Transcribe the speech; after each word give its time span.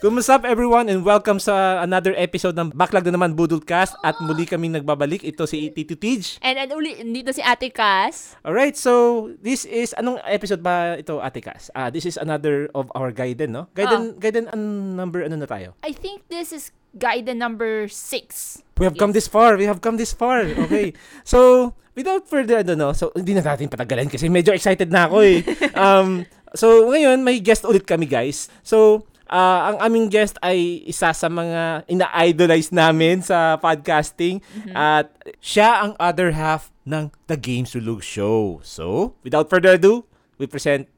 Kumusta 0.00 0.40
up 0.40 0.48
everyone 0.48 0.88
and 0.88 1.04
welcome 1.04 1.36
sa 1.36 1.84
another 1.84 2.16
episode 2.16 2.56
ng 2.56 2.72
Backlog 2.72 3.04
na 3.04 3.20
naman 3.20 3.36
Budulcast 3.36 3.92
at 4.00 4.16
muli 4.24 4.48
kaming 4.48 4.72
nagbabalik. 4.72 5.20
Ito 5.20 5.44
si 5.44 5.68
Tito 5.76 5.92
Tej. 5.92 6.40
And, 6.40 6.56
and 6.56 6.72
uli, 6.72 6.96
dito 7.04 7.36
si 7.36 7.44
Ate 7.44 7.68
Cass. 7.68 8.32
Alright, 8.40 8.80
so 8.80 9.28
this 9.44 9.68
is, 9.68 9.92
anong 10.00 10.16
episode 10.24 10.64
ba 10.64 10.96
ito 10.96 11.20
Ate 11.20 11.44
Cass? 11.44 11.68
Ah, 11.76 11.92
this 11.92 12.08
is 12.08 12.16
another 12.16 12.72
of 12.72 12.88
our 12.96 13.12
Gaiden, 13.12 13.52
no? 13.52 13.68
Gaiden, 13.76 14.16
Gaiden 14.16 14.48
an 14.48 14.96
number 14.96 15.20
ano 15.20 15.36
na 15.36 15.44
tayo? 15.44 15.76
I 15.84 15.92
think 15.92 16.24
this 16.32 16.56
is 16.56 16.72
Gaiden 16.96 17.36
number 17.36 17.84
6. 17.84 18.80
We 18.80 18.88
have 18.88 18.96
come 18.96 19.12
this 19.12 19.28
far. 19.28 19.60
We 19.60 19.68
have 19.68 19.84
come 19.84 20.00
this 20.00 20.16
far. 20.16 20.48
Okay. 20.48 20.96
so, 21.28 21.76
without 21.92 22.24
further 22.24 22.64
ado, 22.64 22.72
no? 22.72 22.96
So, 22.96 23.12
hindi 23.12 23.36
na 23.36 23.44
natin 23.44 23.68
patagalan 23.68 24.08
kasi 24.08 24.32
medyo 24.32 24.56
excited 24.56 24.88
na 24.88 25.12
ako 25.12 25.20
eh. 25.20 25.44
Um, 25.76 26.24
so, 26.56 26.88
ngayon, 26.88 27.20
may 27.20 27.36
guest 27.36 27.68
ulit 27.68 27.84
kami, 27.84 28.08
guys. 28.08 28.48
So, 28.64 29.04
ah, 29.30 29.72
ang 29.72 29.78
aming 29.86 30.10
guest 30.10 30.36
ay 30.42 30.82
isa 30.84 31.14
sa 31.14 31.28
mga 31.30 31.86
ina-idolize 31.86 32.74
namin 32.74 33.22
sa 33.22 33.56
podcasting 33.62 34.42
at 34.74 35.14
siya 35.38 35.86
ang 35.86 35.92
other 36.02 36.34
half 36.34 36.74
ng 36.82 37.14
The 37.30 37.38
Game 37.38 37.64
Sulug 37.64 38.02
Show. 38.02 38.58
So, 38.66 39.14
without 39.22 39.46
further 39.46 39.78
ado, 39.78 40.04
we 40.36 40.50
present 40.50 40.90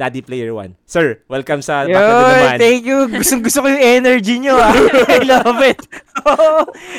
Daddy 0.00 0.24
Player 0.24 0.56
One. 0.56 0.80
Sir, 0.88 1.20
welcome 1.28 1.60
sa 1.60 1.84
Yo, 1.84 1.92
Backlog 1.92 2.24
na 2.24 2.32
naman. 2.32 2.56
thank 2.56 2.82
you. 2.88 3.04
Gustong 3.12 3.44
gusto 3.44 3.60
ko 3.60 3.68
yung 3.68 3.84
energy 4.00 4.40
nyo. 4.40 4.56
Ah. 4.56 4.72
I 5.12 5.20
love 5.28 5.60
it. 5.60 5.76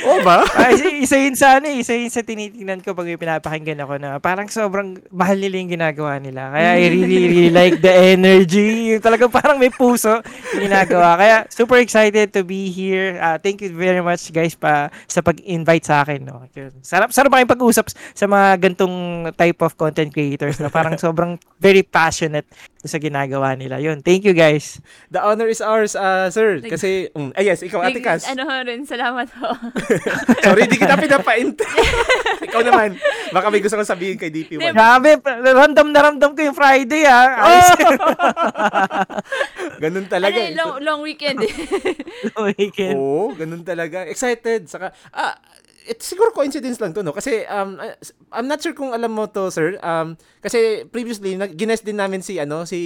Oh 0.01 0.17
ba? 0.25 0.41
Ay, 0.57 1.05
isa 1.05 1.13
yun 1.13 1.37
sa 1.37 1.61
ano, 1.61 1.69
eh, 1.69 1.85
isa 1.85 1.93
yun 1.93 2.09
sa 2.09 2.25
tinitingnan 2.25 2.81
ko 2.81 2.97
pag 2.97 3.05
pinapakinggan 3.05 3.77
ako 3.85 4.01
na 4.01 4.17
parang 4.17 4.49
sobrang 4.49 4.97
mahal 5.13 5.37
nila 5.37 5.61
yung 5.61 5.69
ginagawa 5.77 6.17
nila. 6.17 6.49
Kaya 6.49 6.81
I 6.81 6.89
really, 6.89 7.29
really 7.29 7.53
like 7.61 7.77
the 7.85 8.17
energy. 8.17 8.89
Yung 8.89 9.03
talagang 9.03 9.29
parang 9.29 9.61
may 9.61 9.69
puso 9.69 10.25
yung 10.57 10.65
ginagawa. 10.65 11.21
Kaya 11.21 11.35
super 11.53 11.77
excited 11.77 12.33
to 12.33 12.41
be 12.41 12.73
here. 12.73 13.21
Ah, 13.21 13.37
thank 13.37 13.61
you 13.61 13.69
very 13.69 14.01
much 14.01 14.33
guys 14.33 14.57
pa 14.57 14.89
sa 15.05 15.21
pag-invite 15.21 15.85
sa 15.85 16.01
akin. 16.01 16.25
No? 16.25 16.41
Sarap, 16.81 17.13
sarap 17.13 17.29
kayong 17.29 17.53
pag-usap 17.53 17.93
sa 17.93 18.25
mga 18.25 18.57
gantong 18.57 19.29
type 19.37 19.61
of 19.61 19.77
content 19.77 20.09
creators 20.09 20.57
na 20.57 20.73
parang 20.73 20.97
sobrang 20.97 21.37
very 21.61 21.85
passionate 21.85 22.49
sa 22.81 22.97
ginagawa 22.97 23.53
nila. 23.53 23.77
Yun, 23.77 24.01
thank 24.01 24.25
you 24.25 24.33
guys. 24.33 24.81
The 25.13 25.21
honor 25.21 25.45
is 25.45 25.61
ours, 25.61 25.93
uh, 25.93 26.33
sir. 26.33 26.57
Kasi, 26.65 27.13
um, 27.13 27.29
ay 27.37 27.53
yes, 27.53 27.61
ikaw, 27.61 27.85
Ate 27.85 28.01
Cass. 28.01 28.25
Ano 28.25 28.49
ho 28.49 28.57
rin, 28.65 28.89
salamat 28.89 29.29
ho. 29.37 29.53
Sorry, 30.45 30.65
di 30.65 30.81
kita 30.81 30.97
pinapaint. 30.97 31.61
ikaw 32.49 32.65
naman. 32.65 32.97
Baka 33.29 33.53
may 33.53 33.61
gusto 33.61 33.77
kong 33.77 33.85
sabihin 33.85 34.17
kay 34.17 34.33
DP1. 34.33 34.73
Grabe, 34.73 35.21
random 35.29 35.93
na 35.93 36.09
ramdam 36.09 36.33
ko 36.33 36.41
yung 36.41 36.57
Friday 36.57 37.05
ah. 37.05 37.37
Ayos. 37.37 37.69
Ganun 39.81 40.05
ano, 40.05 40.09
talaga. 40.09 40.37
eh, 40.37 40.53
long, 40.57 40.73
long 40.81 40.99
weekend. 41.05 41.41
weekend. 42.57 42.97
Oo, 42.97 43.33
ganun 43.33 43.65
talaga. 43.65 44.05
Excited. 44.05 44.69
Saka, 44.69 44.93
ah, 45.13 45.37
it, 45.91 45.99
siguro 45.99 46.31
coincidence 46.31 46.79
lang 46.79 46.95
to, 46.95 47.03
no? 47.03 47.11
Kasi, 47.11 47.43
um, 47.45 47.75
uh, 47.75 47.91
I'm 48.31 48.47
not 48.47 48.63
sure 48.63 48.71
kung 48.71 48.95
alam 48.95 49.11
mo 49.11 49.27
to, 49.27 49.51
sir. 49.51 49.75
Um, 49.83 50.15
kasi 50.39 50.87
previously, 50.87 51.35
nag- 51.35 51.59
gines 51.59 51.83
din 51.83 51.99
namin 51.99 52.23
si, 52.23 52.39
ano, 52.39 52.63
si 52.63 52.79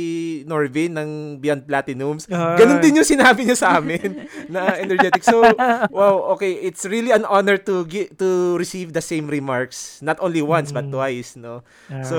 Norvin 0.49 0.97
ng 0.97 1.09
Beyond 1.37 1.69
Platinums. 1.69 2.25
Ah. 2.27 2.57
Ganun 2.57 2.81
din 2.81 2.97
yung 2.97 3.05
sinabi 3.05 3.45
niya 3.45 3.55
sa 3.55 3.77
amin 3.77 4.25
na 4.53 4.73
energetic. 4.81 5.21
So, 5.21 5.45
wow, 5.93 6.33
okay. 6.33 6.57
It's 6.65 6.81
really 6.83 7.13
an 7.13 7.29
honor 7.29 7.61
to 7.61 7.85
gi- 7.85 8.09
to 8.17 8.57
receive 8.57 8.91
the 8.91 9.05
same 9.05 9.29
remarks. 9.29 10.01
Not 10.01 10.17
only 10.17 10.41
once, 10.41 10.73
but 10.73 10.89
twice, 10.89 11.37
no? 11.37 11.61
Ah. 11.87 12.01
So, 12.01 12.17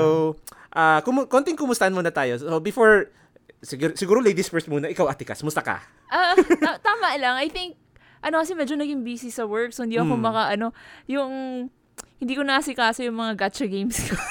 ah 0.70 1.02
kumu- 1.02 1.26
konting 1.26 1.58
kumustahan 1.58 1.90
muna 1.90 2.14
tayo. 2.14 2.38
So, 2.38 2.62
before, 2.62 3.10
siguro, 3.58 3.92
siguro 3.98 4.18
ladies 4.22 4.46
first 4.46 4.70
muna. 4.70 4.86
Ikaw, 4.86 5.10
Atikas, 5.10 5.42
musta 5.42 5.64
ka? 5.64 5.82
Ah, 6.06 6.38
ta- 6.38 6.78
tama 6.78 7.16
lang. 7.18 7.34
I 7.42 7.50
think, 7.50 7.74
ano 8.22 8.40
kasi 8.40 8.52
medyo 8.54 8.76
naging 8.76 9.02
busy 9.02 9.28
sa 9.28 9.44
work. 9.44 9.72
So, 9.72 9.84
hindi 9.84 10.00
ako 10.00 10.16
Mm. 10.16 10.22
maka, 10.22 10.42
ano, 10.52 10.72
yung, 11.08 11.32
hindi 12.16 12.32
ko 12.32 12.42
nasikaso 12.44 13.04
yung 13.04 13.16
mga 13.20 13.36
gacha 13.36 13.66
games 13.68 13.98
ko. 14.08 14.16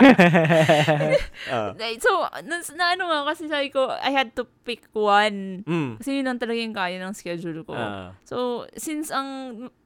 Ah. 0.00 1.76
so, 2.00 2.24
na, 2.44 2.56
na 2.76 2.84
ano 2.96 3.04
nga, 3.04 3.20
kasi 3.32 3.48
sabi 3.52 3.68
ko, 3.68 3.84
I 4.00 4.12
had 4.12 4.32
to 4.36 4.48
pick 4.64 4.88
one. 4.96 5.60
Mm. 5.68 6.00
Kasi 6.00 6.20
yun 6.20 6.24
lang 6.28 6.40
talaga 6.40 6.56
yung 6.56 6.76
kaya 6.76 6.96
ng 6.96 7.12
schedule 7.12 7.60
ko. 7.68 7.76
Ah. 7.76 8.16
So, 8.24 8.64
since 8.76 9.12
ang 9.12 9.28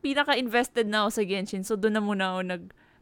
pinaka-invested 0.05 0.87
na 0.87 1.07
ako 1.07 1.11
sa 1.19 1.23
Genshin, 1.27 1.67
so 1.67 1.75
doon 1.75 1.99
na 1.99 2.03
muna 2.05 2.25
ako 2.37 2.41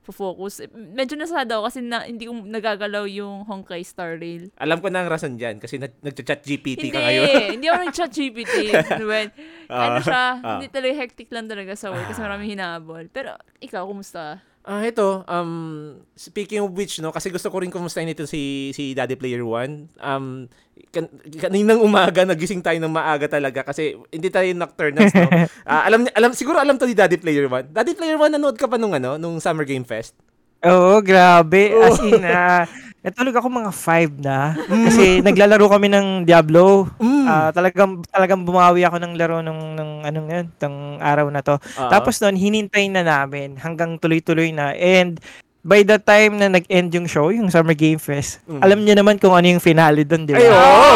nag-focus. 0.02 0.66
Medyo 0.74 1.14
nasada 1.14 1.56
ako 1.56 1.70
kasi 1.70 1.78
na, 1.80 2.02
hindi 2.02 2.26
ko 2.26 2.34
nagagalaw 2.34 3.06
yung 3.06 3.46
Honkai 3.46 3.86
Star 3.86 4.18
Rail. 4.18 4.50
Alam 4.58 4.82
ko 4.82 4.90
na 4.90 5.06
ang 5.06 5.10
rason 5.10 5.38
dyan 5.38 5.62
kasi 5.62 5.78
nag- 5.78 5.94
nag-chat 6.02 6.42
GPT 6.42 6.90
Hindi, 6.90 6.90
ka 6.90 6.98
ngayon. 7.00 7.26
hindi 7.54 7.66
ako 7.70 7.78
nag-chat 7.86 8.10
GPT. 8.10 8.54
When, 9.10 9.28
ano 9.70 9.98
Ah, 9.98 10.02
siya, 10.02 10.24
ah. 10.36 10.50
hindi 10.58 10.66
talaga 10.68 10.94
hectic 10.98 11.30
lang 11.30 11.46
talaga 11.46 11.78
sa 11.78 11.94
work 11.94 12.10
kasi 12.10 12.18
maraming 12.18 12.50
hinahabol. 12.52 13.06
Pero, 13.08 13.38
ikaw, 13.62 13.86
kumusta? 13.86 14.42
Ah, 14.62 14.86
ito, 14.86 15.26
um, 15.26 15.98
speaking 16.14 16.62
of 16.62 16.70
which, 16.70 17.02
no, 17.02 17.10
kasi 17.10 17.34
gusto 17.34 17.50
ko 17.50 17.58
rin 17.58 17.74
kumustahin 17.74 18.14
ito 18.14 18.30
si, 18.30 18.70
si 18.70 18.94
Daddy 18.94 19.18
Player 19.18 19.42
One. 19.42 19.90
Um, 19.98 20.46
kan, 20.94 21.10
kaninang 21.34 21.82
umaga, 21.82 22.22
nagising 22.22 22.62
tayo 22.62 22.78
ng 22.78 22.94
maaga 22.94 23.26
talaga 23.26 23.66
kasi 23.66 23.98
hindi 24.14 24.30
tayo 24.30 24.46
nocturnals, 24.54 25.10
no? 25.18 25.26
Ah, 25.66 25.82
alam, 25.90 26.06
alam, 26.14 26.30
siguro 26.30 26.62
alam 26.62 26.78
to 26.78 26.86
ni 26.86 26.94
Daddy 26.94 27.18
Player 27.18 27.50
One. 27.50 27.74
Daddy 27.74 27.98
Player 27.98 28.14
One, 28.14 28.38
nanood 28.38 28.54
ka 28.54 28.70
pa 28.70 28.78
nung, 28.78 28.94
ano, 28.94 29.18
nung 29.18 29.42
Summer 29.42 29.66
Game 29.66 29.82
Fest? 29.82 30.14
Oo, 30.62 31.02
grabe. 31.02 31.74
As 31.74 31.98
in, 31.98 32.22
ah, 32.30 32.62
natulog 33.02 33.34
ako 33.34 33.46
mga 33.50 33.72
5 33.74 34.22
na. 34.22 34.54
Kasi 34.86 35.18
naglalaro 35.20 35.66
kami 35.66 35.90
ng 35.90 36.06
Diablo. 36.22 36.86
Mm. 37.02 37.26
Ah, 37.26 37.50
talagang, 37.50 38.02
talagang 38.06 38.46
bumawi 38.46 38.86
ako 38.86 38.96
ng 39.02 39.12
laro 39.18 39.42
nung, 39.42 39.74
nung 39.74 40.06
anong 40.06 40.28
yun, 40.30 40.46
tong 40.56 41.02
araw 41.02 41.26
na 41.28 41.42
to. 41.42 41.58
Ah. 41.74 41.90
Tapos 41.90 42.22
noon, 42.22 42.38
hinintay 42.38 42.86
na 42.88 43.02
namin 43.02 43.58
hanggang 43.58 43.98
tuloy-tuloy 43.98 44.54
na. 44.54 44.70
And 44.78 45.18
by 45.62 45.82
the 45.82 45.98
time 45.98 46.38
na 46.38 46.50
nag-end 46.50 46.94
yung 46.94 47.10
show, 47.10 47.30
yung 47.30 47.50
Summer 47.50 47.74
Game 47.74 47.98
Fest, 47.98 48.38
Mm. 48.46 48.60
alam 48.62 48.78
niyo 48.82 48.94
naman 48.94 49.18
kung 49.18 49.34
ano 49.34 49.46
yung 49.46 49.62
finale 49.62 50.06
doon, 50.06 50.22
di 50.22 50.34
ba? 50.34 50.42
Ay, 50.42 50.50
oo. 50.50 50.90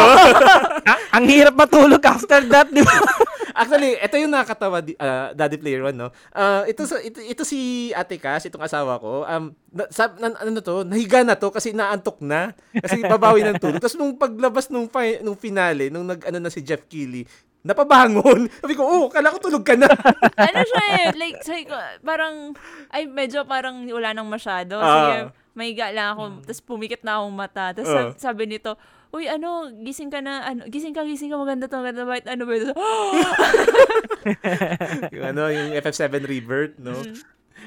Ah, 0.87 0.99
ang 1.19 1.25
hirap 1.27 1.55
matulog 1.55 1.99
after 2.03 2.39
that, 2.47 2.71
di 2.71 2.83
ba? 2.83 2.95
Actually, 3.57 3.97
ito 3.97 4.15
yung 4.15 4.29
nakakatawa, 4.29 4.85
ah, 5.01 5.33
Daddy 5.33 5.57
Player 5.57 5.81
One, 5.81 5.97
no? 5.97 6.09
Ah, 6.29 6.61
ito, 6.63 6.85
ito, 7.01 7.17
ito 7.17 7.41
si 7.41 7.89
Ate 7.89 8.21
Cass, 8.21 8.45
itong 8.45 8.61
asawa 8.61 9.01
ko. 9.01 9.25
Um, 9.25 9.49
na, 9.73 9.89
sa, 9.89 10.13
na, 10.13 10.37
ano 10.37 10.61
to, 10.61 10.85
nahiga 10.85 11.25
na 11.25 11.33
to 11.33 11.49
kasi 11.49 11.73
naantok 11.73 12.21
na. 12.21 12.53
Kasi 12.71 13.01
babawi 13.01 13.41
ng 13.41 13.57
tulog. 13.57 13.81
Tapos 13.81 13.97
nung 13.97 14.13
paglabas 14.13 14.69
nung, 14.69 14.85
fi- 14.85 15.25
nung 15.25 15.33
finale, 15.33 15.89
nung 15.89 16.05
nag, 16.05 16.21
ano 16.21 16.37
na 16.37 16.53
si 16.53 16.61
Jeff 16.61 16.85
Keighley, 16.85 17.25
napabangon. 17.65 18.45
Sabi 18.61 18.77
ko, 18.77 18.85
oh, 18.85 19.05
kala 19.09 19.33
ko 19.33 19.41
tulog 19.41 19.65
ka 19.65 19.73
na. 19.73 19.89
ano 20.45 20.59
siya 20.61 20.83
eh, 21.01 21.07
like, 21.17 21.41
sabi 21.41 21.65
ko, 21.65 21.75
parang, 21.99 22.53
ay, 22.93 23.09
medyo 23.09 23.43
parang 23.43 23.83
wala 23.89 24.13
nang 24.13 24.29
masyado. 24.29 24.77
Ah. 24.77 24.87
Sige, 24.87 25.15
may 25.57 25.73
lang 25.73 26.13
ako, 26.13 26.23
tapos 26.45 26.61
pumikit 26.61 27.01
na 27.01 27.17
akong 27.17 27.33
mata. 27.33 27.73
Tapos 27.73 27.89
Ah. 27.89 28.13
sab- 28.13 28.17
sabi 28.31 28.45
nito, 28.45 28.77
Uy, 29.15 29.31
ano, 29.31 29.71
gising 29.83 30.11
ka 30.11 30.19
na, 30.19 30.43
ano, 30.43 30.67
gising 30.67 30.91
ka, 30.91 31.07
gising 31.07 31.31
ka, 31.31 31.39
maganda 31.39 31.71
to, 31.71 31.79
maganda, 31.79 32.03
bakit, 32.03 32.27
ano 32.27 32.43
ba 32.43 32.53
ito? 32.59 32.71
yung 35.15 35.25
ano, 35.31 35.47
yung 35.47 35.71
FF7 35.79 36.27
Rebirth, 36.27 36.75
no? 36.81 36.91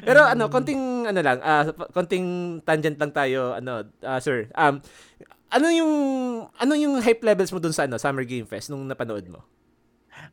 Pero 0.04 0.24
ano, 0.24 0.48
konting 0.48 1.08
ano 1.08 1.20
lang, 1.20 1.38
ah, 1.44 1.64
konting 1.92 2.60
tangent 2.64 2.96
lang 3.00 3.12
tayo, 3.12 3.56
ano, 3.56 3.84
ah, 4.04 4.20
sir. 4.20 4.48
Um, 4.56 4.80
ano 5.50 5.66
yung 5.68 5.92
ano 6.56 6.72
yung 6.78 7.02
hype 7.02 7.26
levels 7.26 7.50
mo 7.50 7.58
dun 7.58 7.74
sa 7.74 7.84
ano, 7.84 7.98
Summer 7.98 8.22
Game 8.22 8.46
Fest 8.46 8.70
nung 8.70 8.86
napanood 8.86 9.26
mo? 9.26 9.42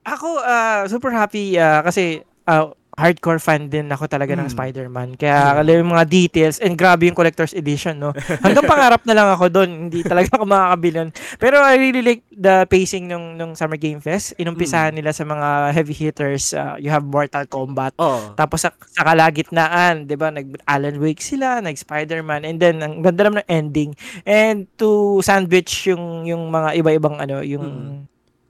Ako, 0.06 0.40
ah, 0.46 0.86
super 0.88 1.12
happy 1.12 1.58
ah, 1.58 1.82
kasi 1.82 2.22
ah, 2.46 2.70
hardcore 2.98 3.38
fan 3.38 3.70
din 3.70 3.86
ako 3.88 4.10
talaga 4.10 4.34
ng 4.34 4.50
Mm. 4.50 4.54
Spider-Man. 4.54 5.10
Kaya 5.16 5.62
alam 5.62 5.86
yung 5.86 5.94
mga 5.94 6.10
details 6.10 6.58
and 6.58 6.74
grabe 6.74 7.06
yung 7.06 7.14
collector's 7.14 7.54
edition, 7.54 7.96
no? 7.96 8.10
Hanggang 8.42 8.66
pangarap 8.66 9.06
na 9.06 9.14
lang 9.14 9.30
ako 9.30 9.46
doon. 9.48 9.70
Hindi 9.86 10.02
talaga 10.02 10.34
ako 10.34 10.44
makakabili 10.44 10.96
nun. 10.98 11.12
Pero 11.38 11.62
I 11.62 11.78
really 11.78 12.02
like 12.02 12.26
the 12.28 12.66
pacing 12.66 13.06
nung, 13.06 13.38
nung 13.38 13.54
Summer 13.54 13.78
Game 13.78 14.02
Fest. 14.02 14.34
Inumpisahan 14.36 14.92
nila 14.92 15.14
sa 15.14 15.22
mga 15.24 15.48
heavy 15.72 15.94
hitters. 15.94 16.52
ah, 16.52 16.74
you 16.76 16.90
have 16.90 17.06
Mortal 17.06 17.46
Kombat. 17.46 17.94
Oh. 17.96 18.34
Tapos 18.34 18.66
sa, 18.66 18.74
sa 18.90 19.06
kalagitnaan, 19.06 20.10
'di 20.10 20.18
ba, 20.18 20.34
nag 20.34 20.58
Alan 20.66 20.98
Wake 20.98 21.22
sila, 21.22 21.62
nag 21.62 21.78
Spider-Man 21.78 22.44
and 22.44 22.58
then 22.58 22.82
ang 22.82 23.06
ganda 23.06 23.24
naman 23.24 23.46
ng 23.46 23.50
ending. 23.54 23.92
And 24.26 24.66
to 24.76 25.22
sandwich 25.22 25.86
yung 25.86 26.26
yung 26.26 26.50
mga 26.50 26.74
iba-ibang 26.76 27.22
ano, 27.22 27.46
yung 27.46 27.66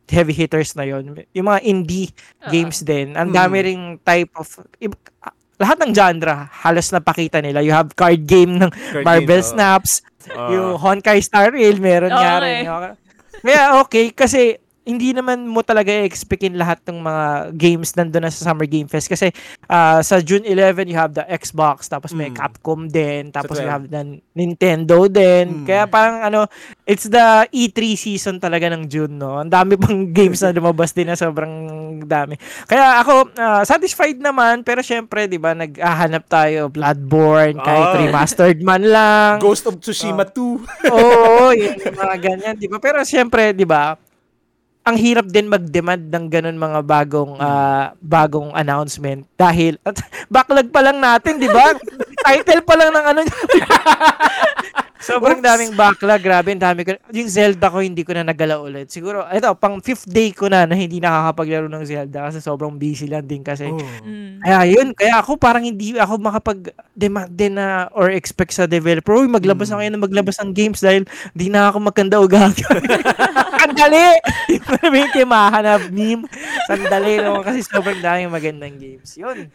heavy 0.07 0.31
hitters 0.31 0.73
na 0.73 0.83
yon. 0.83 1.15
Yung 1.31 1.47
mga 1.47 1.61
indie 1.63 2.11
Ah. 2.39 2.49
games 2.49 2.79
din. 2.79 3.13
Ang 3.13 3.31
Mm. 3.31 3.35
dami 3.35 3.57
ring 3.61 3.83
type 4.01 4.31
of 4.33 4.47
ib- 4.79 4.95
ah, 5.19 5.31
lahat 5.57 5.77
ng 5.81 5.91
genre 5.91 6.35
halos 6.63 6.89
napakita 6.89 7.39
nila. 7.39 7.59
You 7.59 7.71
have 7.71 7.91
card 7.93 8.23
game 8.23 8.55
ng 8.55 8.69
Card 8.69 9.03
Marble 9.03 9.41
game. 9.41 9.47
Snaps, 9.47 10.01
Ah. 10.27 10.47
yung 10.49 10.75
Honkai 10.75 11.19
Star 11.19 11.49
Rail 11.49 11.77
meron 11.77 12.11
nga 12.11 12.37
Okay. 12.37 12.45
rin. 12.45 12.63
Okay. 12.65 12.93
Kaya 13.37 13.63
okay 13.79 14.05
kasi 14.11 14.41
hindi 14.87 15.11
naman 15.11 15.43
mo 15.43 15.59
talaga 15.59 15.91
expectin 15.91 16.55
lahat 16.55 16.79
ng 16.81 16.97
mga 16.97 17.25
games 17.53 17.91
nandun 17.93 18.23
na 18.23 18.31
sa 18.31 18.47
Summer 18.47 18.63
Game 18.63 18.87
Fest 18.87 19.05
kasi 19.05 19.35
ah, 19.65 19.99
sa 19.99 20.17
June 20.17 20.41
11 20.41 20.87
you 20.87 20.95
have 20.95 21.11
the 21.11 21.27
Xbox 21.27 21.85
tapos 21.85 22.11
may 22.11 22.27
Mm. 22.27 22.35
Capcom 22.37 22.87
din 22.87 23.27
tapos 23.29 23.55
you 23.55 23.63
12. 23.63 23.69
have 23.69 23.85
the 23.85 24.01
Nintendo 24.31 25.05
din 25.05 25.45
Mm. 25.53 25.65
kaya 25.65 25.83
parang 25.85 26.23
ano 26.23 26.39
it's 26.83 27.05
the 27.05 27.27
E3 27.49 27.77
season 27.93 28.35
talaga 28.37 28.67
ng 28.69 28.87
June 28.87 29.11
no 29.11 29.35
ang 29.35 29.47
dami 29.47 29.75
pang 29.75 30.07
games 30.17 30.39
na 30.39 30.51
lumabas 30.51 30.91
din 30.91 31.05
na 31.05 31.15
sobrang 31.15 31.51
dami 32.01 32.39
kaya 32.63 32.99
ako 32.99 33.35
ah, 33.35 33.63
satisfied 33.63 34.15
naman 34.17 34.61
pero 34.61 34.79
syempre 34.79 35.27
'di 35.27 35.35
ba 35.35 35.51
naghahanap 35.51 36.23
tayo 36.25 36.67
Bloodborne 36.67 37.59
kahit 37.59 37.85
Ah. 37.85 37.99
remastered 37.99 38.59
man 38.59 38.81
lang 38.81 39.39
Ghost 39.39 39.65
of 39.65 39.75
Tsushima 39.77 40.23
2. 40.23 40.87
Oo, 40.87 41.49
yun, 41.57 41.75
yung 41.75 41.97
mga 41.97 42.15
ganyan, 42.17 42.53
di 42.53 42.65
ba? 42.65 42.77
Pero 42.77 43.01
siyempre, 43.01 43.49
di 43.49 43.63
ba, 43.63 43.97
ang 44.87 44.95
hirap 44.95 45.27
din 45.27 45.51
mag-demand 45.51 46.07
ng 46.07 46.25
ganun 46.31 46.55
mga 46.55 46.79
bagong 46.87 47.35
ah, 47.43 47.91
bagong 47.99 48.55
announcement 48.55 49.27
dahil 49.35 49.75
at 49.83 49.99
backlog 50.33 50.71
pa 50.71 50.79
lang 50.79 51.03
natin, 51.03 51.43
di 51.43 51.51
ba? 51.51 51.75
Title 52.23 52.63
pa 52.63 52.75
lang 52.79 52.95
ng 52.95 53.05
ano. 53.11 53.21
Sobrang 54.97 55.39
daming 55.39 55.77
backlog, 55.77 56.21
grabe, 56.21 56.49
ang 56.53 56.63
dami 56.63 56.81
ko. 56.81 56.97
Yung 57.13 57.29
Zelda 57.29 57.69
ko 57.69 57.85
hindi 57.85 58.01
ko 58.01 58.17
na 58.17 58.25
nagala 58.25 58.57
ulit. 58.57 58.89
Siguro, 58.89 59.21
ito, 59.29 59.49
pang 59.57 59.77
fifth 59.77 60.09
day 60.09 60.33
ko 60.33 60.49
na 60.49 60.65
na 60.65 60.73
hindi 60.73 60.97
nakakapaglaro 60.97 61.69
ng 61.69 61.85
Zelda 61.85 62.29
kasi 62.29 62.41
sobrang 62.41 62.73
busy 62.75 63.05
lang 63.05 63.25
din 63.25 63.45
kasi. 63.45 63.69
Oh. 63.69 63.77
Mm. 64.01 64.41
Kaya 64.41 64.59
yun, 64.65 64.87
kaya 64.97 65.21
ako 65.21 65.37
parang 65.37 65.63
hindi 65.65 65.93
ako 65.97 66.17
makapag-demand 66.17 67.29
din 67.29 67.53
na 67.57 67.89
or 67.93 68.09
expect 68.09 68.57
sa 68.57 68.65
developer, 68.65 69.13
uy, 69.13 69.29
maglabas 69.29 69.69
na 69.69 69.81
kayo 69.81 69.89
na 69.93 70.01
maglabas 70.01 70.35
ng 70.41 70.51
games 70.53 70.81
dahil 70.81 71.05
di 71.37 71.47
na 71.53 71.69
ako 71.69 71.77
magkanda 71.93 72.17
ugaga. 72.17 72.65
Sandali! 73.61 74.17
May 74.89 75.09
kimahan 75.13 75.61
na 75.61 75.77
meme. 75.91 76.25
Sandali 76.65 77.21
naman 77.21 77.45
kasi 77.45 77.61
sobrang 77.65 78.01
daming 78.01 78.33
magandang 78.33 78.77
games. 78.77 79.13
Yun. 79.17 79.53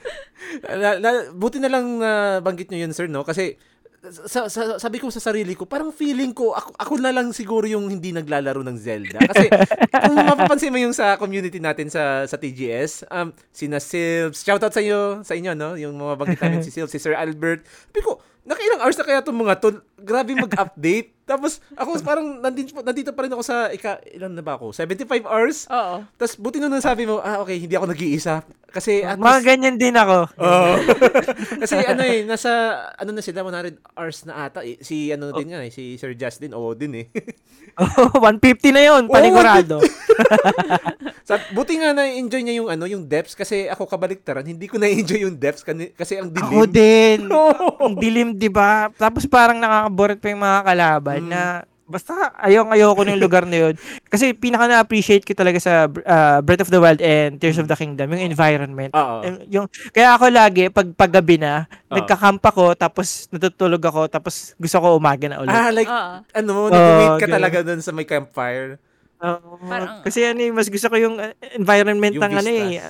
Na, 0.66 0.98
na- 0.98 1.30
buti 1.34 1.58
na 1.58 1.70
lang 1.70 1.98
na 1.98 2.38
banggit 2.38 2.70
nyo 2.70 2.78
yun, 2.78 2.94
sir, 2.94 3.10
no? 3.10 3.26
Kasi 3.26 3.58
sa, 4.02 4.50
sa- 4.50 4.82
sabi 4.82 4.98
ko 4.98 5.14
sa 5.14 5.22
sarili 5.22 5.54
ko, 5.54 5.62
parang 5.62 5.94
feeling 5.94 6.34
ko, 6.34 6.50
ako, 6.50 6.74
ako 6.74 6.94
na 6.98 7.14
lang 7.14 7.30
siguro 7.30 7.70
yung 7.70 7.86
hindi 7.86 8.10
naglalaro 8.10 8.66
ng 8.66 8.74
Zelda. 8.74 9.22
Kasi 9.22 9.46
kung 10.10 10.18
mapapansin 10.18 10.74
mo 10.74 10.78
yung 10.82 10.90
sa 10.90 11.14
community 11.14 11.62
natin 11.62 11.86
sa 11.86 12.26
sa 12.26 12.34
TGS, 12.34 13.06
um, 13.06 13.30
sina 13.54 13.78
Silves, 13.78 14.42
shoutout 14.42 14.74
sa 14.74 14.82
inyo, 14.82 15.22
sa 15.22 15.38
inyo, 15.38 15.54
no? 15.54 15.78
Yung 15.78 15.94
mga 15.94 16.18
banggit 16.18 16.40
namin 16.42 16.62
si 16.66 16.74
Silves, 16.74 16.90
si 16.90 16.98
Sir 16.98 17.14
Albert. 17.14 17.62
Sabi 17.62 18.02
ko, 18.02 18.18
nakailang 18.42 18.82
hours 18.82 18.98
na 18.98 19.06
kaya 19.06 19.22
itong 19.22 19.38
mga 19.38 19.54
to? 19.62 19.68
Grabe 20.02 20.34
mag-update. 20.34 21.08
Tapos 21.22 21.62
ako 21.72 22.02
parang 22.02 22.38
nandito, 22.38 22.74
nandito 22.76 23.10
pa 23.10 23.22
rin 23.22 23.30
ako 23.30 23.40
sa, 23.40 23.70
ika, 23.70 24.02
ilan 24.10 24.34
na 24.34 24.42
ba 24.42 24.54
ako? 24.54 24.74
75 24.74 25.06
hours? 25.22 25.64
Oo. 25.66 26.02
Tapos 26.12 26.34
buti 26.34 26.58
nung 26.58 26.68
nasabi 26.68 27.06
mo, 27.06 27.18
ah 27.18 27.38
okay, 27.38 27.56
hindi 27.56 27.72
ako 27.72 27.88
nag-iisa. 27.88 28.42
Kasi 28.68 29.00
at 29.00 29.16
Mga 29.16 29.30
least- 29.32 29.46
ganyan 29.46 29.76
din 29.76 29.94
ako. 29.94 30.18
Oo. 30.34 30.72
Kasi 31.62 31.76
ano 31.78 32.02
eh, 32.02 32.24
nasa, 32.24 32.50
ano 32.92 33.12
na 33.12 33.22
sila, 33.22 33.44
100 33.44 33.78
hours 33.94 34.18
na 34.24 34.44
ata. 34.44 34.60
eh. 34.60 34.80
Si 34.80 35.08
ano 35.08 35.30
din 35.30 35.52
nga 35.52 35.62
eh, 35.62 35.70
si 35.70 35.94
Sir 35.94 36.12
Justin, 36.12 36.52
oo 36.52 36.74
din 36.74 36.92
eh. 36.98 37.06
Oh, 37.72 38.20
150 38.20 38.68
na 38.68 38.84
yun, 38.84 39.08
panigurado. 39.08 39.80
Sa, 41.24 41.40
buti 41.52 41.80
nga 41.80 41.94
na-enjoy 41.94 42.42
niya 42.42 42.60
yung 42.60 42.68
ano, 42.68 42.84
yung 42.84 43.08
depths 43.08 43.32
kasi 43.32 43.64
ako 43.64 43.86
kabaliktaran, 43.86 44.44
hindi 44.44 44.66
ko 44.66 44.76
na-enjoy 44.76 45.24
yung 45.24 45.40
depths 45.40 45.64
kasi 45.64 46.18
ang 46.18 46.28
dilim. 46.28 46.52
Ako 46.52 46.60
din. 46.68 47.18
Oo. 47.32 47.80
Ang 47.80 47.96
dilim, 47.96 48.28
di 48.34 48.52
ba? 48.52 48.92
Tapos 48.92 49.24
parang 49.24 49.56
nakakaborit 49.92 50.18
pa 50.18 50.32
yung 50.32 50.42
mga 50.42 50.60
kalaban 50.64 51.20
Mm. 51.22 51.30
na 51.30 51.40
basta 51.82 52.12
ayong 52.40 52.72
ayoko 52.72 53.04
ng 53.04 53.20
lugar 53.24 53.44
na 53.44 53.68
yun. 53.68 53.74
Kasi 54.08 54.32
pinaka 54.32 54.64
na-appreciate 54.64 55.28
ko 55.28 55.36
talaga 55.36 55.60
sa 55.60 55.84
uh, 55.84 56.38
Breath 56.40 56.64
of 56.64 56.72
the 56.72 56.80
Wild 56.80 57.04
and 57.04 57.36
Tears 57.36 57.60
of 57.60 57.68
the 57.68 57.76
Kingdom, 57.76 58.08
yung 58.08 58.32
environment. 58.32 58.96
Oo. 58.96 59.20
Yung, 59.20 59.36
yung, 59.50 59.66
kaya 59.92 60.16
ako 60.16 60.32
lagi, 60.32 60.72
pag 60.72 60.88
paggabi 60.96 61.36
na, 61.36 61.68
Oo. 61.86 62.00
nagkakamp 62.00 62.40
ako, 62.40 62.72
tapos 62.72 63.28
natutulog 63.28 63.82
ako, 63.82 64.08
tapos 64.08 64.56
gusto 64.56 64.80
ko 64.80 64.96
umaga 64.96 65.28
na 65.28 65.44
ulit. 65.44 65.52
Ah, 65.52 65.68
like, 65.68 65.90
Oo. 65.90 66.12
ano, 66.32 66.50
Oo, 66.64 66.72
nag-wait 66.72 67.12
ka 67.12 67.26
ganun. 67.28 67.36
talaga 67.36 67.58
dun 67.60 67.80
sa 67.84 67.92
may 67.92 68.08
campfire. 68.08 68.80
Parang- 69.20 70.00
kasi 70.02 70.24
ano 70.24 70.40
eh, 70.40 70.50
mas 70.50 70.66
gusto 70.66 70.88
ko 70.88 70.96
yung 70.96 71.20
uh, 71.20 71.30
environment 71.54 72.10
Yung 72.10 72.24
ng 72.24 72.34
ano 72.40 72.50
eh. 72.50 72.80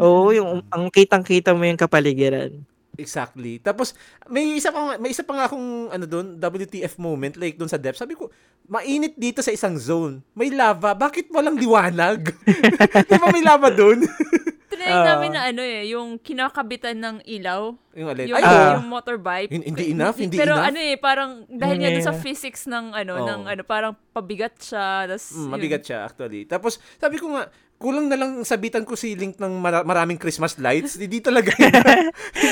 Oo, 0.00 0.32
yung 0.32 0.64
ang 0.66 0.88
kitang-kita 0.88 1.52
mo 1.52 1.62
yung 1.62 1.76
kapaligiran. 1.76 2.56
Exactly. 3.00 3.58
Tapos 3.58 3.96
may 4.26 4.54
isa 4.54 4.68
pa 4.68 4.94
may 4.94 5.10
isa 5.10 5.24
pa 5.24 5.34
nga 5.34 5.44
akong 5.46 5.66
ano 5.88 6.04
doon, 6.04 6.36
WTF 6.36 6.94
moment 6.96 7.34
like 7.34 7.56
doon 7.56 7.66
sa 7.66 7.76
depth. 7.76 7.96
Sabi 7.96 8.12
ko, 8.12 8.28
mainit 8.64 9.16
dito 9.16 9.40
sa 9.40 9.50
isang 9.50 9.74
zone. 9.74 10.20
May 10.32 10.48
lava. 10.48 10.92
Bakit 10.92 11.28
walang 11.28 11.56
liwanag? 11.56 12.30
Di 13.08 13.16
ba 13.16 13.28
may 13.28 13.40
lava 13.40 13.68
doon? 13.68 14.04
Tinay 14.70 14.86
Oo. 14.92 15.02
namin 15.04 15.30
na 15.34 15.42
ano 15.44 15.60
eh, 15.60 15.90
yung 15.90 16.14
kinakabitan 16.16 16.94
ng 16.94 17.16
ilaw. 17.26 17.74
yung 17.90 18.06
alin. 18.08 18.30
Yung, 18.30 18.38
Ay, 18.38 18.44
Ah. 18.44 18.54
oo. 18.70 18.74
yung 18.78 18.86
motorbike. 18.88 19.50
Hin- 19.50 19.66
hindi 19.66 19.90
enough, 19.90 20.14
hindi 20.14 20.38
Pero 20.38 20.54
enough. 20.54 20.68
ano 20.70 20.78
eh, 20.78 20.94
parang 20.94 21.30
dahil 21.50 21.76
nga 21.76 21.90
dun 21.90 22.06
sa 22.06 22.14
physics 22.14 22.64
ng 22.64 22.94
ano, 22.94 23.12
Oo. 23.16 23.26
ng 23.26 23.40
ano, 23.50 23.62
parang 23.66 23.92
pabigat 24.14 24.54
siya. 24.56 25.10
Tas, 25.10 25.34
Mm, 25.34 25.42
yun. 25.42 25.50
mabigat 25.50 25.82
siya 25.82 25.98
actually. 26.04 26.46
Tapos 26.46 26.78
sabi 26.96 27.18
ko 27.18 27.34
nga, 27.34 27.50
kulang 27.80 28.12
na 28.12 28.20
lang 28.20 28.44
sabitan 28.44 28.84
ko 28.84 28.92
si 28.92 29.16
Link 29.16 29.40
ng 29.40 29.56
mara- 29.56 29.82
maraming 29.88 30.20
Christmas 30.20 30.60
lights. 30.60 31.00
Hindi 31.00 31.16
talaga. 31.26 31.48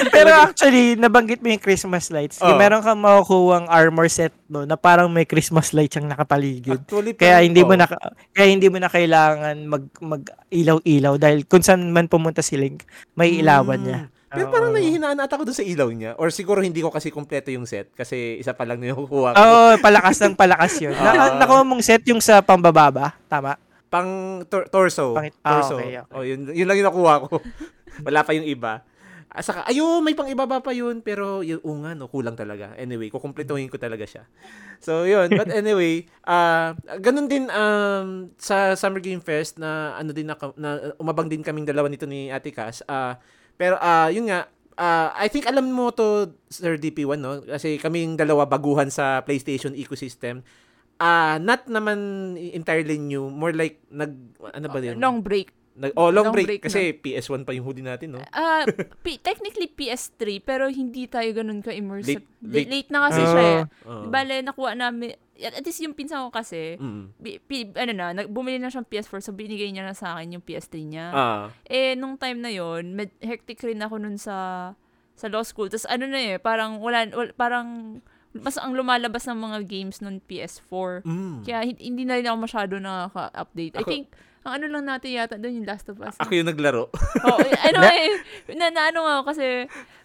Pero 0.08 0.32
actually, 0.32 0.96
nabanggit 0.96 1.44
mo 1.44 1.52
yung 1.52 1.60
Christmas 1.60 2.08
lights. 2.08 2.40
Oo. 2.40 2.48
Yung 2.48 2.56
meron 2.56 2.80
kang 2.80 2.96
makukuhang 2.96 3.68
armor 3.68 4.08
set 4.08 4.32
no, 4.48 4.64
na 4.64 4.80
parang 4.80 5.12
may 5.12 5.28
Christmas 5.28 5.76
lights 5.76 6.00
ang 6.00 6.08
nakapaligid. 6.08 6.80
actually, 6.80 7.12
Kaya 7.12 7.44
hindi 7.44 7.60
mo 7.60 7.76
oh. 7.76 7.78
na 7.78 7.84
kaya 8.32 8.48
hindi 8.48 8.72
mo 8.72 8.80
na 8.80 8.88
kailangan 8.88 9.56
mag 9.68 9.84
mag 10.00 10.22
ilaw-ilaw 10.48 11.20
dahil 11.20 11.44
kung 11.44 11.60
saan 11.60 11.92
man 11.92 12.08
pumunta 12.08 12.40
si 12.40 12.56
Link, 12.56 12.88
may 13.12 13.36
ilawan 13.44 13.84
niya. 13.84 14.00
Pero 14.28 14.52
parang 14.52 14.76
nahihinaan 14.76 15.16
ata 15.24 15.40
ako 15.40 15.48
doon 15.48 15.56
sa 15.56 15.64
ilaw 15.64 15.88
niya. 15.88 16.12
Or 16.20 16.28
siguro 16.28 16.60
hindi 16.60 16.84
ko 16.84 16.92
kasi 16.92 17.08
kompleto 17.08 17.48
yung 17.48 17.64
set. 17.64 17.92
Kasi 17.96 18.36
isa 18.36 18.52
pa 18.52 18.68
lang 18.68 18.76
na 18.76 18.92
yung 18.92 19.08
kukuha 19.08 19.32
ko. 19.32 19.40
Oo, 19.40 19.68
palakas 19.80 20.20
ng 20.20 20.36
palakas 20.36 20.76
yun. 20.84 20.92
Na, 21.00 21.40
nakuha 21.40 21.64
mong 21.64 21.80
set 21.80 22.04
yung 22.12 22.20
sa 22.20 22.44
pambababa, 22.44 23.16
tama? 23.24 23.56
Pang 23.88 24.44
tor- 24.46 24.68
torso. 24.68 25.16
Pang- 25.16 25.32
ah, 25.44 25.60
torso. 25.60 25.76
okay, 25.80 26.00
okay. 26.00 26.14
Oh, 26.14 26.24
yun, 26.24 26.48
yun 26.52 26.68
lang 26.68 26.76
yung 26.76 26.88
nakuha 26.92 27.24
ko. 27.24 27.40
Wala 28.06 28.22
pa 28.22 28.36
yung 28.36 28.44
iba. 28.44 28.84
Ah, 29.28 29.44
saka, 29.44 29.68
ayun, 29.68 30.00
may 30.00 30.16
pang 30.16 30.28
ibaba 30.28 30.64
pa 30.64 30.72
yun. 30.72 31.04
Pero, 31.04 31.44
yun, 31.44 31.60
oo 31.60 31.76
nga, 31.84 31.92
no, 31.92 32.08
kulang 32.08 32.32
talaga. 32.32 32.72
Anyway, 32.80 33.12
kukumpletuhin 33.12 33.68
ko 33.68 33.76
talaga 33.76 34.08
siya. 34.08 34.24
So, 34.80 35.04
yun. 35.04 35.28
But 35.28 35.52
anyway, 35.60 36.08
ah 36.24 36.72
ganun 37.00 37.28
din 37.28 37.44
um, 37.52 38.32
sa 38.40 38.72
Summer 38.72 39.04
Game 39.04 39.20
Fest 39.20 39.60
na, 39.60 39.96
ano 40.00 40.16
din, 40.16 40.24
na, 40.24 40.36
na 40.56 40.96
umabang 40.96 41.28
din 41.28 41.44
kaming 41.44 41.68
dalawa 41.68 41.92
nito 41.92 42.08
ni 42.08 42.32
Ate 42.32 42.52
Cass. 42.52 42.80
Ah, 42.88 43.20
pero, 43.60 43.76
ah 43.84 44.08
yun 44.08 44.32
nga, 44.32 44.48
ah, 44.80 45.12
I 45.12 45.28
think 45.28 45.44
alam 45.44 45.68
mo 45.68 45.92
to, 45.92 46.32
Sir 46.48 46.80
DP1, 46.80 47.20
no? 47.20 47.44
Kasi 47.44 47.76
kaming 47.76 48.16
dalawa 48.16 48.48
baguhan 48.48 48.88
sa 48.88 49.20
PlayStation 49.26 49.76
ecosystem. 49.76 50.40
Ah, 50.98 51.38
not 51.38 51.64
naman 51.66 51.98
entirely 52.34 52.98
new, 52.98 53.30
more 53.30 53.54
like 53.54 53.78
nag 53.88 54.18
ano 54.50 54.66
ba 54.66 54.78
'yun? 54.78 54.98
Long 54.98 55.22
break. 55.22 55.54
Nag, 55.78 55.94
oh, 55.94 56.10
long, 56.10 56.26
long 56.26 56.34
break, 56.34 56.58
break 56.58 56.62
kasi 56.66 56.90
PS1 56.90 57.46
pa 57.46 57.54
yung 57.54 57.62
hoodie 57.62 57.86
natin, 57.86 58.10
no? 58.10 58.22
Ah, 58.34 58.66
P- 58.98 59.22
technically 59.22 59.70
PS3 59.70 60.42
pero 60.42 60.66
hindi 60.66 61.06
tayo 61.06 61.30
ganun 61.30 61.62
ka 61.62 61.70
immersive. 61.70 62.18
Late- 62.42 62.66
Late, 62.66 62.68
late- 62.68 62.90
na 62.90 63.06
kasi 63.06 63.22
Oo. 63.22 63.30
siya. 63.30 63.46
Oh. 63.86 64.10
Bale 64.10 64.42
nakuha 64.42 64.74
namin 64.74 65.14
at 65.38 65.62
least 65.62 65.78
yung 65.78 65.94
pinsan 65.94 66.18
ko 66.18 66.34
kasi 66.34 66.74
Mm. 66.74 67.14
bi, 67.14 67.38
pi- 67.38 67.70
ano 67.78 67.92
na, 67.94 68.10
nag, 68.10 68.26
bumili 68.26 68.58
na 68.58 68.66
siyang 68.66 68.90
PS4 68.90 69.22
so 69.22 69.30
binigay 69.30 69.70
niya 69.70 69.86
na 69.86 69.94
sa 69.94 70.18
akin 70.18 70.34
yung 70.34 70.42
PS3 70.42 70.82
niya. 70.82 71.06
Ah. 71.14 71.44
Eh 71.62 71.94
nung 71.94 72.18
time 72.18 72.42
na 72.42 72.50
yon, 72.50 72.90
med, 72.90 73.14
hectic 73.22 73.62
rin 73.62 73.78
ako 73.78 74.02
nun 74.02 74.18
sa 74.18 74.74
sa 75.14 75.26
law 75.26 75.46
school. 75.46 75.70
Tapos 75.70 75.86
ano 75.86 76.10
na 76.10 76.18
eh, 76.18 76.36
parang 76.38 76.82
wala, 76.82 77.06
wala 77.08 77.30
parang 77.32 78.02
mas 78.32 78.56
ang 78.56 78.72
lumalabas 78.72 79.24
ng 79.24 79.36
mga 79.36 79.58
games 79.64 79.98
nun 79.98 80.20
PS4. 80.20 81.02
Mm. 81.02 81.36
Kaya 81.42 81.58
hin- 81.64 81.82
hindi 81.82 82.02
na 82.02 82.16
rin 82.16 82.26
ako 82.26 82.38
masyado 82.38 82.74
nakaka-update. 82.76 83.74
I 83.74 83.80
Ako- 83.80 83.88
think 83.88 84.06
ang 84.40 84.52
ano 84.54 84.66
lang 84.70 84.84
natin 84.86 85.12
yata 85.12 85.36
doon 85.36 85.60
yung 85.60 85.68
Last 85.68 85.88
of 85.88 85.98
Us. 85.98 86.16
Ako 86.16 86.32
yung 86.32 86.48
naglaro. 86.48 86.88
Oo, 86.88 87.38
eh, 87.44 87.52
ano 87.68 87.84
eh, 87.84 88.16
na, 88.54 88.70
na 88.70 88.88
ano 88.88 89.04
nga 89.04 89.14
ako 89.18 89.24
kasi, 89.28 89.46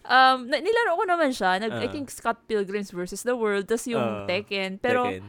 um, 0.03 0.37
na, 0.45 0.57
nilaro 0.57 0.91
ko 0.93 1.03
naman 1.05 1.31
siya. 1.31 1.59
Nag, 1.59 1.71
I 1.73 1.87
Ah. 1.87 1.91
think 1.91 2.09
Scott 2.09 2.43
Pilgrims 2.43 2.91
versus 2.91 3.23
the 3.23 3.33
World, 3.33 3.67
tas 3.67 3.87
yung 3.87 4.03
Ah, 4.03 4.27
Tekken. 4.27 4.79
Pero, 4.79 5.07
Tekken. 5.07 5.23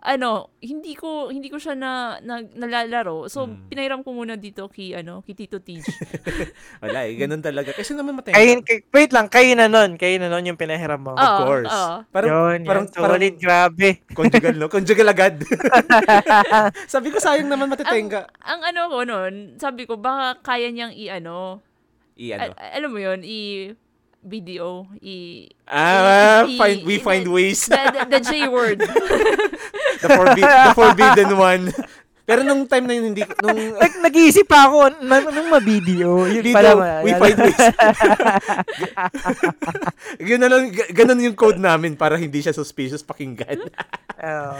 Ano, 0.00 0.48
hindi 0.58 0.92
ko 0.92 1.28
hindi 1.28 1.46
ko 1.46 1.56
siya 1.56 1.72
na, 1.72 1.92
na 2.18 2.40
nalalaro. 2.40 3.28
So, 3.28 3.44
Mm. 3.44 3.68
pinairam 3.68 4.00
ko 4.00 4.10
muna 4.10 4.34
dito 4.34 4.64
kay, 4.66 4.96
ano, 4.96 5.20
kay 5.20 5.36
Tito 5.36 5.60
Tej. 5.60 5.84
Wala 6.82 7.04
eh, 7.04 7.14
ganun 7.14 7.38
talaga. 7.38 7.70
Kasi 7.70 7.92
naman 7.92 8.16
matay. 8.16 8.32
Kayo, 8.32 8.60
kay, 8.60 8.80
wait 8.88 9.12
lang, 9.12 9.28
kayo 9.28 9.52
na 9.52 9.68
nun. 9.68 9.94
Kayo 9.94 10.16
na 10.16 10.28
nun 10.28 10.44
yung 10.44 10.56
pinahiram 10.56 10.96
mo. 10.96 11.12
Oo, 11.12 11.20
Of 11.20 11.36
course. 11.42 11.68
oo. 11.68 11.94
Parang, 12.08 12.28
yun, 12.28 12.60
parang, 12.64 12.86
yun. 12.86 12.96
parang 12.96 13.16
Solid, 13.20 13.36
grabe. 13.36 13.88
conjugal, 14.18 14.56
no? 14.56 14.66
Conjugal 14.66 15.08
agad. 15.08 15.34
Sabi 16.92 17.08
ko, 17.10 17.20
sayang 17.20 17.48
naman 17.48 17.68
matitenga. 17.68 18.24
Ang 18.40 18.60
ano 18.64 18.80
ko 18.88 18.98
noon, 19.04 19.34
sabi 19.56 19.84
ko, 19.84 19.96
baka 19.96 20.40
kaya 20.40 20.72
niyang 20.72 20.92
i-ano, 20.92 21.60
I, 22.16 22.32
ano? 22.32 22.52
a- 22.52 22.72
alam 22.76 22.90
mo 22.90 22.98
yun, 22.98 23.20
i- 23.20 23.72
video, 24.22 24.84
i- 24.98 25.48
Ah, 25.64 26.44
i- 26.44 26.54
find, 26.54 26.78
we 26.82 26.96
i- 26.96 27.02
find 27.02 27.24
ways. 27.26 27.64
the, 27.64 27.78
the, 27.90 28.00
the 28.08 28.20
J 28.22 28.46
word. 28.46 28.78
the, 30.02 30.08
forbi- 30.08 30.44
the 30.44 30.72
forbidden 30.72 31.30
one. 31.34 31.64
Pero 32.22 32.46
nung 32.46 32.62
time 32.62 32.86
na 32.86 32.94
yun, 32.94 33.10
hindi, 33.10 33.26
nung, 33.40 33.58
Nag, 33.82 34.06
nag-iisip 34.06 34.46
pa 34.46 34.70
ako 34.70 35.02
na, 35.02 35.18
nung 35.24 35.50
ma-video. 35.50 36.30
Yun 36.30 36.38
dito, 36.40 36.54
pala. 36.54 36.70
ma- 36.74 37.02
we 37.02 37.10
find 37.12 37.34
ways. 37.36 37.58
Yun 40.20 40.38
na 40.38 40.46
lang, 40.46 40.62
ganun 40.92 41.20
yung 41.20 41.34
code 41.34 41.58
namin 41.58 41.94
para 41.94 42.14
hindi 42.14 42.38
siya 42.38 42.52
suspicious 42.52 43.02
pakinggan. 43.02 43.58
Oo. 44.14 44.54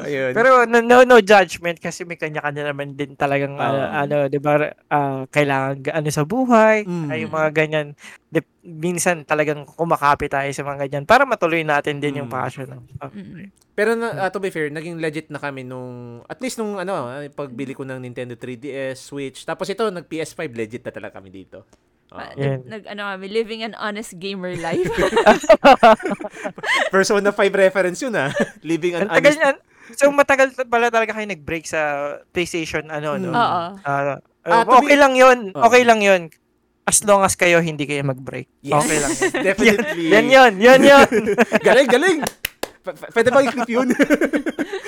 Ayun. 0.00 0.32
Pero 0.34 0.66
no, 0.66 0.78
no, 0.80 0.96
no 1.06 1.16
judgment 1.18 1.78
kasi 1.78 2.02
may 2.02 2.18
kanya-kanya 2.18 2.68
naman 2.68 2.92
din 2.92 3.14
talagang 3.14 3.54
Oo. 3.54 3.62
ano, 3.62 3.80
ano 3.86 4.16
'di 4.26 4.38
ba 4.38 4.58
ah, 4.88 5.24
kailangan 5.28 5.74
ga- 5.80 5.96
ano 5.96 6.08
sa 6.10 6.26
buhay, 6.26 6.84
Mm. 6.84 7.08
ay 7.08 7.18
yung 7.22 7.32
mga 7.32 7.50
ganyan. 7.54 7.86
Dep- 8.34 8.50
minsan 8.60 9.22
talagang 9.22 9.62
kumakapit 9.62 10.26
tayo 10.26 10.50
sa 10.50 10.66
mga 10.66 10.84
ganyan 10.84 11.06
para 11.06 11.22
matuloy 11.22 11.62
natin 11.62 12.02
din 12.02 12.18
yung 12.18 12.26
Mm. 12.26 12.34
passion. 12.34 12.66
Oh. 12.98 13.06
Mm-mm. 13.06 13.46
Pero 13.72 13.94
na, 13.94 14.26
ah, 14.26 14.30
to 14.30 14.42
be 14.42 14.50
fair, 14.50 14.66
naging 14.68 14.98
legit 14.98 15.30
na 15.30 15.38
kami 15.38 15.62
nung, 15.62 16.18
at 16.26 16.42
least 16.42 16.58
nung 16.58 16.74
ano, 16.74 17.06
pagbili 17.30 17.70
ko 17.72 17.86
ng 17.86 18.02
Nintendo 18.02 18.34
3DS, 18.34 18.98
Switch. 18.98 19.46
Tapos 19.46 19.66
ito, 19.66 19.86
nag 19.86 20.10
PS5, 20.10 20.50
legit 20.50 20.82
na 20.82 20.90
talaga 20.90 21.18
kami 21.18 21.30
dito. 21.30 21.62
Oo. 22.10 22.18
Ah, 22.18 22.34
Yan. 22.34 22.66
nag, 22.66 22.82
ano 22.86 23.02
kami, 23.08 23.26
living 23.28 23.62
an 23.62 23.74
honest 23.74 24.18
gamer 24.18 24.54
life. 24.54 24.86
Persona 26.94 27.30
5 27.30 27.38
reference 27.54 27.98
yun 28.00 28.14
ah. 28.14 28.30
Living 28.66 28.94
an 28.96 29.10
honest... 29.10 29.38
niyan. 29.38 29.56
So 29.94 30.08
matagal 30.10 30.56
ta- 30.56 30.64
pala 30.64 30.88
talaga 30.88 31.12
kayo 31.12 31.28
nag-break 31.28 31.68
sa 31.68 31.80
PlayStation 32.32 32.88
ano 32.88 33.20
no. 33.20 33.30
Mm. 33.30 33.36
Oo. 33.36 33.62
Ah, 33.84 34.16
uh, 34.42 34.64
to 34.64 34.80
okay 34.80 34.96
be- 34.96 35.00
lang 35.00 35.12
'yun. 35.12 35.52
Oo. 35.52 35.60
Okay 35.60 35.82
lang 35.84 36.00
'yun. 36.00 36.32
As 36.84 37.00
long 37.00 37.24
as 37.24 37.32
kayo 37.32 37.64
hindi 37.64 37.88
kayo 37.88 38.04
mag-break. 38.04 38.48
Yes. 38.60 38.76
Okay 38.76 38.98
lang. 39.00 39.12
Definitely. 39.48 40.04
Yan 40.12 40.26
'yun. 40.28 40.52
Yan 40.60 40.80
'yun. 40.84 41.08
galing, 41.66 41.88
galing! 41.88 42.18
P- 42.84 42.96
pwede 43.16 43.28
ba 43.32 43.40
i-clip 43.40 43.70
yun? 43.72 43.88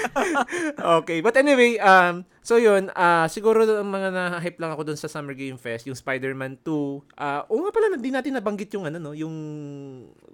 okay, 1.01 1.25
but 1.25 1.33
anyway, 1.41 1.81
um, 1.81 2.29
so 2.47 2.57
yun, 2.57 2.89
ah 2.95 3.27
siguro 3.27 3.63
ang 3.63 3.91
mga 3.91 4.09
na-hype 4.11 4.59
lang 4.63 4.71
ako 4.71 4.83
dun 4.87 4.99
sa 4.99 5.11
Summer 5.11 5.35
Game 5.35 5.59
Fest, 5.59 5.87
yung 5.87 5.99
Spider-Man 5.99 6.63
2. 6.63 7.19
Ah, 7.19 7.43
oo 7.51 7.67
nga 7.67 7.73
pala, 7.75 7.99
hindi 7.99 8.11
natin 8.11 8.39
nabanggit 8.39 8.71
yung 8.79 8.87
ano, 8.87 9.03
no, 9.03 9.13
yung 9.13 9.35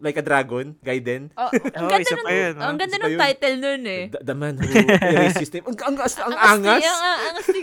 Like 0.02 0.18
a 0.18 0.24
Dragon, 0.24 0.74
Gaiden. 0.82 1.30
Oh, 1.38 1.46
ang 1.48 1.86
Oh, 1.86 1.90
ganda 1.90 2.02
isa 2.02 2.16
ng, 2.18 2.26
pa 2.26 2.32
yun, 2.34 2.54
ang 2.58 2.76
ganda 2.76 2.96
ng 2.98 3.14
title 3.14 3.56
nun 3.62 3.82
eh. 3.86 4.02
The, 4.10 4.20
the 4.26 4.36
man 4.36 4.58
who 4.58 4.66
erased 4.66 5.38
system. 5.38 5.62
Ang, 5.62 5.76
ang, 5.78 5.94
ang, 5.94 6.10
ang 6.10 6.36
angas. 6.58 6.82
Ang, 6.82 7.02
ang 7.06 7.22
angas 7.32 7.46
ni 7.54 7.60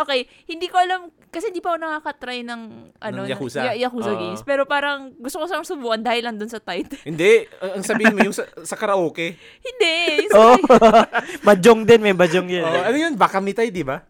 Okay, 0.00 0.20
hindi 0.48 0.66
ko 0.72 0.80
alam, 0.80 1.12
kasi 1.28 1.52
hindi 1.52 1.60
pa 1.60 1.76
ako 1.76 1.78
nakakatry 1.84 2.40
ng, 2.42 2.62
ano, 2.96 3.20
Ng 3.22 3.30
Yakuza. 3.30 3.60
Ya- 3.70 3.86
Yakuza 3.86 4.16
Oo. 4.16 4.18
games. 4.18 4.42
Pero 4.42 4.64
parang, 4.64 5.12
gusto 5.20 5.38
ko 5.38 5.44
sang 5.46 5.62
subukan 5.68 6.00
dahil 6.00 6.24
lang 6.24 6.40
dun 6.40 6.48
sa 6.48 6.58
title. 6.58 6.96
Hindi, 7.04 7.44
ang 7.60 7.80
ang 7.80 7.84
sabihin 7.88 8.12
mo 8.12 8.20
yung 8.20 8.36
sa, 8.36 8.44
sa 8.64 8.76
karaoke. 8.76 9.36
hindi. 9.64 9.96
oh. 10.36 10.56
Majong 11.48 11.88
din, 11.88 12.00
may 12.04 12.12
majong 12.12 12.48
'yun. 12.52 12.64
Oh, 12.64 12.84
ano 12.84 12.96
yun? 12.96 13.14
Baka 13.16 13.40
mitay, 13.60 13.68
di 13.68 13.84
ba? 13.84 14.00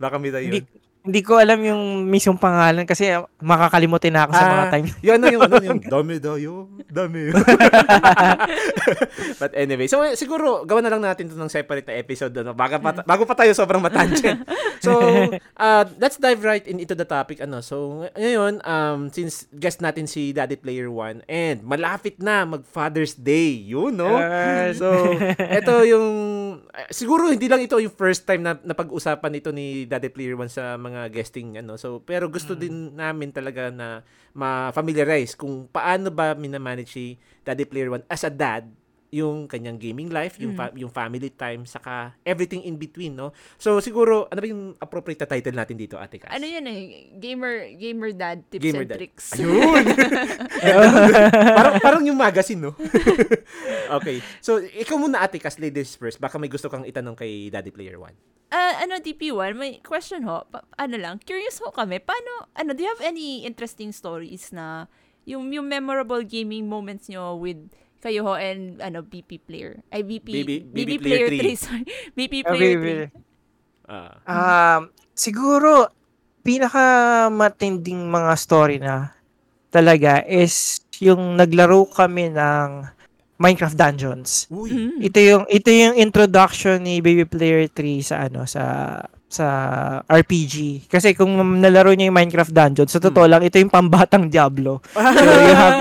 Baka 0.00 0.16
mitay 0.16 0.48
Hindi 0.48 0.64
yun. 0.64 0.87
Hindi 1.08 1.24
ko 1.24 1.40
alam 1.40 1.56
yung 1.58 1.82
mismong 2.04 2.36
pangalan 2.36 2.84
kasi 2.84 3.08
makakalimutin 3.40 4.12
na 4.12 4.28
ako 4.28 4.32
sa 4.32 4.44
mga 4.44 4.60
Ah, 4.60 4.70
time. 4.70 4.86
Yun 5.00 5.14
ano 5.14 5.26
yung 5.26 5.42
ano 5.42 5.56
yung 5.58 5.80
dami 5.96 6.14
dayo, 6.20 6.52
dami. 6.84 7.32
But 9.40 9.52
anyway, 9.54 9.86
so 9.86 10.02
eh, 10.02 10.14
siguro 10.14 10.64
gawa 10.64 10.84
na 10.84 10.90
lang 10.90 11.00
natin 11.00 11.28
'to 11.28 11.36
ng 11.36 11.48
separate 11.48 11.86
na 11.86 11.96
episode 11.96 12.32
ano, 12.34 12.52
bago 12.52 12.76
pa, 12.76 12.90
bago 13.00 13.24
pa 13.24 13.34
tayo 13.34 13.52
sobrang 13.52 13.80
matangent. 13.80 14.44
So, 14.78 14.94
uh, 15.58 15.84
let's 15.98 16.22
dive 16.22 16.38
right 16.38 16.62
in, 16.62 16.78
into 16.78 16.94
the 16.94 17.02
topic 17.02 17.42
ano. 17.42 17.58
So, 17.58 18.06
ng- 18.06 18.14
ngayon 18.14 18.52
um 18.62 19.10
since 19.10 19.50
guest 19.50 19.82
natin 19.82 20.06
si 20.06 20.30
Daddy 20.30 20.54
Player 20.54 20.86
1 20.86 21.26
and 21.26 21.66
malapit 21.66 22.14
na 22.16 22.46
mag 22.46 22.62
Father's 22.62 23.18
Day, 23.18 23.58
yun 23.66 23.98
no. 23.98 24.14
Yes. 24.14 24.78
So, 24.78 24.86
ito 25.34 25.74
yung 25.82 26.06
eh, 26.70 26.86
siguro 26.90 27.26
hindi 27.26 27.50
lang 27.50 27.58
ito 27.58 27.74
yung 27.74 27.90
first 27.90 28.22
time 28.22 28.46
na 28.46 28.54
napag-usapan 28.54 29.34
ito 29.34 29.50
ni 29.50 29.82
Daddy 29.82 30.14
Player 30.14 30.38
1 30.38 30.46
sa 30.46 30.78
mga 30.78 30.97
guesting 31.06 31.62
ano. 31.62 31.78
So, 31.78 32.02
pero 32.02 32.26
gusto 32.26 32.58
din 32.58 32.98
namin 32.98 33.30
talaga 33.30 33.70
na 33.70 34.02
ma-familiarize 34.34 35.38
kung 35.38 35.70
paano 35.70 36.10
ba 36.10 36.34
minamanage 36.34 36.90
si 36.90 37.04
Daddy 37.46 37.62
Player 37.62 37.94
1 37.94 38.10
as 38.10 38.26
a 38.26 38.32
dad 38.34 38.66
yung 39.08 39.48
kanyang 39.48 39.80
gaming 39.80 40.12
life, 40.12 40.36
yung 40.36 40.52
fa- 40.52 40.74
yung 40.76 40.92
family 40.92 41.32
time, 41.32 41.64
saka 41.64 42.12
everything 42.22 42.60
in 42.62 42.76
between, 42.76 43.16
no? 43.16 43.32
So, 43.56 43.80
siguro, 43.80 44.28
ano 44.28 44.38
ba 44.38 44.46
yung 44.46 44.76
appropriate 44.76 45.24
na 45.24 45.28
title 45.28 45.56
natin 45.56 45.76
dito, 45.76 45.96
Ate 45.96 46.20
Cass? 46.20 46.28
ano 46.28 46.44
yun 46.44 46.64
eh, 46.64 46.80
gamer, 47.16 47.72
gamer 47.74 48.12
dad 48.12 48.44
tips 48.46 48.62
Gamer 48.62 48.84
and 48.84 48.90
dad. 48.92 48.98
tricks. 49.00 49.32
Ayun! 49.32 49.84
parang, 51.56 51.74
parang 51.80 52.02
yung 52.04 52.18
magazine, 52.18 52.60
no? 52.60 52.76
okay. 53.98 54.20
So, 54.38 54.60
ikaw 54.60 54.96
muna, 54.96 55.24
Ate 55.24 55.40
Cass, 55.40 55.56
ladies 55.56 55.96
first. 55.96 56.20
Baka 56.20 56.36
may 56.36 56.48
gusto 56.48 56.68
kang 56.68 56.84
itanong 56.84 57.16
kay 57.16 57.48
Daddy 57.48 57.72
Player 57.72 57.96
1. 57.96 58.12
Ah, 58.48 58.80
ano, 58.80 58.96
DP1, 58.96 59.52
may 59.54 59.80
question 59.80 60.24
ho. 60.24 60.44
Pa- 60.48 60.64
ano 60.76 60.96
lang, 60.96 61.20
curious 61.20 61.60
ho 61.60 61.68
kami. 61.68 62.00
Paano, 62.00 62.48
ano, 62.52 62.72
do 62.72 62.80
you 62.80 62.88
have 62.88 63.00
any 63.00 63.44
interesting 63.44 63.92
stories 63.92 64.52
na 64.52 64.88
yung, 65.24 65.52
yung 65.52 65.64
memorable 65.64 66.24
gaming 66.24 66.64
moments 66.64 67.08
nyo 67.08 67.36
with 67.36 67.60
kayo 67.98 68.22
ho 68.22 68.34
and 68.38 68.78
ano 68.78 69.02
BP 69.02 69.42
player 69.42 69.82
ay 69.90 70.06
BP 70.06 70.26
BB 70.30 70.50
BB, 70.70 70.90
player 71.02 71.26
player 71.26 71.28
3 71.34 71.40
three. 71.42 71.56
sorry 71.66 71.84
BP 72.14 72.34
Ah, 72.42 72.50
player 72.54 72.78
baby. 72.78 72.94
3 73.14 73.28
Ah. 73.88 74.20
Um, 74.28 74.92
siguro, 75.16 75.88
pinaka 76.44 76.84
matinding 77.32 78.04
mga 78.04 78.32
story 78.36 78.76
na 78.76 79.16
talaga 79.72 80.20
is 80.28 80.84
yung 81.00 81.40
naglaro 81.40 81.88
kami 81.88 82.28
ng 82.28 82.84
Minecraft 83.40 83.76
Dungeons. 83.80 84.44
Uy. 84.52 84.68
Mm. 84.68 84.98
Ito 85.08 85.18
yung 85.24 85.44
ito 85.48 85.70
yung 85.72 85.96
introduction 85.96 86.84
ni 86.84 87.00
Baby 87.00 87.24
Player 87.24 87.64
3 87.70 88.02
sa 88.04 88.28
ano 88.28 88.44
sa 88.44 88.64
sa 89.28 89.46
RPG. 90.04 90.88
Kasi 90.88 91.12
kung 91.12 91.30
nalaro 91.60 91.92
niya 91.92 92.08
yung 92.08 92.16
Minecraft 92.16 92.48
Dungeons, 92.50 92.88
sa 92.88 92.98
totoo 92.98 93.24
lang 93.24 93.44
ito 93.44 93.56
yung 93.56 93.68
pambatang 93.68 94.26
Diablo. 94.26 94.80
So 94.98 95.22
you 95.22 95.54
have 95.54 95.78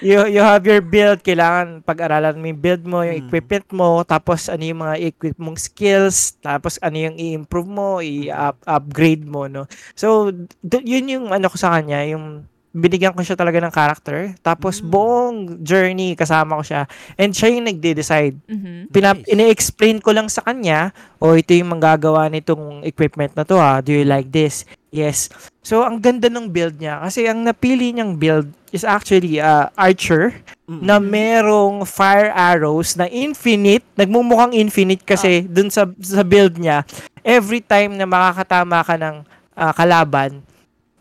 you, 0.00 0.18
you 0.30 0.40
have 0.40 0.62
your 0.62 0.78
build, 0.78 1.20
kailangan 1.20 1.80
pag-aralan 1.80 2.36
mo 2.36 2.44
yung 2.46 2.60
build 2.60 2.82
mo, 2.84 3.00
yung 3.00 3.16
Mm. 3.16 3.22
equipment 3.26 3.66
mo, 3.70 3.88
tapos 4.02 4.46
ano 4.46 4.62
yung 4.62 4.80
mga 4.80 4.96
equip 5.02 5.36
mong 5.36 5.56
skills, 5.56 6.16
tapos 6.38 6.76
ano 6.78 6.96
yung 7.00 7.16
i-improve 7.16 7.66
mo, 7.66 7.88
i-upgrade 7.98 9.24
mo, 9.24 9.46
no. 9.46 9.64
So 9.92 10.30
d- 10.60 10.84
yun 10.84 11.08
yung 11.08 11.26
ano 11.28 11.48
ko 11.48 11.56
sa 11.56 11.72
kanya, 11.72 12.04
yung 12.04 12.44
binigyan 12.74 13.14
ko 13.14 13.22
siya 13.22 13.38
talaga 13.38 13.62
ng 13.62 13.70
character. 13.70 14.34
Tapos 14.42 14.82
Mm. 14.82 14.90
buong 14.90 15.36
journey 15.62 16.12
kasama 16.12 16.58
ko 16.58 16.66
siya. 16.66 16.82
And 17.14 17.30
siya 17.30 17.54
yung 17.54 17.70
nagde-decide. 17.70 18.34
Mhm. 18.44 18.90
Pinap- 18.90 19.22
Nice. 19.22 19.30
ini-explain 19.30 20.02
ko 20.02 20.10
lang 20.10 20.26
sa 20.26 20.42
kanya, 20.42 20.90
o 21.16 21.32
ito 21.32 21.54
yung 21.54 21.70
manggagawa 21.70 22.26
nitong 22.26 22.82
equipment 22.82 23.30
na 23.32 23.46
to 23.46 23.54
ha. 23.54 23.78
Do 23.78 23.94
you 23.94 24.02
like 24.02 24.28
this? 24.28 24.66
Yes. 24.90 25.30
So, 25.58 25.82
ang 25.82 25.98
ganda 25.98 26.26
ng 26.26 26.50
build 26.50 26.76
niya. 26.76 26.98
Kasi 27.00 27.24
ang 27.24 27.42
napili 27.42 27.90
niyang 27.90 28.14
build 28.14 28.46
is 28.70 28.82
actually 28.82 29.38
uh, 29.38 29.70
Archer 29.74 30.34
Mm. 30.64 30.80
na 30.80 30.96
merong 30.96 31.84
fire 31.84 32.32
arrows 32.32 32.96
na 32.96 33.04
infinite. 33.04 33.84
Nagmumukhang 33.94 34.50
infinite 34.50 35.04
kasi 35.04 35.44
dun 35.44 35.68
sa, 35.68 35.84
sa 36.00 36.24
build 36.24 36.56
niya. 36.56 36.82
Every 37.20 37.60
time 37.60 37.94
na 37.94 38.04
makakatama 38.04 38.80
ka 38.80 38.96
ng 38.96 39.16
uh, 39.52 39.72
kalaban, 39.72 40.40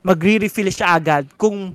magre-refill 0.03 0.69
siya 0.69 0.99
agad 0.99 1.25
kung 1.39 1.73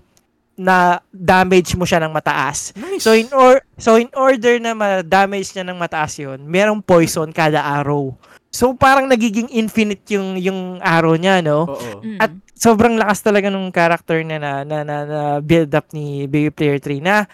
na 0.58 0.99
damage 1.14 1.78
mo 1.78 1.87
siya 1.87 2.02
ng 2.02 2.11
mataas. 2.11 2.75
Nice. 2.75 3.06
So 3.06 3.14
in 3.14 3.30
or 3.30 3.62
so 3.78 3.94
in 3.94 4.11
order 4.11 4.58
na 4.58 4.75
ma-damage 4.75 5.54
niya 5.54 5.62
ng 5.62 5.78
mataas 5.78 6.18
'yon, 6.18 6.42
merong 6.42 6.82
poison 6.82 7.30
kada 7.30 7.62
arrow. 7.62 8.18
So 8.50 8.75
parang 8.75 9.06
nagiging 9.06 9.54
infinite 9.54 10.02
yung 10.11 10.35
yung 10.35 10.61
arrow 10.82 11.14
niya, 11.14 11.38
no? 11.47 11.70
Oo. 11.70 12.02
Mm. 12.02 12.18
At 12.18 12.35
sobrang 12.58 12.99
lakas 12.99 13.23
talaga 13.23 13.54
nung 13.54 13.70
character 13.70 14.18
na 14.26 14.42
na, 14.42 14.52
na, 14.66 14.78
na, 14.82 14.97
na 15.06 15.20
build 15.38 15.70
up 15.78 15.94
ni 15.94 16.26
Baby 16.26 16.50
Player 16.50 16.82
3 16.82 16.99
na 16.99 17.30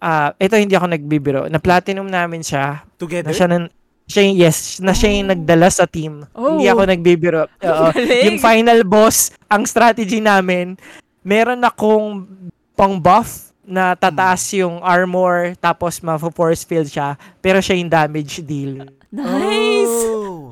ah 0.00 0.32
ito 0.40 0.56
hindi 0.56 0.72
ako 0.72 0.86
nagbibiro. 0.88 1.42
Na 1.52 1.60
platinum 1.60 2.08
namin 2.08 2.40
siya. 2.40 2.88
Together? 2.96 3.28
Na 3.28 3.36
siya 3.36 3.48
ng 3.52 3.68
siya 4.12 4.22
yung, 4.28 4.36
yes, 4.36 4.58
na 4.84 4.92
siya 4.92 5.08
yung 5.16 5.32
nagdala 5.32 5.72
sa 5.72 5.88
team. 5.88 6.28
Oh. 6.36 6.60
Hindi 6.60 6.68
ako 6.68 6.80
nagbibiro. 6.84 7.48
Oo. 7.64 7.86
Yung 8.28 8.36
final 8.36 8.84
boss, 8.84 9.32
ang 9.48 9.64
strategy 9.64 10.20
namin, 10.20 10.76
meron 11.24 11.64
akong 11.64 12.28
pang 12.76 13.00
buff 13.00 13.52
na 13.64 13.96
tataas 13.96 14.42
yung 14.58 14.82
armor 14.82 15.54
tapos 15.62 16.02
ma-force 16.02 16.66
field 16.66 16.90
siya 16.90 17.14
pero 17.38 17.62
siya 17.62 17.78
yung 17.78 17.88
damage 17.88 18.42
deal. 18.42 18.90
nice 19.08 20.02
Oh. 20.10 20.50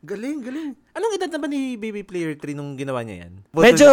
Galing, 0.00 0.40
galing. 0.40 0.72
Anong 0.90 1.14
edad 1.14 1.30
na 1.30 1.38
ba 1.38 1.46
ni 1.46 1.78
Baby 1.78 2.02
Player 2.02 2.34
3 2.34 2.50
nung 2.52 2.74
ginawa 2.74 3.00
niya 3.00 3.24
yan? 3.24 3.32
Medyo 3.52 3.90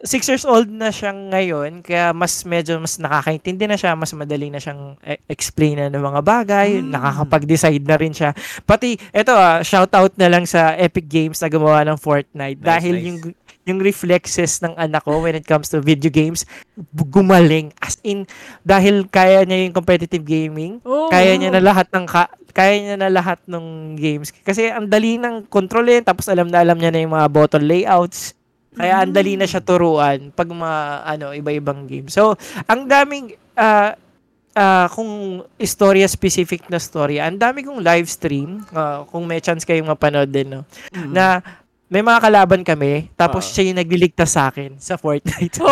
6 0.00 0.08
years 0.26 0.44
old 0.44 0.66
na 0.66 0.88
siya 0.88 1.12
ngayon 1.12 1.84
kaya 1.84 2.16
mas 2.16 2.42
medyo 2.42 2.80
mas 2.80 2.96
nakakaintindi 2.96 3.68
na 3.68 3.76
siya, 3.76 3.92
mas 3.92 4.08
madali 4.10 4.48
na 4.48 4.56
siyang 4.56 4.96
e- 5.00 5.20
explain 5.26 5.76
na 5.76 5.86
ng 5.86 6.00
mga 6.00 6.20
bagay, 6.22 6.80
Mm. 6.80 6.88
nakakapag-decide 6.90 7.84
na 7.84 7.96
rin 7.96 8.12
siya. 8.12 8.32
Pati 8.62 8.96
eto 9.10 9.30
ah, 9.30 9.60
shout 9.60 9.92
out 9.92 10.16
na 10.16 10.28
lang 10.28 10.44
sa 10.44 10.72
Epic 10.74 11.04
Games 11.04 11.36
na 11.36 11.48
gumawa 11.48 11.84
ng 11.84 12.00
Fortnite 12.00 12.32
Nice, 12.56 12.64
dahil 12.64 12.94
nice. 12.96 13.04
yung 13.04 13.18
yung 13.70 13.80
reflexes 13.80 14.58
ng 14.60 14.74
anak 14.74 15.00
ko 15.00 15.18
when 15.18 15.32
it 15.32 15.44
comes 15.44 15.66
to 15.66 15.78
video 15.78 16.10
games, 16.10 16.42
gumaling. 16.92 17.70
As 17.78 17.96
in, 18.02 18.26
dahil 18.60 19.06
kaya 19.06 19.42
niya 19.42 19.64
yung 19.64 19.72
competitive 19.72 20.22
gaming, 20.22 20.82
Oh, 20.82 21.08
kaya 21.08 21.34
niya 21.34 21.50
na 21.50 21.62
lahat 21.62 21.86
ng 21.88 22.04
ka- 22.04 22.30
kaya 22.50 22.74
niya 22.76 22.96
na 22.96 23.08
lahat 23.08 23.38
ng 23.46 23.64
games. 23.94 24.34
Kasi 24.36 24.66
ang 24.66 24.84
dali 24.84 25.16
ng 25.16 25.46
kontrolin, 25.46 26.02
tapos 26.02 26.26
alam 26.26 26.46
na 26.46 26.60
alam 26.60 26.74
niya 26.74 26.90
na 26.90 26.98
yung 26.98 27.14
mga 27.14 27.30
button 27.30 27.62
layouts. 27.62 28.34
Kaya 28.70 29.02
ang 29.02 29.10
dali 29.10 29.34
na 29.34 29.46
siya 29.46 29.58
turuan 29.58 30.30
pag 30.30 30.46
mga 30.46 30.72
ano 31.04 31.26
iba-ibang 31.30 31.86
games. 31.86 32.10
So, 32.10 32.34
ang 32.64 32.86
daming 32.86 33.34
ah 33.54 33.94
ah, 34.52 34.90
kung 34.90 35.10
istorya 35.56 36.06
specific 36.06 36.66
na 36.66 36.78
story, 36.78 37.18
ang 37.18 37.38
dami 37.38 37.62
kong 37.62 37.80
live 37.80 38.06
stream, 38.06 38.66
ah, 38.70 39.06
kung 39.06 39.22
may 39.22 39.38
chance 39.38 39.62
kayong 39.62 39.86
mapanood 39.86 40.26
din, 40.26 40.50
no, 40.52 40.62
Mm. 40.90 41.10
na 41.10 41.38
may 41.90 42.00
mga 42.00 42.22
kalaban 42.22 42.62
kami, 42.62 43.10
tapos 43.12 43.44
Ah. 43.44 43.50
siya 43.50 43.66
yung 43.68 43.78
nagliligtas 43.78 44.30
sa 44.30 44.46
akin 44.48 44.78
sa 44.78 44.94
Fortnite. 44.94 45.58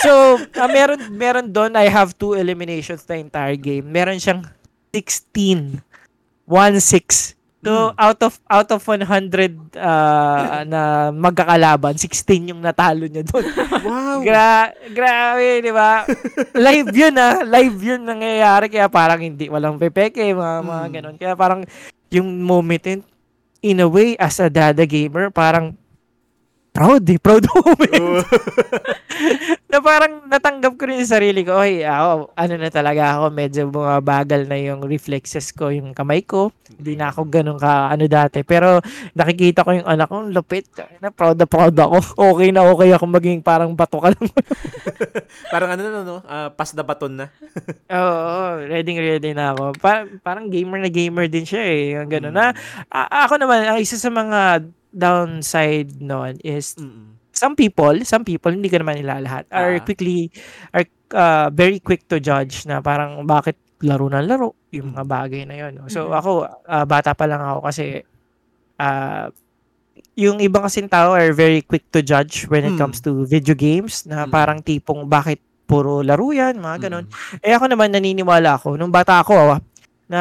So, 0.00 0.12
ah, 0.56 0.64
meron, 0.66 1.12
meron 1.12 1.46
doon, 1.46 1.76
I 1.76 1.86
have 1.86 2.16
two 2.16 2.32
eliminations 2.32 3.04
the 3.04 3.18
entire 3.18 3.54
game. 3.54 3.84
Meron 3.84 4.16
siyang 4.16 4.46
16. 4.90 5.82
1-6. 6.48 7.36
So, 7.60 7.92
out 7.92 8.16
of 8.24 8.40
out 8.48 8.72
of 8.72 8.80
100 8.80 9.04
ah, 9.76 10.64
na 10.64 10.80
magkakalaban, 11.12 11.92
16 11.94 12.48
yung 12.48 12.64
natalo 12.64 13.04
niya 13.04 13.20
doon. 13.22 13.44
Wow. 13.80 14.20
Gra 14.20 14.68
grabe, 14.88 15.60
di 15.60 15.72
ba? 15.72 16.04
Live 16.52 16.92
yun 16.92 17.16
ah. 17.16 17.40
Live 17.42 17.76
yun 17.76 18.00
nangyayari. 18.00 18.68
Kaya 18.68 18.88
parang 18.88 19.20
hindi, 19.20 19.48
walang 19.48 19.76
pepeke, 19.76 20.20
mga, 20.32 20.56
mga 20.60 20.84
Mm. 20.84 20.92
ganun. 20.92 21.16
Kaya 21.16 21.32
parang 21.34 21.60
yung 22.08 22.28
moment 22.40 22.84
in 23.62 23.80
a 23.80 23.88
way, 23.88 24.16
as 24.16 24.40
a 24.40 24.48
dada 24.50 24.86
gamer, 24.86 25.30
parang 25.30 25.76
proud 26.80 27.04
eh. 27.04 27.18
Proud 27.20 27.44
moment. 27.52 28.24
na 29.70 29.78
parang 29.78 30.24
natanggap 30.26 30.80
ko 30.80 30.82
rin 30.88 31.04
yung 31.04 31.12
sarili 31.12 31.44
ko. 31.44 31.60
Oy, 31.60 31.84
ako, 31.84 32.32
ano 32.32 32.54
na 32.56 32.70
talaga 32.72 33.20
ako, 33.20 33.24
medyo 33.30 33.68
bumabagal 33.68 34.48
na 34.48 34.56
yung 34.56 34.80
reflexes 34.88 35.52
ko, 35.52 35.68
yung 35.68 35.92
kamay 35.92 36.24
ko. 36.24 36.48
Hindi 36.72 36.96
na 36.96 37.12
ako 37.12 37.28
ganun 37.28 37.60
ka, 37.60 37.92
ano 37.92 38.08
dati. 38.08 38.40
Pero 38.42 38.80
nakikita 39.12 39.62
ko 39.62 39.76
yung 39.76 39.84
anak 39.84 40.08
ko, 40.08 40.24
ang 40.24 40.32
lupit. 40.32 40.64
Na 41.04 41.12
proud 41.12 41.36
na 41.36 41.44
proud 41.44 41.76
ako. 41.76 41.98
Okay 42.30 42.54
na 42.54 42.62
okay 42.62 42.94
ako 42.94 43.04
maging 43.10 43.40
parang 43.42 43.74
bato 43.74 43.98
ka 43.98 44.14
lang. 44.14 44.26
Parang 45.50 45.74
ano 45.74 45.82
na, 45.82 46.00
no? 46.02 46.16
Ah, 46.24 46.48
pass 46.48 46.72
the 46.72 46.80
baton 46.80 47.18
na. 47.18 47.26
Oo, 47.90 48.60
ready 48.64 48.96
ready 48.96 49.30
na 49.34 49.52
ako. 49.52 49.74
Pa- 49.76 50.06
parang 50.22 50.46
gamer 50.48 50.78
na 50.78 50.88
gamer 50.88 51.26
din 51.26 51.44
siya 51.44 51.62
eh. 51.64 51.82
Yung 51.98 52.08
ganun. 52.08 52.32
Na, 52.32 52.54
a- 52.88 53.26
ako 53.26 53.36
naman, 53.36 53.66
ang 53.66 53.78
isa 53.82 53.98
sa 53.98 54.08
mga 54.08 54.62
downside 54.90 55.98
noon 55.98 56.36
is 56.40 56.74
Mm-mm. 56.74 57.16
some 57.30 57.54
people, 57.54 57.94
some 58.04 58.22
people, 58.22 58.50
hindi 58.50 58.68
ko 58.68 58.78
naman 58.78 59.00
nila 59.00 59.22
lahat, 59.22 59.44
are 59.48 59.78
Ah. 59.78 59.82
quickly, 59.82 60.28
are 60.70 60.84
uh, 61.10 61.48
very 61.48 61.78
quick 61.78 62.04
to 62.04 62.18
judge 62.18 62.62
na 62.64 62.78
parang 62.78 63.22
bakit 63.24 63.54
laro 63.80 64.06
na 64.06 64.20
laro 64.20 64.52
yung 64.70 64.92
mga 64.92 65.04
bagay 65.04 65.42
na 65.44 65.56
yun. 65.56 65.72
no? 65.74 65.88
So 65.88 66.06
Mhm. 66.06 66.14
ako, 66.14 66.30
ah, 66.64 66.84
bata 66.84 67.14
pa 67.14 67.24
lang 67.24 67.40
ako 67.40 67.64
kasi 67.64 68.04
ah, 68.76 69.28
yung 70.14 70.36
ibang 70.38 70.64
kasing 70.64 70.88
tao 70.88 71.12
are 71.12 71.32
very 71.32 71.60
quick 71.60 71.84
to 71.88 72.00
judge 72.00 72.44
when 72.46 72.62
it 72.62 72.72
Mm. 72.72 72.80
comes 72.80 72.98
to 72.98 73.24
video 73.24 73.52
games 73.52 74.04
na 74.04 74.24
Mm. 74.24 74.30
parang 74.30 74.58
tipong 74.60 75.04
bakit 75.04 75.40
puro 75.64 76.02
laro 76.02 76.28
yan, 76.30 76.56
mga 76.56 76.88
ganun. 76.88 77.06
Mm. 77.06 77.40
Eh 77.40 77.52
ako 77.52 77.64
naman 77.68 77.88
naniniwala 77.88 78.56
ako 78.56 78.74
nung 78.74 78.90
bata 78.90 79.20
ako 79.20 79.32
ah, 79.50 79.60
na 80.06 80.20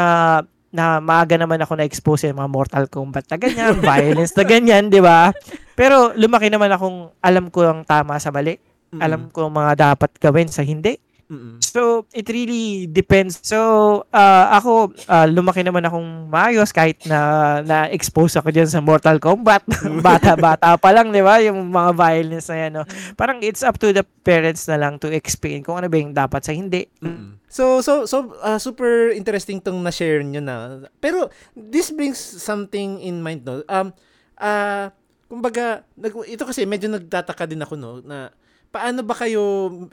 na 0.70 1.02
maaga 1.02 1.34
naman 1.36 1.58
ako 1.62 1.78
na-expose 1.78 2.30
sa 2.30 2.38
mga 2.38 2.50
Mortal 2.50 2.86
Kombat 2.86 3.26
na 3.30 3.38
ganyan, 3.42 3.82
violence 3.86 4.34
na 4.38 4.46
ganyan, 4.46 4.94
di 4.94 5.02
ba? 5.02 5.34
Pero 5.74 6.14
lumaki 6.14 6.52
naman 6.54 6.70
akong 6.70 7.14
alam 7.24 7.50
ko 7.50 7.66
ang 7.66 7.82
tama 7.86 8.18
sa 8.22 8.30
mali. 8.30 8.58
Mm-mm. 8.90 9.02
Alam 9.02 9.22
ko 9.30 9.50
ang 9.50 9.54
mga 9.54 9.74
dapat 9.94 10.12
gawin 10.18 10.50
sa 10.50 10.66
hindi. 10.66 10.98
Mm-mm. 11.30 11.62
So, 11.62 12.10
it 12.10 12.26
really 12.26 12.90
depends. 12.90 13.38
So, 13.46 14.02
ah, 14.10 14.58
ako, 14.58 14.98
ah, 15.06 15.30
lumaki 15.30 15.62
naman 15.62 15.86
akong 15.86 16.26
maayos 16.26 16.74
kahit 16.74 17.06
na 17.06 17.62
na-expose 17.62 18.42
ako 18.42 18.50
dyan 18.50 18.66
sa 18.66 18.82
Mortal 18.82 19.22
Kombat. 19.22 19.62
Bata-bata 20.06 20.74
pa 20.82 20.90
lang, 20.90 21.14
di 21.14 21.22
ba? 21.22 21.38
Yung 21.46 21.70
mga 21.70 21.94
violence 21.94 22.50
na 22.50 22.58
yan. 22.58 22.72
No? 22.82 22.84
Parang 23.14 23.46
it's 23.46 23.62
up 23.62 23.78
to 23.78 23.94
the 23.94 24.02
parents 24.26 24.66
na 24.66 24.82
lang 24.82 24.98
to 24.98 25.14
explain 25.14 25.62
kung 25.62 25.78
ano 25.78 25.86
ba 25.86 26.02
yung 26.02 26.18
dapat 26.18 26.42
sa 26.42 26.52
hindi. 26.52 26.90
Mm-mm. 27.06 27.40
So 27.50 27.82
so 27.82 28.06
so 28.06 28.38
uh, 28.46 28.62
super 28.62 29.10
interesting 29.10 29.58
tong 29.58 29.82
na-share 29.82 30.22
niyo 30.22 30.38
na. 30.38 30.86
Pero 31.02 31.34
this 31.58 31.90
brings 31.90 32.22
something 32.22 33.02
in 33.02 33.26
mind 33.26 33.42
no. 33.42 33.66
Um 33.66 33.90
uh, 34.38 34.94
kumbaga 35.26 35.82
nag, 35.98 36.14
ito 36.30 36.46
kasi 36.46 36.70
medyo 36.70 36.90
nagtataka 36.94 37.50
din 37.50 37.66
ako 37.66 37.74
no 37.74 37.92
na 38.06 38.30
paano 38.70 39.02
ba 39.02 39.18
kayo 39.18 39.42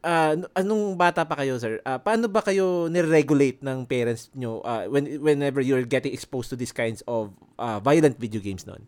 ah, 0.01 0.37
anong 0.55 0.95
bata 0.95 1.25
pa 1.25 1.37
kayo 1.37 1.57
sir? 1.57 1.81
Ah, 1.83 1.97
paano 1.97 2.29
ba 2.29 2.41
kayo 2.41 2.87
ni-regulate 2.87 3.61
ng 3.61 3.85
parents 3.85 4.29
nyo 4.33 4.61
ah, 4.63 4.85
when 4.87 5.09
whenever 5.21 5.61
you're 5.61 5.85
getting 5.85 6.13
exposed 6.13 6.53
to 6.53 6.57
these 6.57 6.73
kinds 6.73 7.01
of 7.05 7.33
ah, 7.57 7.81
violent 7.81 8.17
video 8.17 8.39
games 8.39 8.65
noon? 8.65 8.85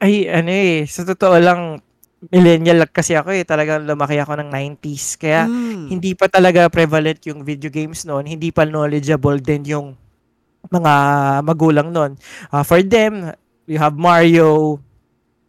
Ay, 0.00 0.24
ano 0.24 0.48
eh, 0.48 0.88
sa 0.88 1.04
totoo 1.04 1.36
lang, 1.36 1.84
millennial 2.32 2.88
kasi 2.88 3.12
ako 3.12 3.36
eh. 3.36 3.44
Talagang 3.44 3.84
lumaki 3.84 4.16
ako 4.16 4.32
ng 4.40 4.48
90s. 4.48 5.20
Kaya, 5.20 5.44
Mm. 5.44 5.92
hindi 5.92 6.16
pa 6.16 6.24
talaga 6.24 6.72
prevalent 6.72 7.20
yung 7.28 7.44
video 7.44 7.68
games 7.68 8.08
noon. 8.08 8.24
Hindi 8.24 8.48
pa 8.48 8.64
knowledgeable 8.64 9.36
din 9.40 9.60
yung 9.68 9.86
mga 10.72 10.92
magulang 11.44 11.92
noon. 11.92 12.16
Ah, 12.48 12.64
for 12.64 12.80
them, 12.80 13.28
you 13.68 13.76
have 13.76 13.92
Mario, 13.96 14.80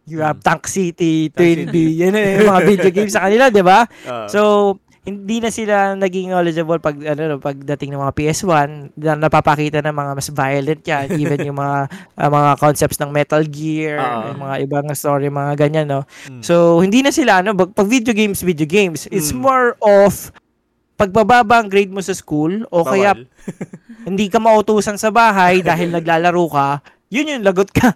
you 0.04 0.18
have 0.18 0.38
Mm. 0.38 0.44
Tank 0.44 0.64
City, 0.66 1.28
Twin 1.28 1.68
B, 1.68 1.76
yan 1.96 2.12
eh, 2.12 2.38
yung 2.38 2.50
mga 2.50 2.62
video 2.64 2.90
games 2.90 3.12
sa 3.12 3.24
kanila, 3.24 3.48
di 3.48 3.62
ba? 3.62 3.86
Ah. 4.02 4.26
So, 4.26 4.74
hindi 5.02 5.42
na 5.42 5.50
sila 5.50 5.98
naging 5.98 6.30
knowledgeable 6.30 6.78
pag 6.78 6.94
ano 6.94 7.22
no, 7.26 7.42
pagdating 7.42 7.90
ng 7.90 7.98
mga 7.98 8.14
PS1 8.14 8.68
na 8.94 9.18
napapakita 9.18 9.82
ng 9.82 9.90
mga 9.90 10.10
mas 10.14 10.28
violent 10.30 10.82
yan 10.84 11.06
even 11.18 11.42
yung 11.42 11.58
mga 11.58 11.90
ah, 12.14 12.30
mga 12.30 12.50
concepts 12.54 13.02
ng 13.02 13.10
Metal 13.10 13.42
Gear 13.42 13.98
Oo. 13.98 14.30
yung 14.30 14.40
mga 14.40 14.56
ibang 14.62 14.86
story 14.94 15.26
mga 15.26 15.58
ganyan 15.58 15.90
no 15.90 16.00
Mm. 16.30 16.38
so 16.38 16.78
hindi 16.78 17.02
na 17.02 17.10
sila 17.10 17.42
ano 17.42 17.50
pag, 17.50 17.74
pag 17.74 17.90
video 17.90 18.14
games 18.14 18.46
video 18.46 18.62
games 18.62 19.10
it's 19.10 19.34
Mm. 19.34 19.42
more 19.42 19.74
of 19.82 20.30
pagbababa 20.94 21.58
ang 21.58 21.66
grade 21.66 21.90
mo 21.90 21.98
sa 21.98 22.14
school 22.14 22.62
o 22.70 22.86
kaya 22.86 23.18
Bawal. 23.18 23.26
hindi 24.06 24.30
ka 24.30 24.38
mautusan 24.38 25.02
sa 25.02 25.10
bahay 25.10 25.66
dahil 25.66 25.90
naglalaro 25.98 26.46
ka 26.46 26.78
yun 27.10 27.26
yung 27.26 27.42
lagot 27.42 27.74
ka 27.74 27.90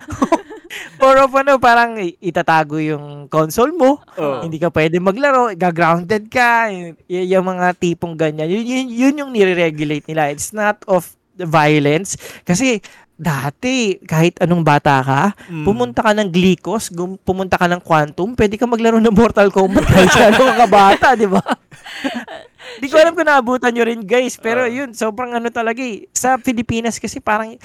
or 0.98 1.16
of 1.18 1.32
ano 1.32 1.56
parang 1.56 1.92
itatago 2.16 2.76
yung 2.76 3.04
console 3.26 3.70
mo 3.70 4.00
Oh. 4.14 4.40
hindi 4.40 4.56
ka 4.56 4.68
pwede 4.68 4.96
maglaro, 4.96 5.52
gagrounded 5.52 6.26
ka, 6.26 6.68
y- 6.68 6.96
yung 7.28 7.46
mga 7.46 7.72
tipong 7.74 8.14
ganyan. 8.14 8.46
Yun, 8.46 8.64
yun, 8.64 8.86
yun 8.88 9.14
yung 9.18 9.30
nire-regulate 9.30 10.04
nila. 10.04 10.28
It's 10.28 10.50
not 10.50 10.80
of 10.84 11.04
the 11.32 11.44
violence. 11.44 12.16
Kasi 12.42 12.80
dati, 13.12 13.96
kahit 13.98 14.36
anong 14.38 14.60
bata 14.60 15.00
ka, 15.00 15.22
Mm. 15.46 15.64
pumunta 15.64 16.00
ka 16.00 16.12
ng 16.12 16.28
Glycos, 16.28 16.88
gum- 16.88 17.16
pumunta 17.18 17.56
ka 17.56 17.64
ng 17.64 17.80
Quantum, 17.80 18.32
pwede 18.32 18.54
ka 18.54 18.64
maglaro 18.64 18.96
ng 18.98 19.10
Mortal 19.10 19.48
Kombat 19.48 19.84
kahit 19.86 20.12
ano 20.26 20.52
ka 20.54 20.66
bata, 20.66 21.08
di 21.12 21.24
ba? 21.24 21.40
Di 22.76 22.86
ko 22.86 22.98
alam 22.98 23.14
kung 23.14 23.24
naabutan 23.24 23.72
nyo 23.72 23.84
rin, 23.84 24.02
guys. 24.02 24.36
Pero 24.36 24.64
Ah. 24.64 24.70
yun, 24.70 24.92
sobrang 24.92 25.32
ano 25.32 25.48
talaga 25.48 25.80
eh. 25.80 26.08
Sa 26.10 26.36
Pilipinas 26.36 26.98
kasi 26.98 27.16
parang 27.18 27.56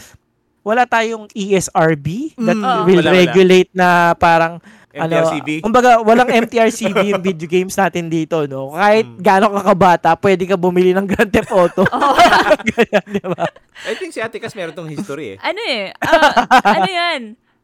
wala 0.62 0.84
tayong 0.84 1.26
ESRB 1.32 2.38
that 2.38 2.54
Mm. 2.54 2.86
Will 2.86 3.00
Wala, 3.00 3.10
wala. 3.10 3.20
regulate 3.20 3.72
na 3.72 3.88
parang 4.14 4.62
MTRCB? 4.92 5.50
ano, 5.58 5.64
kumbaga, 5.66 5.92
walang 6.00 6.28
MTRCB 6.28 6.98
yung 7.08 7.24
video 7.24 7.48
games 7.48 7.74
natin 7.74 8.08
dito, 8.08 8.44
no? 8.46 8.72
Kahit 8.72 9.08
Mm. 9.08 9.18
gaano 9.18 9.46
ka 9.52 9.62
kabata, 9.66 10.10
pwede 10.16 10.44
ka 10.44 10.56
bumili 10.56 10.92
ng 10.92 11.06
Grand 11.06 11.28
Theft 11.28 11.50
Auto. 11.50 11.84
Ganyan, 12.70 13.06
di 13.08 13.24
ba? 13.24 13.48
I 13.82 13.96
think 13.96 14.12
si 14.12 14.20
Ate 14.20 14.38
Cas 14.38 14.52
meron 14.52 14.72
tong 14.72 14.86
history 14.88 15.34
eh. 15.34 15.38
ano 15.40 15.62
eh, 15.64 15.90
ah, 15.98 16.46
ano 16.76 16.86
yan, 16.86 17.22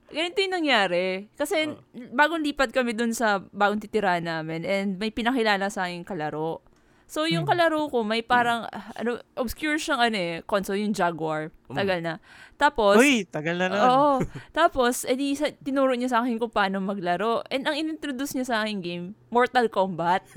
ganito 0.07 0.37
yung 0.39 0.55
nangyari. 0.55 1.27
Kasi 1.33 1.67
Oh. 1.67 1.77
bagong 2.09 2.41
lipat 2.41 2.71
kami 2.71 2.95
dun 2.95 3.11
sa 3.11 3.43
bagong 3.45 3.77
titirahan 3.79 4.23
namin 4.23 4.63
and 4.63 4.87
may 4.95 5.11
pinakilala 5.11 5.67
sa 5.67 5.85
akin 5.85 6.01
kalaro. 6.01 6.63
So, 7.07 7.23
yung 7.23 7.47
Hmm. 7.47 7.55
kalaro 7.55 7.87
ko, 7.87 8.03
may 8.03 8.19
parang, 8.19 8.67
ah, 8.67 8.91
ano, 8.99 9.15
obscure 9.39 9.79
siyang 9.79 10.03
ano 10.03 10.17
eh, 10.19 10.35
console, 10.43 10.83
yung 10.83 10.91
Jaguar. 10.91 11.55
Mm. 11.71 11.75
Tagal 11.79 11.99
na. 12.03 12.13
Tapos, 12.59 12.99
Uy, 12.99 13.23
tagal 13.23 13.55
na 13.55 13.71
nun. 13.71 13.79
Oo. 13.79 14.11
Tapos, 14.59 15.07
edi, 15.07 15.31
sa, 15.33 15.47
tinuro 15.63 15.95
niya 15.95 16.11
sa 16.11 16.19
akin 16.19 16.35
kung 16.35 16.51
paano 16.51 16.83
maglaro. 16.83 17.47
And 17.47 17.63
ang 17.63 17.79
inintroduce 17.79 18.35
niya 18.35 18.45
sa 18.51 18.55
akin 18.61 18.83
game, 18.83 19.05
Mortal 19.31 19.71
Kombat. 19.71 20.27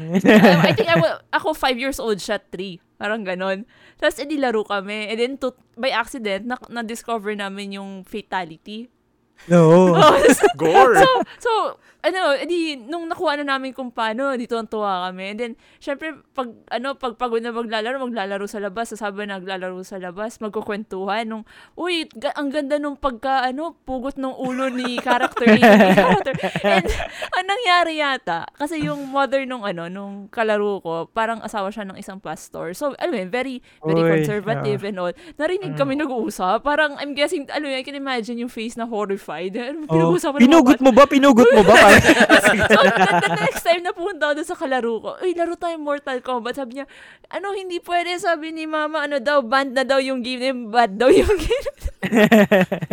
Um, 0.00 0.16
I 0.64 0.72
think 0.72 0.88
I 0.88 0.96
ako 1.32 1.52
five 1.52 1.76
years 1.76 2.00
old 2.00 2.16
siya, 2.16 2.40
three. 2.40 2.80
Parang 2.96 3.20
ganon. 3.20 3.68
Tapos, 4.00 4.16
edi, 4.16 4.40
laro 4.40 4.64
kami. 4.64 5.12
And 5.12 5.20
then, 5.20 5.32
to, 5.36 5.52
by 5.76 5.92
accident, 5.92 6.48
na, 6.48 6.56
na-discover 6.72 7.36
namin 7.36 7.76
yung 7.76 8.08
fatality. 8.08 8.88
No. 9.46 9.92
Oh, 9.96 10.16
Gore! 10.56 10.96
so, 10.98 11.08
so, 11.38 11.52
ano, 12.00 12.32
edi, 12.32 12.78
nung 12.78 13.10
nakuha 13.10 13.34
na 13.36 13.58
namin 13.58 13.74
kung 13.74 13.90
paano, 13.90 14.30
dito 14.34 14.54
ang 14.54 14.64
tuwa 14.64 15.10
kami. 15.10 15.34
And 15.34 15.38
then, 15.38 15.52
syempre, 15.76 16.14
pag, 16.32 16.54
ano, 16.70 16.94
pag 16.94 17.18
pagod 17.18 17.42
na 17.42 17.50
maglalaro, 17.50 17.98
maglalaro 17.98 18.46
sa 18.46 18.62
labas, 18.62 18.94
sasabi 18.94 19.26
na 19.26 19.36
naglalaro 19.36 19.82
sa 19.82 19.98
labas, 19.98 20.38
magkukwentuhan 20.38 21.26
nung, 21.26 21.42
uy, 21.74 22.06
ga- 22.08 22.32
ang 22.34 22.48
ganda 22.48 22.78
nung 22.78 22.94
pagka, 22.94 23.42
ano, 23.42 23.74
pugot 23.82 24.14
ng 24.16 24.32
ulo 24.32 24.70
ni 24.70 24.96
character 24.96 25.50
ni 25.54 25.60
character. 25.60 26.34
And, 26.62 26.86
ang 27.34 27.46
nangyari 27.46 27.98
yata, 27.98 28.46
kasi 28.54 28.86
yung 28.86 29.10
mother 29.10 29.42
nung, 29.42 29.66
ano, 29.66 29.90
nung 29.90 30.30
kalaro 30.30 30.78
ko, 30.80 30.92
parang 31.10 31.42
asawa 31.42 31.68
siya 31.68 31.90
ng 31.90 31.98
isang 31.98 32.22
pastor. 32.22 32.70
So, 32.72 32.94
alam 32.96 33.12
mo 33.12 33.26
very, 33.28 33.58
very 33.82 34.02
Uy, 34.02 34.10
conservative 34.22 34.80
and 34.86 34.96
all. 34.96 35.14
Narinig 35.36 35.74
Mm. 35.74 35.78
kami 35.78 35.98
nag-uusap. 35.98 36.62
Parang, 36.62 36.94
I'm 36.96 37.12
guessing, 37.12 37.50
alam 37.50 37.66
mo 37.66 37.74
yun, 37.74 37.82
I 37.82 37.84
can 37.84 37.98
imagine 37.98 38.38
yung 38.38 38.48
face 38.48 38.78
na 38.78 38.86
horrified. 38.86 39.25
Ano, 39.26 39.86
Oh. 39.90 40.14
mga 40.14 40.38
Pinugot 40.38 40.78
mo 40.78 40.90
ba? 40.90 41.04
Pinugot 41.04 41.50
mo 41.50 41.62
ba? 41.62 41.74
so, 42.46 42.52
the, 42.54 42.66
the 43.20 43.34
next 43.36 43.62
time 43.62 43.82
na 43.82 43.90
pumunta 43.90 44.30
ako 44.30 44.42
sa 44.42 44.54
kalaro 44.54 44.92
ko, 44.98 45.10
uy, 45.18 45.34
laro 45.34 45.54
tayo 45.54 45.74
Mortal 45.76 46.22
Kombat. 46.22 46.54
Sabi 46.54 46.78
niya, 46.78 46.86
ano, 47.28 47.50
hindi 47.50 47.80
pwede. 47.80 48.14
Sabi 48.16 48.50
ni 48.50 48.64
mama, 48.64 49.02
ano 49.02 49.18
daw, 49.18 49.42
banned 49.42 49.74
na 49.74 49.82
daw 49.82 49.98
yung 49.98 50.22
game. 50.22 50.42
Eh, 50.42 50.54
bad 50.54 50.94
daw 50.94 51.08
yung 51.08 51.34
game. 51.42 51.66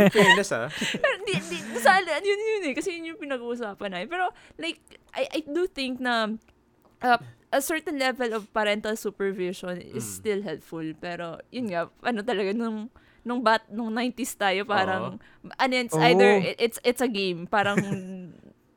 Fairness, 0.10 0.52
ah. 0.52 0.68
Pero 0.74 1.16
di, 1.24 1.34
di, 1.38 1.58
sa, 1.78 2.02
yun 2.02 2.24
yun 2.40 2.64
eh. 2.70 2.74
Kasi 2.74 2.98
yun 2.98 3.14
yung 3.14 3.22
pinag-uusapan 3.22 3.90
namin. 3.92 4.10
Pero, 4.10 4.26
like, 4.58 4.82
I, 5.14 5.30
I 5.30 5.40
do 5.46 5.66
think 5.66 6.02
na 6.02 6.34
uh, 7.00 7.20
a 7.50 7.62
certain 7.62 8.02
level 8.02 8.34
of 8.34 8.50
parental 8.50 8.98
supervision 8.98 9.78
is 9.80 10.02
Mm. 10.04 10.18
still 10.18 10.42
helpful. 10.42 10.86
Pero, 10.98 11.38
yun 11.50 11.70
nga, 11.70 11.86
ano 12.02 12.26
talaga, 12.26 12.50
nung 12.52 12.90
nung 13.24 13.40
bat 13.40 13.64
nung 13.68 13.88
90s 13.90 14.36
tayo 14.36 14.62
parang 14.64 15.16
ano 15.56 15.72
yun, 15.72 15.86
it's 15.86 15.96
Oo. 15.96 16.04
either 16.04 16.32
it- 16.38 16.60
it's 16.62 16.78
it's 16.82 17.00
a 17.00 17.08
game 17.08 17.44
parang 17.46 17.80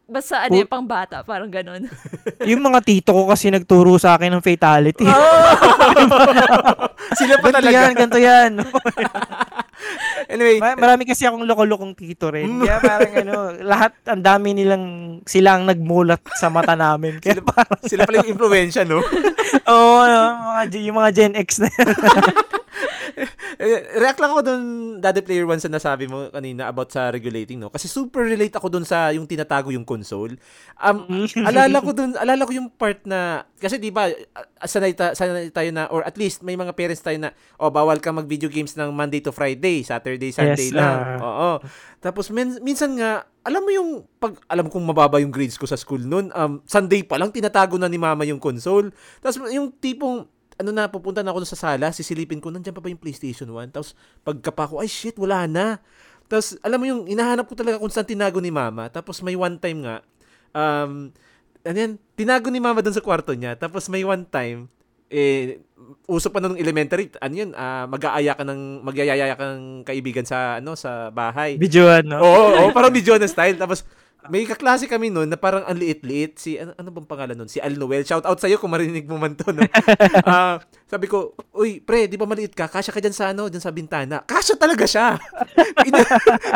basta 0.06 0.38
ano 0.40 0.54
yung 0.56 0.70
pang 0.70 0.86
bata 0.86 1.20
parang 1.20 1.50
ganun 1.50 1.90
yung 2.48 2.62
mga 2.62 2.78
tito 2.80 3.10
ko 3.10 3.26
kasi 3.26 3.50
nagturo 3.50 3.98
sa 3.98 4.14
akin 4.14 4.30
ng 4.32 4.44
fatality. 4.44 5.02
Sila 7.16 7.34
pa 7.36 7.48
ganto 7.48 7.58
talaga. 7.60 7.76
yan, 7.76 7.92
ganto 7.92 8.18
yan. 8.18 8.50
Anyway, 10.26 10.58
Ma- 10.58 10.74
Marami 10.76 11.06
kasi 11.06 11.22
akong 11.22 11.42
loko-lokong 11.42 11.94
tito 11.94 12.28
rin. 12.28 12.50
Kaya 12.60 12.78
parang 12.78 13.12
ano, 13.16 13.34
lahat, 13.62 13.94
ang 14.04 14.20
dami 14.20 14.52
nilang, 14.52 14.84
sila 15.22 15.54
ang 15.54 15.64
nagmulat 15.64 16.18
sa 16.34 16.50
mata 16.50 16.74
namin. 16.74 17.18
Kaya 17.18 17.38
parang, 17.40 17.78
sila 17.82 18.04
pala 18.04 18.20
yung 18.20 18.34
impluensya, 18.34 18.82
no? 18.82 19.00
oo, 19.64 19.94
ano, 19.96 20.18
mga, 20.52 20.62
G- 20.68 20.84
yung 20.84 20.98
mga 20.98 21.10
Gen 21.12 21.34
X 21.36 21.48
na 21.58 21.68
yan. 21.68 21.88
Eh, 23.56 23.96
React 23.96 24.20
lang 24.20 24.30
ako 24.30 24.42
dun, 24.44 24.62
Daddy 25.00 25.24
Player 25.24 25.48
One, 25.48 25.56
sa 25.56 25.72
nasabi 25.72 26.04
mo 26.04 26.28
kanina 26.28 26.68
about 26.68 26.92
sa 26.92 27.08
regulating, 27.08 27.56
no? 27.56 27.72
Kasi 27.72 27.88
super 27.88 28.28
relate 28.28 28.52
ako 28.52 28.68
dun 28.68 28.84
sa 28.84 29.08
yung 29.10 29.24
tinatago 29.24 29.72
yung 29.72 29.84
console. 29.84 30.36
Um, 30.76 31.08
alala 31.40 31.80
ko 31.80 31.96
dun, 31.96 32.12
alala 32.14 32.44
ko 32.44 32.52
yung 32.52 32.68
part 32.68 33.00
na, 33.08 33.48
kasi 33.56 33.80
di 33.80 33.88
ba, 33.88 34.12
sanay, 34.60 34.92
ta, 34.92 35.16
sanay 35.16 35.48
tayo 35.48 35.72
na, 35.72 35.88
or 35.88 36.04
at 36.04 36.20
least 36.20 36.44
may 36.44 36.52
mga 36.52 36.76
parents 36.76 37.00
tayo 37.00 37.16
na, 37.16 37.32
oh, 37.56 37.72
bawal 37.72 37.96
kang 37.96 38.20
mag-video 38.20 38.52
games 38.52 38.76
ng 38.76 38.92
Monday 38.92 39.24
to 39.24 39.32
Friday, 39.32 39.80
Saturday, 39.80 40.28
Sunday 40.30 40.68
Yes, 40.68 40.76
lang. 40.76 40.96
ah. 41.16 41.18
Oo. 41.24 41.50
Tapos 41.98 42.28
min- 42.28 42.60
minsan 42.60 42.92
nga, 42.92 43.24
alam 43.40 43.64
mo 43.64 43.70
yung, 43.72 43.90
pag 44.20 44.36
alam 44.46 44.68
kong 44.68 44.84
mababa 44.84 45.16
yung 45.16 45.32
grades 45.32 45.56
ko 45.56 45.64
sa 45.64 45.80
school 45.80 46.04
noon, 46.04 46.28
um, 46.36 46.60
Sunday 46.68 47.00
pa 47.00 47.16
lang, 47.16 47.32
tinatago 47.32 47.80
na 47.80 47.88
ni 47.88 47.96
mama 47.96 48.28
yung 48.28 48.42
console. 48.42 48.92
Tapos 49.24 49.40
yung 49.48 49.72
tipong, 49.72 50.28
ano 50.56 50.70
na, 50.72 50.88
pupunta 50.88 51.20
na 51.20 51.32
ako 51.32 51.44
sa 51.44 51.58
sala, 51.58 51.92
sisilipin 51.92 52.40
ko, 52.40 52.48
nandiyan 52.48 52.72
pa 52.72 52.80
ba 52.80 52.88
yung 52.88 53.00
PlayStation 53.00 53.48
1? 53.52 53.76
Tapos, 53.76 53.92
pagkapa 54.24 54.72
ko, 54.72 54.74
ay 54.80 54.88
shit, 54.88 55.16
wala 55.20 55.44
na. 55.44 55.80
Tapos, 56.26 56.56
alam 56.64 56.80
mo 56.80 56.86
yung, 56.88 57.02
inahanap 57.04 57.44
ko 57.44 57.54
talaga 57.54 57.76
kung 57.76 57.92
saan 57.92 58.08
tinago 58.08 58.40
ni 58.40 58.48
mama. 58.48 58.88
Tapos, 58.88 59.20
may 59.20 59.36
one 59.36 59.60
time 59.60 59.84
nga, 59.84 59.96
um, 60.56 61.12
ano 61.60 61.76
yan, 61.76 61.92
tinago 62.16 62.48
ni 62.48 62.58
mama 62.58 62.80
doon 62.80 62.96
sa 62.96 63.04
kwarto 63.04 63.36
niya. 63.36 63.54
Tapos, 63.54 63.86
may 63.92 64.00
one 64.02 64.24
time, 64.24 64.72
eh, 65.12 65.60
uso 66.08 66.32
pa 66.32 66.40
nung 66.40 66.58
elementary, 66.58 67.12
ano 67.20 67.34
yun, 67.36 67.50
ah, 67.52 67.84
mag-aaya 67.86 68.32
ka 68.32 68.42
ng, 68.42 68.80
magyayaya 68.82 69.36
ka 69.36 69.44
ng 69.54 69.84
kaibigan 69.84 70.24
sa, 70.24 70.58
ano, 70.58 70.72
sa 70.72 71.12
bahay. 71.12 71.60
Videoan, 71.60 72.08
no? 72.08 72.18
Oo, 72.24 72.44
oo, 72.64 72.68
parang 72.72 72.90
ni 72.90 73.04
Jonah 73.04 73.28
style. 73.28 73.60
Tapos, 73.60 73.84
may 74.30 74.44
kaklase 74.44 74.86
kami 74.90 75.10
noon 75.10 75.30
na 75.30 75.38
parang 75.38 75.64
ang 75.64 75.76
liit-liit. 75.76 76.38
Si, 76.38 76.56
ano, 76.56 76.72
ano 76.76 76.88
bang 76.90 77.08
pangalan 77.08 77.36
nun? 77.36 77.50
Si 77.50 77.58
Al 77.62 77.74
Noel. 77.74 78.06
Shout 78.06 78.24
out 78.24 78.38
sa'yo 78.38 78.60
kung 78.60 78.72
marinig 78.72 79.06
mo 79.06 79.18
man 79.18 79.34
to, 79.34 79.50
no? 79.50 79.62
Ah, 80.26 80.58
sabi 80.86 81.06
ko, 81.06 81.34
uy, 81.54 81.78
pre, 81.80 82.10
di 82.10 82.18
ba 82.18 82.26
maliit 82.26 82.52
ka? 82.52 82.66
Kasya 82.66 82.90
ka 82.90 83.00
dyan 83.00 83.14
sa, 83.14 83.30
ano, 83.30 83.46
dyan 83.46 83.62
sa 83.62 83.70
bintana. 83.70 84.22
Kasya 84.26 84.58
talaga 84.58 84.84
siya. 84.86 85.16
Ina- 85.88 86.10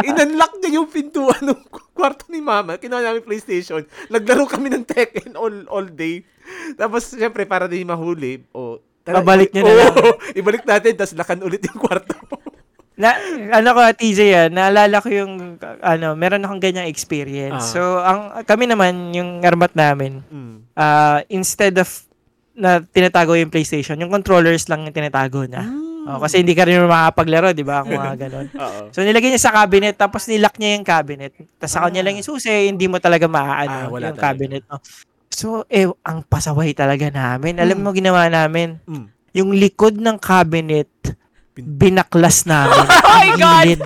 inunlock 0.05 0.59
niya 0.59 0.81
yung 0.83 0.89
pintuan 0.91 1.43
ng 1.43 1.61
kwarto 1.95 2.27
ni 2.31 2.43
mama. 2.43 2.77
Kinuha 2.77 3.03
namin 3.03 3.23
PlayStation. 3.23 3.83
Naglaro 4.11 4.47
kami 4.51 4.71
ng 4.71 4.85
Tekken 4.87 5.39
all, 5.39 5.67
all 5.71 5.87
day. 5.87 6.27
Tapos, 6.75 7.15
syempre, 7.15 7.47
para 7.47 7.71
di 7.71 7.87
mahuli, 7.87 8.43
o, 8.51 8.83
tara, 9.07 9.23
Babalik 9.23 9.55
niya 9.55 9.63
na 9.65 9.71
oo, 9.71 9.79
lang. 9.79 9.95
ibalik 10.41 10.65
natin, 10.67 10.93
tapos 10.99 11.15
lakan 11.15 11.41
ulit 11.47 11.63
yung 11.67 11.79
kwarto. 11.81 12.17
Na, 13.01 13.17
ano 13.51 13.69
ko, 13.73 13.81
TJ 13.91 14.19
yan, 14.29 14.51
naalala 14.53 15.01
ko 15.01 15.09
yung, 15.09 15.57
ano, 15.81 16.13
meron 16.13 16.45
akong 16.45 16.61
ganyang 16.61 16.85
Ah. 16.85 16.93
experience. 16.93 17.73
So, 17.73 17.81
ang 17.99 18.45
kami 18.45 18.69
naman, 18.69 19.11
yung 19.11 19.41
armat 19.41 19.73
namin, 19.73 20.21
Mm. 20.23 20.69
ah, 20.77 21.25
instead 21.27 21.73
of 21.75 21.89
na 22.53 22.85
tinatago 22.85 23.33
yung 23.33 23.49
PlayStation, 23.49 23.97
yung 23.97 24.13
controllers 24.13 24.69
lang 24.69 24.85
yung 24.85 24.93
tinatago 24.93 25.49
na. 25.49 25.65
Oh, 26.03 26.21
kasi 26.21 26.45
hindi 26.45 26.53
ka 26.53 26.69
rin 26.69 26.83
makapaglaro, 26.83 27.53
di 27.53 27.65
ba? 27.65 27.81
Kung 27.81 27.95
mga 27.95 28.19
ganon. 28.21 28.47
Oo. 28.61 28.81
So, 28.91 29.01
nilagay 29.01 29.33
niya 29.33 29.41
sa 29.41 29.55
cabinet, 29.55 29.97
tapos 29.97 30.29
nilock 30.29 30.61
niya 30.61 30.77
yung 30.77 30.85
cabinet. 30.85 31.33
Tapos 31.57 31.73
sa 31.73 31.81
kanya 31.83 32.05
lang 32.05 32.21
yung 32.21 32.27
susi, 32.27 32.51
hindi 32.69 32.85
mo 32.85 33.01
talaga 33.01 33.25
Ah, 33.25 33.33
maaano 33.33 33.77
wala 33.91 34.13
yung 34.13 34.19
talaga. 34.19 34.25
cabinet. 34.27 34.63
No? 34.67 34.77
So, 35.31 35.47
eh, 35.69 35.89
ang 36.03 36.21
pasaway 36.21 36.75
talaga 36.75 37.09
namin. 37.09 37.57
Alam 37.57 37.81
Mm. 37.81 37.85
mo 37.87 37.91
ginawa 37.93 38.29
namin? 38.29 38.77
Mm. 38.85 39.07
Yung 39.33 39.51
likod 39.55 39.97
ng 39.97 40.19
cabinet, 40.19 40.91
binaklas 41.61 42.45
namin. 42.45 42.85
Oh 43.11 43.21
my 43.21 43.31
God! 43.37 43.79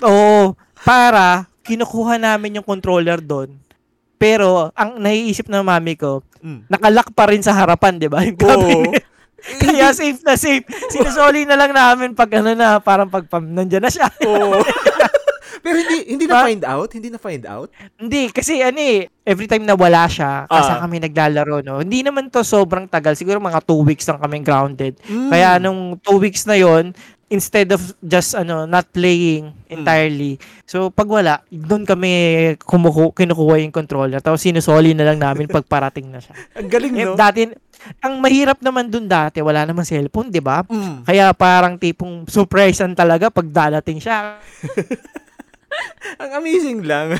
Oo, 0.00 0.54
para 0.80 1.44
kinukuha 1.60 2.16
namin 2.16 2.58
yung 2.58 2.66
controller 2.66 3.18
doon. 3.18 3.58
Pero, 4.16 4.72
ang 4.72 4.98
naiisip 4.98 5.46
ng 5.46 5.62
mami 5.62 5.94
ko, 5.94 6.22
Mm. 6.38 6.70
nakalock 6.70 7.10
pa 7.12 7.26
rin 7.26 7.42
sa 7.42 7.50
harapan, 7.50 7.98
di 7.98 8.06
ba? 8.06 8.22
Yung 8.26 8.38
Oo. 8.38 8.46
cabinet. 8.46 9.02
Kaya 9.62 9.90
safe 9.90 10.22
na 10.22 10.34
safe. 10.34 10.62
Sinusoli 10.88 11.42
na 11.42 11.54
lang 11.54 11.70
namin 11.70 12.14
pag 12.14 12.30
ano 12.34 12.54
na, 12.54 12.78
parang 12.78 13.06
pag 13.06 13.26
pam, 13.26 13.42
nandyan 13.42 13.82
na 13.82 13.90
siya. 13.90 14.06
Oo. 14.22 14.62
Pero 15.58 15.76
hindi 15.76 15.98
hindi 16.08 16.24
na 16.24 16.42
find 16.42 16.62
out, 16.62 16.88
hindi 16.90 17.08
na 17.08 17.18
find 17.18 17.44
out. 17.44 17.68
Hindi, 17.94 18.28
kasi 18.28 18.58
ano 18.58 18.76
eh, 18.76 19.06
every 19.22 19.44
time 19.44 19.62
na 19.62 19.72
wala 19.72 20.06
siya, 20.06 20.44
kasi 20.44 20.70
Ah. 20.70 20.80
kami 20.80 20.98
naglalaro, 21.00 21.60
no? 21.60 21.80
Hindi 21.80 22.00
naman 22.00 22.28
to 22.28 22.40
sobrang 22.40 22.84
tagal. 22.84 23.12
Siguro 23.12 23.38
mga 23.38 23.60
two 23.60 23.80
weeks 23.80 24.04
lang 24.04 24.18
kami 24.18 24.40
grounded. 24.40 24.96
Mm. 25.04 25.28
Kaya 25.28 25.58
nung 25.58 25.96
two 25.98 26.16
weeks 26.16 26.42
na 26.42 26.54
yon 26.54 26.92
instead 27.28 27.68
of 27.68 27.78
just 28.00 28.32
ano 28.32 28.64
not 28.64 28.88
playing 28.88 29.52
Hmm. 29.68 29.74
entirely. 29.74 30.40
So 30.64 30.88
pag 30.88 31.04
wala, 31.04 31.44
doon 31.46 31.84
kami 31.84 32.08
kumuku 32.58 33.12
kinukuha 33.12 33.60
yung 33.60 33.68
controller 33.70 34.16
tapos 34.18 34.40
sinusoli 34.40 34.96
na 34.96 35.04
lang 35.04 35.20
namin 35.20 35.44
pag 35.44 35.60
parating 35.62 36.08
na 36.08 36.24
siya. 36.24 36.32
ang 36.56 36.72
galing 36.72 36.96
Eh, 36.96 37.04
no. 37.04 37.12
dati 37.14 37.44
ang 38.00 38.16
mahirap 38.18 38.58
naman 38.58 38.88
doon 38.88 39.04
dati, 39.04 39.38
wala 39.38 39.62
naman 39.62 39.84
cellphone, 39.84 40.32
'di 40.32 40.40
ba? 40.40 40.64
Mm. 40.64 41.04
Kaya 41.04 41.30
parang 41.30 41.76
tipong 41.76 42.24
surprisean 42.24 42.96
talaga 42.96 43.28
pag 43.28 43.44
dadating 43.44 44.00
siya. 44.00 44.40
Ang 46.22 46.30
amazing 46.42 46.84
lang. 46.84 47.16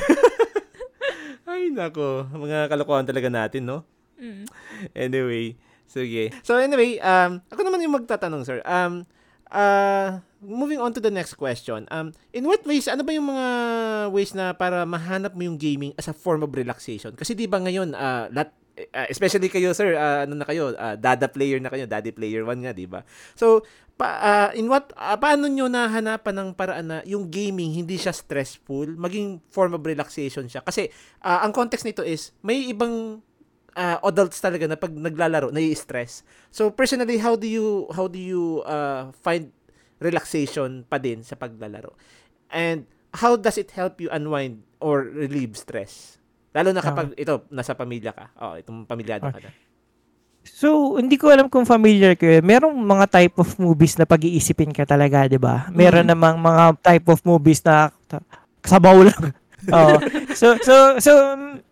Ay 1.49 1.73
nako, 1.73 2.29
mga 2.29 2.69
kalokohan 2.69 3.07
talaga 3.07 3.29
natin, 3.29 3.65
no? 3.65 3.85
Mm. 4.19 4.45
Anyway, 4.93 5.57
sige. 5.89 6.29
So 6.45 6.59
anyway, 6.59 7.01
um 7.01 7.41
ako 7.49 7.61
naman 7.65 7.81
yung 7.81 7.95
magtatanong, 7.97 8.43
sir. 8.45 8.59
Um 8.67 9.07
uh 9.49 10.21
moving 10.39 10.77
on 10.77 10.93
to 10.93 11.01
the 11.01 11.11
next 11.11 11.35
question. 11.35 11.89
Um 11.89 12.13
in 12.35 12.45
what 12.45 12.61
ways 12.67 12.85
ano 12.85 13.01
ba 13.01 13.15
yung 13.15 13.33
mga 13.33 13.47
ways 14.13 14.37
na 14.37 14.53
para 14.53 14.85
mahanap 14.85 15.33
mo 15.33 15.41
yung 15.41 15.57
gaming 15.57 15.95
as 15.97 16.05
a 16.05 16.15
form 16.15 16.45
of 16.45 16.53
relaxation? 16.53 17.17
Kasi 17.17 17.33
'di 17.33 17.49
ba 17.49 17.57
ngayon 17.57 17.97
uh, 17.97 18.29
lat 18.29 18.53
uh, 18.93 19.07
especially 19.11 19.51
kayo 19.51 19.75
sir, 19.75 19.95
uh, 19.95 20.23
ano 20.23 20.39
na 20.39 20.45
kayo, 20.47 20.71
uh, 20.75 20.95
dada 20.95 21.27
player 21.27 21.59
na 21.59 21.71
kayo, 21.71 21.83
daddy 21.83 22.15
player 22.15 22.47
one 22.47 22.63
nga, 22.63 22.71
'di 22.71 22.87
ba? 22.87 23.03
So 23.35 23.65
pa, 23.99 24.07
uh, 24.23 24.49
in 24.55 24.71
what 24.71 24.95
uh, 24.95 25.19
paano 25.19 25.51
nyo 25.51 25.67
nahanapan 25.67 26.31
ng 26.39 26.49
paraan 26.55 26.87
na 26.87 26.97
yung 27.03 27.27
gaming 27.27 27.75
hindi 27.75 27.99
siya 27.99 28.15
stressful, 28.15 28.95
maging 28.95 29.43
form 29.51 29.75
of 29.75 29.83
relaxation 29.83 30.47
siya? 30.47 30.63
Kasi 30.63 30.87
uh, 31.19 31.43
ang 31.43 31.51
context 31.51 31.83
nito 31.83 31.99
is 31.99 32.31
may 32.39 32.71
ibang 32.71 33.19
uh, 33.75 33.97
adults 34.07 34.39
talaga 34.39 34.71
na 34.71 34.79
pag 34.79 34.95
naglalaro 34.95 35.51
nai-stress. 35.51 36.23
So 36.47 36.71
personally, 36.71 37.19
how 37.19 37.35
do 37.35 37.45
you 37.45 37.91
how 37.91 38.07
do 38.07 38.17
you 38.17 38.63
uh, 38.63 39.11
find 39.19 39.51
relaxation 39.99 40.87
pa 40.87 40.95
din 40.95 41.19
sa 41.27 41.35
paglalaro? 41.35 41.91
And 42.49 42.87
how 43.19 43.35
does 43.35 43.59
it 43.59 43.75
help 43.75 43.99
you 43.99 44.07
unwind 44.09 44.63
or 44.79 45.03
relieve 45.03 45.59
stress? 45.59 46.17
Lalo 46.55 46.73
na 46.73 46.81
kapag 46.81 47.13
ito 47.19 47.45
nasa 47.53 47.75
pamilya 47.77 48.15
ka. 48.15 48.31
Oh, 48.41 48.55
itong 48.57 48.87
pamilyado 48.87 49.29
ka 49.29 49.43
na. 49.43 49.51
So, 50.43 50.95
hindi 50.97 51.15
ko 51.15 51.31
alam 51.31 51.47
kung 51.47 51.63
familiar 51.63 52.15
kayo. 52.15 52.39
Merong 52.39 52.75
mga 52.75 53.05
type 53.07 53.35
of 53.37 53.55
movies 53.55 53.95
na 53.95 54.03
pag-iisipin 54.03 54.71
ka 54.71 54.83
talaga, 54.83 55.27
'di 55.27 55.39
ba? 55.39 55.67
Meron 55.71 56.07
Mm. 56.07 56.11
namang 56.11 56.37
mga 56.39 56.63
type 56.79 57.07
of 57.07 57.19
movies 57.23 57.63
na 57.63 57.91
sabaw 58.63 59.03
lang. 59.03 59.31
Oo. 59.75 59.95
So, 60.33 60.55
so, 60.63 60.75
so, 60.99 61.11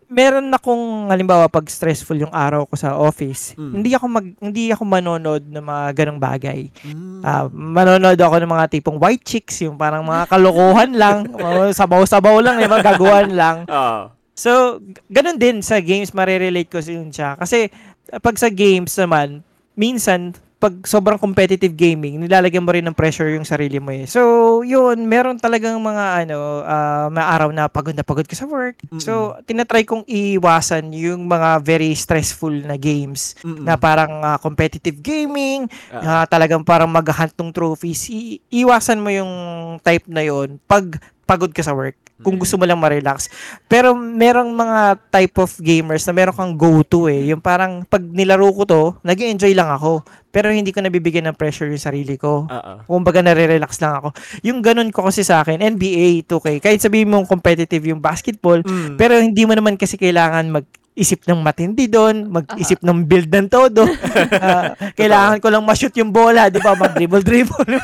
meron 0.08 0.48
akong, 0.52 1.08
halimbawa, 1.08 1.48
pag 1.48 1.68
stressful 1.68 2.16
yung 2.16 2.32
araw 2.32 2.64
ko 2.64 2.76
sa 2.76 2.96
office, 2.96 3.52
Mm. 3.56 3.72
hindi 3.80 3.90
ako 3.92 4.04
mag, 4.08 4.26
hindi 4.40 4.64
ako 4.72 4.82
manonood 4.84 5.44
ng 5.44 5.64
mga 5.64 5.84
ganong 5.96 6.20
bagay. 6.20 6.60
Mm. 6.84 7.20
Ah, 7.20 7.44
manonood 7.48 8.16
ako 8.16 8.40
ng 8.40 8.52
mga 8.52 8.66
tipong 8.72 8.96
white 8.96 9.24
chicks, 9.24 9.60
yung 9.60 9.76
parang 9.76 10.04
mga 10.04 10.28
kalokohan 10.28 10.92
lang, 10.96 11.28
sabaw-sabaw 11.80 12.40
lang, 12.40 12.56
yung 12.60 12.72
mga 12.72 12.96
gagawan 12.96 13.30
lang. 13.32 13.56
Ah. 13.68 14.12
So, 14.32 14.78
ganun 15.10 15.36
din 15.36 15.60
sa 15.60 15.82
games, 15.82 16.14
marirelate 16.14 16.70
ko 16.70 16.78
yun 16.78 17.10
siya. 17.10 17.34
Kasi, 17.34 17.66
uh, 17.68 17.97
pag 18.18 18.36
sa 18.36 18.48
games 18.48 18.96
naman, 18.96 19.44
minsan, 19.72 20.32
pag 20.58 20.74
sobrang 20.82 21.14
competitive 21.14 21.70
gaming, 21.70 22.18
nilalagyan 22.18 22.66
mo 22.66 22.74
rin 22.74 22.82
ng 22.82 22.90
pressure 22.90 23.30
yung 23.30 23.46
sarili 23.46 23.78
mo 23.78 23.94
eh. 23.94 24.10
So, 24.10 24.20
yun, 24.66 25.06
meron 25.06 25.38
talagang 25.38 25.78
mga 25.78 26.26
ano, 26.26 26.66
ah, 26.66 27.06
mga 27.06 27.26
araw 27.30 27.48
na 27.54 27.70
pagod 27.70 27.94
na 27.94 28.02
pagod 28.02 28.26
ka 28.26 28.34
sa 28.34 28.42
work. 28.42 28.74
So, 28.98 29.38
tinatry 29.46 29.86
kong 29.86 30.02
iwasan 30.02 30.90
yung 30.90 31.30
mga 31.30 31.62
very 31.62 31.94
stressful 31.94 32.50
na 32.50 32.74
games 32.74 33.38
Mm-mm. 33.38 33.62
na 33.62 33.78
parang 33.78 34.18
ah, 34.18 34.34
competitive 34.34 34.98
gaming, 34.98 35.70
Ah. 35.94 36.02
na 36.02 36.12
talagang 36.26 36.66
parang 36.66 36.90
maghahunt 36.90 37.38
ng 37.38 37.54
trophies. 37.54 38.10
I- 38.10 38.42
iwasan 38.50 38.98
mo 38.98 39.14
yung 39.14 39.30
type 39.78 40.10
na 40.10 40.26
yon 40.26 40.58
pag 40.66 40.90
pagod 41.22 41.54
ka 41.54 41.62
sa 41.62 41.70
work. 41.70 41.94
Kung 42.18 42.34
gusto 42.34 42.58
mo 42.58 42.66
lang 42.66 42.82
ma-relax. 42.82 43.30
Pero 43.70 43.94
merong 43.94 44.50
mga 44.50 44.80
type 45.06 45.38
of 45.38 45.54
gamers 45.62 46.02
na 46.02 46.12
meron 46.12 46.34
kang 46.34 46.54
go-to 46.58 47.06
eh. 47.06 47.30
Yung 47.30 47.38
parang 47.38 47.86
pag 47.86 48.02
nilaro 48.02 48.50
ko 48.50 48.62
to, 48.66 48.82
nag 49.06 49.18
enjoy 49.22 49.54
lang 49.54 49.70
ako. 49.70 50.02
Pero 50.28 50.50
hindi 50.50 50.74
ko 50.74 50.82
nabibigyan 50.82 51.30
ng 51.30 51.38
pressure 51.38 51.70
yung 51.70 51.80
sarili 51.80 52.18
ko. 52.18 52.44
Ah, 52.50 52.58
ah. 52.58 52.78
Kumbaga 52.84 53.22
nare-relax 53.22 53.78
lang 53.78 54.02
ako. 54.02 54.08
Yung 54.42 54.60
ganun 54.60 54.90
ko 54.90 55.06
kasi 55.06 55.22
sa 55.22 55.40
akin, 55.40 55.62
NBA, 55.62 56.26
2K. 56.26 56.58
Kahit 56.58 56.82
sabihin 56.82 57.08
mong 57.08 57.24
competitive 57.24 57.86
yung 57.86 58.02
basketball, 58.02 58.60
Mm. 58.66 58.98
pero 58.98 59.16
hindi 59.16 59.46
mo 59.46 59.54
naman 59.54 59.78
kasi 59.78 59.94
kailangan 59.96 60.50
mag-isip 60.98 61.22
ng 61.30 61.38
matindi 61.38 61.86
doon, 61.86 62.26
mag-isip 62.26 62.82
ng 62.82 63.06
build 63.06 63.30
ng 63.30 63.46
todo. 63.46 63.86
Ah, 64.38 64.74
kailangan 64.94 65.38
ko 65.38 65.46
lang 65.50 65.62
ma-shoot 65.62 65.94
yung 65.94 66.10
bola, 66.10 66.50
di 66.50 66.58
ba? 66.58 66.74
Mag-dribble-dribble. 66.74 67.78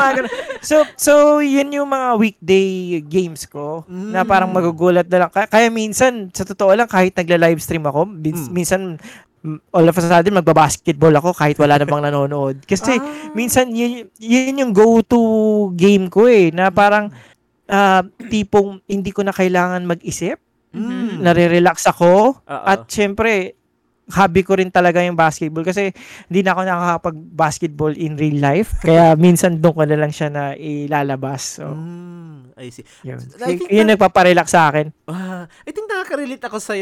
so, 0.68 0.84
so, 0.96 1.12
yun 1.40 1.68
yung 1.68 1.88
mga 1.88 2.16
weekday 2.16 2.68
games 3.02 3.44
ko 3.44 3.84
na 3.88 4.24
parang 4.24 4.48
magugulat 4.48 5.04
na 5.04 5.26
lang. 5.26 5.30
Kaya, 5.30 5.46
kaya 5.48 5.68
minsan, 5.68 6.32
sa 6.32 6.44
totoo 6.44 6.72
lang, 6.72 6.88
kahit 6.88 7.12
nagla-livestream 7.12 7.84
ako, 7.84 8.08
min- 8.08 8.48
Mm. 8.48 8.52
minsan, 8.52 8.80
mm, 9.42 9.58
all 9.72 9.84
of 9.84 9.96
a 9.96 10.02
sudden, 10.02 10.36
magbabasketball 10.36 11.12
ako 11.12 11.36
kahit 11.36 11.56
wala 11.58 11.76
na 11.76 11.84
bang 11.84 12.04
nanonood. 12.04 12.56
Kasi, 12.64 12.96
Ah. 12.96 13.04
minsan, 13.32 13.68
yun, 13.68 14.08
yun 14.16 14.60
yung 14.64 14.72
go-to 14.72 15.20
game 15.76 16.08
ko 16.08 16.24
eh, 16.24 16.48
na 16.52 16.70
parang, 16.70 17.12
ah, 17.66 18.00
tipong 18.30 18.80
hindi 18.86 19.12
ko 19.12 19.20
na 19.20 19.34
kailangan 19.34 19.84
mag-isip, 19.84 20.40
Mm. 20.76 21.24
nare-relax 21.24 21.88
ako, 21.88 22.44
ah. 22.44 22.76
at 22.76 22.84
syempre, 22.86 23.56
hobby 24.06 24.46
ko 24.46 24.54
rin 24.54 24.70
talaga 24.70 25.02
yung 25.02 25.18
basketball 25.18 25.66
kasi 25.66 25.90
hindi 26.30 26.46
na 26.46 26.54
ako 26.54 26.62
nakakapag-basketball 26.62 27.90
in 27.98 28.14
real 28.14 28.38
life. 28.38 28.78
Kaya 28.78 29.14
minsan 29.18 29.58
doon 29.58 29.74
ko 29.74 29.82
na 29.82 29.98
lang 29.98 30.12
siya 30.14 30.30
na 30.30 30.54
ilalabas. 30.54 31.58
So, 31.58 31.74
Mm, 31.74 32.54
I 32.54 32.70
see. 32.70 32.86
yun. 33.02 33.18
I 33.42 33.58
think 33.58 33.66
yun 33.66 33.90
nagpaparelax 33.90 34.54
sa 34.54 34.70
akin. 34.70 34.94
Ah, 35.10 35.50
I 35.66 35.70
think 35.74 35.90
nakaka-relate 35.90 36.44
ako 36.46 36.56
sa 36.62 36.78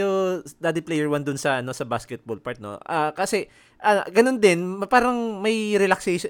Daddy 0.61 0.85
Player 0.85 1.09
1 1.09 1.24
dun 1.24 1.40
sa 1.40 1.64
ano 1.64 1.72
sa 1.72 1.88
basketball 1.88 2.44
part 2.44 2.61
no. 2.61 2.76
Ah, 2.85 3.16
kasi 3.16 3.48
ah, 3.80 4.04
ganun 4.12 4.37
din, 4.37 4.61
parang 4.85 5.40
may 5.40 5.80
relaxation 5.80 6.28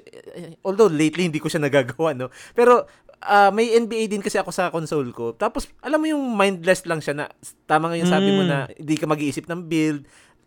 although 0.63 0.87
lately 0.87 1.27
hindi 1.27 1.43
ko 1.43 1.51
siya 1.51 1.59
nagagawa 1.59 2.15
no. 2.15 2.31
Pero 2.55 2.87
ah, 3.25 3.49
may 3.49 3.73
NBA 3.73 4.07
din 4.07 4.21
kasi 4.21 4.37
ako 4.37 4.49
sa 4.49 4.69
console 4.69 5.09
ko. 5.09 5.33
Tapos 5.33 5.65
alam 5.79 5.97
mo 5.97 6.07
yung 6.07 6.23
mindless 6.31 6.85
lang 6.85 6.99
siya 6.99 7.13
na 7.13 7.25
tama 7.65 7.89
nga 7.89 7.97
yung 7.97 8.07
sabi 8.07 8.29
mo 8.29 8.41
Mm. 8.41 8.49
na 8.49 8.57
hindi 8.69 8.95
ka 8.95 9.05
mag-iisip 9.05 9.45
ng 9.45 9.65
build 9.65 10.05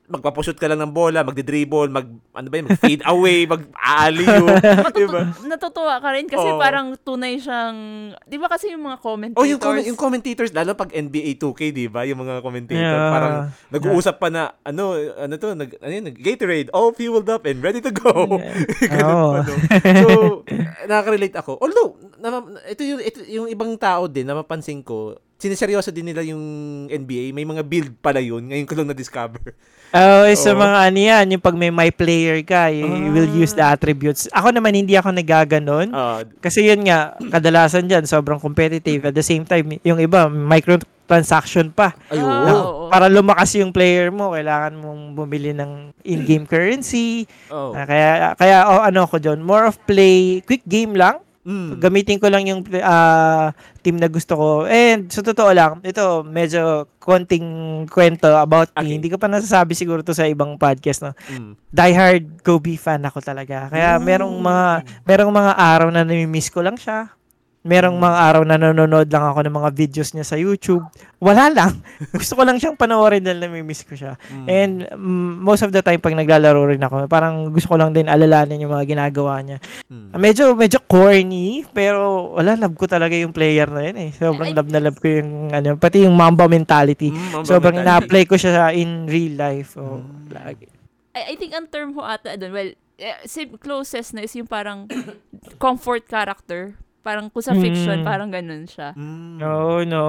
magpapashoot 0.08 0.56
ka 0.56 0.66
lang 0.66 0.80
ng 0.80 0.90
bola, 0.90 1.20
magde-dribble, 1.20 1.92
mag 1.92 2.08
ano 2.32 2.48
ba 2.48 2.54
yun, 2.56 2.66
mag-fade 2.72 3.04
away, 3.04 3.44
mag-aaliyo, 3.52 4.44
Matutu- 4.56 5.04
diba? 5.04 5.20
Natutuwa 5.44 6.00
ka 6.00 6.08
rin 6.16 6.24
kasi 6.24 6.48
Oo. 6.48 6.56
parang 6.56 6.96
tunay 6.96 7.36
siyang, 7.36 7.76
di 8.24 8.40
ba 8.40 8.48
kasi 8.48 8.72
yung 8.72 8.88
mga 8.88 8.98
commentators, 8.98 9.38
Oh, 9.38 9.46
yung, 9.46 9.60
comment, 9.60 9.84
yung 9.84 10.00
commentators, 10.00 10.50
lalo 10.56 10.72
pag 10.72 10.90
NBA 10.90 11.36
2K, 11.36 11.60
di 11.70 11.86
ba? 11.92 12.08
Yung 12.08 12.24
mga 12.24 12.40
commentator, 12.40 12.80
Yeah. 12.80 13.12
parang 13.12 13.34
nag-uusap 13.68 14.16
pa 14.16 14.32
na, 14.32 14.56
ano, 14.64 14.96
ano 14.96 15.34
to, 15.36 15.52
nag, 15.52 15.76
ano 15.76 15.92
yun, 15.92 16.08
Gatorade, 16.16 16.72
all 16.72 16.96
fueled 16.96 17.28
up 17.28 17.44
and 17.44 17.60
ready 17.60 17.84
to 17.84 17.92
go. 17.92 18.40
Pa, 18.88 18.96
no? 18.96 19.44
So, 19.84 20.08
nakaka-relate 20.88 21.36
ako. 21.36 21.60
Although, 21.60 22.00
na, 22.16 22.40
ito, 22.64 22.82
yung, 22.82 23.00
ito 23.04 23.18
yung 23.28 23.46
ibang 23.52 23.76
tao 23.76 24.08
din 24.08 24.24
na 24.24 24.32
mapansin 24.32 24.80
ko, 24.80 25.20
siniseryoso 25.38 25.88
din 25.88 26.10
nila 26.10 26.20
yung 26.20 26.42
NBA. 26.84 27.30
May 27.30 27.46
mga 27.46 27.62
build 27.62 27.94
pala 27.98 28.18
yun. 28.18 28.42
Ngayon 28.44 28.66
ko 28.66 28.74
lang 28.74 28.90
na-discover. 28.90 29.54
Oh, 29.88 30.26
eh, 30.26 30.36
sa 30.36 30.52
Oo. 30.52 30.60
mga 30.60 30.78
ano 30.84 30.98
yan, 31.00 31.24
yung 31.32 31.40
pag 31.40 31.56
may 31.56 31.72
my 31.72 31.88
player 31.88 32.42
ka, 32.42 32.68
you, 32.68 32.84
you 32.84 33.08
will 33.08 33.30
use 33.32 33.54
the 33.54 33.64
attributes. 33.64 34.28
Ako 34.30 34.52
naman, 34.52 34.76
hindi 34.76 34.92
ako 34.92 35.14
nagaganon. 35.14 35.94
Ah, 35.96 36.20
Kasi 36.42 36.66
yun 36.66 36.84
nga, 36.84 37.16
kadalasan 37.16 37.88
dyan, 37.88 38.04
sobrang 38.04 38.36
competitive. 38.36 39.08
At 39.08 39.16
the 39.16 39.24
same 39.24 39.46
time, 39.46 39.80
yung 39.80 39.96
iba, 39.96 40.28
microtransaction 40.28 41.72
pa. 41.72 41.96
ay, 42.10 42.18
Ah, 42.18 42.20
oo. 42.20 42.44
Na, 42.44 42.52
oo. 42.52 42.84
para 42.90 43.06
lumakas 43.08 43.56
yung 43.56 43.72
player 43.72 44.10
mo, 44.10 44.34
kailangan 44.34 44.76
mong 44.76 45.14
bumili 45.14 45.54
ng 45.54 45.96
in-game 46.04 46.44
currency. 46.44 47.24
Oh. 47.48 47.72
Ah, 47.72 47.86
kaya, 47.86 48.08
kaya 48.36 48.58
oh, 48.66 48.82
ano 48.82 49.06
ko 49.06 49.16
doon, 49.16 49.40
more 49.40 49.64
of 49.64 49.80
play, 49.86 50.44
quick 50.44 50.66
game 50.66 50.92
lang. 50.92 51.16
Mm. 51.46 51.80
Gamitin 51.80 52.18
ko 52.20 52.28
lang 52.28 52.44
yung 52.44 52.60
ah, 52.80 53.50
team 53.80 53.96
na 53.96 54.06
gusto 54.06 54.36
ko. 54.36 54.48
And 54.68 55.08
sa 55.08 55.24
totoo 55.24 55.50
lang, 55.52 55.80
ito, 55.80 56.22
medyo 56.22 56.86
konting 57.00 57.84
kwento 57.88 58.28
about 58.36 58.68
Okay. 58.76 58.84
me. 58.84 59.00
Hindi 59.00 59.08
ko 59.08 59.16
pa 59.16 59.26
nasasabi 59.26 59.72
siguro 59.72 60.04
to 60.04 60.12
sa 60.12 60.28
ibang 60.28 60.60
podcast. 60.60 61.08
No? 61.08 61.12
Mm. 61.32 61.52
Die 61.56 61.94
Hard 61.96 62.24
Kobe 62.44 62.76
fan 62.76 63.00
ako 63.04 63.24
talaga. 63.24 63.72
Kaya 63.72 63.96
merong 63.96 64.34
mga 64.36 64.66
merong 65.08 65.32
mga 65.32 65.52
araw 65.56 65.88
na 65.88 66.04
nami-miss 66.04 66.52
ko 66.52 66.60
lang 66.60 66.76
siya. 66.76 67.17
Merong 67.58 67.94
mga 67.94 68.18
araw 68.22 68.42
na 68.42 68.54
nanonood 68.54 69.06
lang 69.06 69.24
ako 69.24 69.42
ng 69.42 69.50
mga 69.52 69.70
videos 69.72 70.14
niya 70.14 70.22
sa 70.22 70.34
YouTube. 70.34 70.80
Wala 71.18 71.50
lang. 71.50 71.82
Gusto 72.14 72.38
ko 72.38 72.46
lang 72.46 72.56
siyang 72.56 72.78
panoorin 72.78 73.20
dahil 73.20 73.42
nami-miss 73.42 73.82
ko 73.82 73.92
siya. 73.92 74.14
Mm. 74.30 74.46
And 74.46 74.74
mm, 74.88 75.42
most 75.42 75.60
of 75.60 75.70
the 75.70 75.82
time 75.82 75.98
pag 75.98 76.14
naglalaro 76.14 76.70
rin 76.70 76.78
ako, 76.78 77.04
parang 77.06 77.50
gusto 77.50 77.66
ko 77.66 77.76
lang 77.76 77.90
din 77.90 78.06
alalanin 78.06 78.62
yung 78.62 78.70
mga 78.70 78.86
ginagawa 78.86 79.42
niya. 79.42 79.58
Mm. 79.90 80.14
Medyo 80.14 80.44
medyo 80.54 80.78
corny, 80.80 81.66
pero 81.68 82.30
wala 82.32 82.54
love 82.54 82.74
ko 82.74 82.86
talaga 82.86 83.12
yung 83.12 83.34
player 83.34 83.66
na 83.66 83.82
yun 83.84 83.98
eh. 83.98 84.10
Sobrang 84.12 84.54
love 84.54 84.70
na 84.70 84.80
love 84.80 84.96
ko 84.96 85.06
yung 85.10 85.50
ano, 85.50 85.74
pati 85.74 86.06
yung 86.06 86.14
Mamba 86.14 86.46
mentality. 86.46 87.10
Mm, 87.10 87.42
mamba 87.42 87.44
Sobrang 87.44 87.74
mentality. 87.74 87.90
ina-apply 88.06 88.22
ko 88.24 88.34
siya 88.34 88.70
in 88.70 89.04
real 89.04 89.34
life. 89.34 89.74
Oh, 89.74 89.98
Mm. 89.98 90.30
lagi. 90.30 90.66
I, 91.12 91.22
I 91.24 91.34
think 91.34 91.50
ang 91.52 91.66
term 91.66 91.90
ho 91.92 92.00
ata 92.00 92.38
doon, 92.38 92.52
well, 92.54 92.70
eh, 92.96 93.18
sim- 93.24 93.58
closest 93.58 94.14
na 94.14 94.22
is 94.22 94.32
yung 94.32 94.46
parang 94.46 94.86
comfort 95.58 96.06
character. 96.06 96.78
Parang 97.08 97.32
kung 97.32 97.40
sa 97.40 97.56
fiction, 97.56 98.04
Mm. 98.04 98.04
parang 98.04 98.28
ganun 98.28 98.68
siya. 98.68 98.92
Mm. 98.92 99.40
No, 99.40 99.80
no. 99.80 100.06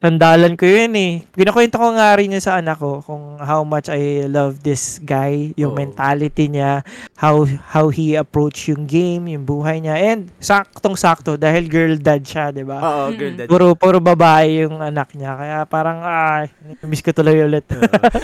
Tandalan 0.00 0.52
ko 0.52 0.68
yun 0.68 0.92
eh. 1.00 1.24
Kinakwento 1.32 1.80
ko 1.80 1.96
nga 1.96 2.12
rin 2.12 2.28
yun 2.28 2.40
sa 2.40 2.60
anak 2.60 2.76
ko 2.76 3.00
kung 3.00 3.40
how 3.40 3.64
much 3.64 3.88
I 3.88 4.28
love 4.28 4.60
this 4.60 5.00
guy, 5.00 5.56
yung 5.56 5.72
Oo. 5.72 5.80
mentality 5.80 6.52
niya, 6.52 6.84
how 7.16 7.40
how 7.72 7.88
he 7.88 8.12
approach 8.12 8.68
yung 8.68 8.84
game, 8.84 9.32
yung 9.32 9.48
buhay 9.48 9.80
niya. 9.80 9.96
And 9.96 10.28
saktong-sakto 10.36 11.40
dahil 11.40 11.72
girl 11.72 11.96
dad 11.96 12.20
siya, 12.20 12.52
'di 12.52 12.68
ba? 12.68 12.84
Oo, 12.84 13.16
girl 13.16 13.32
dad. 13.32 13.48
Puro 13.48 13.72
puro 13.72 13.96
babae 13.96 14.68
yung 14.68 14.76
anak 14.76 15.16
niya. 15.16 15.40
Kaya 15.40 15.58
parang 15.64 16.04
ay, 16.04 16.52
miss 16.84 17.00
ko 17.00 17.16
tuloy 17.16 17.40
ulit. 17.40 17.64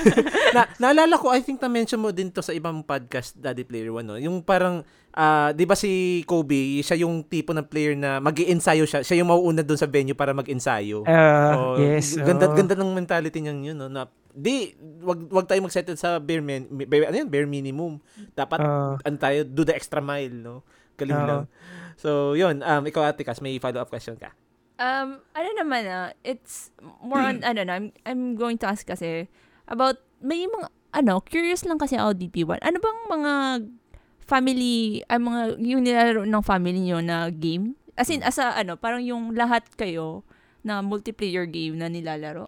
na, 0.57 0.69
naalala 0.77 1.17
ko, 1.17 1.33
I 1.33 1.41
think 1.41 1.65
na-mention 1.65 1.97
mo 1.97 2.13
din 2.13 2.29
to 2.29 2.45
sa 2.45 2.53
ibang 2.53 2.85
podcast, 2.85 3.41
Daddy 3.41 3.65
Player 3.65 3.89
One, 3.89 4.05
no? 4.05 4.21
Yung 4.21 4.45
parang, 4.45 4.85
ah, 5.13 5.51
di 5.51 5.65
ba 5.65 5.75
si 5.75 5.91
Kobe, 6.23 6.81
siya 6.81 6.99
yung 6.99 7.23
tipo 7.23 7.51
ng 7.51 7.65
player 7.65 7.95
na 7.95 8.19
mag 8.19 8.35
ensayo 8.35 8.85
siya. 8.85 9.01
Siya 9.01 9.19
yung 9.19 9.29
mauuna 9.29 9.61
doon 9.61 9.77
sa 9.77 9.87
venue 9.87 10.15
para 10.15 10.31
mag-ensayo. 10.31 11.03
Ah, 11.05 11.55
Oh, 11.55 11.75
yes. 11.77 12.15
Ganda, 12.17 12.47
oo. 12.47 12.55
ganda 12.55 12.75
ng 12.75 12.93
mentality 12.93 13.39
niyang 13.39 13.61
yun, 13.65 13.77
no? 13.77 13.87
Na, 13.87 14.05
di, 14.31 14.71
wag, 15.01 15.27
wag 15.29 15.47
tayo 15.47 15.61
mag-settle 15.61 15.95
sa 15.95 16.19
bare, 16.19 16.39
min, 16.39 16.65
bare, 16.87 17.09
ano 17.09 17.17
yun, 17.19 17.29
bare 17.29 17.45
minimum. 17.45 17.99
Dapat, 18.33 18.59
Ah. 18.61 18.95
ano 18.97 19.17
tayo, 19.17 19.43
do 19.43 19.63
the 19.63 19.75
extra 19.75 19.99
mile, 19.99 20.31
no? 20.33 20.63
Galing 20.95 21.17
Oo. 21.17 21.27
lang. 21.27 21.43
So, 21.97 22.33
yun, 22.33 22.61
um, 22.61 22.83
ikaw, 22.85 23.05
Ate 23.05 23.23
Cas, 23.23 23.41
may 23.41 23.59
follow-up 23.59 23.89
question 23.89 24.15
ka. 24.15 24.31
Um, 24.81 25.21
ano 25.37 25.49
naman 25.55 25.85
ah, 25.85 26.09
it's 26.25 26.73
more 26.99 27.21
on, 27.21 27.45
ano 27.45 27.61
na, 27.61 27.77
I'm, 27.77 27.93
I'm 28.03 28.33
going 28.33 28.57
to 28.57 28.67
ask 28.67 28.81
kasi 28.83 29.29
about, 29.69 30.01
may 30.21 30.49
mga, 30.49 30.69
ano, 30.97 31.21
curious 31.21 31.65
lang 31.65 31.77
kasi 31.77 31.95
ako 31.95 32.17
DP1. 32.17 32.61
Ano 32.61 32.81
bang 32.81 32.99
mga 33.07 33.33
family, 34.31 35.03
ay 35.11 35.19
mga, 35.19 35.41
yung 35.59 35.83
nilalaro 35.83 36.23
ng 36.23 36.45
family 36.47 36.79
nyo 36.87 37.03
na 37.03 37.27
game? 37.35 37.75
As 37.99 38.07
in, 38.15 38.23
as 38.23 38.39
a, 38.39 38.55
ano, 38.55 38.79
parang 38.79 39.03
yung 39.03 39.35
lahat 39.35 39.67
kayo 39.75 40.23
na 40.63 40.79
multiplayer 40.79 41.51
game 41.51 41.75
na 41.75 41.91
nilalaro? 41.91 42.47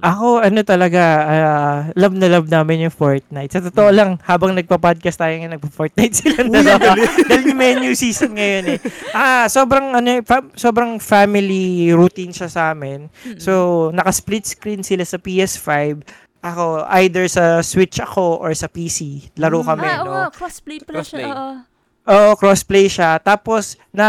Ako, 0.00 0.40
ano 0.40 0.62
talaga, 0.62 1.02
ah, 1.26 1.78
love 1.98 2.14
na 2.14 2.30
love 2.30 2.46
namin 2.46 2.86
yung 2.86 2.94
Fortnite. 2.94 3.50
Sa 3.50 3.60
totoo 3.60 3.90
lang, 3.90 4.16
habang 4.22 4.54
nagpa-podcast 4.54 5.18
tayo 5.18 5.34
ngayon, 5.34 5.58
nagpa-Fortnite 5.58 6.14
sila 6.22 6.46
dalawa. 6.46 6.94
Dahil 7.28 7.82
new 7.82 7.92
season 7.92 8.38
ngayon 8.38 8.78
eh. 8.78 8.80
Ah, 9.10 9.50
sobrang, 9.50 9.92
ano, 9.92 10.22
fa- 10.22 10.48
sobrang 10.54 11.02
family 11.02 11.90
routine 11.92 12.30
siya 12.30 12.48
sa 12.48 12.62
amin. 12.72 13.10
So, 13.36 13.90
naka-split 13.90 14.46
screen 14.46 14.86
sila 14.86 15.02
sa 15.02 15.18
PS5. 15.18 15.98
Ako, 16.42 16.64
either 16.98 17.24
sa 17.26 17.44
Switch 17.62 17.96
ako 17.96 18.36
or 18.36 18.50
sa 18.52 18.66
PC. 18.66 19.30
Laro 19.36 19.62
Mm. 19.62 19.66
kami, 19.68 19.86
ah, 19.86 19.96
oo 19.96 20.04
no? 20.04 20.10
nga, 20.12 20.26
crossplay 20.28 20.78
pala 20.78 21.00
Crossplay. 21.00 21.22
siya. 21.22 21.32
oo. 21.32 21.54
Oo, 22.02 22.34
crossplay 22.34 22.90
siya. 22.90 23.14
Tapos, 23.16 23.78
na 23.88 24.08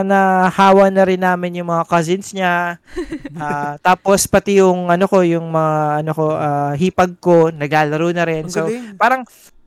nahawa 0.00 0.86
na 0.88 1.02
rin 1.02 1.18
namin 1.18 1.58
yung 1.58 1.68
mga 1.68 1.84
cousins 1.84 2.30
niya. 2.30 2.78
Ah, 3.34 3.74
tapos, 3.80 4.22
pati 4.24 4.62
yung, 4.62 4.86
ano 4.86 5.04
ko, 5.04 5.26
yung 5.26 5.50
mga, 5.50 5.74
ano 5.98 6.10
ko, 6.12 6.24
ah, 6.30 6.70
hipag 6.72 7.18
ko, 7.18 7.50
naglalaro 7.50 8.14
na 8.14 8.22
rin. 8.22 8.46
Ang 8.46 8.52
So, 8.52 8.62
galing. 8.62 8.94
parang, 8.94 9.22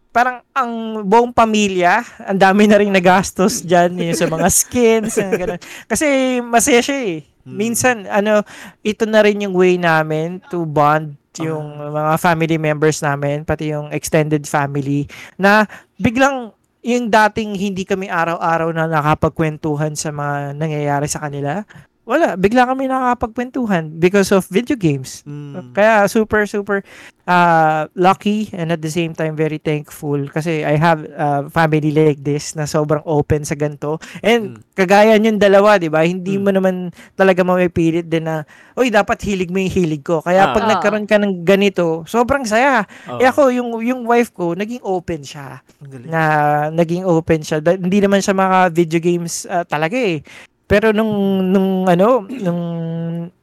parang 0.07 0.39
ang 0.49 0.71
buong 1.03 1.35
pamilya, 1.35 1.99
ang 2.23 2.39
dami 2.39 2.63
na 2.63 2.79
rin 2.79 2.87
nagastos 2.87 3.59
dyan 3.59 3.91
yung 3.99 4.15
sa 4.15 4.31
mga 4.31 4.47
skins, 4.63 5.19
ganun. 5.19 5.59
Kasi 5.83 6.07
masaya 6.39 6.79
siya 6.79 6.99
eh. 7.11 7.27
Hmm. 7.45 7.55
Minsan, 7.55 7.95
ano, 8.09 8.41
ito 8.81 9.05
na 9.05 9.21
rin 9.21 9.45
yung 9.45 9.53
way 9.53 9.77
namin 9.77 10.41
to 10.49 10.65
bond 10.65 11.15
yung 11.43 11.75
mga 11.91 12.15
family 12.15 12.55
members 12.55 13.03
namin, 13.03 13.43
pati 13.43 13.75
yung 13.75 13.91
extended 13.91 14.47
family, 14.47 15.03
na 15.35 15.67
biglang 15.99 16.55
yung 16.85 17.09
dating 17.09 17.57
hindi 17.57 17.81
kami 17.81 18.07
araw-araw 18.07 18.69
na 18.69 18.85
nakapagkwentuhan 18.85 19.97
sa 19.97 20.13
mga 20.13 20.53
nangyayari 20.53 21.09
sa 21.09 21.25
kanila, 21.25 21.65
wala, 22.05 22.33
bigla 22.33 22.65
kami 22.65 22.85
nakakapagkwentuhan 22.85 23.97
because 23.97 24.29
of 24.29 24.45
video 24.47 24.73
games. 24.73 25.25
Mm. 25.25 25.73
Kaya 25.73 26.05
super 26.05 26.45
super 26.45 26.85
uh, 27.23 27.89
lucky 27.93 28.47
and 28.51 28.69
at 28.69 28.79
the 28.79 28.87
same 28.87 29.11
time 29.11 29.33
very 29.33 29.57
thankful 29.57 30.21
kasi 30.29 30.61
I 30.61 30.77
have 30.77 31.01
a 31.09 31.49
family 31.49 31.89
like 31.89 32.21
this 32.21 32.53
na 32.53 32.63
sobrang 32.63 33.01
open 33.03 33.41
sa 33.41 33.53
ganito. 33.53 33.97
And 34.21 34.55
Mm. 34.55 34.61
kagaya 34.73 35.17
yung 35.17 35.37
dalawa, 35.37 35.75
'di 35.75 35.89
ba? 35.89 36.05
Hindi 36.05 36.37
Mm. 36.37 36.41
mo 36.41 36.49
naman 36.51 36.75
talaga 37.13 37.41
mapipilit 37.41 38.05
din 38.05 38.23
na 38.23 38.45
oy 38.73 38.87
dapat 38.87 39.17
hilig 39.21 39.49
mo 39.49 39.57
yung 39.57 39.73
hilig 39.73 40.01
ko. 40.01 40.21
Kaya 40.21 40.49
Ah. 40.49 40.53
pag 40.53 40.65
Ah. 40.65 40.69
nagkaroon 40.71 41.09
ka 41.09 41.17
ng 41.17 41.41
ganito, 41.41 42.05
sobrang 42.05 42.45
saya. 42.45 42.85
Oo. 43.09 43.17
Eh 43.17 43.25
ako 43.25 43.49
yung 43.49 43.69
yung 43.81 44.05
wife 44.05 44.29
ko 44.29 44.53
naging 44.53 44.85
open 44.85 45.25
siya 45.25 45.65
na 46.05 46.21
naging 46.69 47.01
open 47.03 47.41
siya. 47.41 47.57
Da- 47.59 47.75
hindi 47.75 47.97
naman 47.97 48.21
siya 48.21 48.31
mga 48.31 48.69
video 48.69 49.01
games 49.01 49.49
ah, 49.49 49.65
talaga 49.65 49.97
eh. 49.97 50.21
Pero 50.65 50.89
nung 50.89 51.45
nung 51.53 51.85
ano, 51.85 52.25
nung 52.25 52.61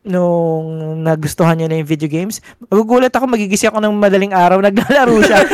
nung 0.02 0.66
nagustuhan 1.06 1.54
niya 1.54 1.70
na 1.70 1.78
yung 1.78 1.86
video 1.86 2.10
games, 2.10 2.42
magugulat 2.66 3.14
ako 3.14 3.30
magigising 3.30 3.70
ako 3.70 3.78
ng 3.78 3.94
madaling 3.94 4.34
araw 4.34 4.58
naglalaro 4.66 5.22
siya. 5.22 5.38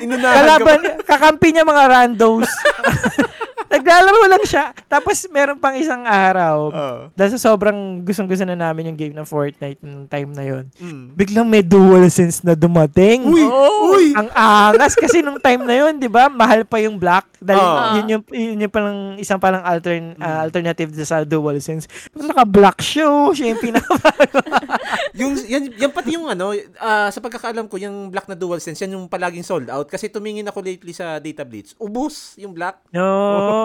Kalaban, 0.00 0.80
kakampi 1.04 1.52
niya 1.52 1.68
mga 1.68 1.84
randos. 1.92 2.48
naglalaro 3.70 4.26
lang 4.26 4.44
siya. 4.44 4.74
Tapos 4.84 5.22
meron 5.30 5.56
pang 5.56 5.72
isang 5.72 6.02
araw. 6.02 6.56
Oo. 6.68 6.98
Dahil 7.14 7.30
sa 7.32 7.48
sobrang 7.48 8.02
gustong-gusto 8.02 8.42
na 8.42 8.58
namin 8.58 8.90
yung 8.90 8.98
game 8.98 9.14
ng 9.14 9.24
Fortnite 9.24 9.78
nung 9.80 10.04
time 10.04 10.30
na 10.34 10.42
yon. 10.42 10.64
Mm. 10.76 11.04
Biglang 11.14 11.46
may 11.46 11.62
dual 11.62 12.02
sense 12.10 12.42
na 12.42 12.52
dumating. 12.52 13.22
Uy! 13.24 13.46
Oh! 13.46 13.94
Uy! 13.94 14.10
Ang 14.12 14.28
angas 14.30 14.98
kasi 14.98 15.22
nung 15.22 15.38
time 15.38 15.62
na 15.62 15.74
yun, 15.76 15.94
'di 15.96 16.10
ba? 16.10 16.26
Mahal 16.26 16.66
pa 16.66 16.78
yung 16.78 16.98
black 16.98 17.30
dahil 17.38 17.62
Ah. 17.62 17.94
yun 17.96 18.06
yung 18.10 18.22
yun 18.28 18.58
yung 18.60 18.72
palang 18.72 18.98
isang 19.16 19.38
palang 19.38 19.62
altern, 19.62 20.12
Mm. 20.14 20.20
ah, 20.20 20.40
alternative 20.42 20.90
sa 21.00 21.22
dual 21.22 21.56
sense. 21.58 21.86
Naka-black 22.12 22.82
show, 22.82 23.30
siya 23.30 23.54
yung 23.54 23.62
pinaka 23.62 23.88
yung 25.20 25.32
yan, 25.40 25.70
yan 25.74 25.90
pati 25.90 26.14
yung 26.14 26.26
ano, 26.26 26.50
ah, 26.76 27.08
sa 27.08 27.18
pagkakaalam 27.18 27.66
ko, 27.66 27.76
yung 27.76 28.10
black 28.10 28.26
na 28.26 28.34
dual 28.34 28.58
sense, 28.58 28.80
yan 28.80 28.98
yung 28.98 29.06
palaging 29.06 29.42
sold 29.42 29.68
out 29.68 29.86
kasi 29.86 30.06
tumingin 30.06 30.46
ako 30.46 30.60
lately 30.60 30.90
sa 30.90 31.16
Data 31.16 31.42
Blitz. 31.42 31.72
Ubus 31.76 32.34
yung 32.36 32.52
black. 32.52 32.80
No. 32.90 33.59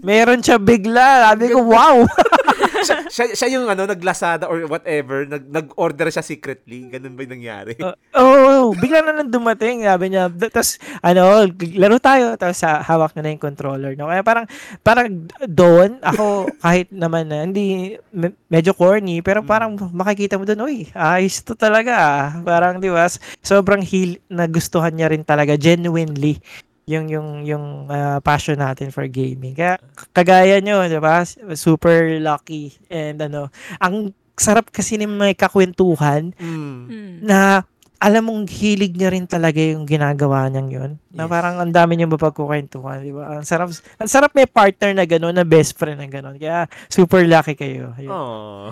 Meron 0.00 0.40
siya 0.44 0.60
bigla. 0.60 1.32
Sabi 1.32 1.52
ko, 1.52 1.60
wow. 1.66 2.06
siya, 2.86 2.96
siya, 3.10 3.26
siya 3.34 3.48
yung 3.58 3.66
ano, 3.66 3.84
naglasada 3.84 4.46
or 4.46 4.64
whatever, 4.70 5.26
nag, 5.26 5.44
nag-order 5.50 6.08
siya 6.08 6.24
secretly. 6.24 6.86
Ganun 6.90 7.18
ba 7.18 7.26
yung 7.26 7.34
nangyari? 7.40 7.74
Oo, 8.20 8.70
oh, 8.70 8.76
bigla 8.76 9.02
na 9.02 9.22
lang 9.22 9.30
dumating. 9.30 9.84
Sabi 9.84 10.12
niya, 10.12 10.30
tapos, 10.30 10.78
ano, 11.02 11.46
laro 11.74 11.96
tayo. 11.98 12.38
Tapos, 12.38 12.60
ah, 12.62 12.80
hawak 12.82 13.12
na 13.16 13.26
na 13.26 13.34
yung 13.34 13.42
controller. 13.42 13.92
No? 13.98 14.08
Kaya 14.08 14.22
parang, 14.22 14.46
parang 14.80 15.06
doon, 15.44 15.98
ako, 16.00 16.46
kahit 16.64 16.88
naman 16.94 17.28
na, 17.28 17.42
hindi, 17.44 17.98
me- 18.14 18.36
medyo 18.46 18.72
corny, 18.76 19.20
pero 19.20 19.42
parang 19.42 19.74
makikita 19.90 20.38
mo 20.38 20.46
doon, 20.46 20.66
uy, 20.66 20.78
ayos 20.94 21.42
to 21.42 21.58
talaga. 21.58 21.94
ah." 21.96 22.26
Parang, 22.46 22.78
di 22.78 22.88
ba, 22.92 23.08
sobrang 23.42 23.82
heal, 23.82 24.22
nagustuhan 24.30 24.94
niya 24.94 25.10
rin 25.10 25.26
talaga, 25.26 25.58
genuinely 25.58 26.38
yung 26.86 27.10
yung 27.10 27.28
yung 27.42 27.66
ah, 27.90 28.22
passion 28.22 28.62
natin 28.62 28.94
for 28.94 29.02
gaming. 29.10 29.58
Kaya 29.58 29.82
kagaya 30.14 30.62
nyo, 30.62 30.86
'di 30.86 31.02
ba? 31.02 31.26
Super 31.58 32.22
lucky 32.22 32.78
and 32.86 33.18
ano, 33.18 33.50
ang 33.82 34.14
sarap 34.38 34.70
kasi 34.70 34.94
ng 35.00 35.10
may 35.16 35.34
kakwentuhan 35.34 36.30
Mm. 36.38 37.24
Na 37.26 37.64
alam 37.96 38.22
mong 38.24 38.44
hilig 38.46 38.92
niya 38.92 39.08
rin 39.08 39.24
talaga 39.24 39.56
yung 39.56 39.84
ginagawa 39.84 40.46
niyang 40.46 40.68
yun. 40.68 40.92
Na 41.10 41.24
Yes. 41.24 41.32
parang 41.32 41.56
ang 41.56 41.72
dami 41.72 41.96
niyang 41.96 42.12
mapagkukwentuhan, 42.12 43.00
di 43.00 43.08
ba? 43.08 43.40
Ang 43.40 43.44
sarap, 43.44 43.72
ang 43.72 44.06
sarap 44.06 44.30
may 44.32 44.44
partner 44.44 44.92
na 44.92 45.02
gano'n, 45.02 45.32
na 45.32 45.42
best 45.42 45.72
friend 45.72 45.96
na 45.96 46.04
gano'n. 46.04 46.36
Kaya 46.36 46.68
super 46.86 47.24
lucky 47.24 47.56
kayo. 47.56 47.96
Ayun. 47.96 48.12
Oh. 48.12 48.68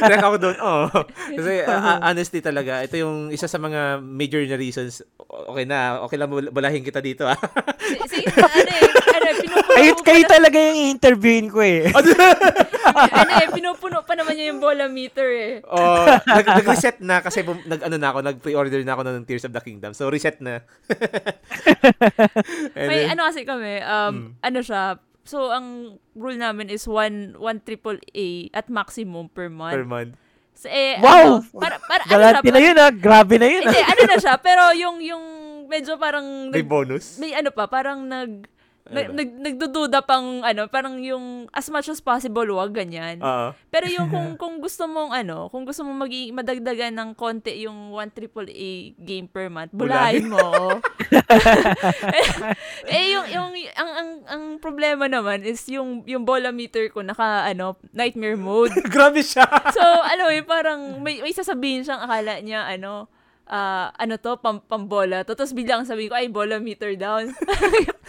Like 0.00 0.22
ako 0.26 0.36
doon, 0.38 0.56
oh. 0.58 0.86
Kasi 1.10 1.66
uh, 1.66 1.98
honestly 2.06 2.38
talaga, 2.38 2.80
ito 2.80 2.94
yung 2.96 3.28
isa 3.28 3.44
sa 3.44 3.58
mga 3.58 3.98
major 3.98 4.38
na 4.42 4.54
reasons. 4.54 5.02
Okay 5.26 5.66
na, 5.66 5.98
okay 6.00 6.14
lang 6.14 6.30
bulahin 6.30 6.82
kita 6.82 7.02
dito 7.02 7.26
ah. 7.26 7.38
Si, 7.80 7.98
si, 8.06 8.18
ano 8.30 8.70
eh, 8.70 8.86
ano, 9.10 9.28
Kayo, 9.76 9.92
kayo 10.02 10.22
na- 10.22 10.30
talaga 10.30 10.56
yung 10.56 10.94
interviewin 10.94 11.46
ko 11.48 11.60
eh. 11.60 11.90
Ano 12.82 13.32
eh, 13.36 13.48
pinupuno 13.50 14.00
pa 14.00 14.12
naman 14.12 14.32
niya 14.32 14.50
yung 14.50 14.58
bola 14.58 14.86
meter 14.86 15.28
eh. 15.28 15.52
oh, 15.62 16.06
nag, 16.06 16.46
nag-reset 16.46 16.98
na 16.98 17.18
kasi 17.18 17.40
bum- 17.40 17.62
nag 17.62 17.80
ano 17.82 17.96
na 17.96 18.08
ako, 18.08 18.18
nag-pre-order 18.22 18.80
na 18.80 18.92
ako 18.92 19.02
ng 19.04 19.24
Tears 19.24 19.44
of 19.44 19.52
the 19.52 19.60
Kingdom. 19.60 19.92
So 19.92 20.06
reset 20.06 20.38
na. 20.38 20.64
May 22.74 23.04
then- 23.04 23.10
ano 23.12 23.22
kasi 23.26 23.42
kami, 23.42 23.80
um, 23.80 24.12
Mm. 24.12 24.28
ano 24.40 24.58
siya, 24.60 24.82
so 25.22 25.48
ang 25.48 25.66
rule 26.12 26.36
namin 26.36 26.68
is 26.68 26.84
one, 26.84 27.36
one 27.36 27.58
triple 27.58 27.98
A 28.10 28.28
at 28.52 28.66
maximum 28.68 29.28
per 29.28 29.48
month. 29.48 29.74
per 29.74 29.84
month. 29.84 30.12
So, 30.52 30.68
eh, 30.68 31.00
Wow! 31.00 31.40
ano, 31.40 31.56
para, 31.56 31.76
para, 31.80 32.02
ano 32.02 32.10
Galante 32.10 32.44
siya, 32.44 32.52
na 32.52 32.60
yun 32.60 32.76
ah. 32.76 32.90
Grabe 32.92 33.34
na 33.36 33.48
yun 33.48 33.62
ah. 33.62 33.66
Hindi, 33.66 33.80
ano 33.82 34.02
na 34.04 34.16
siya, 34.18 34.34
pero 34.36 34.62
yung, 34.74 35.00
yung 35.00 35.24
medyo 35.66 35.96
parang, 35.96 36.50
May 36.50 36.60
nag, 36.60 36.68
bonus. 36.68 37.16
may 37.16 37.32
ano 37.32 37.48
pa, 37.48 37.64
parang 37.64 38.04
nag, 38.04 38.44
Ano 38.90 38.98
nag, 38.98 39.06
ba? 39.06 39.14
nag, 39.14 39.30
nagdududa 39.38 39.98
pang, 40.02 40.42
ano, 40.42 40.66
parang 40.66 40.98
yung, 40.98 41.46
as 41.54 41.70
much 41.70 41.86
as 41.86 42.02
possible, 42.02 42.44
wag 42.58 42.74
ganyan. 42.74 43.22
Oo. 43.22 43.54
Pero 43.70 43.86
yung 43.86 44.10
kung 44.10 44.34
kung 44.42 44.58
gusto 44.58 44.90
mong 44.90 45.14
ano, 45.14 45.46
kung 45.54 45.62
gusto 45.62 45.86
mong 45.86 46.10
magi 46.10 46.34
madagdagan 46.34 46.98
ng 46.98 47.10
konti 47.14 47.62
yung 47.62 47.94
1 47.94 48.10
triple 48.18 48.50
A 48.50 48.70
game 48.98 49.30
per 49.30 49.46
month, 49.46 49.70
bulahin 49.70 50.26
mo. 50.26 50.42
eh 52.94 53.14
yung 53.14 53.26
yung 53.30 53.50
ang, 53.78 53.90
ang 53.94 54.10
ang 54.26 54.42
problema 54.58 55.06
naman 55.06 55.46
is 55.46 55.62
yung 55.70 56.02
yung 56.06 56.26
bola 56.26 56.50
meter 56.50 56.90
ko 56.90 57.06
naka 57.06 57.46
ano, 57.46 57.78
nightmare 57.94 58.38
mode. 58.38 58.74
Grabe 58.94 59.22
siya. 59.22 59.46
So, 59.70 59.82
ano 59.82 60.26
eh, 60.34 60.42
parang 60.42 60.98
may, 60.98 61.22
may 61.22 61.30
sasabihin 61.30 61.86
siyang 61.86 62.02
akala 62.02 62.42
niya, 62.42 62.66
ano, 62.66 63.06
ah, 63.50 63.90
ano 63.98 64.14
to, 64.16 64.38
pam, 64.38 64.62
pambola 64.62 65.26
to. 65.26 65.34
Tapos 65.34 65.50
biglang 65.50 65.82
sabihin 65.82 66.14
ko, 66.14 66.16
ay, 66.16 66.30
bola 66.30 66.62
meter 66.62 66.94
down. 66.94 67.34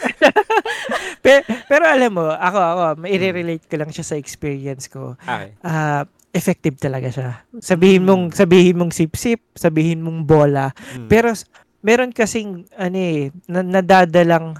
Pe- 1.25 1.45
pero 1.65 1.89
alam 1.89 2.13
mo, 2.13 2.29
ako, 2.29 2.59
ako, 2.61 2.83
maire-relate 3.01 3.65
ko 3.65 3.75
lang 3.81 3.89
siya 3.89 4.05
sa 4.05 4.15
experience 4.21 4.85
ko. 4.85 5.17
Okay. 5.17 5.57
Ah, 5.65 6.05
effective 6.31 6.77
talaga 6.79 7.09
siya. 7.11 7.29
Sabihin 7.59 8.07
mong 8.07 8.31
sabihin 8.31 8.79
mong 8.79 8.93
sip-sip, 8.95 9.41
sabihin 9.57 9.99
mong 10.05 10.23
bola, 10.23 10.71
Mm. 10.95 11.07
Pero 11.11 11.33
meron 11.81 12.13
kasing 12.13 12.69
ano 12.77 12.97
eh 12.97 13.33
na, 13.49 13.65
nadadalang 13.65 14.55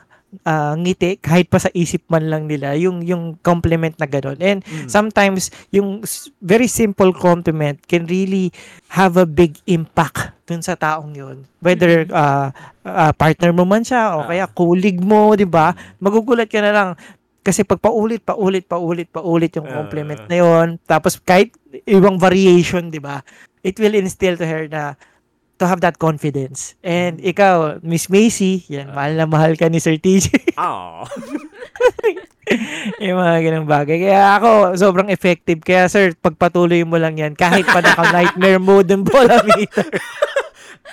ah, 0.47 0.73
ngiti 0.73 1.19
kahit 1.19 1.51
pa 1.51 1.59
sa 1.59 1.67
isip 1.71 2.07
man 2.07 2.31
lang 2.31 2.47
nila 2.47 2.73
yung 2.79 3.03
yung 3.03 3.35
compliment 3.43 3.93
na 3.99 4.07
gano'n. 4.07 4.39
And 4.39 4.59
Mm. 4.63 4.87
sometimes 4.87 5.51
yung 5.69 6.01
very 6.39 6.71
simple 6.71 7.11
compliment 7.11 7.79
can 7.85 8.07
really 8.07 8.49
have 8.91 9.19
a 9.19 9.27
big 9.27 9.59
impact 9.67 10.31
dun 10.47 10.63
sa 10.63 10.75
taong 10.75 11.11
yun. 11.13 11.43
Whether 11.59 12.07
ah, 12.11 12.51
ah, 12.83 13.11
partner 13.11 13.51
mo 13.51 13.67
man 13.67 13.83
siya 13.83 14.15
o 14.17 14.25
kaya 14.25 14.47
colleague 14.47 15.03
mo, 15.03 15.35
'di 15.35 15.47
ba? 15.47 15.75
Magugulat 15.99 16.47
ka 16.47 16.59
na 16.63 16.71
lang 16.71 16.89
kasi 17.41 17.65
pag 17.65 17.81
paulit, 17.81 18.21
paulit, 18.21 18.69
paulit, 18.69 19.09
paulit 19.09 19.51
yung 19.57 19.65
compliment 19.65 20.21
na 20.29 20.37
yon 20.37 20.67
tapos 20.85 21.17
kahit 21.17 21.51
ibang 21.89 22.21
variation, 22.21 22.87
'di 22.87 23.01
ba? 23.01 23.25
It 23.61 23.77
will 23.77 23.93
instill 23.93 24.37
to 24.37 24.45
her 24.45 24.65
na 24.65 24.97
to 25.61 25.69
have 25.69 25.85
that 25.85 26.01
confidence. 26.01 26.73
And 26.81 27.21
ikaw, 27.21 27.77
Miss 27.85 28.09
Macy, 28.09 28.65
yan, 28.65 28.89
mahal 28.89 29.13
na 29.13 29.29
mahal 29.29 29.53
ka 29.53 29.69
ni 29.69 29.77
Sir 29.77 30.01
TJ. 30.01 30.57
Ah. 30.57 31.05
yung 33.05 33.21
mga 33.21 33.37
ganang 33.45 33.69
bagay. 33.69 34.09
Kaya 34.09 34.41
ako, 34.41 34.75
sobrang 34.75 35.13
effective. 35.13 35.61
Kaya 35.61 35.85
sir, 35.87 36.17
pagpatuloy 36.17 36.81
mo 36.83 36.97
lang 36.97 37.15
yan, 37.15 37.37
kahit 37.37 37.63
pa 37.63 37.79
naka-nightmare 37.79 38.59
mode 38.65 38.89
ng 38.91 39.05
bola 39.05 39.39
meter. 39.45 39.87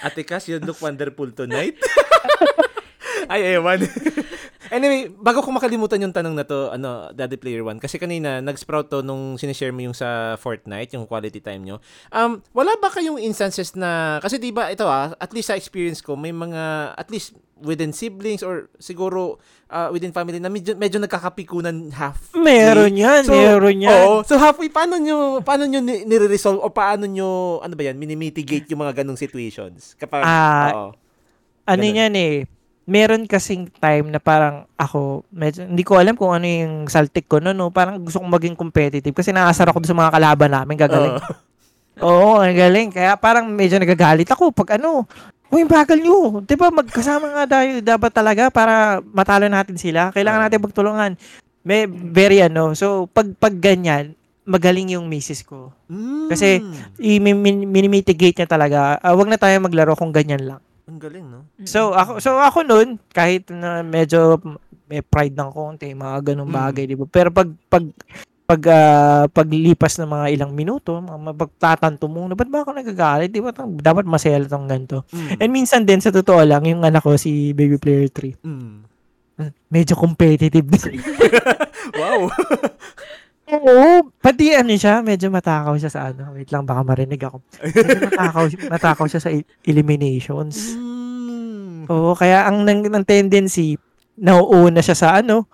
Ate 0.05 0.23
Cass, 0.23 0.47
you 0.47 0.63
look 0.63 0.79
wonderful 0.79 1.27
tonight. 1.35 1.75
Ay, 3.33 3.59
ewan. 3.59 3.83
Anyway, 4.71 5.09
bago 5.09 5.41
ko 5.41 5.51
makalimutan 5.51 6.01
yung 6.01 6.13
tanong 6.13 6.35
na 6.35 6.43
to, 6.43 6.71
ano, 6.71 7.11
Daddy 7.11 7.37
Player 7.37 7.61
One, 7.61 7.77
kasi 7.77 7.97
kanina, 7.97 8.39
nag-sprout 8.39 8.89
to 8.89 9.01
nung 9.01 9.35
sinishare 9.35 9.73
mo 9.73 9.81
yung 9.81 9.95
sa 9.95 10.35
Fortnite, 10.37 10.95
yung 10.95 11.05
quality 11.05 11.39
time 11.39 11.63
nyo. 11.63 11.77
Um, 12.09 12.41
wala 12.53 12.75
ba 12.77 12.89
kayong 12.89 13.19
instances 13.19 13.73
na, 13.75 14.19
kasi 14.19 14.37
di 14.37 14.51
ba 14.51 14.69
ito 14.69 14.85
ah, 14.85 15.13
at 15.15 15.31
least 15.33 15.49
sa 15.49 15.57
experience 15.57 16.01
ko, 16.01 16.15
may 16.15 16.31
mga, 16.31 16.95
at 16.95 17.09
least 17.09 17.33
within 17.59 17.91
siblings 17.91 18.39
or 18.39 18.71
siguro 18.79 19.35
uh, 19.67 19.91
within 19.91 20.15
family 20.15 20.39
na 20.39 20.47
medyo, 20.47 20.79
medyo 20.79 21.03
nagkakapikunan 21.03 21.91
half. 21.91 22.31
Meron 22.31 22.95
yan, 22.95 23.27
meron 23.27 23.83
yan. 23.83 24.07
Oo. 24.07 24.23
So 24.23 24.39
halfway, 24.39 24.71
paano 24.71 24.95
nyo, 24.95 25.43
paano 25.43 25.67
nyo 25.67 25.83
ni- 25.83 26.07
nire-resolve 26.07 26.63
o 26.63 26.71
paano 26.71 27.11
nyo, 27.11 27.59
ano 27.59 27.75
ba 27.75 27.83
yan, 27.83 27.99
minimitigate 27.99 28.71
yung 28.71 28.79
mga 28.81 29.03
ganong 29.03 29.19
situations? 29.19 29.99
Kapag, 29.99 30.23
Ah, 30.23 30.71
oo. 30.71 30.89
ano 31.67 31.83
Ganun. 31.83 31.99
yan 31.99 32.15
eh, 32.15 32.37
meron 32.89 33.29
kasing 33.29 33.69
time 33.69 34.09
na 34.09 34.17
parang 34.17 34.65
ako, 34.81 35.29
medyo, 35.29 35.69
hindi 35.69 35.85
ko 35.85 36.01
alam 36.01 36.17
kung 36.17 36.33
ano 36.33 36.49
yung 36.49 36.89
saltik 36.89 37.29
ko 37.29 37.37
no, 37.37 37.53
no, 37.53 37.69
parang 37.69 38.01
gusto 38.01 38.17
kong 38.17 38.33
maging 38.33 38.57
competitive 38.57 39.13
kasi 39.13 39.29
naasar 39.29 39.69
ako 39.69 39.85
sa 39.85 39.93
mga 39.93 40.17
kalaban 40.17 40.51
namin, 40.57 40.77
gagaling. 40.81 41.21
Oo. 41.21 41.37
Oo, 41.99 42.39
ang 42.39 42.55
galing. 42.55 42.95
Kaya 42.95 43.19
parang 43.19 43.51
medyo 43.51 43.75
nagagalit 43.75 44.31
ako 44.31 44.55
pag 44.55 44.79
ano, 44.79 45.05
Uy, 45.49 45.65
bagal 45.65 45.97
nyo. 45.97 46.45
Di 46.45 46.61
ba 46.61 46.69
magkasama 46.69 47.33
nga 47.33 47.45
tayo 47.49 47.81
dapat 47.81 48.13
talaga 48.13 48.53
para 48.53 49.01
matalo 49.01 49.49
natin 49.49 49.81
sila. 49.81 50.13
Kailangan 50.13 50.45
natin 50.45 50.61
magtulungan. 50.61 51.13
May, 51.65 51.89
very 51.89 52.45
ano. 52.45 52.77
So, 52.77 53.09
pag, 53.09 53.33
pag 53.41 53.57
ganyan, 53.57 54.13
magaling 54.45 54.93
yung 54.93 55.09
misis 55.09 55.41
ko. 55.41 55.73
Mm. 55.89 56.29
Kasi, 56.29 56.61
I-minimitigate 57.01 58.37
niya 58.37 58.49
talaga. 58.49 59.01
Ah, 59.01 59.17
wag 59.17 59.33
na 59.33 59.41
tayo 59.41 59.57
maglaro 59.65 59.97
kung 59.97 60.13
ganyan 60.13 60.45
lang. 60.45 60.61
Ang 60.89 60.97
galing, 60.97 61.27
no? 61.29 61.45
So, 61.69 61.93
ako, 61.93 62.17
so 62.17 62.41
ako 62.41 62.65
nun, 62.65 62.97
kahit 63.13 63.53
na 63.53 63.85
medyo 63.85 64.41
may 64.89 65.05
pride 65.05 65.37
ng 65.37 65.53
konti, 65.53 65.93
mga 65.93 66.33
ganung 66.33 66.49
Mm. 66.49 66.57
bagay, 66.57 66.83
di 66.89 66.97
ba? 66.97 67.05
Pero 67.05 67.29
pag, 67.29 67.53
pag, 67.69 67.85
pag, 68.49 68.63
ah, 68.73 69.29
paglipas 69.29 70.01
ng 70.01 70.09
mga 70.09 70.27
ilang 70.33 70.53
minuto, 70.57 70.97
mga 70.97 71.21
mapagtatanto 71.29 72.09
mo, 72.09 72.25
na 72.25 72.33
ba't 72.33 72.49
ba 72.49 72.65
ako 72.65 72.73
nagagalit? 72.73 73.29
Di 73.29 73.45
ba? 73.45 73.53
Dapat 73.53 74.09
masaya 74.09 74.41
tong 74.49 74.65
ganito. 74.65 75.05
Mm. 75.13 75.37
And 75.45 75.51
minsan 75.53 75.85
din, 75.85 76.01
sa 76.01 76.09
totoo 76.09 76.41
lang, 76.41 76.65
yung 76.65 76.81
anak 76.81 77.05
ko, 77.05 77.21
si 77.21 77.53
Baby 77.53 77.77
Player 77.77 78.09
3, 78.09 78.41
Mm. 78.41 78.89
medyo 79.69 79.93
competitive 79.93 80.65
din. 80.65 80.97
Wow. 81.89 82.29
Oo, 83.49 84.13
pati 84.21 84.53
ano 84.53 84.77
siya, 84.77 85.01
medyo 85.01 85.33
matakaw 85.33 85.73
siya 85.81 85.89
sa 85.89 86.01
ano. 86.13 86.37
Wait 86.37 86.53
lang, 86.53 86.69
baka 86.69 86.85
marinig 86.85 87.21
ako. 87.25 87.41
Medyo 87.65 87.99
matakaw, 88.13 88.45
matakaw 88.69 89.07
siya 89.09 89.21
sa 89.25 89.31
eliminations. 89.65 90.77
mm. 90.77 91.89
Oo, 91.89 92.13
kaya 92.13 92.45
ang 92.45 92.69
nang, 92.69 92.85
ng 92.85 93.05
tendency, 93.09 93.81
nauuna 94.21 94.85
siya 94.85 94.97
sa 94.99 95.09
ano, 95.25 95.49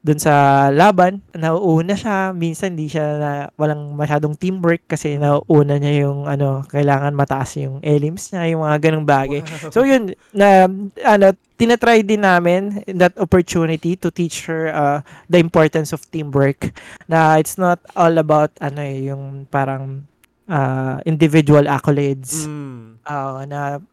dun 0.00 0.16
sa 0.16 0.66
laban, 0.72 1.20
nauuna 1.36 1.92
siya, 1.92 2.32
minsan 2.32 2.72
hindi 2.72 2.88
siya 2.88 3.06
na, 3.20 3.30
walang 3.60 3.92
masyadong 3.92 4.32
teamwork 4.32 4.80
kasi 4.88 5.20
nauuna 5.20 5.76
niya 5.76 6.08
yung 6.08 6.24
ano, 6.24 6.64
kailangan 6.72 7.12
mataas 7.12 7.60
yung 7.60 7.84
elims 7.84 8.32
niya, 8.32 8.48
yung 8.56 8.64
mga 8.64 8.78
ganong 8.80 9.04
bagay. 9.04 9.44
So 9.68 9.84
yun, 9.84 10.16
na 10.32 10.64
ano, 11.04 11.36
tinatry 11.60 12.00
din 12.00 12.24
namin 12.24 12.80
that 12.96 13.12
opportunity 13.20 13.92
to 14.00 14.08
teach 14.08 14.48
her 14.48 14.72
uh, 14.72 15.04
the 15.28 15.36
importance 15.36 15.92
of 15.92 16.00
teamwork. 16.08 16.72
Na 17.04 17.36
it's 17.36 17.60
not 17.60 17.84
all 17.92 18.16
about 18.16 18.56
ano 18.64 18.80
eh, 18.80 19.12
yung 19.12 19.44
parang 19.52 20.08
uh, 20.48 20.96
individual 21.04 21.68
accolades. 21.68 22.48
Mm. 22.48 23.04
Ah, 23.04 23.44
na 23.44 23.84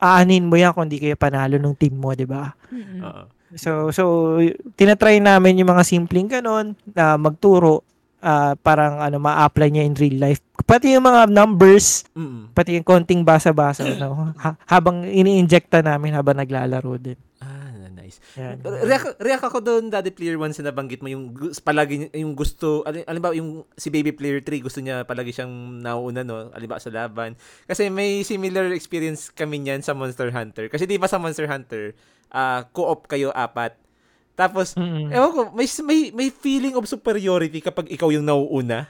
aanin 0.00 0.48
mo 0.48 0.56
yan 0.56 0.72
kung 0.72 0.88
di 0.88 0.96
kayo 0.96 1.20
panalo 1.20 1.60
ng 1.60 1.76
team 1.76 2.00
mo, 2.00 2.16
di 2.16 2.24
ba? 2.24 2.56
Mm-mm. 2.72 3.00
Oo. 3.04 3.24
So, 3.54 3.90
so 3.90 4.02
tinatry 4.74 5.18
namin 5.18 5.60
yung 5.60 5.68
mga 5.68 5.84
simpleng 5.84 6.26
ganon 6.26 6.72
na 6.88 7.14
magturo 7.14 7.84
ah, 8.18 8.54
parang 8.56 8.96
ano 8.96 9.18
ma-apply 9.18 9.68
niya 9.68 9.82
in 9.82 9.98
real 9.98 10.16
life. 10.16 10.38
Pati 10.62 10.94
yung 10.94 11.04
mga 11.04 11.26
numbers, 11.26 12.06
Mm. 12.14 12.54
pati 12.54 12.78
yung 12.78 12.86
konting 12.86 13.26
basa-basa 13.26 13.82
no, 13.98 14.30
ha- 14.38 14.56
habang 14.64 15.02
ini-injecta 15.02 15.82
namin 15.82 16.14
habang 16.14 16.38
naglalaro 16.38 16.96
din. 16.96 17.18
Ah, 17.42 17.90
nice. 17.90 18.22
Yan. 18.38 18.62
React, 18.62 19.18
react 19.18 19.42
ako 19.42 19.58
doon, 19.58 19.90
Daddy 19.90 20.14
Player 20.14 20.38
1, 20.38 20.54
sa 20.54 20.62
nabanggit 20.62 21.02
mo, 21.02 21.10
yung 21.10 21.34
palagi, 21.58 22.14
yung 22.14 22.32
gusto, 22.32 22.86
alam 22.86 23.18
ba, 23.18 23.34
yung 23.34 23.66
si 23.74 23.90
Baby 23.90 24.14
Player 24.14 24.38
3, 24.38 24.62
gusto 24.62 24.78
niya 24.78 25.02
palagi 25.02 25.34
siyang 25.34 25.50
nauuna, 25.82 26.22
no? 26.22 26.54
Alam 26.54 26.68
ba, 26.70 26.78
sa 26.78 26.94
laban. 26.94 27.34
Kasi 27.66 27.90
may 27.90 28.22
similar 28.22 28.70
experience 28.70 29.28
kami 29.28 29.58
niyan 29.58 29.82
sa 29.82 29.92
Monster 29.92 30.30
Hunter. 30.30 30.70
Kasi 30.70 30.86
di 30.86 30.94
ba 30.94 31.10
sa 31.10 31.18
Monster 31.18 31.50
Hunter, 31.50 31.90
ah 32.32 32.64
co-op 32.72 33.04
kayo 33.06 33.28
apat. 33.30 33.76
Tapos, 34.32 34.72
Mm-mm. 34.74 35.12
ewan 35.12 35.30
ko, 35.30 35.40
may, 35.52 35.68
may, 35.84 36.00
may 36.10 36.28
feeling 36.32 36.74
of 36.74 36.88
superiority 36.88 37.60
kapag 37.60 37.92
ikaw 37.92 38.08
yung 38.08 38.24
nauuna. 38.24 38.88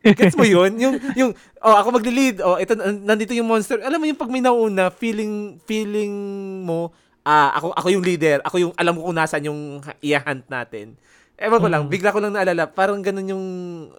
Gets 0.00 0.38
mo 0.40 0.46
yun? 0.46 0.80
Yung, 0.80 0.96
yung, 1.18 1.30
oh, 1.60 1.76
ako 1.76 2.00
magli-lead, 2.00 2.40
oh, 2.40 2.56
ito, 2.56 2.72
nandito 2.78 3.36
yung 3.36 3.46
monster. 3.50 3.82
Alam 3.84 4.00
mo 4.00 4.06
yung 4.08 4.16
pag 4.16 4.32
may 4.32 4.40
nauna, 4.40 4.88
feeling, 4.88 5.60
feeling 5.68 6.12
mo, 6.64 6.96
ah, 7.28 7.52
ako, 7.60 7.76
ako 7.76 7.88
yung 7.92 8.04
leader, 8.06 8.40
ako 8.40 8.56
yung, 8.56 8.72
alam 8.80 8.96
ko 8.96 9.00
kung 9.04 9.18
nasan 9.18 9.44
yung 9.44 9.60
i-hunt 10.00 10.48
natin. 10.48 10.96
Ewan 11.34 11.58
ko 11.58 11.66
lang, 11.66 11.82
Mm. 11.86 11.90
bigla 11.90 12.14
ko 12.14 12.22
lang 12.22 12.32
naalala, 12.32 12.70
parang 12.70 13.02
ganun 13.02 13.26
yung, 13.26 13.44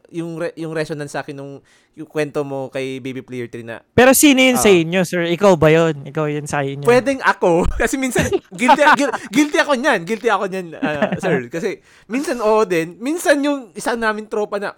yung, 0.07 0.39
re- 0.39 0.55
yung 0.55 0.71
resonance 0.71 1.11
sa 1.11 1.19
akin 1.19 1.35
nung, 1.35 1.59
yung 1.91 2.07
kwento 2.07 2.41
mo 2.41 2.71
kay 2.71 2.99
Baby 2.99 3.19
Player 3.19 3.51
3 3.51 3.59
na, 3.61 3.83
Pero 3.91 4.15
sino 4.15 4.39
yun 4.39 4.55
sa 4.55 4.71
Ah. 4.71 4.79
inyo, 4.79 5.03
sir? 5.03 5.27
Ikaw 5.27 5.53
ba 5.53 5.67
yun? 5.67 6.07
Ikaw 6.07 6.25
yun 6.27 6.47
sa 6.47 6.63
inyo? 6.63 6.87
Pwedeng 6.87 7.19
ako. 7.19 7.67
Kasi 7.81 7.99
minsan, 7.99 8.23
guilty, 8.49 8.79
guil- 8.97 9.15
guilty 9.29 9.57
ako 9.59 9.75
niyan. 9.75 9.99
Guilty 10.01 10.29
ako 10.31 10.47
niyan, 10.47 10.67
ah, 10.75 11.11
sir. 11.17 11.51
Kasi, 11.51 11.83
minsan 12.07 12.39
oo 12.39 12.63
din. 12.63 12.95
Minsan 12.97 13.43
yung 13.43 13.75
isa 13.75 13.93
namin 13.93 14.31
tropa 14.31 14.55
na, 14.55 14.71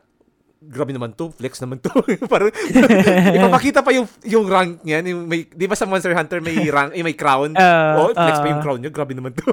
grabe 0.58 0.90
naman 0.92 1.14
to, 1.14 1.30
flex 1.32 1.62
naman 1.62 1.78
to. 1.78 1.94
Parang, 2.32 2.50
ipapakita 3.38 3.86
pa 3.86 3.94
yung, 3.94 4.10
yung 4.26 4.46
rank 4.50 4.82
niyan. 4.82 5.04
Yung 5.14 5.22
may, 5.26 5.46
di 5.46 5.66
ba 5.66 5.78
sa 5.78 5.86
Monster 5.86 6.18
Hunter 6.18 6.42
may 6.42 6.58
rank, 6.76 6.98
eh, 6.98 7.06
may 7.06 7.14
crown? 7.14 7.54
Ah, 7.54 7.98
oh, 8.02 8.10
flex 8.12 8.42
pa 8.42 8.48
ah. 8.48 8.52
yung 8.52 8.62
crown 8.66 8.80
niya. 8.82 8.92
Grabe 8.92 9.14
naman 9.14 9.38
to. 9.38 9.46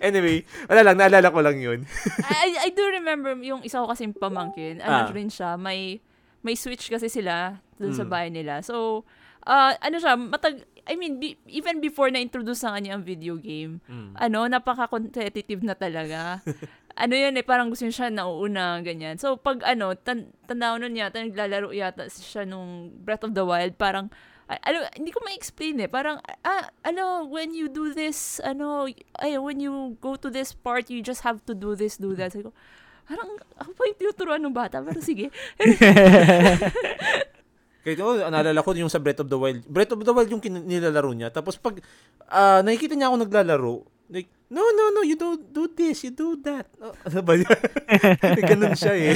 Anyway, 0.00 0.46
wala 0.66 0.80
lang, 0.86 0.96
naalala 0.96 1.28
ko 1.30 1.38
lang 1.42 1.58
yun. 1.58 1.78
I, 2.24 2.66
I 2.66 2.70
do 2.70 2.84
remember 2.90 3.34
yung 3.42 3.66
isa 3.66 3.82
ko 3.82 3.90
kasing 3.90 4.14
pamangkin. 4.14 4.78
Ano 4.80 5.06
Ah. 5.06 5.10
rin 5.10 5.28
siya, 5.28 5.58
may 5.58 5.98
may 6.40 6.56
switch 6.56 6.88
kasi 6.88 7.12
sila 7.12 7.60
dun 7.76 7.92
sa 7.92 8.04
Mm. 8.06 8.10
bahay 8.10 8.28
nila. 8.32 8.64
So, 8.64 9.04
ah 9.44 9.76
ano 9.76 10.00
siya, 10.00 10.16
matag 10.16 10.64
I 10.88 10.96
mean, 10.96 11.20
be- 11.20 11.38
even 11.46 11.78
before 11.78 12.10
na-introduce 12.10 12.64
sa 12.64 12.74
kanya 12.74 12.96
ang 12.96 13.04
video 13.04 13.36
game, 13.38 13.78
Mm. 13.86 14.16
ano, 14.16 14.48
napaka-competitive 14.48 15.62
na 15.62 15.76
talaga. 15.76 16.40
Ano 17.00 17.14
yun 17.16 17.32
eh, 17.32 17.44
parang 17.44 17.72
gusto 17.72 17.88
niya 17.88 17.96
siya 17.96 18.10
nauuna, 18.12 18.84
ganyan. 18.84 19.16
So, 19.16 19.40
pag 19.40 19.64
ano, 19.64 19.96
tan 19.96 20.36
tanda 20.44 20.76
ko 20.76 20.84
nun 20.84 20.92
yata, 20.92 21.24
naglalaro 21.24 21.72
yata 21.72 22.12
siya 22.12 22.44
nung 22.44 22.92
Breath 23.00 23.24
of 23.24 23.32
the 23.32 23.40
Wild, 23.40 23.80
parang, 23.80 24.12
ano, 24.46 24.84
hindi 24.92 25.08
ko 25.08 25.24
ma-explain 25.24 25.80
eh. 25.80 25.88
Parang, 25.88 26.20
ah, 26.44 26.68
ano, 26.84 27.24
when 27.24 27.56
you 27.56 27.72
do 27.72 27.96
this, 27.96 28.36
ano, 28.44 28.84
ay, 29.16 29.40
when 29.40 29.64
you 29.64 29.96
go 30.04 30.20
to 30.20 30.28
this 30.28 30.52
part, 30.52 30.92
you 30.92 31.00
just 31.00 31.24
have 31.24 31.40
to 31.48 31.56
do 31.56 31.72
this, 31.72 31.96
do 31.96 32.12
that. 32.12 32.36
Sabi 32.36 32.44
ko, 32.44 32.52
parang, 33.08 33.32
ako 33.56 33.70
pa 33.72 33.82
yung 33.88 33.98
tinuturuan 33.98 34.42
ng 34.44 34.52
bata, 34.52 34.84
pero 34.84 35.00
sige. 35.00 35.32
Kaya 37.80 37.96
oh, 38.04 38.20
naalala 38.28 38.60
ko 38.60 38.76
yung 38.76 38.92
sa 38.92 39.00
Breath 39.00 39.24
of 39.24 39.32
the 39.32 39.40
Wild. 39.40 39.64
Breath 39.64 39.96
of 39.96 40.04
the 40.04 40.12
Wild 40.12 40.28
yung 40.28 40.44
kin- 40.44 40.68
nilalaro 40.68 41.16
niya. 41.16 41.32
Tapos 41.32 41.56
pag 41.56 41.80
ah, 42.28 42.60
nakikita 42.60 42.92
niya 42.92 43.08
ako 43.08 43.24
naglalaro, 43.24 43.74
like, 44.12 44.28
no, 44.50 44.62
no, 44.74 44.84
no, 44.90 45.02
you 45.06 45.14
don't 45.14 45.40
do 45.54 45.70
this, 45.70 46.02
you 46.02 46.12
do 46.12 46.34
that. 46.42 46.66
Oh, 46.82 46.90
ano 47.06 47.18
ba 47.22 47.32
yun? 47.38 47.46
Ganun 48.50 48.74
siya 48.74 48.94
eh. 48.98 49.14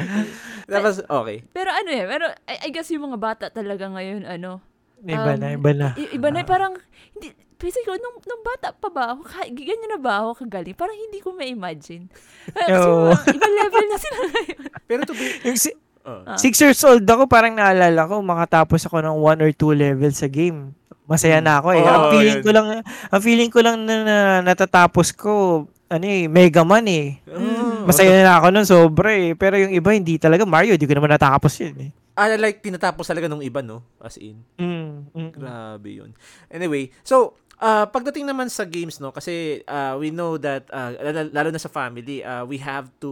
Tapos, 0.72 1.02
okay. 1.04 1.44
Pero 1.50 1.68
ano 1.68 1.90
eh, 1.90 2.04
pero 2.06 2.24
I, 2.48 2.56
I 2.64 2.68
guess 2.70 2.88
yung 2.88 3.10
mga 3.10 3.18
bata 3.20 3.46
talaga 3.50 3.90
ngayon, 3.90 4.24
ano, 4.24 4.62
iba 5.04 5.36
Um, 5.36 5.40
na, 5.42 5.48
iba 5.52 5.70
na. 5.76 5.88
I- 5.98 6.16
iba 6.16 6.28
na, 6.32 6.40
parang, 6.46 6.78
hindi, 7.12 7.34
kasi 7.58 7.80
ko, 7.84 7.96
nung, 7.96 8.20
nung 8.24 8.42
bata 8.44 8.72
pa 8.72 8.88
ba 8.88 9.12
ako, 9.12 9.24
ganyan 9.52 9.90
na 9.90 10.00
ba 10.00 10.24
ako 10.24 10.44
kagaling? 10.44 10.76
Parang 10.76 10.96
hindi 10.96 11.18
ko 11.20 11.32
ma-imagine. 11.32 12.08
Kasi 12.52 12.88
mga 12.88 13.24
ibang 13.36 13.54
level 13.56 13.84
na 13.88 13.98
sila 13.98 14.16
ngayon. 14.20 14.60
Pero 14.84 15.00
to 15.08 15.14
be, 15.16 15.26
Yung 15.48 15.58
si-. 15.58 15.76
Ah. 16.04 16.36
Six 16.36 16.60
years 16.60 16.84
old 16.84 17.08
ako, 17.08 17.24
parang 17.24 17.56
naalala 17.56 18.04
ko, 18.04 18.20
makatapos 18.20 18.84
ako 18.84 19.00
ng 19.00 19.16
one 19.16 19.40
or 19.40 19.50
two 19.56 19.72
levels 19.72 20.20
sa 20.20 20.28
game. 20.28 20.76
Masaya 21.04 21.44
na 21.44 21.60
ako 21.60 21.68
eh. 21.76 21.84
Oo, 21.84 21.92
ang 21.92 22.04
feeling 22.16 22.38
yan. 22.40 22.44
ko 22.44 22.50
lang, 22.50 22.66
ang 23.12 23.22
feeling 23.22 23.50
ko 23.52 23.60
lang 23.60 23.76
na, 23.84 23.94
na 24.04 24.16
natatapos 24.40 25.12
ko, 25.12 25.64
ano 25.88 26.06
eh, 26.08 26.24
Mega 26.26 26.64
Man 26.64 26.88
eh. 26.88 27.20
Oh. 27.28 27.84
Masaya 27.84 28.24
na 28.24 28.40
ako 28.40 28.46
nun, 28.48 28.66
sobra 28.66 29.12
eh. 29.12 29.36
Pero 29.36 29.60
yung 29.60 29.72
iba, 29.76 29.92
hindi 29.92 30.16
talaga. 30.16 30.48
Mario, 30.48 30.72
hindi 30.72 30.88
ko 30.88 30.96
naman 30.96 31.12
natapos 31.12 31.60
yun 31.60 31.76
eh. 31.76 31.90
Ah, 32.14 32.30
like, 32.38 32.62
tinatapos 32.62 33.10
talaga 33.10 33.26
nung 33.26 33.42
iba, 33.42 33.60
no? 33.60 33.82
As 33.98 34.16
in. 34.16 34.38
Mm, 34.56 35.10
mm, 35.10 35.18
mm. 35.18 35.30
Grabe 35.34 35.90
yun. 35.90 36.10
Anyway, 36.48 36.88
so, 37.02 37.36
uh, 37.58 37.84
pagdating 37.90 38.24
naman 38.24 38.46
sa 38.48 38.64
games, 38.64 39.02
no, 39.02 39.10
kasi 39.10 39.66
uh, 39.66 39.98
we 39.98 40.14
know 40.14 40.38
that, 40.38 40.64
uh, 40.70 40.94
lalo, 40.98 41.20
lalo 41.34 41.48
na 41.50 41.60
sa 41.60 41.68
family, 41.68 42.22
uh, 42.22 42.46
we 42.46 42.56
have 42.62 42.86
to, 43.02 43.10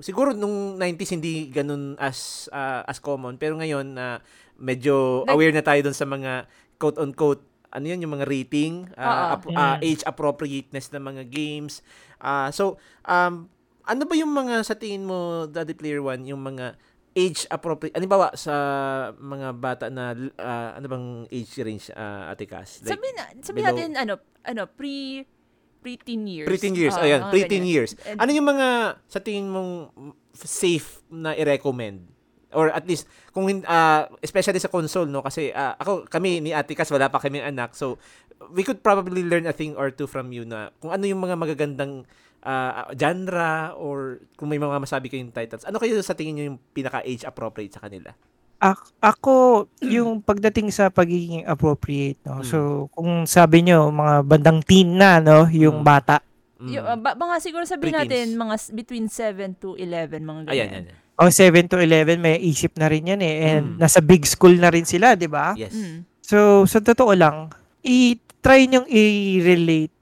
siguro 0.00 0.32
nung 0.32 0.78
90s 0.78 1.18
hindi 1.18 1.50
ganun 1.50 1.98
as, 1.98 2.46
uh, 2.54 2.86
as 2.86 3.02
common, 3.02 3.36
pero 3.36 3.58
ngayon, 3.58 3.98
uh, 3.98 4.18
medyo 4.54 5.26
aware 5.26 5.50
na 5.50 5.66
tayo 5.66 5.82
dun 5.82 5.96
sa 5.96 6.06
mga 6.06 6.46
quote-unquote, 6.84 7.40
ano 7.70 7.84
yun, 7.86 8.04
yung 8.04 8.12
mga 8.12 8.28
rating, 8.28 8.74
uh, 8.94 9.34
ap- 9.34 9.48
uh, 9.48 9.74
Mm. 9.74 9.80
age 9.82 10.02
appropriateness 10.04 10.92
ng 10.92 11.00
mga 11.02 11.22
games. 11.26 11.80
Uh, 12.20 12.46
so, 12.50 12.76
um, 13.02 13.48
ano 13.82 14.02
ba 14.04 14.14
yung 14.14 14.30
mga 14.30 14.62
sa 14.62 14.76
tingin 14.76 15.02
mo, 15.02 15.18
Daddy 15.46 15.72
Player 15.72 15.98
One, 15.98 16.22
yung 16.22 16.40
mga 16.40 16.76
age 17.14 17.46
appropriate, 17.48 17.94
halimbawa 17.94 18.34
sa 18.34 18.54
mga 19.14 19.48
bata 19.54 19.86
na, 19.88 20.12
uh, 20.14 20.70
ano 20.74 20.86
bang 20.86 21.06
age 21.30 21.56
range, 21.58 21.88
uh, 21.90 22.28
Ate 22.28 22.44
Cass? 22.44 22.78
Like, 22.80 22.92
sabi 22.92 23.08
na, 23.12 23.22
sabi 23.40 23.58
below- 23.58 23.70
natin, 23.70 23.88
ano, 23.96 24.14
ano, 24.42 24.62
pre, 24.68 25.24
pre-teen 25.80 26.24
years. 26.24 26.48
Pre-teen 26.48 26.74
years, 26.74 26.96
Oo, 26.96 27.04
ayan, 27.04 27.28
pre-teen 27.28 27.60
ganyan. 27.60 27.74
years. 27.84 27.92
Ano 28.16 28.30
yung 28.30 28.48
mga 28.48 28.68
sa 29.04 29.20
tingin 29.20 29.46
mong 29.46 29.92
safe 30.32 31.04
na 31.06 31.34
i-recommend? 31.34 32.13
Or 32.54 32.70
at 32.70 32.84
least, 32.84 33.04
kung 33.30 33.44
ah, 33.64 34.06
especially 34.20 34.56
sa 34.56 34.68
console, 34.68 35.06
no? 35.06 35.20
Kasi 35.20 35.50
ah, 35.50 35.74
ako, 35.74 36.06
kami 36.06 36.38
ni 36.38 36.50
Ate 36.50 36.72
Cass, 36.72 36.88
wala 36.88 37.06
pa 37.06 37.18
kaming 37.18 37.44
anak. 37.44 37.74
So, 37.74 37.98
we 38.50 38.62
could 38.62 38.80
probably 38.80 39.22
learn 39.22 39.44
a 39.44 39.52
thing 39.52 39.74
or 39.74 39.90
two 39.90 40.06
from 40.06 40.30
you 40.30 40.42
na 40.42 40.70
kung 40.78 40.90
ano 40.90 41.04
yung 41.04 41.18
mga 41.18 41.34
magagandang 41.34 42.06
ah, 42.40 42.86
genre 42.92 43.72
or 43.74 44.20
kung 44.34 44.48
may 44.48 44.58
mga 44.58 44.76
masabi 44.78 45.08
kayong 45.08 45.32
titles. 45.32 45.64
Ano 45.64 45.76
kayo 45.76 45.96
sa 45.98 46.14
tingin 46.14 46.34
nyo 46.34 46.44
yung 46.46 46.58
pinaka-age 46.72 47.24
appropriate 47.24 47.72
sa 47.72 47.82
kanila? 47.82 48.12
Ak- 48.56 48.96
ako, 48.98 49.66
yung 49.82 50.20
pagdating 50.20 50.70
sa 50.70 50.88
pagiging 50.88 51.44
appropriate, 51.44 52.16
no? 52.22 52.40
Mm. 52.40 52.46
So, 52.46 52.58
kung 52.90 53.24
sabi 53.24 53.60
nyo, 53.60 53.90
mga 53.90 54.24
bandang 54.24 54.60
teen 54.62 54.96
na, 54.96 55.20
no? 55.20 55.44
Yung 55.48 55.80
Mm. 55.80 55.84
bata. 55.84 56.16
Mm. 56.56 56.70
Yung, 56.70 56.86
uh, 56.86 56.96
ba- 56.96 57.18
mga 57.18 57.34
siguro 57.40 57.64
sabihin 57.64 57.92
Pre-teens. 57.92 58.08
natin, 58.30 58.40
mga 58.40 58.54
s- 58.56 58.72
between 58.72 59.06
7 59.08 59.52
to 59.54 59.76
11, 59.76 60.22
mga 60.22 60.48
ganyan. 60.48 60.54
Ayan, 60.70 60.84
yan, 60.88 61.03
yan. 61.16 61.20
O, 61.20 61.30
7 61.30 61.68
to 61.68 61.78
11, 61.78 62.18
may 62.18 62.38
isip 62.38 62.74
na 62.74 62.86
rin 62.86 63.06
yan 63.06 63.20
eh. 63.20 63.36
And 63.52 63.64
Mm. 63.74 63.78
nasa 63.78 63.98
big 63.98 64.22
school 64.24 64.54
na 64.54 64.68
rin 64.68 64.82
sila, 64.82 65.14
di 65.14 65.26
ba? 65.26 65.54
Yes. 65.54 65.70
Mm. 65.70 66.02
So, 66.20 66.38
sa 66.64 66.78
totoo 66.78 67.12
lang, 67.12 67.50
i-try 67.80 68.66
nyong 68.66 68.88
i-relate 68.88 69.92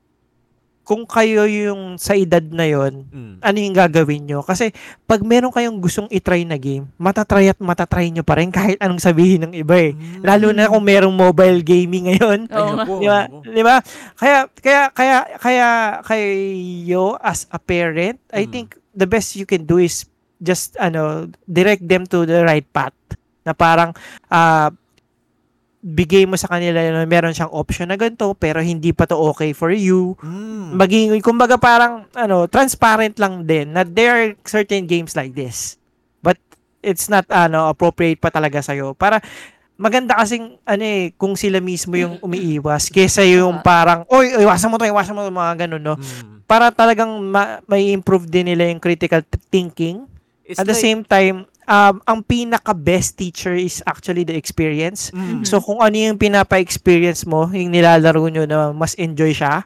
kung 0.82 1.06
kayo 1.06 1.46
yung 1.46 1.94
sa 1.94 2.12
edad 2.12 2.42
na 2.42 2.64
yon 2.64 3.06
Mm. 3.06 3.34
ano 3.38 3.56
yung 3.56 3.72
gagawin 3.72 4.22
nyo. 4.24 4.42
Kasi 4.42 4.74
pag 5.02 5.22
meron 5.22 5.50
kayong 5.50 5.78
gustong 5.78 6.10
itry 6.10 6.42
na 6.42 6.58
game, 6.58 6.90
matatry 6.96 7.46
at 7.46 7.58
matatry 7.58 8.10
nyo 8.10 8.26
pa 8.26 8.34
rin 8.34 8.50
kahit 8.50 8.82
anong 8.82 8.98
sabihin 8.98 9.46
ng 9.46 9.54
iba 9.54 9.78
eh. 9.78 9.94
Mm. 9.94 10.22
Lalo 10.22 10.46
na 10.50 10.66
kung 10.66 10.82
merong 10.82 11.14
mobile 11.14 11.62
gaming 11.62 12.10
ngayon. 12.10 12.50
Naku, 12.50 12.98
Di 12.98 13.06
ba? 13.06 13.20
Di 13.30 13.62
ba? 13.62 13.76
Kaya, 14.16 14.38
kaya, 14.52 14.82
kaya, 14.90 15.16
kaya, 15.38 15.68
kayo 16.02 17.04
as 17.20 17.46
a 17.48 17.58
parent, 17.58 18.18
I 18.30 18.44
Mm. 18.44 18.50
think 18.50 18.68
the 18.90 19.06
best 19.06 19.34
you 19.34 19.46
can 19.46 19.62
do 19.62 19.78
is 19.78 20.02
just, 20.42 20.74
ano, 20.76 21.30
direct 21.46 21.86
them 21.86 22.02
to 22.04 22.26
the 22.26 22.42
right 22.42 22.66
path. 22.74 22.96
Na 23.46 23.54
parang, 23.54 23.94
ah, 24.26 24.74
bigay 25.82 26.30
mo 26.30 26.38
sa 26.38 26.46
kanila 26.46 26.78
na 26.78 27.02
meron 27.06 27.34
siyang 27.34 27.50
option 27.50 27.90
na 27.90 27.98
ganito, 27.98 28.30
pero 28.38 28.62
hindi 28.62 28.94
pa 28.94 29.06
to 29.06 29.18
okay 29.18 29.50
for 29.50 29.74
you. 29.74 30.14
Mm. 30.22 30.78
Maging, 30.78 31.08
kumbaga 31.22 31.58
parang, 31.58 32.06
ano, 32.14 32.46
transparent 32.46 33.18
lang 33.18 33.42
din 33.42 33.74
na 33.74 33.82
there 33.82 34.12
are 34.14 34.28
certain 34.46 34.86
games 34.86 35.18
like 35.18 35.34
this. 35.34 35.78
But, 36.22 36.38
it's 36.82 37.10
not, 37.10 37.26
ano, 37.30 37.66
appropriate 37.70 38.18
pa 38.18 38.30
talaga 38.30 38.62
sa'yo. 38.62 38.94
Para, 38.94 39.18
maganda 39.74 40.14
kasing, 40.14 40.62
ano 40.62 40.84
eh, 40.86 41.10
kung 41.18 41.34
sila 41.34 41.58
mismo 41.58 41.98
yung 41.98 42.22
umiiwas, 42.22 42.86
kesa 42.86 43.26
yung 43.26 43.58
parang, 43.66 44.06
oy, 44.06 44.30
iwasan 44.38 44.70
mo 44.70 44.78
to, 44.78 44.86
iwasan 44.86 45.14
mo 45.18 45.26
to, 45.26 45.34
mga 45.34 45.66
ganun, 45.66 45.82
no? 45.82 45.98
Mm. 45.98 46.46
Para 46.46 46.70
talagang 46.70 47.10
ma- 47.18 47.58
may 47.66 47.90
improve 47.90 48.30
din 48.30 48.54
nila 48.54 48.70
yung 48.70 48.78
critical 48.78 49.26
thinking. 49.50 50.06
It's 50.42 50.58
At 50.58 50.66
the 50.66 50.74
like- 50.74 50.82
same 50.82 51.00
time, 51.02 51.36
um, 51.64 52.02
ang 52.02 52.20
pinaka-best 52.20 53.16
teacher 53.16 53.54
is 53.54 53.78
actually 53.86 54.26
the 54.26 54.34
experience. 54.34 55.14
Mm. 55.14 55.46
So, 55.46 55.62
kung 55.62 55.78
ano 55.78 55.94
yung 55.94 56.18
pinapa-experience 56.18 57.24
mo, 57.24 57.46
yung 57.48 57.70
nilalaro 57.70 58.26
nyo 58.26 58.44
na 58.44 58.74
mas 58.74 58.98
enjoy 58.98 59.30
siya, 59.30 59.62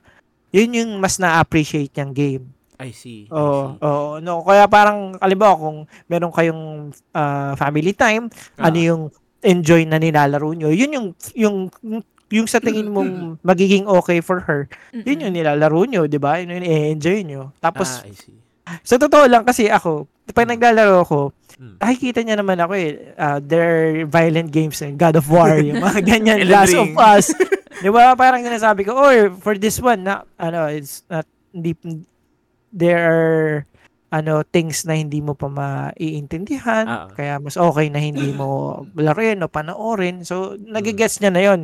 yun 0.52 0.72
yung 0.72 0.90
mas 1.00 1.16
na-appreciate 1.16 1.92
niyang 1.96 2.12
game. 2.12 2.44
I 2.76 2.92
see. 2.92 3.24
Oo, 3.32 3.72
see. 3.72 3.80
oo. 3.80 4.20
No, 4.20 4.44
kaya 4.44 4.68
parang, 4.68 5.16
alimbawa, 5.16 5.56
kung 5.56 5.78
meron 6.06 6.32
kayong 6.32 6.92
ah, 7.16 7.56
family 7.56 7.96
time, 7.96 8.28
Ah. 8.60 8.68
ano 8.68 8.76
yung 8.76 9.02
enjoy 9.40 9.88
na 9.88 9.96
nilalaro 9.96 10.52
nyo, 10.52 10.68
yun 10.68 10.92
yung, 10.92 11.06
yung, 11.32 11.56
yung 12.28 12.46
sa 12.46 12.60
tingin 12.60 12.92
mong 12.92 13.10
magiging 13.48 13.88
okay 13.88 14.20
for 14.20 14.44
her, 14.44 14.68
yun 14.92 15.24
yung 15.24 15.32
nilalaro 15.32 15.88
nyo, 15.88 16.04
di 16.04 16.20
ba? 16.20 16.36
Yun 16.36 16.52
yung 16.52 16.66
i-enjoy 16.68 17.24
nyo. 17.24 17.48
Tapos, 17.56 18.04
ah, 18.04 18.08
I 18.08 18.12
see. 18.12 18.36
Sa 18.82 18.96
totoo 18.96 19.24
lang 19.26 19.42
kasi 19.42 19.70
ako, 19.70 20.06
pag 20.28 20.46
naglalaro 20.46 21.02
ako, 21.02 21.20
Mm. 21.56 21.80
nakikita 21.80 22.20
niya 22.20 22.36
naman 22.36 22.60
ako 22.60 22.72
eh, 22.76 23.16
uh, 23.16 23.40
there 23.40 23.64
are 23.64 24.04
violent 24.04 24.52
games 24.52 24.76
eh, 24.84 24.92
God 24.92 25.16
of 25.16 25.24
War, 25.24 25.56
yung 25.56 25.80
mga 25.80 26.04
ganyan, 26.04 26.44
Last 26.52 26.76
of. 26.76 26.92
Us. 26.92 27.32
Di 27.80 27.88
ba? 27.88 28.12
Parang 28.12 28.44
sinasabi 28.44 28.84
ko, 28.84 28.92
oh, 28.92 29.08
for 29.40 29.56
this 29.56 29.80
one, 29.80 30.04
na, 30.04 30.20
ano, 30.36 30.68
it's 30.68 31.00
not, 31.08 31.24
hindi, 31.56 31.72
there 32.68 33.00
are, 33.00 33.64
ano, 34.12 34.44
things 34.44 34.84
na 34.84 35.00
hindi 35.00 35.24
mo 35.24 35.32
pa 35.32 35.48
maiintindihan, 35.48 36.84
Ah. 36.84 37.08
kaya 37.08 37.40
mas 37.40 37.56
okay 37.56 37.88
na 37.88 37.98
hindi 37.98 38.32
mo 38.32 38.76
laruin 38.96 39.40
o 39.40 39.48
panoorin. 39.48 40.28
So, 40.28 40.60
nagigets 40.60 41.24
niya 41.24 41.32
na 41.32 41.40
yon 41.40 41.60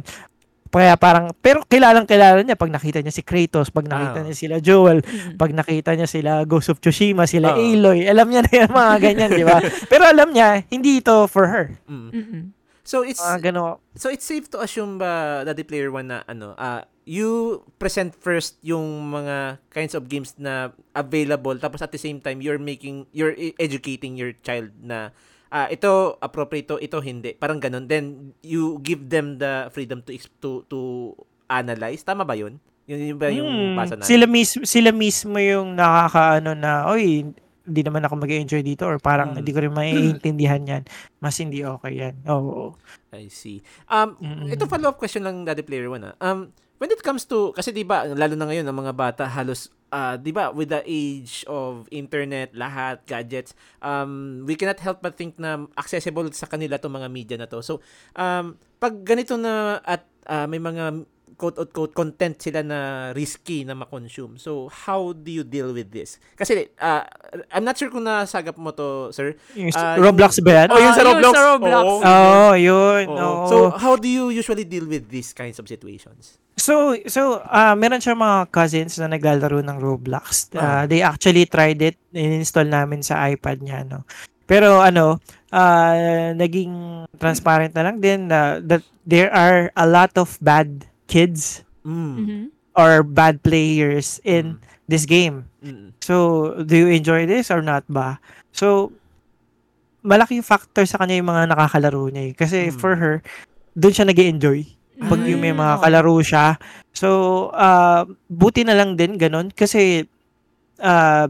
kaya 0.73 0.97
parang, 0.97 1.29
pero 1.37 1.61
kilalang 1.63 2.03
kilala 2.03 2.41
niya 2.41 2.57
pag 2.57 2.67
nakita 2.69 2.99
niya 2.99 3.13
si 3.13 3.21
Kratos, 3.21 3.69
pag 3.69 3.85
nakita 3.85 4.19
Ah. 4.19 4.25
niya 4.25 4.33
sila 4.35 4.57
Joel, 4.57 5.05
Mm. 5.05 5.37
pag 5.37 5.53
nakita 5.53 5.93
niya 5.93 6.09
sila 6.09 6.43
Ghost 6.43 6.69
of 6.69 6.81
Tsushima, 6.81 7.23
sila 7.25 7.53
Oo. 7.53 7.61
Aloy, 7.61 8.05
alam 8.05 8.27
niya 8.27 8.41
na 8.41 8.53
yung 8.59 8.73
mga 8.73 8.95
ganyan, 8.99 9.31
di 9.31 9.45
ba? 9.45 9.61
Pero 9.93 10.03
alam 10.03 10.29
niya, 10.29 10.65
hindi 10.67 10.99
ito 10.99 11.25
for 11.27 11.45
her. 11.47 11.77
Mm. 11.85 12.57
So 12.83 13.05
it's 13.05 13.21
Mga 13.21 13.53
gano. 13.53 13.79
so 13.95 14.09
it's 14.09 14.25
safe 14.25 14.49
to 14.49 14.59
assume 14.59 14.97
ba 14.97 15.45
Daddy 15.45 15.63
Player 15.63 15.87
One 15.89 16.09
na 16.09 16.25
ano, 16.25 16.57
ah 16.57 16.83
you 17.03 17.63
present 17.77 18.11
first 18.13 18.59
yung 18.61 18.83
mga 19.09 19.37
kinds 19.69 19.93
of 19.93 20.07
games 20.07 20.35
na 20.37 20.71
available 20.93 21.55
tapos 21.55 21.79
at 21.79 21.91
the 21.91 21.99
same 21.99 22.19
time 22.19 22.39
you're 22.39 22.59
making 22.59 23.07
you're 23.11 23.35
e- 23.35 23.55
educating 23.57 24.15
your 24.15 24.35
child 24.37 24.71
na 24.81 25.11
ah 25.53 25.69
ito 25.69 26.17
appropriate 26.19 26.65
to, 26.67 26.77
ito 26.79 26.97
hindi. 26.99 27.37
Parang 27.37 27.61
ganun. 27.61 27.85
Then 27.85 28.05
you 28.41 28.81
give 28.81 29.05
them 29.07 29.37
the 29.37 29.69
freedom 29.69 30.01
to 30.03 30.11
to 30.41 30.51
to 30.67 30.79
analyze. 31.47 32.01
Tama 32.01 32.25
ba 32.25 32.33
'yun? 32.33 32.57
Yun 32.83 32.99
yun 33.07 33.17
ba 33.17 33.29
yung 33.29 33.47
Hmm, 33.47 33.77
basa 33.77 33.95
natin? 33.95 34.09
sila 34.09 34.25
mismo 34.27 34.65
sila 34.65 34.91
mismo 34.91 35.37
yung 35.37 35.77
nakakaano 35.77 36.51
na, 36.53 36.89
oy, 36.89 37.31
hindi 37.63 37.81
naman 37.81 38.03
ako 38.03 38.19
mag-enjoy 38.19 38.59
dito 38.59 38.83
or 38.83 38.99
parang 38.99 39.31
Mm. 39.31 39.37
hindi 39.39 39.53
ko 39.53 39.61
rin 39.61 39.71
maiintindihan 39.71 40.63
yan. 40.67 40.83
Mas 41.19 41.39
hindi 41.39 41.63
okay 41.63 41.95
yan. 42.01 42.19
Oo. 42.27 42.75
I 43.13 43.31
see. 43.31 43.63
Um, 43.87 44.19
Mm-mm. 44.19 44.51
ito 44.51 44.67
follow-up 44.67 44.99
question 44.99 45.23
lang, 45.23 45.47
Daddy 45.47 45.63
Player 45.63 45.87
One. 45.87 46.11
Ah. 46.11 46.19
Um, 46.19 46.51
when 46.81 46.91
it 46.91 46.99
comes 46.99 47.23
to, 47.23 47.55
kasi 47.55 47.71
di 47.71 47.87
ba, 47.87 48.03
lalo 48.05 48.35
na 48.35 48.51
ngayon, 48.51 48.67
ang 48.67 48.75
mga 48.75 48.93
bata 48.93 49.23
halos, 49.31 49.71
ah, 49.93 50.17
di 50.17 50.33
ba, 50.33 50.51
with 50.51 50.73
the 50.73 50.81
age 50.89 51.45
of 51.47 51.87
internet, 51.93 52.57
lahat, 52.57 53.05
gadgets, 53.05 53.53
um, 53.85 54.43
we 54.49 54.57
cannot 54.57 54.81
help 54.81 55.05
but 55.05 55.15
think 55.15 55.37
na 55.37 55.69
accessible 55.77 56.27
sa 56.33 56.49
kanila 56.49 56.81
itong 56.81 56.97
mga 56.97 57.09
media 57.13 57.37
na 57.37 57.47
to. 57.47 57.61
So, 57.61 57.85
um, 58.17 58.57
pag 58.81 59.05
ganito 59.05 59.37
na 59.37 59.85
at 59.85 60.09
ah, 60.27 60.49
may 60.49 60.59
mga 60.59 61.05
quote-unquote 61.37 61.93
content 61.93 62.37
sila 62.39 62.61
na 62.63 62.79
risky 63.13 63.63
na 63.63 63.75
makonsume. 63.75 64.37
So, 64.39 64.69
how 64.69 65.13
do 65.13 65.31
you 65.31 65.45
deal 65.45 65.73
with 65.73 65.91
this? 65.91 66.17
Kasi, 66.35 66.71
ah, 66.79 67.05
I'm 67.53 67.65
not 67.65 67.77
sure 67.77 67.89
kung 67.89 68.05
nasagap 68.05 68.57
mo 68.57 68.73
to, 68.73 69.13
sir. 69.13 69.37
Yung 69.55 69.73
Ah, 69.75 69.97
Roblox 69.97 70.39
ba 70.41 70.65
yan? 70.65 70.69
Oh, 70.71 70.79
yun 70.79 70.93
sa 70.93 71.01
Ah, 71.01 71.05
yun 71.05 71.09
Roblox. 71.09 71.35
sa 71.35 71.43
Roblox. 71.55 71.85
Oo. 71.85 72.01
Oo, 72.03 72.51
yun. 72.57 73.05
Oo. 73.09 73.47
So, 73.49 73.57
how 73.75 73.97
do 73.97 74.07
you 74.07 74.29
usually 74.31 74.65
deal 74.65 74.85
with 74.85 75.09
these 75.09 75.33
kinds 75.33 75.57
of 75.61 75.67
situations? 75.67 76.39
So, 76.53 76.95
so 77.09 77.41
ah 77.49 77.73
meron 77.73 77.99
siya 77.99 78.13
mga 78.13 78.53
cousins 78.53 79.01
na 79.01 79.09
naglalaro 79.09 79.65
ng 79.65 79.79
Roblox. 79.81 80.53
Ah. 80.53 80.61
Ah, 80.61 80.85
they 80.85 81.01
actually 81.01 81.49
tried 81.49 81.81
it, 81.81 81.97
in-install 82.13 82.69
namin 82.69 83.01
sa 83.01 83.25
iPad 83.25 83.65
niya, 83.65 83.89
no. 83.89 84.05
Pero 84.45 84.85
ano, 84.85 85.17
ah 85.49 85.97
naging 86.37 87.09
transparent 87.17 87.73
na 87.73 87.89
lang 87.89 88.05
din 88.05 88.29
na 88.29 88.61
that 88.61 88.85
there 89.09 89.33
are 89.33 89.73
a 89.75 89.89
lot 89.89 90.13
of 90.21 90.37
bad 90.45 90.85
kids 91.13 91.61
Mm. 91.85 92.15
Mhm. 92.17 92.43
or 92.73 93.05
bad 93.05 93.45
players 93.45 94.17
in 94.25 94.57
this 94.89 95.05
game. 95.05 95.45
Mm. 95.61 95.93
So, 96.01 96.17
do 96.65 96.73
you 96.73 96.89
enjoy 96.89 97.29
this 97.29 97.53
or 97.53 97.61
not 97.61 97.85
ba? 97.85 98.17
So, 98.51 98.97
malaking 100.01 100.41
factor 100.41 100.83
sa 100.89 100.97
kanya 100.99 101.21
yung 101.21 101.29
mga 101.29 101.53
nakakalaro 101.53 102.09
niya 102.09 102.23
eh. 102.31 102.33
Kasi 102.33 102.73
Mm. 102.73 102.81
for 102.81 102.97
her, 102.97 103.21
doon 103.77 103.93
siya 103.93 104.09
nag 104.09 104.19
enjoy 104.19 104.65
pag 105.03 105.21
Ay, 105.21 105.35
yung 105.35 105.43
may 105.43 105.51
mga 105.51 105.83
kalaro 105.83 106.15
siya. 106.23 106.57
So, 106.95 107.09
ah, 107.53 108.07
buti 108.31 108.63
na 108.63 108.79
lang 108.79 108.95
din 108.95 109.19
ganun 109.19 109.51
kasi 109.51 110.07
ah, 110.79 111.27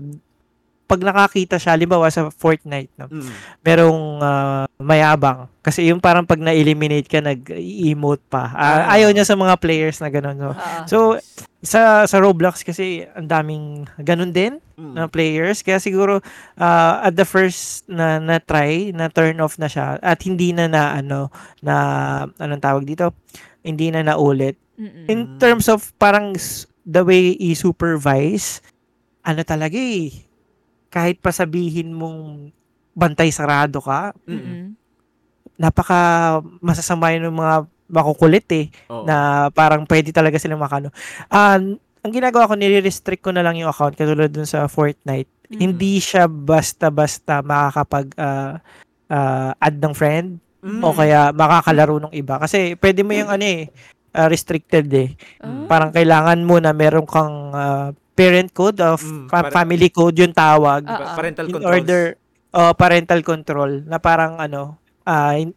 pag 0.93 1.01
nakakita 1.03 1.57
siya, 1.57 1.73
halimbawa 1.73 2.07
sa 2.07 2.29
Fortnite, 2.29 2.93
no, 2.95 3.09
Mm. 3.09 3.33
merong 3.61 4.01
ah, 4.21 4.65
mayabang. 4.77 5.49
Kasi 5.59 5.89
yung 5.89 5.99
parang 5.99 6.23
pag 6.23 6.37
na-eliminate 6.37 7.09
ka, 7.09 7.25
nag-emote 7.25 8.21
pa. 8.29 8.45
Ah, 8.47 8.61
Ah. 8.85 8.95
Ayaw 8.95 9.09
niya 9.11 9.25
sa 9.25 9.33
mga 9.35 9.57
players 9.57 9.97
na 9.99 10.09
gano'n. 10.09 10.37
No? 10.37 10.53
Ah. 10.53 10.85
So, 10.85 11.17
sa 11.63 12.05
sa 12.05 12.19
Roblox 12.19 12.61
kasi 12.61 13.07
ang 13.09 13.25
daming 13.25 13.87
ganun 13.97 14.31
din 14.31 14.59
Mm. 14.75 14.93
na 14.93 15.07
players. 15.07 15.63
Kaya 15.63 15.79
siguro 15.79 16.19
ah, 16.57 17.01
at 17.01 17.15
the 17.15 17.25
first 17.25 17.87
na 17.87 18.19
na 18.19 18.37
try, 18.37 18.91
na 18.91 19.09
turn 19.09 19.39
off 19.39 19.57
na 19.57 19.67
siya 19.67 19.97
at 19.97 20.19
hindi 20.21 20.51
na 20.51 20.67
na 20.67 20.93
ano 20.93 21.31
na 21.59 21.75
anong 22.37 22.61
tawag 22.61 22.85
dito? 22.85 23.15
Hindi 23.63 23.89
na 23.89 24.03
naulit. 24.05 24.59
Mm-mm. 24.75 25.07
In 25.07 25.39
terms 25.39 25.71
of 25.71 25.95
parang 25.97 26.35
the 26.83 27.01
way 27.01 27.39
i-supervise, 27.39 28.59
ano 29.23 29.41
talaga 29.43 29.79
eh. 29.79 30.11
Kahit 30.93 31.19
pa 31.19 31.33
sabihin 31.33 31.91
mong 31.91 32.53
bantay 32.93 33.33
sarado 33.33 33.81
ka, 33.81 34.13
Mm. 34.29 34.37
Mm-mm. 34.37 34.65
napaka 35.57 36.01
masasama 36.59 37.13
yun 37.13 37.29
ng 37.29 37.39
mga 37.39 37.57
makukulit 37.87 38.47
eh 38.51 38.67
Oo. 38.89 39.05
na 39.05 39.47
parang 39.49 39.85
pwede 39.85 40.11
talaga 40.11 40.35
silang 40.35 40.59
makano. 40.59 40.89
Ah, 41.29 41.61
ang 42.03 42.11
ginagawa 42.11 42.49
ko, 42.49 42.57
nire-restrict 42.57 43.23
ko 43.23 43.31
na 43.31 43.45
lang 43.45 43.55
yung 43.55 43.69
account 43.69 43.95
katulad 43.95 44.27
dun 44.27 44.49
sa 44.49 44.67
Fortnite. 44.67 45.29
Mm. 45.49 45.59
Hindi 45.61 46.01
siya 46.01 46.27
basta-basta 46.27 47.41
makakapag 47.41 48.07
ah, 48.17 48.59
ah, 49.07 49.51
add 49.57 49.77
ng 49.79 49.95
friend 49.95 50.29
Mm. 50.63 50.79
o 50.79 50.95
kaya 50.95 51.31
makakalaro 51.31 51.99
ng 52.01 52.15
iba. 52.15 52.39
Kasi 52.39 52.75
pwede 52.79 53.03
mo 53.03 53.13
yung 53.13 53.29
ano 53.29 53.43
eh, 53.43 53.67
ah, 54.13 54.27
restricted 54.27 54.87
eh. 54.91 55.11
Ah. 55.39 55.67
Parang 55.67 55.91
kailangan 55.91 56.39
mo 56.43 56.59
na 56.59 56.71
meron 56.73 57.03
kang 57.05 57.51
ah, 57.53 57.91
parent 58.13 58.51
code 58.51 58.79
of 58.79 58.99
Mm, 58.99 59.27
fa- 59.27 59.43
pare- 59.43 59.53
family 59.53 59.89
code 59.89 60.17
yung 60.17 60.31
tawag 60.31 60.85
Pa- 60.85 61.01
ah. 61.03 61.15
parental 61.15 61.47
in 61.47 61.53
controls. 61.53 61.73
order 61.73 62.03
oh, 62.51 62.73
parental 62.75 63.21
control 63.23 63.71
na 63.83 63.97
parang 63.97 64.37
ano 64.37 64.77
ah, 65.03 65.35
in- 65.35 65.57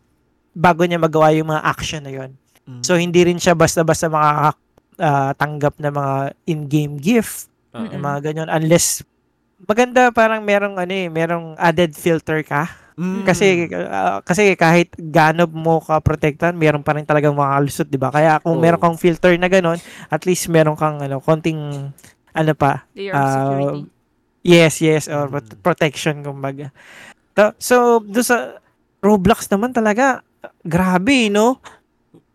bago 0.52 0.82
niya 0.82 0.96
magawa 0.98 1.30
yung 1.30 1.50
mga 1.50 1.64
action 1.64 2.00
na 2.00 2.14
yon. 2.14 2.32
Mm. 2.64 2.82
So 2.82 2.96
hindi 2.96 3.22
rin 3.22 3.36
siya 3.36 3.54
basta-basta 3.54 4.08
makakatanggap 4.08 5.76
ng 5.78 5.94
mga 5.94 6.16
in-game 6.46 6.96
gift, 6.96 7.52
yung 7.76 8.00
mga 8.00 8.20
ganyan 8.24 8.48
unless 8.48 9.04
maganda 9.62 10.08
parang 10.10 10.40
merong 10.42 10.76
ano 10.76 10.94
eh, 10.94 11.08
merong 11.08 11.56
added 11.58 11.92
filter 11.92 12.40
ka 12.42 12.72
Mm. 12.96 13.28
kasi 13.28 13.68
ah, 13.76 14.24
kasi 14.24 14.56
kahit 14.56 14.96
ganob 14.96 15.52
mo 15.52 15.84
ka 15.84 16.00
protektan, 16.00 16.56
meron 16.56 16.80
pa 16.80 16.96
rin 16.96 17.04
talagang 17.04 17.36
makalusot, 17.36 17.84
'di 17.84 18.00
ba? 18.00 18.08
Kaya 18.08 18.40
kung 18.40 18.56
Oo. 18.56 18.64
meron 18.64 18.80
kang 18.80 18.96
filter 18.96 19.36
na 19.36 19.52
ganon, 19.52 19.76
at 20.08 20.24
least 20.24 20.48
meron 20.48 20.80
kang 20.80 20.96
ano, 20.98 21.20
konting 21.20 21.92
ano 22.36 22.52
pa, 22.54 22.84
Layer 22.92 23.16
of 23.16 23.18
ah, 23.18 23.32
security. 23.32 23.82
Yes, 24.46 24.74
yes, 24.78 25.04
or 25.08 25.26
Mm. 25.26 25.32
prot- 25.32 25.58
protection 25.64 26.22
kumbaga. 26.22 26.70
Ta- 27.34 27.56
So, 27.58 27.98
do 28.00 28.22
sa 28.22 28.60
Roblox 29.02 29.48
naman 29.48 29.72
talaga 29.72 30.22
grabe, 30.62 31.30
no? 31.30 31.58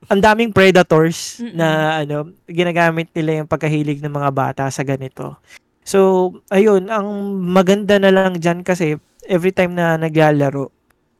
Ang 0.09 0.18
daming 0.18 0.51
predators 0.51 1.38
Mm-mm. 1.38 1.55
na 1.55 1.66
ano, 2.03 2.34
ginagamit 2.44 3.12
nila 3.12 3.42
yung 3.42 3.51
pagkahilig 3.51 4.03
ng 4.03 4.11
mga 4.11 4.30
bata 4.32 4.64
sa 4.66 4.82
ganito. 4.82 5.38
So, 5.82 6.30
ayun, 6.48 6.90
ang 6.90 7.07
maganda 7.38 7.98
na 7.98 8.11
lang 8.11 8.34
diyan 8.34 8.62
kasi 8.62 8.98
every 9.26 9.51
time 9.51 9.74
na 9.74 9.94
naglalaro, 9.94 10.66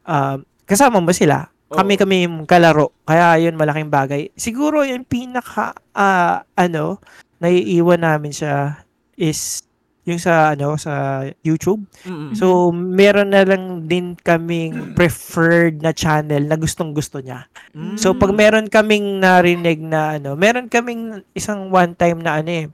ah, 0.05 0.39
kasama 0.65 0.99
mo 0.99 1.11
sila. 1.11 1.47
Kami 1.71 1.95
Oo. 1.95 2.01
kami 2.03 2.17
yung 2.27 2.51
kalaro. 2.51 2.91
Kaya 3.07 3.39
yun 3.39 3.55
malaking 3.55 3.95
bagay. 3.95 4.35
Siguro 4.35 4.83
yung 4.83 5.07
pinaka 5.07 5.71
ah, 5.95 6.43
ano, 6.57 6.99
naiiwan 7.41 8.01
namin 8.01 8.31
siya 8.31 8.85
is 9.17 9.65
yung 10.03 10.17
sa 10.17 10.57
ano 10.57 10.81
sa 10.81 11.21
YouTube. 11.41 11.85
Mm-mm. 12.03 12.33
So 12.33 12.73
meron 12.73 13.31
na 13.31 13.45
lang 13.45 13.85
din 13.85 14.17
kaming 14.17 14.97
preferred 14.97 15.81
na 15.81 15.93
channel 15.93 16.41
na 16.41 16.57
gustong-gusto 16.57 17.21
niya. 17.21 17.45
Mm. 17.73 18.01
So 18.01 18.17
pag 18.17 18.33
meron 18.33 18.67
kaming 18.67 19.21
narinig 19.21 19.79
na 19.79 20.17
ano, 20.17 20.35
meron 20.35 20.67
kaming 20.67 21.21
isang 21.33 21.69
one 21.69 21.93
time 21.93 22.21
na 22.21 22.41
ano 22.41 22.51
eh 22.51 22.67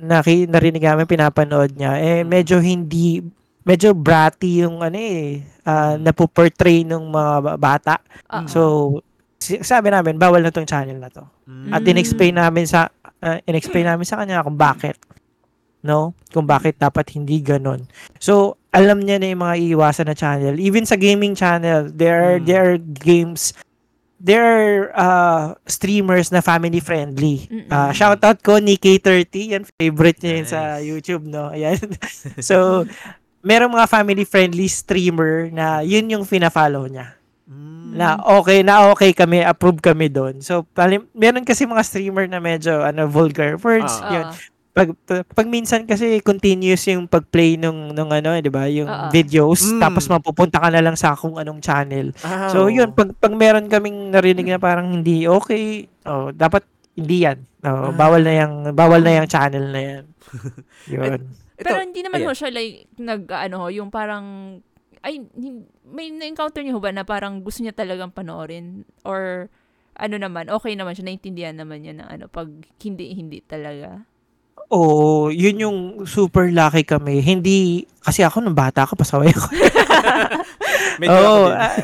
naki, 0.00 0.46
narinig 0.46 0.82
namin 0.82 1.06
pinapanood 1.06 1.74
niya 1.74 1.98
eh 1.98 2.22
medyo 2.22 2.58
hindi 2.58 3.18
medyo 3.64 3.90
bratty 3.90 4.62
yung 4.62 4.82
ano 4.82 4.94
eh 4.94 5.38
uh, 5.64 5.94
napoportray 5.96 6.82
ng 6.82 7.04
mga 7.08 7.32
ba- 7.40 7.58
bata. 7.58 7.94
Ah, 8.26 8.46
So 8.46 8.90
sabi 9.38 9.88
namin 9.88 10.16
bawal 10.16 10.40
na 10.40 10.50
tong 10.50 10.66
channel 10.66 10.98
na 10.98 11.08
to. 11.08 11.24
Mm. 11.46 11.70
At 11.70 11.80
Mm. 11.80 11.90
in-explain 11.90 12.34
namin 12.34 12.66
sa 12.66 12.90
uh, 13.24 13.38
in-explain 13.48 13.88
namin 13.88 14.04
sa 14.04 14.20
kanya 14.20 14.44
kung 14.44 14.60
bakit. 14.60 15.00
No? 15.80 16.12
Kung 16.32 16.44
bakit 16.44 16.76
dapat 16.76 17.12
hindi 17.16 17.40
ganon. 17.40 17.88
So, 18.20 18.60
alam 18.72 19.00
niya 19.00 19.20
na 19.20 19.32
yung 19.32 19.42
mga 19.44 19.56
iiwasan 19.60 20.08
na 20.08 20.16
channel. 20.16 20.56
Even 20.60 20.84
sa 20.84 21.00
gaming 21.00 21.32
channel, 21.32 21.88
there 21.88 22.20
are, 22.20 22.36
Mm. 22.40 22.46
there 22.46 22.64
are 22.76 22.78
games 22.80 23.56
there 24.24 24.40
are 24.40 24.72
uh, 24.96 25.44
streamers 25.68 26.32
na 26.32 26.40
family 26.40 26.80
friendly. 26.80 27.44
Uh, 27.68 27.92
shoutout 27.92 28.40
ko 28.40 28.56
ni 28.56 28.80
K30, 28.80 29.34
yan 29.52 29.64
favorite 29.68 30.16
niya 30.24 30.32
yun 30.40 30.48
sa 30.48 30.60
Nice. 30.80 30.88
YouTube, 30.88 31.28
no? 31.28 31.52
Ayan. 31.52 31.76
so, 32.40 32.88
merong 33.44 33.76
mga 33.76 33.84
family 33.84 34.24
friendly 34.24 34.64
streamer 34.64 35.52
na 35.52 35.84
yun 35.84 36.08
yung 36.08 36.24
fina-follow 36.24 36.88
niya 36.88 37.12
Mm. 37.44 37.92
na 37.94 38.16
okay 38.34 38.64
na 38.64 38.88
okay 38.88 39.12
kami 39.12 39.40
approve 39.40 39.76
kami 39.78 40.08
doon 40.08 40.40
so 40.40 40.64
palim, 40.66 41.04
meron 41.12 41.44
kasi 41.44 41.64
mga 41.64 41.84
streamer 41.84 42.24
na 42.24 42.40
medyo 42.40 42.80
ano 42.80 43.04
vulgar 43.04 43.56
words 43.58 44.00
Ah. 44.00 44.08
yun 44.10 44.26
pag, 44.74 44.90
pag 45.28 45.46
minsan 45.46 45.84
kasi 45.84 46.18
continuous 46.18 46.82
yung 46.88 47.04
pag-play 47.04 47.54
nung 47.54 47.92
nung 47.92 48.10
ano 48.10 48.32
'di 48.34 48.48
ba 48.48 48.64
yung 48.66 48.88
ah. 48.88 49.06
videos 49.06 49.60
Mm. 49.62 49.76
tapos 49.78 50.08
mapupunta 50.08 50.56
ka 50.56 50.66
na 50.66 50.80
lang 50.80 50.96
sa 50.96 51.12
kung 51.12 51.36
anong 51.36 51.60
channel 51.60 52.16
Ah, 52.20 52.48
so 52.48 52.66
yun 52.66 52.90
pag 52.90 53.12
pag 53.14 53.30
meron 53.30 53.68
kaming 53.68 54.08
narinig 54.08 54.48
na 54.48 54.56
parang 54.56 54.88
hindi 54.90 55.28
okay 55.28 55.84
oh 56.02 56.32
dapat 56.32 56.64
hindi 56.96 57.22
yan 57.22 57.44
Ah. 57.60 57.88
oh, 57.88 57.92
bawal 57.92 58.20
na 58.20 58.32
yung 58.34 58.54
bawal 58.72 58.98
na 58.98 59.20
yung 59.20 59.28
channel 59.28 59.68
na 59.68 59.80
yan 59.80 60.04
yun 60.90 61.20
Ito, 61.54 61.62
Pero 61.62 61.78
hindi 61.78 62.00
naman 62.00 62.18
ayan. 62.18 62.28
ho 62.28 62.34
siya 62.34 62.50
like 62.50 62.90
nag 62.98 63.30
ano 63.30 63.56
ho, 63.60 63.66
yung 63.68 63.86
parang 63.86 64.58
ay 65.04 65.20
may 65.84 66.08
na-encounter 66.08 66.64
niyo 66.64 66.80
ba 66.80 66.88
na 66.90 67.04
parang 67.04 67.44
gusto 67.44 67.60
niya 67.60 67.76
talagang 67.76 68.08
panoorin 68.08 68.88
or 69.04 69.52
ano 69.94 70.16
naman, 70.18 70.50
okay 70.50 70.74
naman 70.74 70.96
siya, 70.96 71.06
naintindihan 71.06 71.54
naman 71.54 71.84
niya 71.84 71.94
na 71.94 72.10
ano, 72.10 72.26
pag 72.26 72.50
hindi, 72.82 73.14
hindi 73.14 73.38
talaga. 73.44 74.02
Oo, 74.72 75.28
yun 75.30 75.60
yung 75.60 75.78
super 76.08 76.50
lucky 76.50 76.82
kami. 76.82 77.22
Hindi, 77.22 77.84
kasi 78.02 78.26
ako 78.26 78.42
nung 78.42 78.58
bata 78.58 78.82
ako, 78.82 78.98
pasaway 78.98 79.30
ako. 79.30 79.54
Medyo 81.00 81.14
ako 81.14 81.30
Oo, 81.30 81.46
din. 81.46 81.54
ah, 81.54 81.74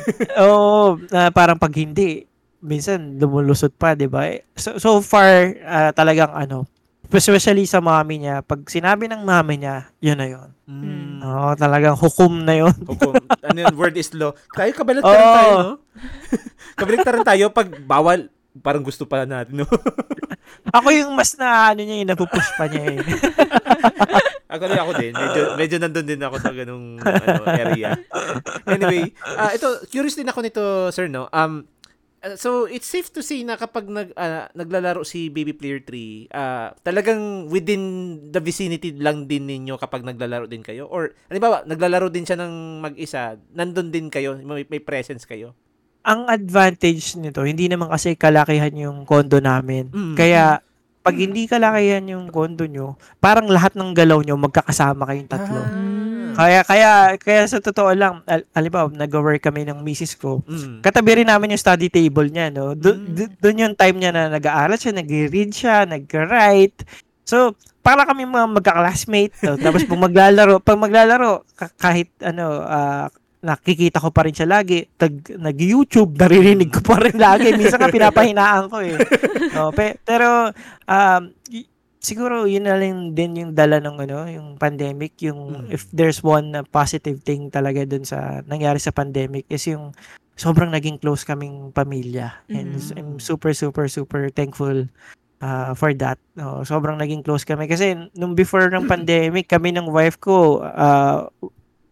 oo, 0.42 0.80
na 1.12 1.20
parang 1.30 1.60
pag 1.60 1.70
hindi, 1.76 2.24
minsan 2.64 3.20
lumulusot 3.20 3.74
pa, 3.76 3.94
'di 3.94 4.06
ba? 4.10 4.32
So, 4.56 4.76
so 4.80 4.90
far 5.04 5.54
ah, 5.64 5.90
talagang 5.94 6.32
ano, 6.34 6.66
especially 7.18 7.66
sa 7.66 7.82
mami 7.82 8.22
niya, 8.22 8.42
pag 8.46 8.62
sinabi 8.70 9.10
ng 9.10 9.26
mami 9.26 9.58
niya, 9.58 9.90
yun 9.98 10.18
na 10.18 10.26
yun. 10.30 10.48
Mm. 10.70 11.18
Oo, 11.26 11.50
talagang 11.58 11.98
hukom 11.98 12.46
na 12.46 12.54
yun. 12.54 12.74
Hukom. 12.90 13.18
ano 13.18 13.58
yun, 13.58 13.74
word 13.74 13.98
is 13.98 14.14
law. 14.14 14.30
Tayo, 14.54 14.70
kabaliktaran 14.70 15.26
Oo. 15.26 15.34
tayo, 15.34 15.52
no? 15.58 15.74
kabaliktaran 16.80 17.24
tayo 17.26 17.44
pag 17.50 17.68
bawal, 17.82 18.30
parang 18.62 18.86
gusto 18.86 19.04
pala 19.06 19.26
natin, 19.26 19.62
no? 19.62 19.66
Ako 20.76 20.88
yung 20.94 21.14
mas 21.14 21.34
na 21.34 21.74
ano 21.74 21.82
niya, 21.82 22.02
yung 22.02 22.10
napupush 22.10 22.50
pa 22.58 22.66
niya 22.66 22.98
eh. 22.98 22.98
Ako 24.50 24.62
rin 24.66 24.80
ako 24.82 24.92
din. 24.98 25.12
Medyo, 25.14 25.42
medyo 25.54 25.76
nandun 25.78 26.06
din 26.10 26.20
ako 26.26 26.36
sa 26.42 26.50
ganung 26.50 26.98
ano, 26.98 27.46
area. 27.46 27.94
Anyway, 28.66 29.14
ah 29.38 29.54
ito, 29.54 29.78
curious 29.86 30.18
din 30.18 30.26
ako 30.26 30.42
nito, 30.42 30.62
sir, 30.90 31.06
no? 31.06 31.30
Um, 31.30 31.70
uh, 32.24 32.36
so, 32.36 32.68
it's 32.68 32.88
safe 32.88 33.08
to 33.12 33.24
say 33.24 33.42
na 33.44 33.56
kapag 33.56 33.88
nag, 33.88 34.12
ah, 34.16 34.48
naglalaro 34.52 35.04
si 35.04 35.28
Baby 35.32 35.56
Player 35.56 35.80
3, 35.82 36.32
ah 36.32 36.72
talagang 36.84 37.48
within 37.48 37.82
the 38.30 38.40
vicinity 38.40 38.94
lang 38.96 39.24
din 39.26 39.48
ninyo 39.48 39.76
kapag 39.80 40.04
naglalaro 40.04 40.46
din 40.46 40.64
kayo? 40.64 40.86
Or, 40.88 41.12
halimbawa, 41.32 41.64
naglalaro 41.64 42.12
din 42.12 42.24
siya 42.28 42.38
ng 42.40 42.84
mag-isa, 42.84 43.36
nandun 43.52 43.88
din 43.88 44.08
kayo, 44.08 44.36
may, 44.40 44.64
may 44.68 44.80
presence 44.80 45.24
kayo? 45.24 45.56
Ang 46.00 46.28
advantage 46.32 47.16
nito, 47.20 47.44
hindi 47.44 47.68
naman 47.68 47.92
kasi 47.92 48.16
kalakihan 48.16 48.72
yung 48.72 49.04
kondo 49.04 49.36
namin. 49.36 49.92
Mm. 49.92 50.16
Kaya, 50.16 50.64
pag 51.00 51.16
hindi 51.16 51.48
kalakihan 51.48 52.04
yung 52.08 52.28
kondo 52.28 52.68
nyo, 52.68 52.96
parang 53.20 53.48
lahat 53.48 53.72
ng 53.76 53.96
galaw 53.96 54.20
nyo, 54.20 54.36
magkakasama 54.36 55.08
kayong 55.08 55.30
tatlo. 55.32 55.60
Mm. 56.30 56.36
Kaya 56.36 56.60
kaya 56.62 56.90
kaya 57.16 57.42
sa 57.44 57.58
totoo 57.58 57.90
lang, 57.90 58.22
al- 58.24 58.46
halimbawa 58.50 58.86
nag-work 58.88 59.42
kami 59.42 59.62
ng 59.62 59.80
misis 59.80 60.14
ko. 60.14 60.40
Mm. 60.44 60.80
Katabi 60.80 61.10
rin 61.16 61.28
namin 61.28 61.52
yung 61.52 61.60
study 61.60 61.86
table 61.86 62.26
niya, 62.26 62.48
no. 62.48 62.72
Do- 62.72 62.94
Mm. 62.94 63.12
do- 63.12 63.34
Doon 63.40 63.56
yung 63.60 63.74
time 63.74 63.96
niya 63.96 64.10
na 64.10 64.28
nag-aaral 64.28 64.74
siya, 64.74 64.92
nag-read 64.92 65.50
siya, 65.50 65.84
nag-write. 65.84 66.86
So, 67.22 67.54
para 67.80 68.02
kami 68.02 68.24
mga 68.24 68.46
magka-classmate. 68.52 69.34
No? 69.40 69.56
Tapos 69.56 69.82
pag 69.82 70.00
maglalaro, 70.00 70.58
pag 70.58 70.76
maglalaro, 70.76 71.46
ka- 71.52 71.72
kahit 71.74 72.10
ano, 72.20 72.60
ah, 72.60 73.06
nakikita 73.40 73.96
ko 73.96 74.12
pa 74.12 74.28
rin 74.28 74.34
siya 74.34 74.44
lagi. 74.44 74.84
Tag, 74.92 75.14
nag-YouTube, 75.32 76.12
naririnig 76.12 76.68
ko 76.68 76.84
pa 76.84 77.00
rin 77.00 77.16
lagi. 77.16 77.48
Minsan 77.50 77.78
nga 77.78 77.88
pinapahinaan 77.88 78.68
ko 78.68 78.82
eh. 78.82 78.98
No, 79.56 79.72
pe- 79.72 79.96
pero, 80.00 80.52
um, 80.84 81.22
y- 81.48 81.69
siguro 82.00 82.48
yun 82.48 82.64
na 82.64 82.80
lang 82.80 83.12
din 83.12 83.36
yung 83.36 83.52
dala 83.52 83.78
ng 83.78 83.96
ano, 84.00 84.24
yung 84.26 84.48
pandemic, 84.56 85.20
yung 85.20 85.68
Mm. 85.68 85.70
if 85.70 85.84
there's 85.92 86.24
one 86.24 86.50
positive 86.72 87.20
thing 87.22 87.52
talaga 87.52 87.84
dun 87.84 88.02
sa 88.08 88.40
nangyari 88.48 88.80
sa 88.80 88.90
pandemic 88.90 89.44
is 89.52 89.62
yung 89.68 89.92
sobrang 90.34 90.72
naging 90.72 90.96
close 90.96 91.22
kaming 91.22 91.68
pamilya. 91.70 92.32
And 92.48 92.80
Mhm. 92.80 92.96
I'm 92.96 93.10
super 93.20 93.52
super 93.52 93.86
super 93.86 94.32
thankful 94.32 94.88
uh, 95.44 95.72
for 95.76 95.92
that. 96.00 96.16
No, 96.32 96.64
sobrang 96.64 96.96
naging 96.96 97.20
close 97.20 97.44
kami 97.44 97.68
kasi 97.68 97.92
nung 98.16 98.32
before 98.32 98.72
ng 98.72 98.88
pandemic, 98.92 99.52
kami 99.52 99.76
ng 99.76 99.92
wife 99.92 100.16
ko 100.16 100.64
uh, 100.64 101.28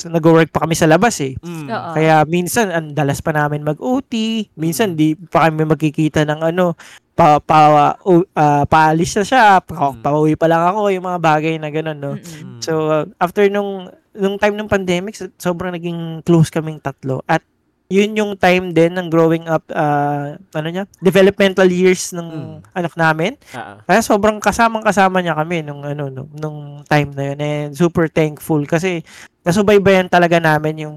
nag-work 0.06 0.54
pa 0.54 0.62
kami 0.62 0.78
sa 0.78 0.86
labas 0.86 1.18
eh. 1.18 1.34
Mm. 1.42 1.66
Oo. 1.66 1.90
Kaya 1.98 2.22
minsan 2.30 2.70
ang 2.70 2.94
dalas 2.94 3.18
pa 3.18 3.34
namin 3.34 3.66
mag-OT, 3.66 4.46
minsan 4.54 4.94
di 4.94 5.18
pa 5.18 5.50
kami 5.50 5.66
magkikita 5.66 6.22
ng 6.22 6.54
ano, 6.54 6.78
pa 7.18 7.42
pa 7.42 7.90
uh, 7.98 8.62
paalis 8.70 9.18
na 9.18 9.24
siya, 9.26 9.44
pa, 9.58 9.90
Mm. 9.90 9.98
pauwi 9.98 10.38
pa 10.38 10.46
lang 10.46 10.62
ako, 10.70 10.94
yung 10.94 11.02
mga 11.02 11.18
bagay 11.18 11.54
na 11.58 11.74
ganun, 11.74 11.98
no. 11.98 12.14
Mm-mm. 12.14 12.58
Mm. 12.58 12.60
So 12.62 12.72
uh, 12.86 13.04
after 13.18 13.42
nung 13.50 13.90
nung 14.14 14.38
time 14.38 14.54
ng 14.54 14.70
pandemic, 14.70 15.18
so- 15.18 15.34
sobrang 15.34 15.74
naging 15.74 16.22
close 16.22 16.46
kaming 16.46 16.78
tatlo 16.78 17.26
at 17.26 17.42
yun 17.88 18.12
yung 18.12 18.32
time 18.36 18.76
din 18.76 18.92
ng 18.92 19.08
growing 19.08 19.48
up 19.48 19.64
uh, 19.72 20.36
ano 20.52 20.68
niya, 20.68 20.84
developmental 21.00 21.64
years 21.64 22.12
ng 22.12 22.28
Mm. 22.28 22.56
anak 22.76 22.94
namin. 22.94 23.32
Ah. 23.56 23.80
Kaya 23.88 24.04
sobrang 24.04 24.36
kasamang 24.44 24.84
kasama 24.84 25.24
niya 25.24 25.32
kami 25.32 25.64
nung 25.64 25.80
ano 25.80 26.12
nung, 26.12 26.28
nung 26.36 26.58
time 26.84 27.10
na 27.16 27.22
yun 27.32 27.38
and 27.40 27.72
super 27.72 28.04
thankful 28.12 28.60
kasi 28.68 29.00
nasubaybayan 29.40 30.12
talaga 30.12 30.36
namin 30.36 30.84
yung 30.84 30.96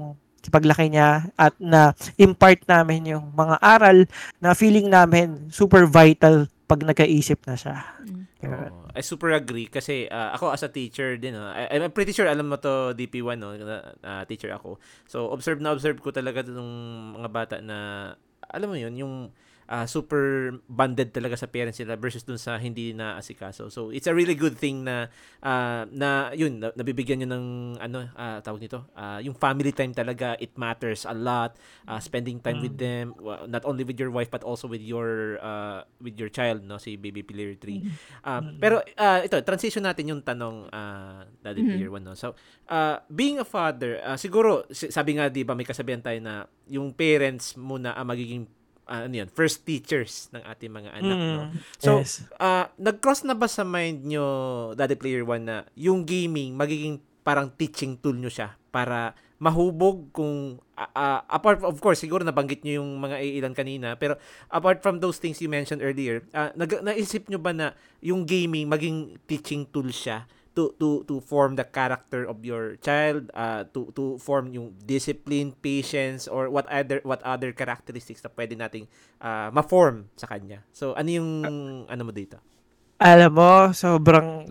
paglaki 0.52 0.92
niya 0.92 1.32
at 1.38 1.56
na 1.56 1.96
impart 2.20 2.60
namin 2.68 3.16
yung 3.16 3.32
mga 3.32 3.56
aral 3.62 4.04
na 4.36 4.52
feeling 4.52 4.92
namin 4.92 5.48
super 5.48 5.88
vital 5.88 6.44
pag 6.68 6.84
nagkaisip 6.84 7.40
na 7.48 7.56
siya. 7.56 7.76
Mm. 8.04 8.21
Oo. 8.42 8.90
I 8.92 9.02
super 9.06 9.30
agree 9.32 9.70
kasi 9.70 10.10
ah, 10.10 10.34
ako 10.34 10.50
as 10.50 10.66
a 10.66 10.70
teacher 10.70 11.14
din 11.16 11.38
no, 11.38 11.46
I, 11.46 11.70
I'm 11.78 11.94
pretty 11.94 12.10
sure 12.10 12.26
alam 12.26 12.50
mo 12.50 12.58
to 12.58 12.92
DP1 12.92 13.38
no, 13.38 13.54
ah, 14.02 14.26
teacher 14.26 14.50
ako. 14.50 14.82
So 15.06 15.30
observe 15.30 15.62
na 15.62 15.70
observe 15.70 16.02
ko 16.02 16.10
talaga 16.10 16.42
nung 16.46 17.14
mga 17.14 17.28
bata 17.30 17.56
na 17.62 18.10
alam 18.50 18.68
mo 18.68 18.76
yun 18.76 18.94
yung 18.98 19.14
ah, 19.72 19.88
super 19.88 20.52
bonded 20.68 21.08
talaga 21.10 21.32
sa 21.32 21.48
parents 21.48 21.80
nila 21.80 21.96
versus 21.96 22.20
dun 22.20 22.36
sa 22.36 22.60
hindi 22.60 22.92
na 22.92 23.16
asikaso. 23.16 23.72
So 23.72 23.88
it's 23.88 24.04
a 24.04 24.12
really 24.12 24.36
good 24.36 24.52
thing 24.54 24.84
na 24.84 25.08
ah, 25.40 25.88
na 25.88 26.28
yun 26.30 26.60
na, 26.60 26.76
nabibigyan 26.76 27.24
niyo 27.24 27.32
ng 27.32 27.46
ano 27.80 28.04
ah, 28.12 28.38
tawag 28.38 28.60
nito 28.60 28.84
ah, 28.92 29.16
yung 29.18 29.32
family 29.32 29.72
time 29.72 29.90
talaga 29.90 30.36
it 30.36 30.52
matters 30.54 31.02
a 31.02 31.16
lot 31.16 31.56
Ah, 31.82 31.98
spending 31.98 32.36
time 32.36 32.60
with 32.60 32.76
them 32.76 33.16
not 33.48 33.64
only 33.64 33.82
with 33.82 33.96
your 33.96 34.12
wife 34.12 34.28
but 34.28 34.44
also 34.44 34.68
with 34.68 34.84
your 34.84 35.40
ah, 35.40 35.82
with 35.98 36.14
your 36.14 36.28
child 36.28 36.60
no 36.60 36.76
si 36.76 36.94
baby 36.94 37.24
player 37.24 37.56
3 37.56 37.80
Ah, 38.20 38.38
pero 38.60 38.76
ah, 38.94 39.18
ito 39.20 39.40
transition 39.40 39.82
natin 39.82 40.04
yung 40.06 40.20
tanong 40.20 40.68
uh, 40.68 41.24
Daddy 41.40 41.62
Mhm. 41.62 41.70
Player 41.72 41.90
1 41.90 42.02
no. 42.02 42.12
So 42.12 42.36
ah, 42.66 43.00
being 43.08 43.40
a 43.40 43.46
father 43.46 43.98
ah, 44.00 44.14
siguro 44.14 44.68
si- 44.68 44.90
sabi 44.90 45.16
nga 45.16 45.26
'di 45.26 45.42
ba 45.42 45.56
may 45.56 45.64
kasabihan 45.64 45.98
tayo 45.98 46.20
na 46.20 46.44
yung 46.68 46.92
parents 46.92 47.56
muna 47.56 47.96
ang 47.96 48.04
magiging 48.04 48.44
ah, 48.86 49.06
ano 49.06 49.14
yun, 49.22 49.28
first 49.30 49.62
teachers 49.62 50.30
ng 50.34 50.42
ating 50.42 50.72
mga 50.72 50.90
anak 50.94 51.18
no. 51.18 51.42
Mm, 51.48 51.58
So, 51.78 51.90
yes. 52.02 52.26
Ah, 52.36 52.70
nag-cross 52.76 53.22
na 53.22 53.34
ba 53.34 53.46
sa 53.46 53.62
mind 53.62 54.02
nyo, 54.06 54.26
Daddy 54.74 54.98
Player 54.98 55.22
1, 55.26 55.42
na 55.42 55.64
yung 55.78 56.02
gaming 56.02 56.54
magiging 56.54 56.98
parang 57.22 57.50
teaching 57.54 57.94
tool 57.98 58.18
nyo 58.18 58.30
siya 58.30 58.58
para 58.74 59.14
mahubog 59.42 60.10
kung 60.14 60.62
ah, 60.78 60.90
ah, 60.94 61.20
apart 61.26 61.58
of 61.66 61.78
course 61.82 61.98
siguro 61.98 62.22
nabanggit 62.22 62.62
nyo 62.62 62.78
yung 62.78 62.90
mga 63.02 63.18
ilan 63.42 63.54
kanina 63.58 63.98
pero 63.98 64.14
apart 64.46 64.78
from 64.78 65.02
those 65.02 65.18
things 65.18 65.42
you 65.42 65.50
mentioned 65.50 65.82
earlier 65.82 66.22
ah, 66.30 66.54
nag, 66.54 66.78
naisip 66.82 67.26
nyo 67.26 67.42
ba 67.42 67.50
na 67.50 67.74
yung 67.98 68.22
gaming 68.22 68.70
maging 68.70 69.18
teaching 69.26 69.66
tool 69.66 69.90
siya 69.90 70.30
to 70.52 70.76
to 70.76 71.00
to 71.08 71.20
form 71.24 71.56
the 71.56 71.64
character 71.64 72.28
of 72.28 72.44
your 72.44 72.76
child 72.84 73.32
uh, 73.32 73.64
to 73.72 73.88
to 73.96 74.20
form 74.20 74.52
yung 74.52 74.76
discipline 74.84 75.56
patience 75.64 76.28
or 76.28 76.52
what 76.52 76.68
other 76.68 77.00
what 77.08 77.24
other 77.24 77.56
characteristics 77.56 78.20
na 78.20 78.28
pwede 78.36 78.52
nating 78.56 78.84
ah, 79.24 79.48
ma-form 79.48 80.12
sa 80.16 80.28
kanya. 80.28 80.60
So 80.76 80.92
ano 80.92 81.08
yung 81.08 81.30
ano 81.88 82.02
mo 82.04 82.12
dito? 82.12 82.36
Alam 83.02 83.32
mo, 83.34 83.52
sobrang 83.74 84.46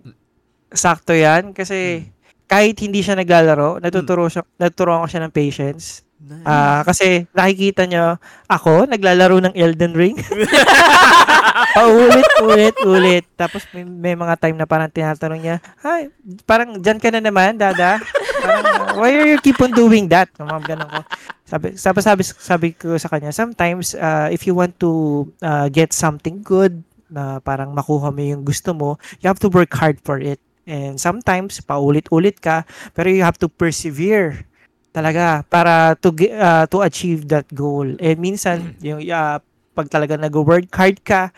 sakto 0.73 1.15
yan 1.15 1.55
kasi 1.55 2.09
kahit 2.51 2.75
hindi 2.83 2.99
siya 2.99 3.15
naglalaro, 3.15 3.79
natuturo 3.79 4.27
siya, 4.27 4.43
naturuan 4.59 4.99
ko 5.05 5.07
siya 5.07 5.23
ng 5.23 5.31
patience. 5.31 6.03
Ah, 6.43 6.83
kasi 6.85 7.25
nakikita 7.33 7.87
nyo, 7.87 8.19
ako, 8.45 8.85
naglalaro 8.91 9.39
ng 9.39 9.55
Elden 9.55 9.95
Ring. 9.95 10.19
Paulit, 11.77 12.29
ulit, 12.41 12.75
ulit. 12.85 13.25
Tapos 13.35 13.65
may, 13.75 13.83
may 13.83 14.15
mga 14.15 14.35
time 14.39 14.57
na 14.57 14.67
parang 14.67 14.89
tinatanong 14.91 15.41
niya, 15.41 15.57
Hi, 15.83 16.07
parang 16.47 16.79
dyan 16.79 16.99
ka 16.99 17.09
na 17.11 17.21
naman, 17.21 17.59
dada. 17.59 17.99
Parang, 18.41 18.63
why 18.99 19.11
are 19.13 19.29
you 19.29 19.39
keep 19.39 19.59
on 19.61 19.71
doing 19.71 20.07
that? 20.09 20.31
Mga 20.39 20.75
ganun 20.75 20.89
ko. 20.89 21.01
Sabi, 21.45 21.67
sabi, 21.75 21.99
sabi, 21.99 22.23
sabi 22.23 22.67
ko 22.71 22.95
sa 22.95 23.11
kanya, 23.11 23.35
sometimes, 23.35 23.93
uh, 23.95 24.31
if 24.31 24.47
you 24.47 24.55
want 24.55 24.77
to 24.79 25.25
uh, 25.43 25.67
get 25.67 25.91
something 25.91 26.39
good, 26.39 26.79
na 27.11 27.43
parang 27.43 27.75
makuha 27.75 28.07
mo 28.07 28.23
yung 28.23 28.47
gusto 28.47 28.71
mo, 28.71 28.95
you 29.19 29.27
have 29.27 29.37
to 29.37 29.51
work 29.51 29.75
hard 29.75 29.99
for 29.99 30.17
it. 30.17 30.39
And 30.63 30.95
sometimes, 30.95 31.59
paulit-ulit 31.59 32.39
ka, 32.39 32.63
pero 32.95 33.11
you 33.11 33.27
have 33.27 33.35
to 33.43 33.51
persevere 33.51 34.47
talaga 34.91 35.43
para 35.47 35.95
to 35.99 36.11
uh, 36.31 36.67
to 36.67 36.83
achieve 36.83 37.27
that 37.31 37.47
goal. 37.51 37.87
And 37.99 38.17
minsan 38.19 38.75
yung 38.83 39.03
uh, 39.07 39.39
pag 39.71 39.87
talaga 39.87 40.15
nag-work 40.15 40.67
hard 40.71 40.99
ka, 41.01 41.31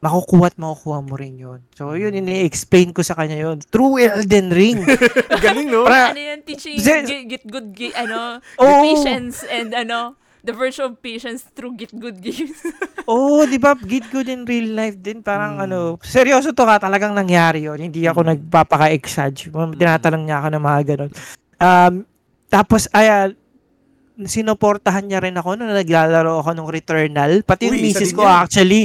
makukuha 0.00 0.48
at 0.48 0.56
makukuha 0.56 0.98
mo 1.04 1.14
rin 1.14 1.36
yun. 1.36 1.60
So 1.76 1.92
yun 1.92 2.16
ini-explain 2.16 2.96
ko 2.96 3.04
sa 3.04 3.12
kanya 3.12 3.36
yun 3.36 3.60
through 3.60 4.00
Elden 4.00 4.48
Ring. 4.48 4.80
galing 5.44 5.68
no 5.68 5.84
Para 5.84 6.16
ano 6.16 6.20
yun, 6.20 6.40
teaching 6.40 6.80
Ze- 6.80 7.04
get, 7.04 7.24
get 7.28 7.44
good, 7.44 7.68
ga- 7.70 7.96
ano, 8.00 8.40
Oo. 8.56 8.80
patience 8.80 9.44
and 9.44 9.76
ano, 9.76 10.16
the 10.40 10.56
virtue 10.56 10.88
of 10.88 10.96
patience 10.98 11.44
through 11.52 11.76
get 11.76 11.92
good 11.92 12.16
games. 12.16 12.56
Oo, 13.12 13.44
di 13.44 13.60
ba? 13.60 13.76
Get 13.76 14.08
good 14.08 14.30
in 14.30 14.48
real 14.48 14.72
life 14.72 14.96
din. 14.96 15.20
Parang 15.20 15.60
Mm. 15.60 15.64
ano, 15.68 15.78
seryoso 16.00 16.56
to 16.56 16.64
ka, 16.64 16.80
talagang 16.80 17.12
nangyari 17.12 17.68
yun. 17.68 17.76
Hindi 17.76 18.08
ako 18.08 18.24
nagpapaka-exage. 18.24 19.52
Tinatanong 19.52 20.22
niya 20.24 20.40
ako 20.40 20.48
ng 20.48 20.64
mga 20.64 20.80
ganun. 20.88 21.10
Um, 21.60 21.94
tapos, 22.48 22.88
ay, 22.90 23.06
ah, 23.06 23.28
sinuportahan 24.22 25.02
niya 25.02 25.20
rin 25.20 25.34
ako 25.34 25.54
nung 25.54 25.70
naglalaro 25.70 26.40
ako 26.40 26.50
ng 26.52 26.68
Returnal. 26.68 27.40
Pati 27.40 27.68
yung 27.68 27.76
Uy, 27.76 27.88
isa 27.88 28.00
misis 28.00 28.12
ko 28.12 28.22
yan. 28.22 28.36
actually, 28.40 28.82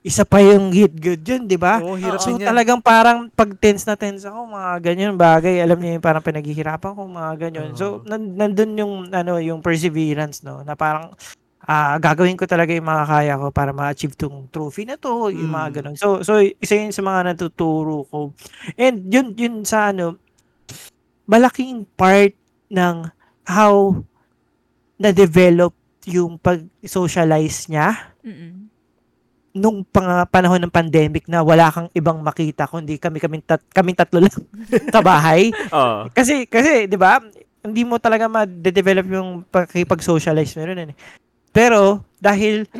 isa 0.00 0.22
pa 0.22 0.38
yung 0.38 0.70
hit 0.70 0.94
good 0.94 1.20
yun, 1.20 1.44
di 1.44 1.56
ba? 1.56 1.78
Oo, 1.78 1.94
hirap 1.94 2.16
So 2.18 2.32
yan. 2.32 2.46
talagang 2.46 2.80
parang 2.80 3.28
pag 3.28 3.50
tense 3.54 3.84
na 3.84 3.92
tense 3.92 4.22
ako, 4.22 4.46
mga 4.46 4.70
ganyan 4.80 5.14
bagay, 5.14 5.58
alam 5.58 5.76
niyo 5.76 5.96
yung 5.96 6.04
parang 6.04 6.22
pinaghihirapan 6.22 6.92
ko, 6.92 7.02
mga 7.04 7.32
ganyan. 7.38 7.70
So 7.74 8.00
Oo. 8.00 8.06
nan- 8.06 8.32
nandun 8.32 8.72
yung 8.74 8.94
ano, 9.10 9.36
yung 9.36 9.58
perseverance 9.58 10.40
no, 10.40 10.62
na 10.62 10.72
parang 10.72 11.12
ah 11.60 11.98
gagawin 11.98 12.32
ko 12.32 12.48
talaga 12.48 12.72
yung 12.72 12.86
mga 12.86 13.04
kaya 13.04 13.34
ko 13.36 13.46
para 13.50 13.70
ma-achieve 13.70 14.16
tong 14.16 14.48
trophy 14.48 14.88
na 14.88 14.96
to, 14.96 15.28
yung 15.28 15.50
mga 15.50 15.66
Mm. 15.68 15.74
ganun. 15.74 15.96
So 15.98 16.22
so 16.22 16.38
isa 16.38 16.74
yun 16.74 16.88
sa 16.88 17.02
mga 17.02 17.28
natuturo 17.28 18.08
ko. 18.08 18.32
And 18.74 19.04
yun 19.04 19.36
yun 19.36 19.54
sa 19.62 19.92
ano 19.92 20.16
malaking 21.24 21.84
part 21.92 22.32
ng 22.68 23.12
how 23.44 24.00
na-develop 24.98 25.72
yung 26.04 26.36
pag-socialize 26.36 27.68
niya 27.68 27.94
Mm-mm. 28.20 28.66
nung 29.52 29.82
pang, 29.82 30.22
panahon 30.26 30.60
ng 30.60 30.70
pandemic 30.70 31.26
na 31.26 31.42
wala 31.42 31.68
kang 31.68 31.88
ibang 31.90 32.18
makita 32.20 32.66
kundi 32.66 32.96
kami 32.96 33.18
kaming 33.18 33.42
tat, 33.42 33.62
kaming 33.70 33.96
tatlo 33.96 34.22
lang 34.22 34.34
sa 34.94 35.00
bahay. 35.00 35.50
Oo. 35.72 36.06
Kasi 36.12 36.46
kasi 36.46 36.86
'di 36.86 36.94
ba? 36.94 37.18
Hindi 37.58 37.82
mo 37.82 37.98
talaga 37.98 38.30
ma-develop 38.30 39.06
yung 39.10 39.30
pakikipag-socialize 39.48 40.54
mo 40.54 40.62
rin. 40.62 40.94
eh. 40.94 40.96
Pero 41.50 42.06
dahil 42.16 42.70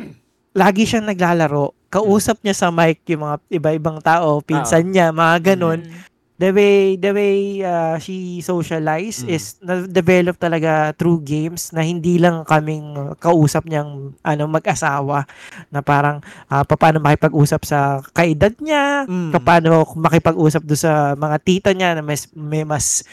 lagi 0.55 0.87
siyang 0.87 1.05
naglalaro, 1.05 1.75
kausap 1.91 2.39
niya 2.41 2.55
sa 2.55 2.71
mic 2.71 3.03
yung 3.05 3.27
mga 3.27 3.35
iba-ibang 3.51 3.99
tao, 3.99 4.39
pinsan 4.39 4.87
niya, 4.87 5.11
mga 5.11 5.53
ganun. 5.53 5.83
Mm. 5.83 5.99
The 6.39 6.55
way 6.55 6.95
the 6.95 7.11
way 7.11 7.35
uh, 7.59 7.99
she 7.99 8.39
socialize 8.39 9.21
Mm. 9.21 9.35
is 9.35 9.59
na-develop 9.59 10.39
talaga 10.39 10.95
through 10.95 11.19
games 11.19 11.75
na 11.75 11.83
hindi 11.83 12.15
lang 12.15 12.47
kaming 12.47 12.95
uh, 12.95 13.11
kausap 13.19 13.67
niyang 13.67 14.15
ano 14.23 14.43
mag-asawa 14.47 15.27
na 15.67 15.83
parang 15.83 16.23
uh, 16.47 16.63
paano 16.63 17.03
makipag-usap 17.03 17.61
sa 17.67 17.99
kaedad 18.15 18.55
niya, 18.55 19.03
Mm. 19.03 19.35
paano 19.35 19.83
makipag-usap 19.99 20.63
do 20.63 20.79
sa 20.79 21.11
mga 21.13 21.37
tita 21.43 21.69
niya 21.75 21.99
na 21.99 22.07
mas 22.07 22.31
may 22.31 22.63
mas 22.63 23.03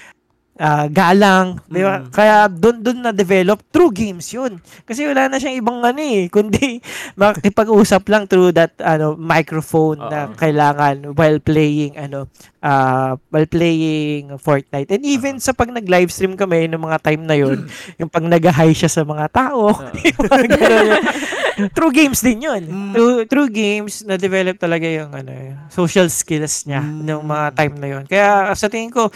ah, 0.56 0.86
galang? 0.86 1.60
Mm. 1.68 2.08
Kaya 2.08 2.46
doon 2.48 2.80
doon 2.80 2.98
na 3.02 3.12
develop 3.12 3.60
through 3.68 3.92
games 3.92 4.30
'yun. 4.30 4.56
Kasi 4.86 5.02
wala 5.04 5.26
na 5.26 5.36
siyang 5.36 5.60
ibang 5.60 5.82
ano 5.82 5.98
eh, 5.98 6.30
kundi 6.34 6.78
makikipag-usap 7.12 8.06
lang 8.06 8.24
through 8.24 8.54
that 8.54 8.72
ano 8.80 9.18
microphone 9.18 9.98
na 9.98 10.30
Oo. 10.30 10.38
kailangan 10.38 11.12
while 11.12 11.42
playing 11.42 11.98
ano 11.98 12.30
ah 12.66 13.14
while 13.30 13.46
playing 13.46 14.34
Fortnite. 14.42 14.90
And 14.90 15.06
even 15.06 15.38
sa 15.38 15.54
pag 15.54 15.70
nag-live 15.70 16.10
stream 16.10 16.34
kami 16.34 16.66
ng 16.66 16.82
mga 16.82 16.98
time 16.98 17.22
na 17.22 17.38
'yon, 17.38 17.70
yung 18.02 18.10
pag 18.10 18.26
nag-hi 18.26 18.74
siya 18.74 18.90
sa 18.90 19.06
mga 19.06 19.30
tao, 19.30 19.70
ganun. 20.50 20.98
through 21.72 21.94
games 21.94 22.20
din 22.20 22.42
'yun. 22.42 22.62
Mm. 22.66 22.92
Through, 22.92 23.16
through 23.30 23.50
games 23.54 24.02
na 24.02 24.18
develop 24.18 24.58
talaga 24.58 24.84
yung 24.84 25.14
ano 25.14 25.30
social 25.70 26.10
skills 26.10 26.66
niya 26.66 26.82
Mm. 26.82 27.06
ng 27.06 27.22
mga 27.22 27.46
time 27.54 27.74
na 27.78 27.86
'yon. 27.88 28.04
Kaya 28.04 28.50
sa 28.52 28.66
tingin 28.66 28.90
ko 28.90 29.08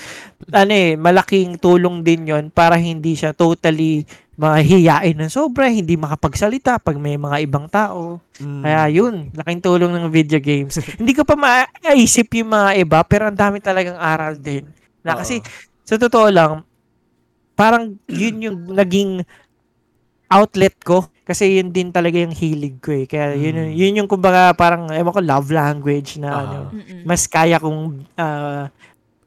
ano 0.55 0.73
eh, 0.73 0.95
malaking 0.95 1.59
tulong 1.59 2.01
din 2.01 2.31
yon 2.31 2.45
para 2.49 2.79
hindi 2.79 3.13
siya 3.13 3.35
totally 3.35 4.07
mahihiyain 4.41 5.21
ng 5.21 5.29
sobra, 5.29 5.69
hindi 5.69 6.01
makapagsalita 6.01 6.81
pag 6.81 6.97
may 6.97 7.21
mga 7.21 7.45
ibang 7.45 7.69
tao. 7.69 8.25
Mm. 8.41 8.63
Kaya 8.65 8.83
yun, 8.89 9.15
laking 9.37 9.61
tulong 9.61 9.93
ng 9.93 10.09
video 10.09 10.41
games. 10.41 10.81
hindi 11.01 11.13
ko 11.13 11.29
pa 11.29 11.37
maisip 11.37 12.33
yung 12.33 12.49
mga 12.49 12.81
iba, 12.81 12.99
pero 13.05 13.29
ang 13.29 13.37
dami 13.37 13.61
talagang 13.61 14.01
aral 14.01 14.41
din. 14.41 14.65
Na 15.05 15.21
kasi, 15.21 15.45
sa 15.85 16.01
totoo 16.01 16.33
lang, 16.33 16.65
parang 17.53 18.01
yun 18.09 18.37
yung 18.41 18.57
naging 18.73 19.21
outlet 20.33 20.73
ko. 20.81 21.05
Kasi 21.21 21.61
yun 21.61 21.71
din 21.71 21.93
talaga 21.93 22.17
yung 22.19 22.35
hilig 22.35 22.81
ko 22.83 22.91
eh. 22.91 23.05
Kaya 23.07 23.37
yun, 23.37 23.55
Mm. 23.55 23.73
yun 23.77 23.99
yung 24.03 24.09
kumbaga 24.11 24.57
parang, 24.57 24.89
ewan 24.91 25.13
ko, 25.15 25.21
love 25.23 25.53
language 25.53 26.17
na 26.17 26.31
Ah. 26.33 26.41
ano, 26.43 26.59
mas 27.05 27.29
kaya 27.29 27.61
kong 27.61 28.09
ah 28.17 28.73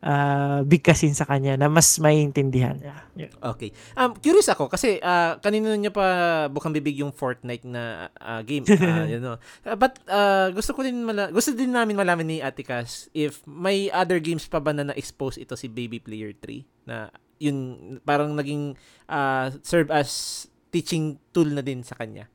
ah, 0.04 0.60
bigkasin 0.68 1.16
sa 1.16 1.24
kanya 1.24 1.56
na 1.56 1.72
mas 1.72 1.96
maiintindihan 2.04 2.76
niya. 2.76 3.08
Yun. 3.16 3.32
Okay. 3.56 3.72
Um, 3.96 4.12
curious 4.20 4.52
ako 4.52 4.68
kasi 4.68 5.00
uh, 5.00 5.40
kanino 5.40 5.72
niya 5.72 5.96
pa 5.96 6.06
bukang 6.52 6.76
bibig 6.76 7.00
yung 7.00 7.16
Fortnite 7.16 7.64
na 7.64 8.12
ah, 8.20 8.44
game. 8.44 8.68
Ah, 8.68 9.08
you 9.12 9.24
know. 9.24 9.40
Uh, 9.64 9.80
but 9.80 9.96
ah, 10.12 10.52
gusto 10.52 10.76
ko 10.76 10.84
din 10.84 11.08
mala- 11.08 11.32
gusto 11.32 11.56
din 11.56 11.72
namin 11.72 11.96
malaman 11.96 12.28
ni 12.28 12.38
Ate 12.44 12.68
Cass 12.68 13.08
if 13.16 13.40
may 13.48 13.88
other 13.96 14.20
games 14.20 14.44
pa 14.52 14.60
ba 14.60 14.76
na 14.76 14.92
na-expose 14.92 15.40
ito 15.40 15.56
si 15.56 15.72
Baby 15.72 16.04
Player 16.04 16.36
3 16.36 16.92
na 16.92 17.08
yun 17.40 17.58
parang 18.04 18.36
naging 18.36 18.76
ah, 19.08 19.48
serve 19.64 19.88
as 19.88 20.44
teaching 20.74 21.22
tool 21.32 21.48
na 21.48 21.64
din 21.64 21.86
sa 21.86 21.96
kanya. 21.96 22.28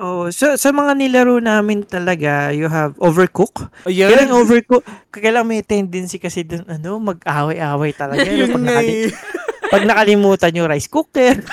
Oh, 0.00 0.32
sa 0.32 0.56
sa 0.56 0.72
mga 0.72 0.96
nilaro 0.96 1.44
namin 1.44 1.84
talaga, 1.84 2.56
you 2.56 2.72
have 2.72 2.96
Overcook. 2.96 3.68
Ayun. 3.84 4.08
Kailang 4.08 4.32
Overcook, 4.32 4.80
kailang 5.12 5.44
may 5.44 5.60
tendency 5.60 6.16
kasi 6.16 6.40
dun, 6.40 6.64
ano, 6.64 6.96
mag-away-away 6.96 7.92
talaga. 7.92 8.24
Yun 8.32 8.48
pag, 8.48 8.64
nakali- 8.64 9.12
eh. 9.12 9.12
pag 9.76 9.84
nakalimutan 9.84 10.56
yung 10.56 10.72
rice 10.72 10.88
cooker. 10.88 11.36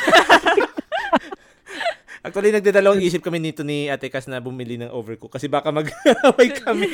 Actually, 2.24 2.56
nagdadalawang 2.56 3.04
isip 3.04 3.20
kami 3.20 3.44
nito 3.44 3.68
ni 3.68 3.92
Ate 3.92 4.08
Cass 4.08 4.32
na 4.32 4.40
bumili 4.40 4.80
ng 4.80 4.96
overcook 4.96 5.36
kasi 5.36 5.52
baka 5.52 5.68
mag-away 5.76 6.56
kami. 6.56 6.88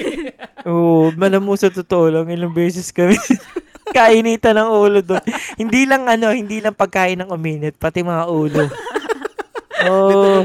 Oo, 0.65 0.73
oh, 0.73 1.13
malam 1.13 1.45
mo 1.45 1.53
sa 1.53 1.69
totoo 1.69 2.09
lang, 2.09 2.33
ilang 2.33 2.53
beses 2.53 2.89
kami 2.89 3.13
kainitan 3.93 4.57
ng 4.57 4.69
ulo 4.73 4.99
doon. 5.05 5.21
hindi 5.61 5.85
lang 5.85 6.09
ano, 6.09 6.33
hindi 6.33 6.59
lang 6.59 6.73
pagkain 6.73 7.21
ng 7.21 7.29
uminit, 7.29 7.77
pati 7.77 8.01
mga 8.01 8.25
ulo. 8.25 8.65
Oh. 9.85 10.43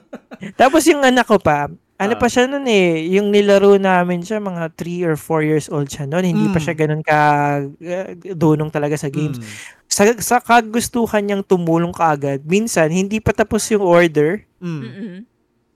Tapos 0.60 0.82
yung 0.86 1.02
anak 1.02 1.26
ko 1.26 1.36
pa, 1.36 1.68
ano 2.00 2.12
Ah. 2.14 2.18
pa 2.18 2.26
siya 2.26 2.48
nun 2.48 2.64
eh, 2.64 3.04
yung 3.12 3.28
nilaro 3.28 3.76
namin 3.76 4.24
siya, 4.24 4.40
mga 4.40 4.72
3 4.72 5.04
or 5.04 5.14
4 5.14 5.44
years 5.44 5.68
old 5.68 5.84
siya 5.86 6.04
noon. 6.04 6.24
Hindi 6.24 6.46
pa 6.48 6.56
Mm. 6.56 6.64
siya 6.64 6.74
ganun 6.74 7.02
ka 7.04 7.18
uh, 7.68 8.06
dunong 8.32 8.72
talaga 8.72 8.96
sa 8.96 9.08
games. 9.08 9.36
Mm. 9.36 9.46
Sa, 9.84 10.02
sa 10.16 10.36
kagustuhan 10.38 11.20
niyang 11.20 11.44
tumulong 11.44 11.92
kaagad, 11.92 12.40
minsan, 12.42 12.88
hindi 12.88 13.20
pa 13.20 13.32
tapos 13.32 13.68
yung 13.68 13.84
order, 13.84 14.44
Mm. 14.60 15.24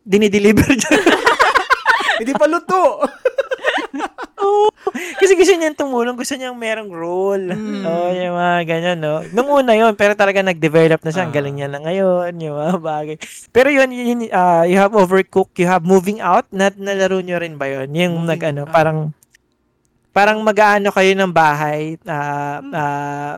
Dinideliver 0.03 0.69
niya. 0.69 0.97
Hindi 2.21 2.31
pa 2.31 2.47
luto. 2.47 3.03
Kasi 5.21 5.33
gusto 5.35 5.53
niyang 5.53 5.75
tumulong, 5.75 6.15
gusto 6.15 6.35
niyang 6.35 6.55
merong 6.55 6.91
role. 6.91 7.51
Mm. 7.51 7.83
Oo, 7.83 8.07
yung 8.13 8.37
mga 8.37 8.59
ganyan, 8.65 8.99
no? 8.99 9.25
Nung 9.31 9.49
una 9.49 9.73
yun, 9.73 9.93
pero 9.95 10.13
talaga 10.13 10.41
nag-develop 10.41 11.01
na 11.01 11.11
siya. 11.11 11.25
Ang 11.25 11.33
Ah. 11.33 11.37
galing 11.37 11.55
niya 11.57 11.69
na 11.69 11.81
ngayon, 11.81 12.33
yung 12.37 12.57
mga 12.57 12.77
bagay. 12.79 13.17
Pero 13.51 13.69
yun, 13.69 13.89
yun, 13.89 14.07
yun, 14.07 14.21
ah, 14.31 14.63
you 14.63 14.77
have 14.77 14.93
Overcooked, 14.93 15.57
you 15.57 15.65
have 15.65 15.83
Moving 15.83 16.21
Out. 16.21 16.45
Na, 16.51 16.69
nalaro 16.71 17.19
niyo 17.19 17.39
rin 17.39 17.57
ba 17.57 17.67
yun? 17.67 17.89
Yung 17.91 18.15
Moving 18.23 18.29
nag, 18.29 18.41
ano, 18.45 18.63
Out. 18.65 18.73
parang, 18.73 18.99
parang 20.11 20.39
mag-aano 20.41 20.89
kayo 20.91 21.13
ng 21.13 21.33
bahay, 21.33 21.97
ah, 22.05 22.61
Hmm. 22.61 22.73
ah, 22.73 23.33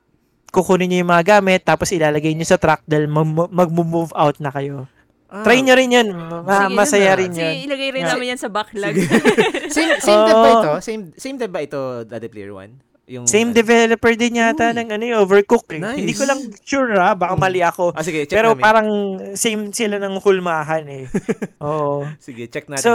kukunin 0.51 0.89
niyo 0.89 1.05
yung 1.05 1.13
mga 1.13 1.39
gamit, 1.39 1.61
tapos 1.63 1.93
ilalagay 1.93 2.33
niyo 2.33 2.49
sa 2.49 2.57
truck 2.57 2.81
dahil 2.85 3.05
mag- 3.07 3.53
mag-move 3.53 4.13
out 4.13 4.41
na 4.41 4.49
kayo. 4.49 4.89
Ah, 5.27 5.43
Try 5.43 5.59
niyo 5.59 5.75
rin 5.75 5.91
yun. 5.91 6.09
Ma- 6.15 6.43
Sige, 6.65 6.75
masaya 6.77 7.03
yun 7.03 7.11
na. 7.11 7.19
rin 7.19 7.31
Sige, 7.31 7.43
yun. 7.43 7.55
ilagay 7.67 7.89
rin 7.91 8.01
Yeah. 8.01 8.11
namin 8.13 8.27
yan 8.29 8.39
sa 8.39 8.49
backlog. 8.49 8.95
Same 9.77 9.91
same 9.99 10.23
dev 10.23 10.37
ba 10.37 10.47
Oo. 10.47 10.55
ito? 10.57 10.73
Same 10.81 11.03
same 11.13 11.37
dev 11.37 11.51
ba 11.51 11.61
ito, 11.61 11.79
Daddy 12.03 12.29
Player 12.29 12.53
1? 12.53 12.87
Yung 13.09 13.23
Same 13.25 13.51
developer 13.53 14.13
din 14.13 14.35
yata 14.37 14.67
Uy. 14.69 14.77
ng 14.77 14.89
ano 14.89 15.03
yung 15.05 15.21
Overcooked. 15.21 15.71
eh. 15.73 15.81
Nice. 15.81 15.95
Hindi 15.97 16.11
ko 16.13 16.25
lang 16.25 16.39
sure 16.61 16.91
ha, 16.97 17.15
baka 17.15 17.35
Mm. 17.35 17.41
mali 17.41 17.61
ako. 17.61 17.91
Ah, 17.93 18.03
sige, 18.03 18.23
check 18.25 18.35
Pero 18.35 18.51
namin. 18.53 18.63
parang 18.63 18.89
same 19.33 19.71
sila 19.71 19.99
ng 19.99 20.19
hulmahan 20.19 20.83
eh. 20.87 21.05
Oo. 21.61 22.03
Sige, 22.19 22.47
check 22.47 22.67
natin 22.67 22.83
so, 22.83 22.93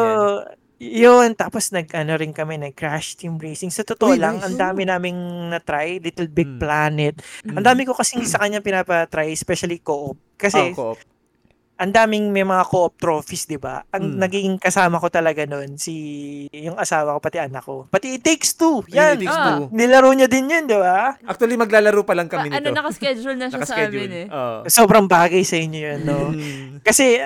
yan. 0.79 1.07
yun. 1.23 1.29
Tapos 1.33 1.67
nag-ano 1.69 2.11
rin 2.13 2.31
kami, 2.31 2.55
nag-crash 2.57 3.15
team 3.15 3.35
racing. 3.37 3.69
Sa 3.69 3.83
totoo 3.83 4.11
Uy, 4.11 4.19
lang, 4.19 4.35
nice. 4.35 4.45
ang 4.45 4.55
dami 4.57 4.83
naming 4.83 5.15
na-try. 5.47 5.95
Little 5.97 6.27
Big 6.27 6.47
Mm. 6.49 6.59
Planet. 6.59 7.15
Mm. 7.43 7.55
Ang 7.55 7.65
dami 7.65 7.81
ko 7.83 7.91
kasing 7.93 8.23
sa 8.27 8.35
kanya 8.37 8.59
pinapa-try, 8.59 9.27
especially 9.29 9.79
co-op. 9.79 10.19
Kasi, 10.35 10.71
Oh, 10.71 10.95
co-op. 10.95 10.99
Ang 11.81 11.89
daming 11.89 12.29
may 12.29 12.45
mga 12.45 12.61
co-op 12.63 12.93
trophies, 12.95 13.43
di 13.43 13.57
ba? 13.57 13.81
Ang 13.89 14.13
Mm. 14.13 14.17
naging 14.21 14.51
kasama 14.55 15.01
ko 15.01 15.09
talaga 15.09 15.41
noon, 15.43 15.75
si 15.75 15.93
yung 16.51 16.77
asawa 16.77 17.17
ko, 17.17 17.19
pati 17.19 17.41
anak 17.41 17.65
ko. 17.65 17.89
Pati 17.89 18.15
It 18.15 18.21
Takes 18.21 18.53
Two. 18.53 18.85
Yan. 18.87 19.17
it 19.17 19.25
takes 19.25 19.33
Ah. 19.33 19.57
two. 19.57 19.73
Nilaro 19.73 20.13
niya 20.13 20.29
din 20.29 20.45
yun, 20.45 20.63
di 20.63 20.77
ba? 20.77 21.17
Actually, 21.25 21.57
maglalaro 21.57 22.05
pa 22.05 22.13
lang 22.13 22.29
kami 22.29 22.47
Ah, 22.47 22.61
nito. 22.61 22.69
ano, 22.69 22.77
nakaschedule 22.77 23.33
na 23.33 23.49
siya 23.49 23.65
sa 23.65 23.75
amin 23.81 24.11
eh. 24.13 24.27
Oo. 24.29 24.69
Sobrang 24.69 25.09
bagay 25.09 25.41
sa 25.41 25.57
inyo 25.57 25.79
yun, 25.81 25.99
no? 26.05 26.17
Kasi, 26.85 27.17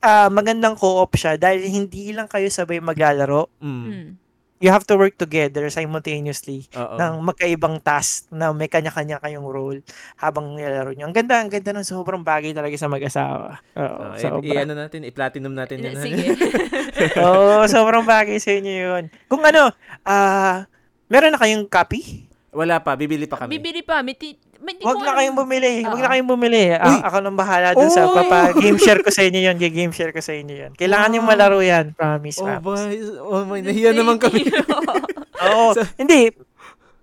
ah, 0.00 0.26
magandang 0.28 0.74
co-op 0.74 1.14
siya 1.14 1.38
dahil 1.38 1.62
hindi 1.64 2.10
lang 2.10 2.26
kayo 2.26 2.50
sabay 2.50 2.82
maglalaro. 2.82 3.46
Mm. 3.62 4.18
You 4.58 4.70
have 4.70 4.86
to 4.86 4.94
work 4.94 5.18
together 5.18 5.66
simultaneously 5.68 6.70
Oo. 6.72 6.94
ng 6.94 7.14
magkaibang 7.20 7.82
task 7.82 8.30
na 8.30 8.48
may 8.50 8.70
kanya-kanya 8.70 9.18
kayong 9.18 9.44
role 9.44 9.82
habang 10.14 10.54
nilalaro 10.54 10.94
nyo. 10.94 11.04
Ang 11.04 11.12
ganda, 11.12 11.42
ang 11.42 11.50
ganda 11.50 11.74
ng 11.74 11.82
sobrang 11.82 12.22
bagay 12.22 12.54
talaga 12.54 12.72
sa 12.74 12.86
mag-asawa. 12.86 13.58
Oo, 13.74 13.98
Ah, 14.00 14.14
i- 14.14 14.22
sobra. 14.22 14.46
i- 14.46 14.62
ano 14.62 14.72
natin, 14.72 15.02
i-platinum 15.02 15.52
natin 15.52 15.82
yun. 15.82 15.98
Sige. 15.98 16.38
Oo, 17.26 17.66
sobrang 17.66 18.06
bagay 18.06 18.38
sa 18.38 18.54
inyo 18.54 18.72
yun. 18.72 19.04
Kung 19.26 19.42
ano, 19.42 19.74
ah, 20.02 20.64
meron 21.06 21.34
na 21.34 21.42
kayong 21.42 21.66
copy? 21.66 22.30
Wala 22.54 22.78
pa, 22.78 22.94
bibili 22.94 23.26
pa 23.26 23.36
kami. 23.36 23.58
Bibili 23.58 23.82
pa. 23.82 24.00
May 24.00 24.14
ti- 24.14 24.38
may 24.64 24.78
ko 24.78 24.96
na 24.96 25.12
kayong 25.12 25.36
bumili. 25.36 25.84
Huwag 25.84 26.00
na 26.00 26.06
Oo. 26.06 26.12
kayong 26.14 26.30
bumili. 26.30 26.62
A- 26.72 26.80
Uy! 26.80 26.98
ako 27.04 27.16
nang 27.20 27.36
bahala 27.36 27.76
dun 27.76 27.90
sa 27.90 28.08
Oy! 28.08 28.16
papa. 28.16 28.56
Game 28.56 28.80
share 28.80 29.02
ko 29.02 29.10
sa 29.12 29.20
inyo 29.20 29.40
yun. 29.42 29.56
Game 29.58 29.92
share 29.92 30.14
ko 30.14 30.24
sa 30.24 30.32
inyo 30.32 30.54
yun. 30.56 30.72
Kailangan 30.72 31.18
yung 31.18 31.26
malaro 31.26 31.60
yan. 31.60 31.92
Promise. 31.92 32.40
Oh, 32.40 32.46
ma'am. 32.48 32.62
boy. 32.62 32.80
Oh, 33.20 33.42
my, 33.44 33.60
nahiya 33.60 33.92
naman 33.92 34.16
kami. 34.16 34.48
Oo. 35.44 35.76
hindi. 36.00 36.32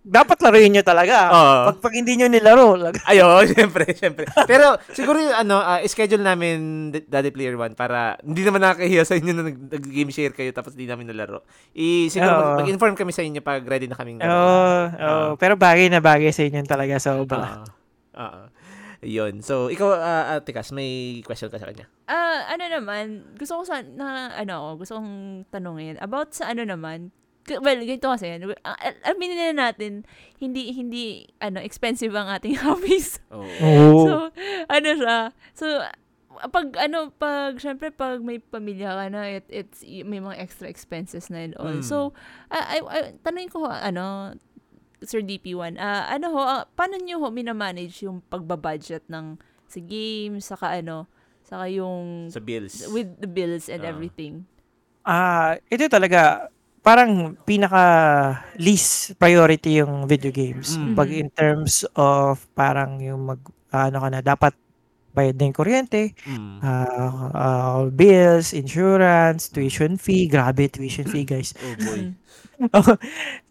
Dapat 0.02 0.41
laruin 0.41 0.74
nyo 0.74 0.82
talaga. 0.82 1.16
Oo. 1.30 1.58
Pag, 1.70 1.78
pag 1.78 1.93
hindi 1.93 2.18
nyo 2.18 2.26
nilaro, 2.26 2.74
lag- 2.74 2.97
Ayo, 3.14 3.41
syempre, 3.54 3.86
syempre. 3.93 4.26
Pero 4.52 4.82
siguro 4.91 5.22
yung 5.22 5.38
ano, 5.38 5.62
ah, 5.62 5.78
schedule 5.86 6.26
namin 6.26 6.89
Daddy 7.06 7.30
Player 7.30 7.54
1 7.54 7.78
para 7.78 8.18
hindi 8.26 8.41
naman 8.41 8.66
nakakahiya 8.66 9.06
sa 9.06 9.14
inyo 9.14 9.32
na 9.32 9.43
nag- 9.45 9.70
nag-game 9.70 10.10
share 10.10 10.34
kayo 10.34 10.49
tapos 10.49 10.74
hindi 10.74 10.89
namin 10.89 11.14
nalaro. 11.14 11.45
I 11.78 12.10
siguro 12.10 12.34
mag- 12.34 12.66
mag-inform 12.66 12.97
kami 12.97 13.14
sa 13.14 13.22
inyo 13.22 13.39
pag 13.39 13.62
ready 13.62 13.86
na 13.86 13.93
kaming 13.93 14.18
Oo. 14.18 14.26
laro. 14.26 14.49
oo. 14.97 15.28
Pero 15.38 15.54
bagay 15.54 15.88
na 15.88 16.02
bagay 16.02 16.34
sa 16.34 16.41
inyo 16.41 16.66
talaga. 16.66 16.97
Sobra. 16.97 17.62
Oo. 17.62 17.66
Oo. 18.18 18.43
Yun. 19.02 19.41
So, 19.41 19.74
ikaw, 19.74 19.97
uh, 19.97 20.38
Ate 20.38 20.54
Cass, 20.54 20.70
may 20.70 21.22
question 21.26 21.49
ka 21.49 21.58
sa 21.58 21.66
kanya? 21.66 21.89
Ah, 22.06 22.54
ano 22.54 22.70
naman, 22.70 23.34
gusto 23.34 23.58
ko 23.58 23.64
sa, 23.66 23.82
na, 23.82 24.30
ano 24.30 24.78
gusto 24.78 24.93
kong 24.93 25.10
tanungin, 25.49 25.97
about 25.97 26.38
sa 26.38 26.54
ano 26.54 26.62
naman, 26.62 27.10
well, 27.50 27.80
ganito 27.82 28.08
kasi, 28.10 28.38
uh, 28.38 28.78
aminin 29.08 29.54
na 29.54 29.70
natin, 29.70 30.06
hindi, 30.38 30.72
hindi, 30.72 31.26
ano, 31.39 31.58
expensive 31.60 32.14
ang 32.14 32.30
ating 32.30 32.60
hobbies. 32.66 33.18
Oo. 33.34 34.06
So, 34.06 34.14
ano 34.68 34.89
siya, 34.96 35.18
so, 35.54 35.66
pag, 36.50 36.74
ano, 36.78 37.12
pag, 37.14 37.58
syempre, 37.58 37.89
pag 37.92 38.22
may 38.22 38.38
pamilya 38.39 38.94
ka 38.94 39.06
na, 39.10 39.22
it, 39.28 39.46
it's, 39.50 39.82
may 39.84 40.18
mga 40.18 40.38
extra 40.39 40.66
expenses 40.66 41.30
na 41.30 41.44
and 41.44 41.56
all. 41.58 41.82
Mm. 41.82 41.86
So, 41.86 42.14
ah, 42.50 42.66
I, 42.72 42.80
I, 42.82 43.00
tanongin 43.22 43.52
ko, 43.52 43.66
ano, 43.66 44.38
Sir 45.02 45.26
DP1, 45.26 45.82
ah, 45.82 46.06
ano 46.14 46.30
ho, 46.30 46.42
ah, 46.42 46.64
paano 46.70 47.02
nyo 47.02 47.18
ho 47.20 47.34
minamanage 47.34 48.06
yung 48.06 48.22
pagbabudget 48.30 49.10
ng, 49.10 49.38
sa 49.66 49.80
games, 49.82 50.46
saka 50.46 50.78
ano, 50.78 51.10
saka 51.42 51.66
yung, 51.68 52.30
Sa 52.30 52.38
bills. 52.39 52.86
with 52.92 53.18
the 53.18 53.28
bills 53.28 53.66
and 53.66 53.82
Ah. 53.82 53.89
everything. 53.89 54.46
Ah, 55.02 55.58
ito 55.68 55.89
talaga 55.89 56.48
parang 56.82 57.38
pinaka 57.45 57.84
least 58.57 59.13
priority 59.21 59.82
yung 59.82 60.09
video 60.09 60.34
games. 60.34 60.77
Mm. 60.77 60.93
Pag 60.97 61.09
in 61.13 61.29
terms 61.29 61.86
of 61.93 62.41
parang 62.57 62.97
yung 63.01 63.21
mag 63.29 63.41
ano 63.71 63.97
ka 64.01 64.07
na 64.11 64.21
dapat 64.25 64.53
bayad 65.11 65.36
yung 65.38 65.53
kuryente, 65.55 66.15
Mm. 66.25 66.57
ah, 66.63 67.29
ah, 67.36 67.79
bills, 67.91 68.55
insurance, 68.55 69.51
tuition 69.51 69.99
fee, 69.99 70.25
grabe 70.25 70.67
tuition 70.71 71.05
fee 71.07 71.27
guys. 71.27 71.53
Oh 71.61 71.75
boy. 71.77 72.01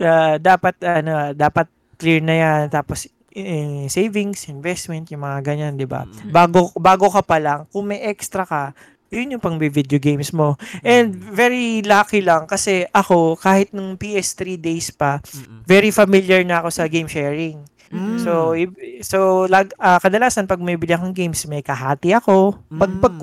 Ah, 0.01 0.39
dapat 0.39 0.75
ano, 0.87 1.35
dapat 1.35 1.67
clear 2.01 2.23
na 2.25 2.35
yan 2.35 2.63
tapos 2.73 3.07
eh, 3.31 3.87
savings, 3.87 4.51
investment, 4.51 5.07
yung 5.15 5.23
mga 5.23 5.39
ganyan, 5.47 5.73
'di 5.79 5.87
ba? 5.87 6.03
Mm. 6.03 6.35
Bago 6.35 6.75
bago 6.75 7.07
ka 7.15 7.23
pa 7.23 7.39
lang, 7.39 7.67
kung 7.71 7.87
may 7.87 8.03
extra 8.03 8.43
ka, 8.43 8.75
yun 9.11 9.35
yung 9.37 9.43
pang 9.43 9.59
video 9.59 9.99
games 9.99 10.31
mo. 10.31 10.55
And 10.81 11.11
very 11.13 11.83
lucky 11.83 12.23
lang 12.23 12.47
kasi 12.47 12.87
ako 12.91 13.35
kahit 13.35 13.75
nung 13.75 13.99
PS3 13.99 14.55
days 14.57 14.95
pa, 14.95 15.19
Mm-mm. 15.21 15.67
very 15.67 15.91
familiar 15.91 16.41
na 16.47 16.63
ako 16.63 16.71
sa 16.71 16.87
game 16.87 17.11
sharing. 17.11 17.59
Mm. 17.91 18.23
So 18.23 18.55
so 19.03 19.19
lag 19.51 19.75
ah, 19.75 19.99
kadalasan 19.99 20.47
pag 20.47 20.63
may 20.63 20.79
bili 20.79 20.95
akong 20.95 21.11
games, 21.11 21.43
may 21.51 21.59
kahati 21.59 22.15
ako. 22.15 22.55
Pag 22.71 22.91
Mm. 22.95 23.03
pag 23.03 23.15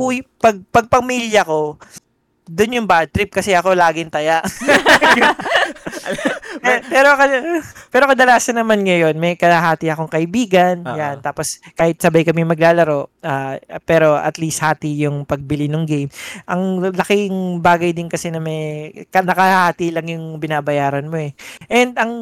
pag 0.43 0.57
pag 0.67 0.87
pamilya 0.91 1.47
ko, 1.47 1.79
doon 2.47 2.83
yung 2.83 2.87
bad 2.87 3.07
trip 3.07 3.31
kasi 3.31 3.55
ako 3.55 3.71
laging 3.71 4.11
taya. 4.11 4.43
Pero 6.59 7.09
pero 7.89 8.03
kadalasan 8.05 8.57
naman 8.57 8.81
ngayon 8.81 9.15
may 9.15 9.33
kalahati 9.33 9.87
akong 9.87 10.09
kaibigan, 10.09 10.83
Oo. 10.83 10.95
yan. 10.95 11.19
Tapos 11.19 11.57
kahit 11.73 11.97
sabay 11.97 12.21
kami 12.21 12.43
maglalaro, 12.43 13.09
ah, 13.21 13.55
pero 13.83 14.15
at 14.15 14.37
least 14.37 14.59
hati 14.59 15.03
yung 15.03 15.23
pagbili 15.23 15.67
ng 15.67 15.85
game. 15.85 16.09
Ang 16.45 16.81
laking 16.93 17.59
bagay 17.59 17.91
din 17.91 18.07
kasi 18.07 18.29
na 18.29 18.39
may 18.39 18.89
ka- 19.07 19.25
nakahati 19.25 19.89
lang 19.89 20.07
yung 20.07 20.37
binabayaran 20.37 21.05
mo 21.05 21.17
eh. 21.17 21.31
And 21.67 21.93
ang 21.95 22.13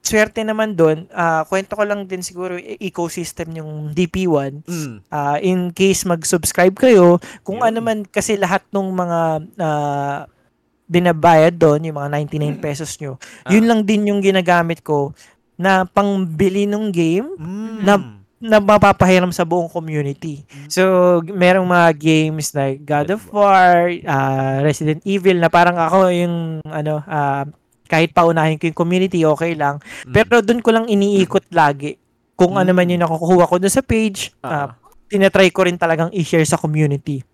swerte 0.00 0.46
naman 0.46 0.78
doon, 0.78 1.10
ah, 1.10 1.42
kwento 1.44 1.74
ko 1.74 1.82
lang 1.82 2.06
din 2.06 2.22
siguro 2.22 2.54
e- 2.54 2.78
ecosystem 2.78 3.50
yung 3.52 3.90
DP1 3.90 4.62
Mm. 4.62 4.96
Ah, 5.10 5.42
in 5.42 5.74
case 5.74 6.06
mag-subscribe 6.06 6.78
kayo, 6.78 7.18
kung 7.42 7.58
Yun. 7.58 7.66
ano 7.66 7.78
man 7.82 7.98
kasi 8.06 8.38
lahat 8.38 8.62
ng 8.70 8.86
mga 8.86 9.20
ah, 9.58 10.30
binabayad 10.86 11.52
doon, 11.52 11.82
yung 11.84 11.96
mga 11.96 12.10
99 12.10 12.56
pesos 12.56 12.94
nyo, 12.96 13.18
Ah. 13.42 13.50
yun 13.50 13.66
lang 13.66 13.82
din 13.82 14.06
yung 14.06 14.18
ginagamit 14.20 14.80
ko 14.80 15.10
na 15.54 15.82
pangbili 15.84 16.64
ng 16.64 16.88
game 16.88 17.26
Mm. 17.34 17.82
Na- 17.82 18.12
na 18.36 18.60
mapapahiram 18.60 19.32
sa 19.32 19.42
buong 19.42 19.66
community. 19.66 20.44
So, 20.68 20.84
g- 21.20 21.32
merong 21.32 21.64
mga 21.64 21.88
games 21.96 22.52
like 22.52 22.84
God 22.84 23.08
of 23.10 23.24
War, 23.30 23.88
ah, 24.04 24.60
Resident 24.60 25.00
Evil 25.02 25.40
na 25.40 25.48
parang 25.48 25.74
ako 25.74 26.12
yung 26.12 26.36
ano, 26.62 27.00
ah, 27.02 27.48
kahit 27.86 28.12
paunahin 28.12 28.56
ko 28.56 28.66
yung 28.66 28.76
community, 28.76 29.24
okay 29.24 29.54
lang. 29.54 29.80
Mm. 30.04 30.12
Pero 30.12 30.38
doon 30.40 30.60
ko 30.60 30.70
lang 30.70 30.84
iniikot 30.84 31.48
lagi. 31.50 31.96
Kung 32.34 32.54
ano 32.54 32.68
man 32.70 32.84
Mm. 32.84 32.92
yung 32.92 33.02
nakukuha 33.02 33.48
ko 33.48 33.56
doon 33.56 33.72
sa 33.72 33.80
page, 33.80 34.36
ah, 34.40 34.76
tinatry 35.08 35.48
ko 35.48 35.64
rin 35.64 35.74
talagang 35.74 36.12
i-share 36.12 36.44
sa 36.44 36.60
community. 36.60 37.24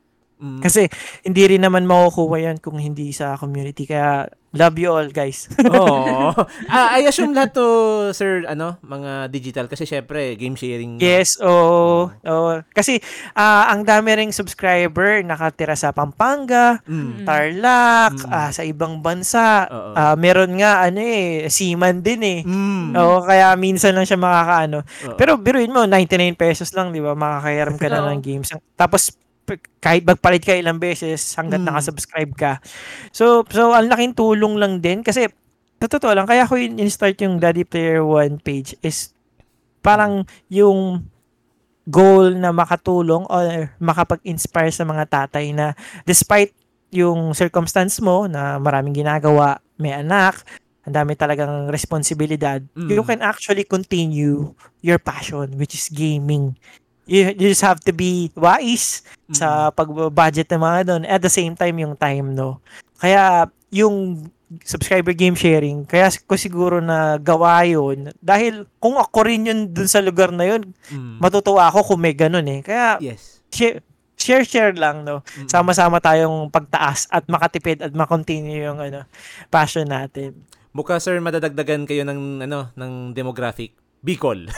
Mm. 0.42 0.58
Kasi 0.58 0.90
hindi 1.22 1.42
rin 1.46 1.62
naman 1.62 1.86
makukuha 1.86 2.42
yan 2.42 2.58
kung 2.58 2.74
hindi 2.76 3.14
sa 3.14 3.38
community. 3.38 3.86
Kaya 3.86 4.26
love 4.52 4.76
you 4.76 4.90
all 4.90 5.06
guys. 5.06 5.46
Oo. 5.70 6.34
Ah, 6.66 6.92
I 6.92 7.06
assume 7.06 7.32
lahat 7.32 7.54
to, 7.54 7.64
sir, 8.10 8.42
ano, 8.44 8.76
mga 8.82 9.30
digital. 9.30 9.64
Kasi 9.64 9.86
syempre, 9.86 10.34
game 10.34 10.52
sharing. 10.52 10.98
yes, 10.98 11.38
oo. 11.38 12.10
oo. 12.10 12.52
Kasi 12.68 12.98
ah, 13.32 13.70
ang 13.70 13.86
dami 13.86 14.12
ring 14.12 14.34
subscriber 14.34 15.22
nakatira 15.22 15.72
sa 15.72 15.94
Pampanga, 15.94 16.82
Mm. 16.84 17.22
Tarlac, 17.22 18.12
Mm. 18.18 18.28
ah, 18.28 18.50
sa 18.50 18.66
ibang 18.66 18.98
bansa. 18.98 19.70
Oo. 19.70 19.90
Ah, 19.94 20.18
meron 20.18 20.52
nga 20.54 20.82
ano 20.82 20.98
eh, 20.98 21.46
seaman 21.46 22.02
din 22.02 22.20
eh. 22.20 22.40
Mm. 22.42 22.92
Oo, 22.92 23.22
kaya 23.22 23.54
minsan 23.54 23.94
lang 23.94 24.04
siya 24.04 24.18
makakaano. 24.18 24.82
Oo. 24.82 25.16
Pero 25.16 25.38
biruin 25.38 25.70
mo, 25.70 25.86
99 25.86 26.34
pesos 26.34 26.74
lang, 26.74 26.90
di 26.90 26.98
ba? 26.98 27.14
Makakahiram 27.14 27.78
ka 27.78 27.86
na 27.86 28.04
ng 28.10 28.20
games. 28.20 28.50
Tapos, 28.74 29.14
kahit 29.82 30.06
magpalit 30.06 30.42
ka 30.42 30.54
ilang 30.54 30.78
beses 30.78 31.34
hanggat 31.34 31.60
Mm. 31.60 31.68
nakasubscribe 31.68 32.32
ka. 32.38 32.52
So, 33.10 33.42
so 33.50 33.74
ang 33.74 33.90
laking 33.90 34.14
tulong 34.14 34.56
lang 34.56 34.78
din 34.78 35.02
kasi 35.02 35.26
sa 35.82 35.86
totoo 35.90 36.14
lang, 36.14 36.30
kaya 36.30 36.46
ko 36.46 36.54
in- 36.54 36.78
in-start 36.78 37.18
yung 37.20 37.42
Daddy 37.42 37.66
Player 37.66 38.06
One 38.06 38.38
page 38.38 38.78
is 38.86 39.10
parang 39.82 40.22
yung 40.46 41.02
goal 41.82 42.38
na 42.38 42.54
makatulong 42.54 43.26
or 43.26 43.74
makapag-inspire 43.82 44.70
sa 44.70 44.86
mga 44.86 45.04
tatay 45.10 45.50
na 45.50 45.74
despite 46.06 46.54
yung 46.94 47.34
circumstance 47.34 47.98
mo 47.98 48.30
na 48.30 48.62
maraming 48.62 48.94
ginagawa, 48.94 49.58
may 49.74 49.90
anak, 49.90 50.46
ang 50.86 50.94
dami 50.94 51.18
talagang 51.18 51.66
responsibilidad, 51.66 52.62
Mm. 52.78 52.90
you 52.90 53.02
can 53.02 53.18
actually 53.18 53.66
continue 53.66 54.54
your 54.82 55.02
passion, 55.02 55.50
which 55.58 55.74
is 55.74 55.90
gaming. 55.90 56.54
You, 57.02 57.34
you 57.34 57.50
just 57.50 57.66
have 57.66 57.82
to 57.82 57.92
be 57.92 58.30
wise 58.34 59.02
Mm. 59.32 59.38
sa 59.38 59.48
pag-budget 59.72 60.44
ng 60.52 60.60
mga 60.60 60.80
doon. 60.84 61.02
At 61.08 61.24
the 61.24 61.32
same 61.32 61.56
time, 61.56 61.80
yung 61.80 61.96
time, 61.96 62.36
no? 62.36 62.60
Kaya, 63.00 63.48
yung 63.72 64.28
subscriber 64.60 65.16
game 65.16 65.32
sharing, 65.32 65.88
kaya 65.88 66.12
ko 66.28 66.36
siguro 66.36 66.84
na 66.84 67.16
gawa 67.16 67.64
yun. 67.64 68.12
Dahil 68.20 68.68
kung 68.76 69.00
ako 69.00 69.24
rin 69.24 69.48
yun 69.48 69.72
dun 69.72 69.88
sa 69.88 70.04
lugar 70.04 70.28
na 70.28 70.44
yun, 70.44 70.76
Mm. 70.92 71.16
matutuwa 71.16 71.72
ako 71.72 71.94
kung 71.94 72.04
may 72.04 72.12
ganun 72.12 72.44
eh. 72.44 72.60
Kaya, 72.60 73.00
Yes. 73.00 73.40
share, 73.48 73.80
share-share 74.20 74.76
lang, 74.76 75.08
no? 75.08 75.24
Mm. 75.40 75.48
Sama-sama 75.48 75.96
tayong 75.96 76.52
pagtaas 76.52 77.08
at 77.08 77.24
makatipid 77.24 77.80
at 77.80 77.96
makontinue 77.96 78.68
yung 78.68 78.78
ano, 78.78 79.08
passion 79.48 79.88
natin. 79.88 80.36
Mukha, 80.72 81.00
sir, 81.00 81.16
madadagdagan 81.20 81.88
kayo 81.88 82.04
ng, 82.04 82.44
ano, 82.44 82.68
ng 82.76 83.12
demographic. 83.12 83.72
Bicol. 84.02 84.50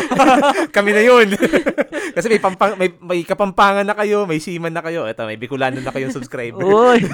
Kami 0.76 0.90
na 0.92 1.02
yun. 1.04 1.28
Kasi 2.16 2.26
may, 2.28 2.40
pampang, 2.40 2.76
may, 2.76 2.90
may 3.00 3.20
kapampangan 3.24 3.86
na 3.86 3.96
kayo, 3.96 4.24
may 4.24 4.40
siman 4.40 4.72
na 4.72 4.84
kayo. 4.84 5.04
Ito, 5.08 5.24
may 5.24 5.38
Bicolano 5.40 5.80
na 5.80 5.92
kayong 5.92 6.12
subscriber. 6.14 6.60
Uy! 6.60 7.04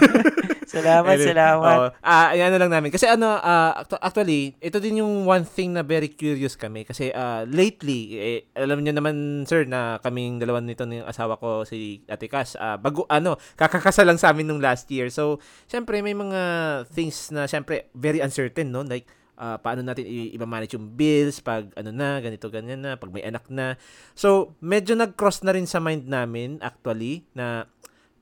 salamat, 0.68 1.16
Anyway, 1.16 1.28
salamat. 1.32 1.76
oo. 1.80 1.86
Ah, 2.04 2.34
ayan 2.34 2.52
na 2.52 2.60
lang 2.60 2.72
namin. 2.72 2.92
Kasi 2.92 3.08
ano, 3.08 3.40
actu- 3.40 4.00
actually, 4.00 4.52
ito 4.60 4.78
din 4.78 5.00
yung 5.00 5.24
one 5.24 5.46
thing 5.46 5.72
na 5.72 5.82
very 5.82 6.10
curious 6.10 6.54
kami. 6.54 6.84
Kasi 6.84 7.10
ah, 7.14 7.42
lately, 7.48 8.00
eh, 8.18 8.40
alam 8.54 8.82
niyo 8.84 8.92
naman, 8.92 9.46
sir, 9.48 9.64
na 9.64 9.96
kaming 10.02 10.38
dalawa 10.38 10.60
nito 10.60 10.84
ng 10.84 11.06
asawa 11.06 11.40
ko, 11.40 11.64
si 11.64 12.04
Ate 12.06 12.28
Cass, 12.28 12.54
ah, 12.58 12.76
bago, 12.76 13.08
ano, 13.08 13.38
kakakasal 13.56 14.04
lang 14.04 14.20
sa 14.20 14.30
amin 14.34 14.44
nung 14.44 14.62
last 14.62 14.86
year. 14.92 15.08
So, 15.08 15.40
syempre, 15.66 15.98
may 16.04 16.14
mga 16.14 16.40
things 16.92 17.32
na, 17.32 17.48
syempre, 17.48 17.88
very 17.96 18.20
uncertain, 18.20 18.68
no? 18.68 18.84
Like, 18.84 19.08
ah, 19.38 19.56
paano 19.56 19.80
natin 19.80 20.02
i-manage 20.04 20.74
yung 20.74 20.90
bills 20.92 21.38
pag 21.38 21.70
ano 21.78 21.94
na, 21.94 22.18
ganito, 22.18 22.50
ganyan 22.50 22.82
na, 22.82 22.98
pag 22.98 23.14
may 23.14 23.22
anak 23.22 23.46
na. 23.48 23.78
So, 24.12 24.58
medyo 24.58 24.98
nag-cross 24.98 25.46
na 25.46 25.54
rin 25.54 25.64
sa 25.64 25.78
mind 25.78 26.10
namin, 26.10 26.58
actually, 26.58 27.22
na 27.32 27.70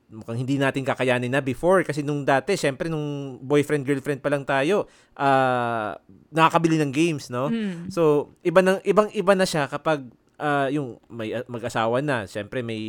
mukhang 0.07 0.39
hindi 0.39 0.55
natin 0.55 0.87
kakayanin 0.87 1.27
na 1.27 1.43
before 1.43 1.83
kasi 1.83 1.99
nung 1.99 2.23
dati 2.23 2.55
syempre 2.55 2.87
nung 2.87 3.35
boyfriend 3.43 3.83
girlfriend 3.83 4.23
pa 4.23 4.31
lang 4.31 4.47
tayo 4.47 4.87
ah 5.19 5.99
nakakabili 6.31 6.79
ng 6.79 6.95
games 6.95 7.27
no 7.27 7.51
Mm. 7.51 7.91
so 7.91 8.31
iba 8.39 8.63
nang 8.63 8.79
ibang 8.87 9.11
iba 9.11 9.35
na 9.35 9.43
siya 9.43 9.67
kapag 9.67 10.07
ah, 10.37 10.67
yung 10.67 10.97
may 11.07 11.31
ah, 11.31 11.45
mag-asawa 11.45 11.99
na 11.99 12.23
syempre 12.23 12.61
may 12.61 12.79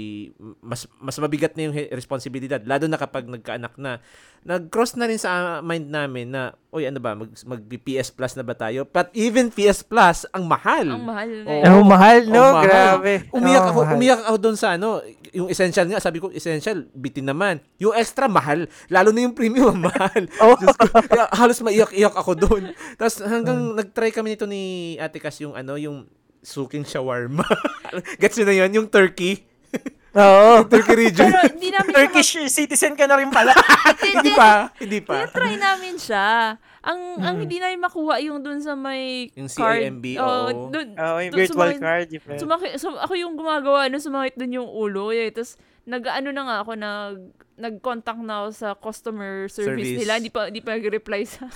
mas 0.60 0.84
mas 0.98 1.16
mabigat 1.16 1.52
na 1.52 1.64
yung 1.64 1.76
responsibilidad 1.90 2.60
lalo 2.60 2.84
na 2.84 2.96
kapag 2.96 3.24
nagkaanak 3.24 3.72
na 3.74 3.98
nag-cross 4.40 4.94
na 4.94 5.04
rin 5.04 5.16
sa 5.16 5.30
mind 5.58 5.88
namin 5.88 6.28
na 6.28 6.42
oy 6.68 6.84
ano 6.84 6.96
ba 6.96 7.12
mag, 7.12 7.26
mag 7.42 7.58
PS 7.64 8.08
Plus 8.10 8.32
na 8.32 8.42
ba 8.42 8.52
tayo 8.52 8.84
but 8.84 9.10
even 9.12 9.48
PS 9.48 9.82
Plus 9.82 10.28
ang 10.30 10.44
mahal 10.44 10.86
Ang 10.86 11.04
mahal 11.04 11.30
na. 11.42 11.68
Oh, 11.68 11.82
mahal, 11.82 12.20
no? 12.24 12.38
Oh, 12.38 12.52
mahal. 12.54 12.64
Grabe. 12.64 13.14
Umiyak 13.30 13.60
Oh, 13.60 13.68
ako, 13.68 13.80
mahal. 13.80 13.94
umiyak 13.94 14.22
ako 14.22 14.36
doon 14.38 14.56
sa 14.56 14.68
ano, 14.70 15.00
yung 15.30 15.48
essential 15.48 15.84
nga, 15.84 15.98
sabi 15.98 16.18
ko 16.18 16.30
essential, 16.30 16.86
bitin 16.92 17.24
naman. 17.24 17.58
Yung 17.76 17.92
extra 17.92 18.26
mahal, 18.26 18.64
lalo 18.86 19.08
na 19.10 19.24
yung 19.24 19.32
premium 19.32 19.74
mahal. 19.88 20.22
Oh. 20.38 20.54
Kaya 21.02 21.26
halos 21.32 21.58
maiyak-iyak 21.58 22.12
ako 22.12 22.32
doon. 22.36 22.62
Tapos 22.94 23.20
hanggang 23.20 23.58
Hmm. 23.58 23.74
nag-try 23.74 24.10
kami 24.10 24.28
nito 24.30 24.44
ni 24.44 24.62
Ate 24.96 25.18
Cas 25.18 25.38
yung 25.38 25.52
ano, 25.52 25.74
yung 25.74 26.04
suking 26.40 26.82
shawarma. 26.82 27.44
Gets 28.20 28.38
nyo 28.38 28.46
na 28.46 28.56
yun? 28.56 28.70
Yung 28.74 28.88
turkey. 28.88 29.44
Oo. 30.16 30.64
Turkey 30.64 30.96
region. 30.98 31.28
Pero 31.28 31.52
hindi 31.52 31.68
namin 31.68 31.92
Turkish 31.92 32.30
citizen 32.48 32.94
ka 32.94 33.04
na 33.04 33.16
rin 33.16 33.28
pala. 33.28 33.52
hindi 34.02 34.32
pa. 34.32 34.72
Hindi 34.74 34.98
pa. 34.98 35.28
try 35.28 35.54
namin 35.54 35.94
siya. 35.94 36.56
Ang 36.80 37.00
ang 37.20 37.36
Hmm. 37.36 37.42
hindi 37.44 37.58
namin 37.58 37.78
makuha 37.78 38.16
yung 38.18 38.40
dun 38.40 38.58
sa 38.58 38.72
may 38.72 39.28
Yung 39.34 39.46
card. 39.46 39.82
CIMB, 39.84 40.04
Oo, 40.16 40.24
oo. 40.24 40.70
dun, 40.72 40.88
Oo, 40.92 41.16
yung 41.20 41.32
dun 41.32 41.38
virtual 41.38 41.58
sumakit- 41.68 41.82
card. 41.82 42.06
Yung 42.08 42.22
friend. 42.22 42.40
Sumaki, 42.40 42.66
sum, 42.76 42.94
ako 42.96 43.12
yung 43.14 43.34
gumagawa, 43.34 43.86
ano, 43.86 43.98
sumakit 43.98 44.34
dun 44.34 44.56
yung 44.56 44.66
ulo. 44.66 45.10
Eh. 45.10 45.28
Tapos, 45.28 45.58
nag-ano 45.84 46.28
na 46.30 46.42
nga 46.42 46.56
ako, 46.62 46.70
nag, 46.74 47.16
nag-contact 47.58 48.22
na 48.22 48.34
ako 48.40 48.48
sa 48.54 48.68
customer 48.72 49.46
service, 49.46 49.68
Service. 49.84 49.98
nila. 50.00 50.12
Hindi 50.16 50.30
pa, 50.30 50.40
hindi 50.46 50.62
pa 50.62 50.70
nag-reply 50.72 51.22
sa 51.22 51.50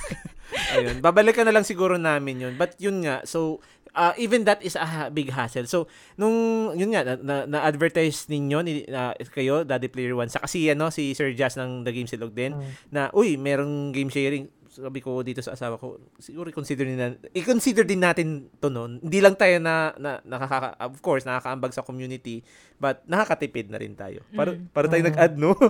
Ayun. 0.75 1.01
Babalikan 1.01 1.49
na 1.49 1.55
lang 1.55 1.65
siguro 1.65 1.97
namin 1.97 2.43
yun. 2.43 2.55
But 2.55 2.77
yun 2.77 3.01
nga, 3.01 3.25
so, 3.25 3.63
uh, 3.95 4.13
even 4.17 4.45
that 4.45 4.61
is 4.61 4.75
a 4.75 5.09
big 5.09 5.31
hassle. 5.31 5.65
So, 5.65 5.87
nung, 6.17 6.33
yun 6.75 6.93
nga, 6.93 7.05
na, 7.05 7.15
na, 7.17 7.37
na-advertise 7.47 8.27
ninyo, 8.27 8.59
ni, 8.61 8.73
na, 8.85 9.13
kayo, 9.29 9.63
Daddy 9.63 9.89
Player 9.89 10.13
One, 10.13 10.29
sa 10.29 10.41
kasi 10.41 10.69
ano, 10.69 10.89
si 10.89 11.13
Sir 11.13 11.33
Jazz 11.33 11.57
ng 11.57 11.83
The 11.83 11.93
Game 11.93 12.09
Silog 12.09 12.33
din, 12.33 12.53
Mm. 12.53 12.69
na, 12.91 13.03
uy, 13.13 13.37
merong 13.37 13.91
game 13.91 14.09
sharing. 14.09 14.49
Sabi 14.73 15.05
ko 15.05 15.21
dito 15.21 15.45
sa 15.45 15.53
asawa 15.53 15.77
ko, 15.77 16.01
siguro 16.17 16.49
i-consider 16.49 16.89
din, 16.89 16.97
na, 16.97 17.13
i-consider 17.31 17.85
din 17.85 18.01
natin 18.01 18.29
to 18.57 18.73
noon. 18.73 19.05
Hindi 19.05 19.21
lang 19.21 19.37
tayo 19.37 19.61
na, 19.61 19.93
na 19.97 20.17
nakaka, 20.25 20.73
of 20.81 20.97
course, 21.01 21.29
nakakaambag 21.29 21.77
sa 21.77 21.85
community, 21.85 22.41
but 22.77 23.05
nakakatipid 23.05 23.69
na 23.69 23.77
rin 23.77 23.93
tayo. 23.93 24.25
Para, 24.33 24.57
Mm. 24.57 24.73
para 24.73 24.87
tayo 24.89 25.03
Mm. 25.05 25.09
nag-add, 25.13 25.35
no? 25.37 25.53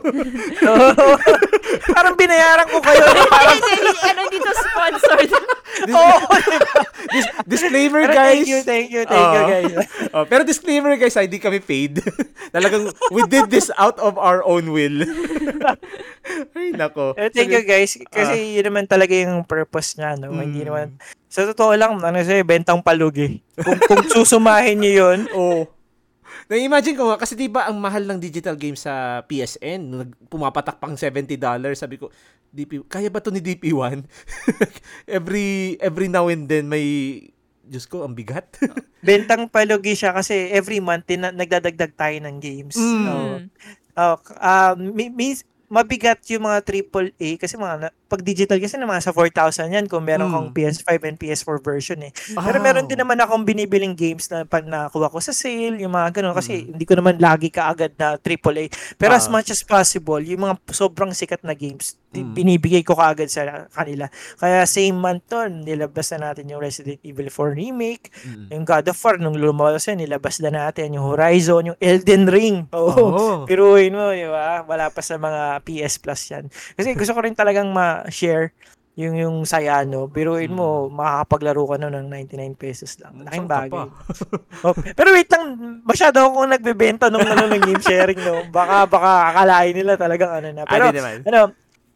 Parang 1.88 2.14
binayaran 2.14 2.66
ko 2.66 2.78
kayo. 2.78 3.02
no? 3.02 3.22
Parang, 3.26 3.54
Hindi, 3.54 3.72
hindi, 3.74 3.98
ano 4.02 4.20
dito 4.28 4.50
sponsored. 4.52 5.30
Oo. 5.96 6.16
Dis- 7.14 7.32
disclaimer, 7.48 8.04
Pero 8.06 8.14
guys. 8.14 8.36
Thank 8.38 8.48
you, 8.48 8.60
thank 8.62 8.88
you, 8.88 9.02
thank 9.04 9.28
you, 9.28 9.42
Oo. 9.42 9.48
guys. 9.48 9.72
Oh, 10.12 10.28
pero 10.28 10.44
disclaimer 10.44 10.92
guys, 10.94 11.16
ah, 11.16 11.24
hindi 11.24 11.40
kami 11.40 11.56
paid. 11.58 12.04
Talagang 12.52 12.84
we 13.08 13.24
did 13.26 13.48
this 13.48 13.72
out 13.74 13.96
of 13.96 14.20
our 14.20 14.44
own 14.44 14.68
will. 14.68 15.08
Ay 16.52 16.72
nako. 16.72 17.16
Eh, 17.16 17.28
thank 17.28 17.48
you, 17.48 17.64
guys. 17.64 17.96
Kasi 18.06 18.54
yun 18.54 18.66
naman 18.66 18.84
talaga 18.84 19.12
yung 19.12 19.40
purpose 19.42 19.96
niya, 19.96 20.16
no? 20.16 20.32
Hindi 20.32 20.62
Mm. 20.62 20.68
naman, 20.68 20.86
sa 21.26 21.48
totoo 21.48 21.72
lang, 21.72 21.96
ano 21.96 22.18
siya, 22.20 22.44
bentang 22.44 22.84
palugi. 22.84 23.40
Kung, 23.56 23.78
kung 23.82 24.02
susumahin 24.06 24.78
niyo 24.78 24.92
yun, 25.08 25.20
Oh. 25.32 25.64
Na-imagine 26.52 27.00
ko 27.00 27.08
nga, 27.08 27.16
kasi 27.16 27.32
di 27.32 27.48
ba 27.48 27.64
ang 27.64 27.80
mahal 27.80 28.04
ng 28.04 28.20
digital 28.20 28.60
game 28.60 28.76
sa 28.76 29.24
PSN, 29.24 29.80
nung 29.88 30.12
pumapatak 30.28 30.76
pang 30.76 30.92
$70, 30.92 31.40
sabi 31.72 31.96
ko, 31.96 32.12
DP, 32.52 32.84
kaya 32.92 33.08
ba 33.08 33.24
to 33.24 33.32
ni 33.32 33.40
DP1? 33.40 34.04
every 35.16 35.80
every 35.80 36.12
now 36.12 36.28
and 36.28 36.44
then 36.44 36.68
may, 36.68 36.84
Diyos 37.64 37.88
ko, 37.88 38.04
ang 38.04 38.12
bigat. 38.12 38.52
bentang 39.00 39.48
palugi 39.48 39.96
siya 39.96 40.12
kasi 40.12 40.52
every 40.52 40.76
month 40.76 41.08
tina- 41.08 41.32
nagdadagdag 41.32 41.96
tayo 41.96 42.16
ng 42.20 42.36
games. 42.36 42.76
Mm. 42.76 43.08
Oo. 43.08 43.36
Oh, 43.96 44.16
uh, 44.36 44.76
mi- 44.76 45.08
mis- 45.08 45.48
mabigat 45.72 46.20
yung 46.28 46.44
mga 46.44 46.60
triple 46.68 47.16
A 47.16 47.28
kasi 47.40 47.56
mga 47.56 47.88
na- 47.88 47.96
pag 48.12 48.20
digital 48.20 48.60
kasi 48.60 48.76
naman 48.76 49.00
sa 49.00 49.08
4,000 49.08 49.72
yan 49.72 49.88
kung 49.88 50.04
meron 50.04 50.28
Mm. 50.28 50.34
kang 50.36 50.48
PS5 50.52 50.90
and 51.02 51.16
PS4 51.16 51.56
version 51.58 51.96
eh. 52.04 52.12
Pero 52.36 52.60
meron 52.60 52.84
din 52.84 53.00
naman 53.00 53.16
akong 53.16 53.40
binibiling 53.42 53.96
games 53.96 54.28
na 54.28 54.44
pag 54.44 54.68
nakuha 54.68 55.08
ko 55.08 55.16
sa 55.16 55.32
sale, 55.32 55.80
yung 55.80 55.90
mga 55.90 56.20
ganun 56.20 56.36
kasi 56.36 56.68
hindi 56.68 56.84
ko 56.84 56.92
naman 56.92 57.16
lagi 57.16 57.48
kaagad 57.48 57.96
na 57.96 58.20
triple 58.20 58.60
A. 58.60 58.64
Pero 59.00 59.16
as 59.16 59.26
Ah. 59.26 59.32
much 59.32 59.48
as 59.48 59.64
possible, 59.64 60.20
yung 60.20 60.44
mga 60.44 60.60
sobrang 60.68 61.10
sikat 61.10 61.40
na 61.40 61.56
games, 61.56 61.96
Mm. 62.12 62.36
binibigay 62.36 62.84
ko 62.84 62.92
kaagad 62.92 63.24
sa 63.26 63.64
kanila. 63.72 64.04
Kaya 64.36 64.68
same 64.68 64.92
month 64.92 65.24
nun, 65.32 65.64
nilabas 65.64 66.12
na 66.12 66.28
natin 66.28 66.44
yung 66.44 66.60
Resident 66.60 67.00
Evil 67.00 67.32
4 67.32 67.56
Remake, 67.56 68.12
Mm. 68.28 68.52
yung 68.52 68.64
God 68.68 68.84
of 68.86 69.00
War, 69.00 69.16
nung 69.16 69.32
lumabas 69.32 69.88
yan, 69.88 69.96
nilabas 69.96 70.36
na 70.44 70.52
natin 70.52 70.92
yung 70.92 71.08
Horizon, 71.08 71.72
yung 71.72 71.78
Elden 71.80 72.28
Ring. 72.28 72.68
Oo. 72.68 72.92
Oo. 72.92 73.28
Piruin 73.48 73.96
mo, 73.96 74.12
di 74.12 74.28
ba? 74.28 74.60
Wala 74.62 74.92
pa 74.92 75.00
sa 75.00 75.16
mga 75.16 75.64
PS 75.64 75.96
Plus 75.96 76.20
yan. 76.28 76.44
Kasi 76.76 76.92
gusto 76.92 77.16
ko 77.16 77.24
rin 77.24 77.32
talagang 77.32 77.72
ma-share 78.02 78.50
yung 78.92 79.16
yung 79.16 79.36
saya, 79.48 79.88
no? 79.88 80.04
Piruin 80.04 80.52
mo, 80.52 80.92
makakapaglaro 80.92 81.64
ka 81.64 81.76
no 81.80 81.88
ng 81.88 82.12
99 82.12 82.60
pesos 82.60 83.00
lang. 83.00 83.24
Laking 83.24 83.48
bagay. 83.48 83.88
Oh, 84.68 84.76
pero 84.76 85.10
wait 85.10 85.26
lang, 85.26 85.56
masyado 85.82 86.20
akong 86.22 86.46
nagbebenta 86.46 87.08
nung 87.08 87.24
ano 87.24 87.48
ng 87.48 87.62
game 87.64 87.80
sharing, 87.80 88.20
no? 88.20 88.44
Baka, 88.52 88.84
baka 88.84 89.10
akalain 89.32 89.74
nila 89.74 89.96
talagang 89.96 90.30
ano 90.30 90.48
na. 90.52 90.62
Pero, 90.68 90.92
Adi 90.92 90.98
naman. 91.00 91.18
ano, 91.24 91.40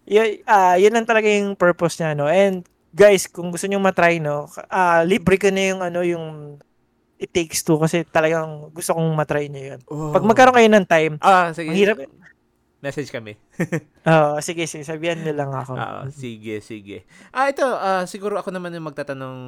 y- 0.09 0.41
ah, 0.49 0.75
yun 0.75 0.97
ang 0.97 1.07
talaga 1.07 1.29
yung 1.29 1.53
purpose 1.55 2.01
niya, 2.01 2.17
no? 2.17 2.27
And, 2.27 2.65
guys, 2.91 3.29
kung 3.29 3.53
gusto 3.53 3.69
nyo 3.69 3.77
matry, 3.79 4.17
no, 4.19 4.49
ah, 4.67 5.05
libre 5.05 5.37
ko 5.37 5.53
na 5.53 5.63
yung, 5.63 5.81
ano, 5.85 6.01
yung 6.01 6.57
It 7.17 7.29
Takes 7.31 7.61
Two 7.61 7.77
kasi 7.77 8.03
talagang 8.03 8.73
gusto 8.73 8.97
kong 8.97 9.13
matry 9.15 9.47
nyo 9.47 9.77
yun. 9.77 9.81
Oh. 9.87 10.11
Pag 10.11 10.25
magkaroon 10.25 10.57
kayo 10.57 10.69
ng 10.73 10.89
time, 10.89 11.15
Ah, 11.21 11.53
sige. 11.53 11.71
hirap, 11.71 12.01
Message 12.87 13.11
kami. 13.11 13.34
Oo, 14.07 14.39
sige, 14.39 14.70
sige, 14.70 14.87
sabihan 14.87 15.18
nyo 15.18 15.34
lang 15.34 15.51
ako. 15.51 15.74
Ah, 15.74 16.07
sige, 16.07 16.62
sige. 16.62 17.03
Ah, 17.34 17.51
ito, 17.51 17.66
ah, 17.66 18.07
siguro 18.07 18.39
ako 18.39 18.55
naman 18.55 18.70
yung 18.78 18.87
magtatanong, 18.87 19.39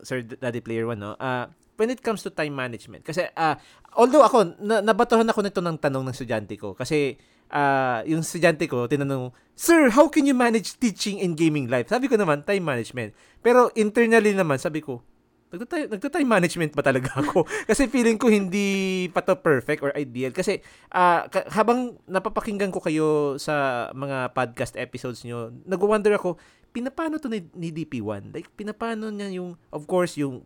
Sir 0.00 0.24
Daddy 0.24 0.64
Player 0.64 0.88
One, 0.88 0.96
no? 0.96 1.12
Ah, 1.20 1.52
when 1.76 1.92
it 1.92 2.00
comes 2.00 2.24
to 2.24 2.32
time 2.32 2.56
management, 2.56 3.04
kasi, 3.04 3.28
ah, 3.36 3.60
although 3.92 4.24
ako, 4.24 4.56
na, 4.64 4.80
nabatuhan 4.80 5.28
ako 5.28 5.44
nito 5.44 5.60
ng 5.60 5.76
tanong 5.76 6.08
ng 6.08 6.14
estudyante 6.16 6.56
ko, 6.56 6.72
kasi, 6.72 7.20
ah, 7.52 8.00
yung 8.08 8.24
estudyante 8.24 8.64
ko, 8.64 8.88
tinanong, 8.88 9.28
Sir, 9.52 9.92
how 9.92 10.08
can 10.08 10.24
you 10.24 10.32
manage 10.32 10.80
teaching 10.80 11.20
and 11.20 11.36
gaming 11.36 11.68
life? 11.68 11.92
Sabi 11.92 12.08
ko 12.08 12.16
naman, 12.16 12.48
time 12.48 12.64
management. 12.64 13.12
Pero 13.44 13.68
internally 13.76 14.32
naman, 14.32 14.56
sabi 14.56 14.80
ko, 14.80 15.04
nagta-time, 15.52 15.86
nagta-time 15.90 16.28
management 16.28 16.72
ba 16.74 16.82
talaga 16.82 17.14
ako? 17.22 17.46
kasi 17.68 17.86
feeling 17.86 18.18
ko 18.18 18.26
hindi 18.26 19.06
pa 19.14 19.22
to 19.22 19.38
perfect 19.38 19.80
or 19.82 19.94
ideal. 19.94 20.34
Kasi 20.34 20.60
ka- 21.30 21.48
habang 21.54 21.96
napapakinggan 22.06 22.74
ko 22.74 22.82
kayo 22.82 23.38
sa 23.38 23.88
mga 23.94 24.34
podcast 24.34 24.74
episodes 24.74 25.22
nyo, 25.22 25.54
nag-wonder 25.64 26.14
ako, 26.18 26.36
pinapano 26.74 27.16
to 27.16 27.30
ni, 27.30 27.46
ni 27.54 27.70
DP1? 27.72 28.34
Like, 28.34 28.50
pinapano 28.52 29.08
niya 29.08 29.32
yung, 29.38 29.54
of 29.70 29.86
course, 29.86 30.18
yung 30.18 30.44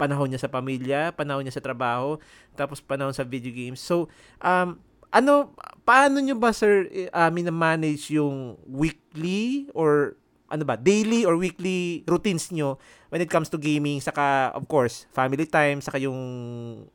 panahon 0.00 0.32
niya 0.32 0.40
sa 0.40 0.48
pamilya, 0.48 1.12
panahon 1.12 1.44
niya 1.44 1.60
sa 1.60 1.64
trabaho, 1.64 2.16
tapos 2.56 2.80
panahon 2.80 3.12
sa 3.12 3.26
video 3.26 3.52
games. 3.52 3.76
So, 3.82 4.08
um, 4.40 4.80
ano, 5.12 5.52
paano 5.84 6.22
nyo 6.22 6.38
ba, 6.38 6.54
sir, 6.54 6.88
uh, 7.12 7.28
manage 7.52 8.14
yung 8.14 8.56
weekly 8.64 9.68
or 9.76 10.16
ano 10.50 10.66
ba, 10.66 10.74
daily 10.74 11.22
or 11.22 11.38
weekly 11.38 12.02
routines 12.04 12.50
nyo 12.50 12.76
when 13.08 13.22
it 13.22 13.30
comes 13.30 13.46
to 13.46 13.56
gaming, 13.56 14.02
saka, 14.02 14.50
of 14.52 14.66
course, 14.66 15.06
family 15.14 15.46
time, 15.46 15.78
saka 15.78 15.96
yung 15.96 16.18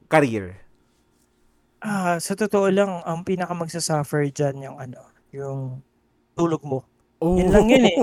career? 0.05 0.59
Ah, 1.79 2.19
sa 2.19 2.35
totoo 2.35 2.67
lang, 2.67 3.01
ang 3.03 3.23
pinaka 3.23 3.55
magsasuffer 3.55 4.27
dyan 4.29 4.59
yung 4.59 4.77
ano, 4.77 4.99
yung 5.31 5.79
tulog 6.35 6.61
mo. 6.61 6.83
Oh. 7.23 7.39
Yun 7.39 7.47
lang 7.47 7.65
yun 7.71 7.87
eh. 7.87 7.97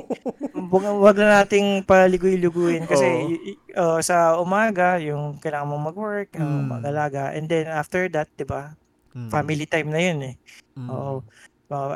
Wag, 0.56 0.84
wag 0.88 1.16
na 1.20 1.44
nating 1.44 1.84
paliguy-liguin 1.84 2.88
kasi 2.88 3.06
y- 3.28 3.60
uh, 3.76 4.00
sa 4.00 4.40
umaga, 4.40 4.96
yung 4.98 5.36
kailangan 5.36 5.68
mong 5.68 5.86
mag-work, 5.92 6.30
Mm. 6.32 6.80
mag-alaga. 6.80 7.36
And 7.36 7.44
then 7.44 7.68
after 7.68 8.08
that, 8.08 8.32
di 8.32 8.48
ba, 8.48 8.72
Mm. 9.12 9.28
family 9.28 9.66
time 9.68 9.88
na 9.92 10.00
yun 10.00 10.18
eh. 10.32 10.34
Mm. 10.80 10.88
Oo. 10.88 11.20
Uh, 11.68 11.92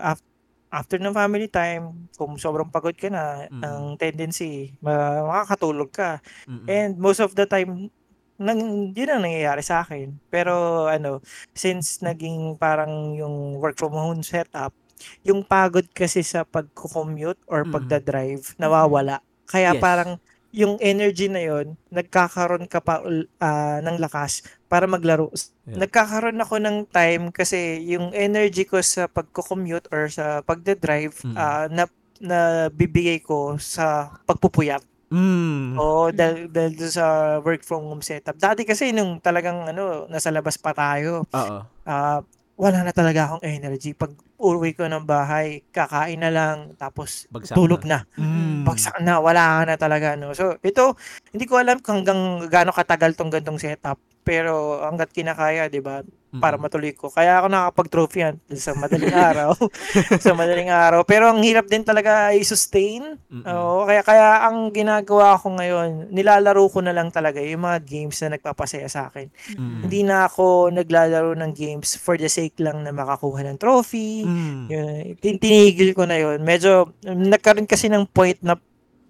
after 0.76 1.00
ng 1.00 1.16
family 1.16 1.48
time, 1.48 2.12
kung 2.12 2.36
sobrang 2.36 2.68
pagod 2.68 2.92
ka 2.92 3.08
na, 3.08 3.48
Mm. 3.48 3.62
ang 3.64 3.82
tendency, 3.96 4.76
ma- 4.84 5.24
makakatulog 5.24 5.88
ka. 5.88 6.20
Mm-mm. 6.44 6.68
And 6.68 7.00
most 7.00 7.24
of 7.24 7.32
the 7.32 7.48
time, 7.48 7.88
nang, 8.36 8.92
yun 8.92 9.08
ang 9.08 9.24
nangyayari 9.24 9.64
sa 9.64 9.80
akin. 9.80 10.20
Pero 10.28 10.84
ano, 10.84 11.24
since 11.56 12.04
naging 12.04 12.60
parang 12.60 13.16
yung 13.16 13.56
work 13.56 13.80
from 13.80 13.96
home 13.96 14.20
setup, 14.20 14.76
yung 15.24 15.40
pagod 15.40 15.88
kasi 15.92 16.20
sa 16.20 16.44
pagko-commute 16.44 17.40
or 17.48 17.64
Mm. 17.64 17.72
pagdadrive, 17.72 18.44
nawawala. 18.60 19.24
Kaya 19.48 19.72
Yes. 19.72 19.80
parang 19.80 20.20
yung 20.56 20.80
energy 20.80 21.28
na 21.28 21.44
yon 21.44 21.76
nagkakaroon 21.92 22.64
ka 22.64 22.80
pa 22.80 23.04
ah, 23.44 23.78
ng 23.84 24.00
lakas 24.00 24.40
para 24.72 24.88
maglaro. 24.88 25.28
Yeah. 25.68 25.84
Nagkakaroon 25.84 26.40
ako 26.40 26.56
ng 26.64 26.76
time 26.88 27.28
kasi 27.28 27.84
yung 27.84 28.16
energy 28.16 28.64
ko 28.64 28.80
sa 28.80 29.04
pagko-commute 29.04 29.92
or 29.92 30.08
sa 30.08 30.40
pagdadrive 30.40 31.12
Mm. 31.28 31.36
ah, 31.36 31.68
na 31.68 31.84
na 32.16 32.38
bibigay 32.72 33.20
ko 33.20 33.60
sa 33.60 34.16
pagpupuyat. 34.24 34.80
Mm. 35.12 35.76
Oo, 35.76 36.08
dahil, 36.10 36.48
dahil 36.48 36.72
sa 36.88 37.38
work 37.44 37.60
from 37.60 37.84
home 37.84 38.00
setup. 38.00 38.40
Dati 38.40 38.64
kasi 38.64 38.90
nung 38.96 39.20
talagang 39.20 39.68
ano, 39.68 40.08
nasa 40.08 40.32
labas 40.32 40.56
pa 40.56 40.72
tayo, 40.72 41.28
Oo. 41.28 41.58
ah, 41.84 42.18
wala 42.56 42.78
na 42.80 42.96
talaga 42.96 43.28
akong 43.28 43.44
energy. 43.44 43.92
Pag 43.92 44.16
uwi 44.36 44.76
ko 44.76 44.84
ng 44.84 45.08
bahay, 45.08 45.64
kakain 45.72 46.20
na 46.20 46.30
lang, 46.32 46.76
tapos 46.76 47.24
Bagsak 47.32 47.56
tulog 47.56 47.82
na. 47.88 48.04
Mm. 48.20 48.68
Bagsak 48.68 49.00
na, 49.00 49.20
wala 49.20 49.64
na 49.64 49.74
talaga. 49.80 50.14
No? 50.14 50.36
So, 50.36 50.60
ito, 50.60 50.96
hindi 51.32 51.48
ko 51.48 51.60
alam 51.60 51.80
kung 51.80 52.02
hanggang 52.02 52.46
gaano 52.52 52.72
katagal 52.72 53.16
tong 53.16 53.32
gantong 53.32 53.60
setup. 53.60 53.96
Pero 54.26 54.82
hanggat 54.82 55.14
kinakaya, 55.14 55.70
di 55.70 55.78
ba, 55.78 56.02
para 56.38 56.56
matuloy 56.60 56.92
ko. 56.92 57.08
Kaya 57.08 57.40
ako 57.40 57.46
nakakapag-trophy 57.48 58.18
yan 58.26 58.34
sa 58.58 58.74
madaling 58.76 59.14
araw. 59.30 59.54
sa 60.24 60.32
madaling 60.36 60.68
araw. 60.68 61.00
Pero 61.06 61.30
ang 61.30 61.40
hirap 61.40 61.70
din 61.70 61.86
talaga 61.86 62.34
i-sustain. 62.34 63.16
Oo, 63.46 63.86
kaya 63.88 64.02
kaya 64.04 64.26
ang 64.50 64.70
ginagawa 64.74 65.38
ko 65.38 65.54
ngayon, 65.56 66.12
nilalaro 66.12 66.66
ko 66.68 66.82
na 66.84 66.92
lang 66.92 67.08
talaga 67.14 67.40
yung 67.40 67.64
mga 67.64 67.78
games 67.86 68.18
na 68.24 68.36
nagpapasaya 68.36 68.90
sa 68.90 69.08
akin. 69.08 69.30
Mm. 69.56 69.80
Hindi 69.88 70.00
na 70.04 70.28
ako 70.28 70.74
naglalaro 70.74 71.32
ng 71.38 71.52
games 71.54 71.96
for 71.96 72.18
the 72.18 72.28
sake 72.28 72.58
lang 72.60 72.84
na 72.84 72.92
makakuha 72.92 73.46
ng 73.46 73.58
trophy. 73.62 74.25
Mm. 74.26 74.62
Yun, 74.66 75.38
tinigil 75.38 75.94
ko 75.94 76.02
na 76.04 76.18
yun. 76.18 76.42
Medyo 76.42 76.90
nagkaroon 77.06 77.70
kasi 77.70 77.86
ng 77.86 78.10
point 78.10 78.36
na 78.42 78.58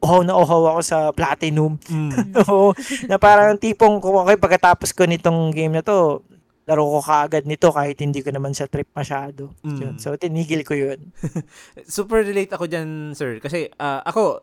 uhaw 0.05 0.21
na 0.23 0.37
uhaw 0.37 0.77
ako 0.77 0.81
sa 0.85 0.99
platinum. 1.17 1.81
Mm. 1.89 2.37
Oo, 2.47 2.77
na 3.09 3.17
parang 3.17 3.57
tipong 3.57 3.99
kung 3.99 4.17
okay 4.21 4.37
pagkatapos 4.37 4.93
ko 4.93 5.09
nitong 5.09 5.51
game 5.57 5.75
na 5.75 5.83
to, 5.83 6.21
laro 6.67 6.83
ko 6.83 7.01
kaagad 7.01 7.47
nito 7.47 7.71
kahit 7.71 7.99
hindi 8.03 8.21
ko 8.21 8.35
naman 8.35 8.53
sa 8.53 8.67
trip 8.67 8.91
masyado. 8.93 9.55
Mm. 9.63 9.79
Yun. 9.81 9.95
So 10.03 10.19
tinigil 10.19 10.67
ko 10.67 10.75
yun. 10.75 11.15
Super 11.87 12.27
relate 12.27 12.53
ako 12.53 12.67
dyan, 12.67 13.15
sir. 13.15 13.39
Kasi 13.39 13.71
ah, 13.79 14.03
ako, 14.03 14.43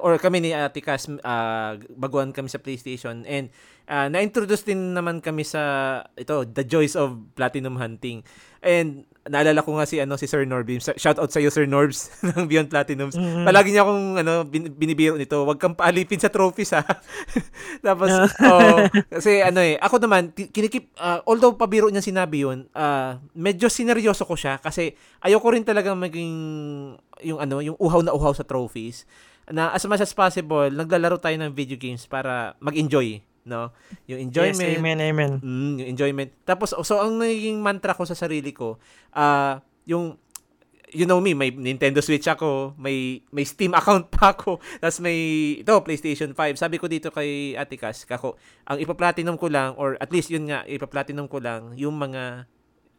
or 0.00 0.16
kami 0.16 0.44
ni 0.44 0.50
Ate 0.56 0.80
Cas, 0.80 1.06
ah, 1.22 1.76
baguhan 1.92 2.32
kami 2.32 2.48
sa 2.48 2.60
PlayStation 2.60 3.24
and 3.28 3.52
ah, 3.84 4.08
na-introduce 4.08 4.64
din 4.64 4.96
naman 4.96 5.20
kami 5.20 5.44
sa 5.44 6.02
ito, 6.16 6.44
The 6.48 6.64
Joys 6.64 6.96
of 6.96 7.36
Platinum 7.36 7.76
Hunting. 7.76 8.24
And 8.64 9.04
naalala 9.28 9.60
ko 9.62 9.76
nga 9.76 9.86
si 9.86 10.00
ano 10.00 10.16
si 10.16 10.26
Sir 10.26 10.44
Norbim. 10.48 10.80
Shout 10.80 11.20
out 11.20 11.30
sa 11.30 11.38
iyo 11.38 11.52
Sir 11.52 11.68
Norbs 11.68 12.10
ng 12.28 12.48
Beyond 12.48 12.68
Platinums. 12.72 13.14
Mhm. 13.14 13.44
Palagi 13.44 13.70
niya 13.70 13.84
akong 13.84 14.04
ano 14.20 14.32
bin, 14.48 14.72
binibiro 14.74 15.14
nito, 15.14 15.44
wag 15.44 15.60
kang 15.60 15.76
paalipin 15.76 16.18
sa 16.18 16.32
trophies 16.32 16.74
ha. 16.74 16.82
Tapos 17.86 18.10
oh, 18.50 18.78
kasi 19.12 19.44
ano 19.44 19.60
eh, 19.62 19.76
ako 19.78 20.02
naman 20.02 20.32
kinikip 20.34 20.90
ah, 20.98 21.22
although 21.28 21.54
pabiro 21.54 21.92
niya 21.92 22.02
sinabi 22.04 22.44
'yun, 22.44 22.66
ah, 22.72 23.20
medyo 23.36 23.70
sineryoso 23.70 24.24
ko 24.24 24.34
siya 24.34 24.58
kasi 24.58 24.96
ayoko 25.22 25.48
rin 25.52 25.62
talaga 25.62 25.94
maging 25.94 26.34
yung 27.22 27.38
ano, 27.38 27.62
yung 27.62 27.76
uhaw 27.78 28.02
na 28.02 28.14
uhaw 28.14 28.32
sa 28.34 28.46
trophies. 28.46 29.04
Na 29.48 29.72
as 29.72 29.80
much 29.88 30.04
as 30.04 30.12
possible, 30.12 30.68
naglalaro 30.68 31.16
tayo 31.16 31.32
ng 31.40 31.56
video 31.56 31.80
games 31.80 32.04
para 32.04 32.52
mag-enjoy, 32.60 33.24
no? 33.48 33.72
Yung 34.06 34.28
enjoyment, 34.28 34.60
Yes, 34.60 34.78
amen, 34.78 34.98
amen. 35.00 35.32
Mm, 35.40 35.72
yung 35.80 35.88
enjoyment. 35.96 36.30
Tapos, 36.44 36.76
so, 36.84 37.00
ang 37.00 37.16
naging 37.16 37.58
mantra 37.64 37.96
ko 37.96 38.04
sa 38.04 38.12
sarili 38.12 38.52
ko, 38.52 38.76
ah 39.16 39.64
yung, 39.88 40.20
you 40.92 41.08
know 41.08 41.20
me, 41.20 41.32
may 41.32 41.48
Nintendo 41.48 42.04
Switch 42.04 42.28
ako, 42.28 42.76
may 42.76 43.24
may 43.32 43.48
Steam 43.48 43.72
account 43.80 44.12
pa 44.12 44.36
ako, 44.36 44.60
tapos 44.78 45.00
may, 45.00 45.16
ito, 45.64 45.72
PlayStation 45.80 46.36
5. 46.36 46.60
Sabi 46.60 46.76
ko 46.76 46.84
dito 46.86 47.08
kay 47.08 47.56
Ate 47.56 47.80
Cas, 47.80 48.04
kako, 48.04 48.36
ang 48.68 48.76
ipa-platinum 48.76 49.40
ko 49.40 49.48
lang, 49.48 49.72
or 49.80 49.96
at 49.98 50.12
least 50.12 50.28
yun 50.28 50.52
nga, 50.52 50.68
ipa-platinum 50.68 51.26
ko 51.26 51.40
lang, 51.40 51.72
yung 51.74 51.96
mga 51.96 52.44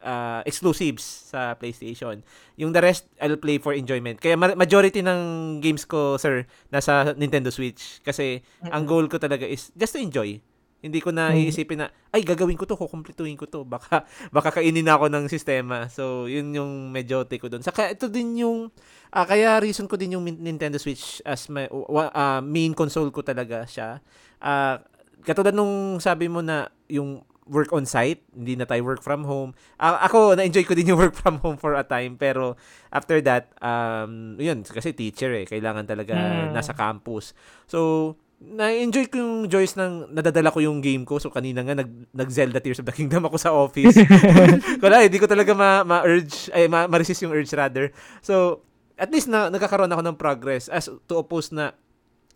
ah, 0.03 0.41
exclusives 0.47 1.31
sa 1.31 1.55
PlayStation. 1.55 2.23
Yung 2.55 2.71
the 2.71 2.81
rest, 2.83 3.07
I'll 3.19 3.39
play 3.39 3.59
for 3.59 3.75
enjoyment. 3.75 4.19
Kaya 4.19 4.35
ma- 4.39 4.55
majority 4.55 5.03
ng 5.03 5.19
games 5.59 5.83
ko, 5.83 6.15
sir, 6.15 6.47
nasa 6.71 7.15
Nintendo 7.15 7.51
Switch. 7.51 7.99
Kasi, 8.03 8.43
ang 8.71 8.83
goal 8.87 9.07
ko 9.11 9.19
talaga 9.19 9.47
is 9.47 9.71
just 9.75 9.95
to 9.95 10.01
enjoy. 10.01 10.39
Hindi 10.79 11.03
ko 11.03 11.11
na 11.11 11.35
iisipin 11.35 11.83
na, 11.83 11.91
ay, 12.15 12.23
gagawin 12.23 12.55
ko 12.55 12.63
to, 12.63 12.79
kukumpletuhin 12.79 13.35
ko 13.35 13.51
to. 13.51 13.67
Baka, 13.67 14.07
baka 14.35 14.55
kainin 14.55 14.87
na 14.87 14.95
ako 14.95 15.11
ng 15.11 15.27
sistema. 15.27 15.91
So, 15.91 16.31
yun 16.31 16.55
yung 16.55 16.95
medyo 16.95 17.27
take 17.27 17.43
ko 17.43 17.51
doon. 17.51 17.59
Saka, 17.59 17.91
ito 17.91 18.07
din 18.07 18.39
yung, 18.39 18.71
ah, 19.11 19.27
kaya 19.27 19.59
reason 19.59 19.91
ko 19.91 19.99
din 19.99 20.15
yung 20.15 20.23
Nintendo 20.23 20.79
Switch 20.79 21.19
as 21.27 21.51
my, 21.51 21.67
ah, 22.15 22.39
main 22.39 22.71
console 22.71 23.11
ko 23.11 23.19
talaga 23.19 23.67
siya. 23.67 23.99
Ah, 24.39 24.79
katulad 25.27 25.51
nung 25.51 25.99
sabi 25.99 26.31
mo 26.31 26.39
na, 26.39 26.71
yung 26.87 27.27
work 27.49 27.73
on 27.73 27.83
site, 27.83 28.21
hindi 28.29 28.53
na 28.53 28.63
tayo 28.63 28.85
work 28.85 29.01
from 29.01 29.25
home. 29.25 29.51
Ah, 29.75 30.05
ako, 30.05 30.37
na-enjoy 30.37 30.63
ko 30.63 30.77
din 30.77 30.93
yung 30.93 31.01
work 31.03 31.13
from 31.13 31.41
home 31.41 31.57
for 31.57 31.73
a 31.73 31.81
time. 31.81 32.13
Pero, 32.15 32.53
after 32.87 33.17
that, 33.19 33.49
um, 33.57 34.37
yun, 34.37 34.61
kasi 34.61 34.93
teacher 34.93 35.33
eh, 35.33 35.43
kailangan 35.43 35.83
talaga 35.83 36.13
Mm. 36.13 36.53
nasa 36.53 36.71
campus. 36.71 37.33
So, 37.65 38.13
na-enjoy 38.39 39.09
ko 39.09 39.15
yung 39.19 39.35
joys 39.47 39.75
ng 39.75 40.13
nadadala 40.13 40.47
ko 40.47 40.61
yung 40.61 40.79
game 40.79 41.03
ko. 41.03 41.17
So, 41.17 41.27
kanina 41.27 41.59
nga, 41.59 41.75
nag, 41.75 42.13
nag-Zelda 42.13 42.61
Tears 42.61 42.79
of 42.79 42.87
the 42.87 42.95
Kingdom 42.95 43.25
ako 43.25 43.35
sa 43.35 43.51
office. 43.51 43.97
Wala, 44.85 45.03
hindi 45.03 45.19
ko 45.19 45.27
talaga 45.27 45.51
ma- 45.51 45.83
ma-urge, 45.83 46.47
ay, 46.53 46.69
ma- 46.69 46.87
ma-resist 46.87 47.25
yung 47.25 47.33
urge 47.33 47.51
rather. 47.51 47.91
So, 48.21 48.63
at 48.95 49.09
least 49.09 49.27
na 49.27 49.49
nagkakaroon 49.49 49.89
ako 49.89 50.03
ng 50.03 50.15
progress 50.15 50.67
as 50.67 50.87
to 50.87 51.13
oppose 51.17 51.49
na 51.49 51.71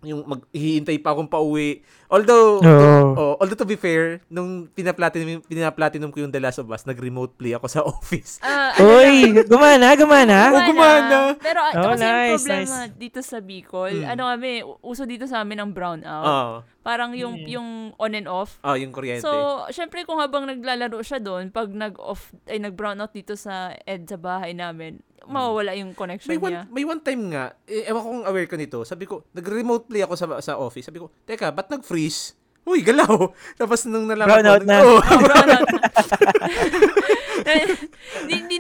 yung 0.04 0.24
maghihintay 0.24 1.00
pa 1.00 1.12
akong 1.12 1.28
pauwi. 1.28 1.82
Although, 2.08 2.62
Oo. 2.62 3.02
oh, 3.16 3.34
although 3.38 3.58
to 3.58 3.66
be 3.66 3.74
fair, 3.74 4.22
nung 4.28 4.70
pinaplatinum, 4.70 5.42
pinaplatinum 5.42 6.14
ko 6.14 6.22
yung 6.22 6.30
The 6.30 6.38
Last 6.38 6.60
of 6.60 6.70
Us, 6.70 6.86
nag-remote 6.86 7.34
play 7.34 7.52
ako 7.52 7.66
sa 7.66 7.82
office. 7.90 8.38
Ah, 8.40 8.70
ano 8.72 8.86
lang, 8.86 9.02
Uy, 9.02 9.18
gumana, 9.44 9.88
gumana. 9.96 10.38
Oh, 10.52 10.62
gumana. 10.64 11.18
Pero 11.36 11.60
Oh, 11.74 11.90
kasi 11.90 12.06
yung 12.06 12.14
nice, 12.14 12.38
problema 12.38 12.78
nice. 12.86 12.94
dito 12.94 13.20
sa 13.20 13.38
Bicol. 13.40 13.94
Mm. 13.98 14.08
Ano 14.08 14.24
kami, 14.28 14.52
uso 14.80 15.04
dito 15.04 15.26
sa 15.26 15.42
amin 15.42 15.58
ang 15.58 15.72
brownout. 15.72 16.22
Oo. 16.24 16.56
Parang 16.84 17.16
yung 17.16 17.40
Mm. 17.40 17.48
yung 17.50 17.70
on 17.96 18.12
and 18.12 18.28
off. 18.28 18.60
Oh, 18.60 18.76
yung 18.76 18.92
kuryente. 18.92 19.24
So, 19.24 19.32
syempre 19.70 20.04
kung 20.04 20.20
habang 20.20 20.46
naglalaro 20.46 21.00
siya 21.00 21.18
doon, 21.18 21.50
pag 21.50 21.72
nag-off, 21.72 22.30
ay 22.46 22.60
nag-brownout 22.60 23.10
dito 23.10 23.34
sa 23.34 23.74
ed 23.80 24.06
sa 24.06 24.20
bahay 24.20 24.52
namin, 24.52 25.00
mawawala 25.28 25.72
yung 25.76 25.96
connection 25.96 26.32
may 26.32 26.40
one, 26.40 26.52
niya. 26.52 26.64
may 26.70 26.84
one 26.84 27.02
time 27.02 27.22
nga, 27.32 27.56
eh, 27.66 27.88
ewan 27.88 28.02
ko 28.02 28.08
kung 28.10 28.24
aware 28.28 28.48
ka 28.48 28.58
nito, 28.60 28.80
sabi 28.84 29.06
ko, 29.08 29.24
nag-remote 29.32 29.88
play 29.88 30.04
ako 30.04 30.14
sa 30.20 30.26
sa 30.44 30.60
office. 30.60 30.88
Sabi 30.88 31.00
ko, 31.00 31.12
teka, 31.24 31.52
ba't 31.52 31.72
nag-freeze? 31.72 32.36
Uy, 32.64 32.80
galaw. 32.80 33.32
Tapos 33.60 33.84
nung 33.88 34.08
nalaman 34.08 34.40
Brownout 34.40 34.64
ko, 34.64 34.68
na. 34.68 34.78
Oh, 34.88 35.00
Oh, 35.04 35.20
brownout 35.20 35.68
na. 35.68 35.80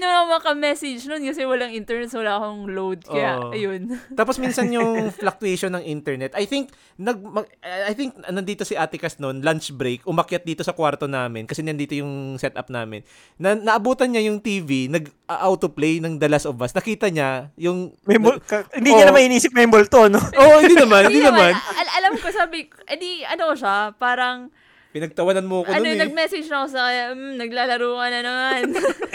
Di, 0.03 0.05
di 0.05 0.11
na 0.11 0.19
ako 0.19 0.25
maka-message 0.35 1.01
nun 1.07 1.23
kasi 1.23 1.41
walang 1.43 1.71
internet, 1.71 2.11
so 2.11 2.19
wala 2.19 2.35
akong 2.35 2.67
load. 2.67 2.99
Kaya, 3.01 3.39
Oo. 3.39 3.55
ayun. 3.55 3.95
Tapos 4.19 4.35
minsan 4.35 4.67
yung 4.67 5.07
fluctuation 5.09 5.71
ng 5.71 5.83
internet. 5.87 6.35
I 6.35 6.43
think 6.43 6.69
nag 6.99 7.23
mag- 7.23 7.47
I 7.63 7.95
think 7.95 8.19
nandito 8.21 8.67
si 8.67 8.75
Ate 8.75 8.99
Cas 8.99 9.15
noon, 9.15 9.39
lunch 9.39 9.71
break, 9.71 10.03
umakyat 10.03 10.43
dito 10.43 10.59
sa 10.59 10.75
kwarto 10.75 11.07
namin 11.07 11.47
kasi 11.47 11.63
nandito 11.63 11.95
yung 11.95 12.35
setup 12.35 12.67
namin. 12.67 13.07
Na 13.39 13.55
naabutan 13.55 14.11
niya 14.11 14.27
yung 14.27 14.43
TV, 14.43 14.91
nag 14.91 15.07
autoplay 15.25 16.03
ng 16.03 16.19
The 16.19 16.27
Last 16.27 16.45
of 16.45 16.59
Us. 16.59 16.75
Nakita 16.75 17.07
niya 17.07 17.47
yung 17.55 17.95
May 18.03 18.19
mul- 18.19 18.43
ka- 18.43 18.67
hindi 18.75 18.91
niya 18.91 19.07
Oo. 19.07 19.09
naman 19.15 19.31
inisip 19.31 19.55
may 19.55 19.65
multo, 19.65 20.11
no? 20.11 20.19
Oh, 20.35 20.59
hindi 20.59 20.75
naman, 20.75 21.05
hindi 21.07 21.23
naman. 21.23 21.55
Al- 21.55 21.93
alam 21.95 22.13
ko, 22.19 22.27
sabi, 22.27 22.67
edi, 22.85 23.23
ano 23.23 23.55
siya, 23.55 23.95
parang, 23.95 24.51
Pinagtawanan 24.93 25.49
mo 25.49 25.65
ko 25.65 25.73
ano, 25.73 25.81
noon 25.81 25.97
eh. 25.97 26.03
nag-message 26.05 26.45
na 26.45 26.61
ako 26.61 26.67
sa 26.69 26.81
kanya, 26.85 27.05
mm, 27.11 27.33
naglalaro 27.41 27.89
ka 27.97 28.07
na 28.07 28.19
naman. 28.21 28.61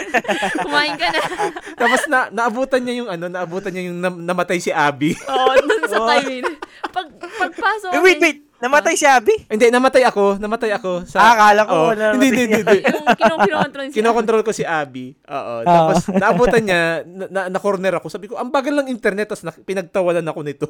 Kumain 0.67 0.95
ka 0.99 1.07
na. 1.07 1.19
Tapos 1.81 2.01
na 2.05 2.19
naabutan 2.29 2.83
niya 2.83 2.95
yung 2.99 3.09
ano, 3.09 3.31
naabutan 3.31 3.71
niya 3.71 3.87
yung 3.87 4.03
nam- 4.03 4.19
namatay 4.19 4.59
si 4.59 4.75
Abby. 4.75 5.15
Oo, 5.15 5.51
dun 5.55 5.87
sa 5.87 5.97
Oh. 6.03 6.07
time. 6.11 6.43
Pag, 6.91 7.07
pagpasok 7.15 7.95
Eh, 7.95 8.01
wait, 8.03 8.19
wait. 8.19 8.39
Namatay 8.59 8.95
si 8.99 9.07
Abby? 9.07 9.35
hindi, 9.47 9.71
namatay 9.71 10.03
ako, 10.03 10.35
namatay 10.35 10.75
ako 10.75 11.07
sa 11.07 11.17
Ah, 11.19 11.31
akala 11.31 11.61
ko 11.63 11.75
wala 11.95 12.11
Hindi, 12.11 12.27
hindi, 12.27 12.59
hindi. 12.59 12.79
Kino- 13.15 13.39
kinokontrol 13.95 14.43
ko 14.43 14.51
si 14.51 14.67
Abby. 14.67 15.15
Oo. 15.25 15.55
Ah. 15.63 15.65
Tapos, 15.65 16.11
naabutan 16.11 16.63
niya, 16.63 16.81
na, 17.07 17.25
na, 17.31 17.41
na-corner 17.47 17.95
ako. 17.95 18.11
Sabi 18.11 18.27
ko, 18.27 18.35
ang 18.35 18.51
bagal 18.51 18.75
ng 18.75 18.91
internet. 18.91 19.31
Tapos, 19.31 19.47
na, 19.47 19.55
pinagtawalan 19.55 20.27
ako 20.27 20.39
nito. 20.43 20.67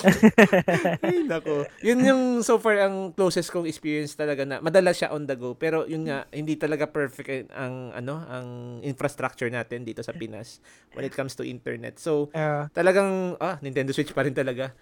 Ay, 1.04 1.26
nako. 1.26 1.68
Yun 1.82 2.00
yung 2.00 2.22
so 2.40 2.56
far 2.56 2.80
ang 2.80 3.12
closest 3.12 3.52
kong 3.52 3.68
experience 3.68 4.16
talaga 4.16 4.48
na 4.48 4.56
madalas 4.58 4.96
siya 4.96 5.12
on 5.12 5.28
the 5.28 5.36
go. 5.36 5.52
Pero 5.52 5.84
yun 5.84 6.08
nga, 6.08 6.24
hindi 6.30 6.56
talaga 6.56 6.88
perfect 6.88 7.52
ang, 7.52 7.92
ano, 7.92 8.24
ang 8.24 8.46
infrastructure 8.80 9.52
natin 9.52 9.84
dito 9.84 10.00
sa 10.00 10.16
Pinas 10.16 10.62
when 10.94 11.04
it 11.04 11.12
comes 11.12 11.36
to 11.36 11.44
internet. 11.44 12.00
So, 12.00 12.32
Ah. 12.32 12.72
talagang, 12.72 13.36
ah, 13.36 13.60
Nintendo 13.60 13.92
Switch 13.92 14.10
pa 14.10 14.24
rin 14.24 14.32
talaga. 14.32 14.72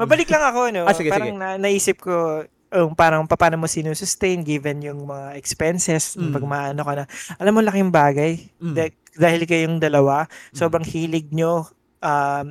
Mabalik 0.00 0.30
lang 0.30 0.44
ako, 0.46 0.60
no? 0.72 0.82
Ah, 0.86 0.96
sige, 0.96 1.12
parang 1.12 1.36
sige. 1.36 1.38
Na, 1.38 1.58
naisip 1.66 1.98
ko, 2.00 2.46
um, 2.70 2.94
parang 2.94 3.26
paano 3.26 3.58
mo 3.58 3.66
sinusustain 3.66 4.40
given 4.40 4.78
yung 4.80 5.02
mga 5.02 5.34
expenses 5.34 6.14
Mm. 6.14 6.30
pag 6.30 6.44
maano 6.44 6.80
ka 6.80 6.92
na. 6.94 7.04
Alam 7.36 7.52
mo, 7.52 7.60
laking 7.60 7.90
bagay. 7.90 8.32
Mm. 8.58 8.74
Da- 8.74 8.94
dahil 9.16 9.42
kayong 9.44 9.78
dalawa, 9.78 10.24
sobrang 10.52 10.84
hilig 10.84 11.32
nyo 11.32 11.66
um, 11.98 12.46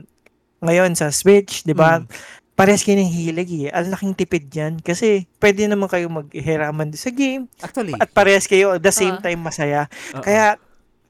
ngayon 0.60 0.92
sa 0.94 1.08
Switch, 1.10 1.62
di 1.62 1.72
ba? 1.72 2.02
Mm. 2.02 2.08
Pares 2.56 2.82
kayo 2.82 2.96
ng 2.96 3.12
hilig 3.12 3.52
eh. 3.62 3.70
Ang 3.70 3.92
laking 3.92 4.16
tipid 4.16 4.48
yan. 4.50 4.80
Kasi 4.80 5.28
pwede 5.38 5.68
naman 5.68 5.92
kayo 5.92 6.08
maghiraman 6.08 6.88
sa 6.96 7.12
game. 7.12 7.52
Actually. 7.60 7.92
At 7.94 8.10
pares 8.10 8.48
kayo 8.48 8.72
at 8.72 8.82
the 8.82 8.90
same 8.90 9.20
Ah. 9.20 9.22
time 9.22 9.44
masaya. 9.44 9.92
oo. 10.16 10.24
Kaya, 10.24 10.56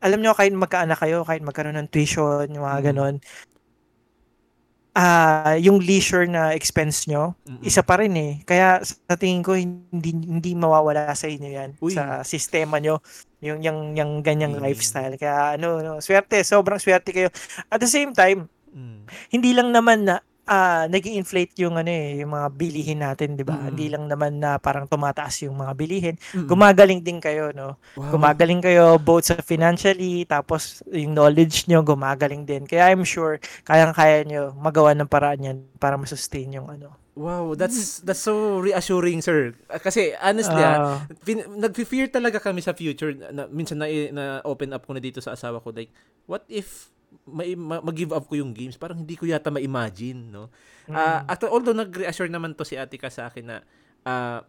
alam 0.01 0.19
nyo, 0.19 0.33
kahit 0.33 0.51
magkaanak 0.51 0.97
kayo, 0.97 1.21
kahit 1.21 1.45
magkaroon 1.45 1.77
ng 1.77 1.87
tuition, 1.87 2.49
yung 2.49 2.65
mga 2.65 2.79
Mm. 2.81 2.85
ganon, 2.89 3.15
ah 4.95 5.59
yung 5.59 5.83
leisure 5.83 6.23
na 6.25 6.55
expense 6.55 7.03
nyo, 7.05 7.35
Mm-mm. 7.43 7.61
isa 7.61 7.83
pa 7.83 7.99
rin 7.99 8.15
eh. 8.15 8.33
Kaya 8.41 8.79
sa 8.81 9.19
tingin 9.19 9.43
ko, 9.43 9.51
hindi, 9.53 10.15
hindi 10.15 10.55
mawawala 10.55 11.11
sa 11.11 11.27
inyo 11.27 11.49
yan. 11.51 11.69
Uy. 11.83 11.91
Sa 11.91 12.23
sistema 12.23 12.79
nyo, 12.79 13.03
yung, 13.43 13.59
yung, 13.59 13.91
yung 13.93 14.23
ganyang 14.23 14.55
Mm. 14.55 14.63
lifestyle. 14.63 15.19
Kaya 15.19 15.59
ano, 15.59 15.83
no, 15.83 15.99
swerte, 15.99 16.39
sobrang 16.41 16.79
swerte 16.79 17.11
kayo. 17.11 17.27
At 17.67 17.83
the 17.83 17.91
same 17.91 18.15
time, 18.15 18.47
Mm. 18.71 19.07
hindi 19.31 19.51
lang 19.55 19.71
naman 19.71 20.03
na 20.03 20.19
ah 20.45 20.85
naging 20.85 21.17
inflate 21.17 21.53
yung 21.61 21.75
ano 21.75 21.89
eh, 21.89 22.21
yung 22.21 22.31
mga 22.33 22.47
bilihin 22.53 23.01
natin, 23.01 23.33
'di 23.33 23.45
ba? 23.45 23.57
Mm. 23.57 23.65
Hindi 23.73 23.85
lang 23.89 24.05
naman 24.05 24.37
na 24.37 24.61
parang 24.61 24.85
tumataas 24.85 25.41
yung 25.45 25.57
mga 25.57 25.73
bilihin. 25.73 26.15
Mm. 26.33 26.47
Gumagaling 26.47 27.01
din 27.01 27.17
kayo, 27.17 27.49
no? 27.51 27.77
Wow. 27.97 28.13
Gumagaling 28.17 28.61
kayo 28.61 29.01
both 29.01 29.29
sa 29.29 29.41
financially 29.41 30.23
tapos 30.29 30.85
yung 30.93 31.17
knowledge 31.17 31.65
nyo 31.65 31.81
gumagaling 31.81 32.45
din. 32.45 32.69
Kaya 32.69 32.93
I'm 32.93 33.01
sure 33.03 33.41
kayang-kaya 33.65 34.21
nyo 34.25 34.53
magawa 34.53 34.93
ng 34.93 35.09
paraan 35.09 35.41
yan 35.41 35.57
para 35.81 35.97
masustain 35.97 36.53
yung 36.53 36.69
ano. 36.69 36.93
Wow, 37.15 37.55
that's 37.55 38.03
that's 38.03 38.19
so 38.19 38.59
reassuring, 38.59 39.23
sir. 39.23 39.55
Ah, 39.71 39.79
Kasi 39.79 40.11
honestly, 40.19 40.59
ah, 40.59 40.99
Ah, 40.99 41.07
fin- 41.23 41.47
nag-fear 41.47 42.11
talaga 42.11 42.43
kami 42.43 42.59
sa 42.59 42.75
future. 42.75 43.15
Na, 43.15 43.31
na, 43.31 43.43
minsan 43.47 43.79
na, 43.79 43.87
na 44.11 44.23
open 44.43 44.75
up 44.75 44.83
ko 44.83 44.91
na 44.91 44.99
dito 44.99 45.23
sa 45.23 45.31
asawa 45.31 45.63
ko 45.63 45.71
like, 45.71 45.95
what 46.27 46.43
if 46.51 46.91
ma- 47.25 47.57
ma- 47.57 47.83
mag-give 47.83 48.13
up 48.13 48.25
ko 48.29 48.37
yung 48.37 48.53
games? 48.53 48.77
Parang 48.77 49.01
hindi 49.01 49.17
ko 49.17 49.25
yata 49.25 49.49
ma-imagine, 49.49 50.31
no? 50.31 50.53
Ah, 50.89 51.25
mm. 51.25 51.33
at 51.33 51.39
although 51.49 51.75
nag-reassure 51.75 52.29
naman 52.29 52.53
to 52.53 52.61
si 52.61 52.77
Atika 52.77 53.09
sa 53.09 53.27
akin 53.27 53.45
na 53.45 53.57
ah, 54.05 54.45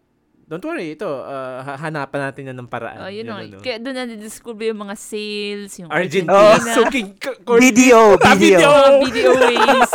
don't 0.47 0.63
worry, 0.63 0.95
ito, 0.95 1.09
ha- 1.09 1.75
hanapan 1.75 2.31
natin 2.31 2.43
yan 2.53 2.57
ng 2.63 2.71
paraan. 2.71 3.03
Oh, 3.03 3.11
yun 3.11 3.27
Yun, 3.27 3.27
know, 3.27 3.39
ano. 3.43 3.59
Kaya 3.59 3.83
doon 3.83 3.95
na 3.99 4.15
discover 4.15 4.71
yung 4.71 4.81
mga 4.87 4.95
sales, 4.95 5.73
yung 5.83 5.91
Argentina. 5.91 6.31
Oh, 6.31 6.57
so, 6.79 6.87
king, 6.87 7.19
court- 7.19 7.59
video, 7.67 8.15
video. 8.15 8.59
video. 8.63 8.71
Video 9.07 9.31
ways. 9.35 9.91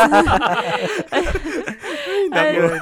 Ayun. 2.31 2.79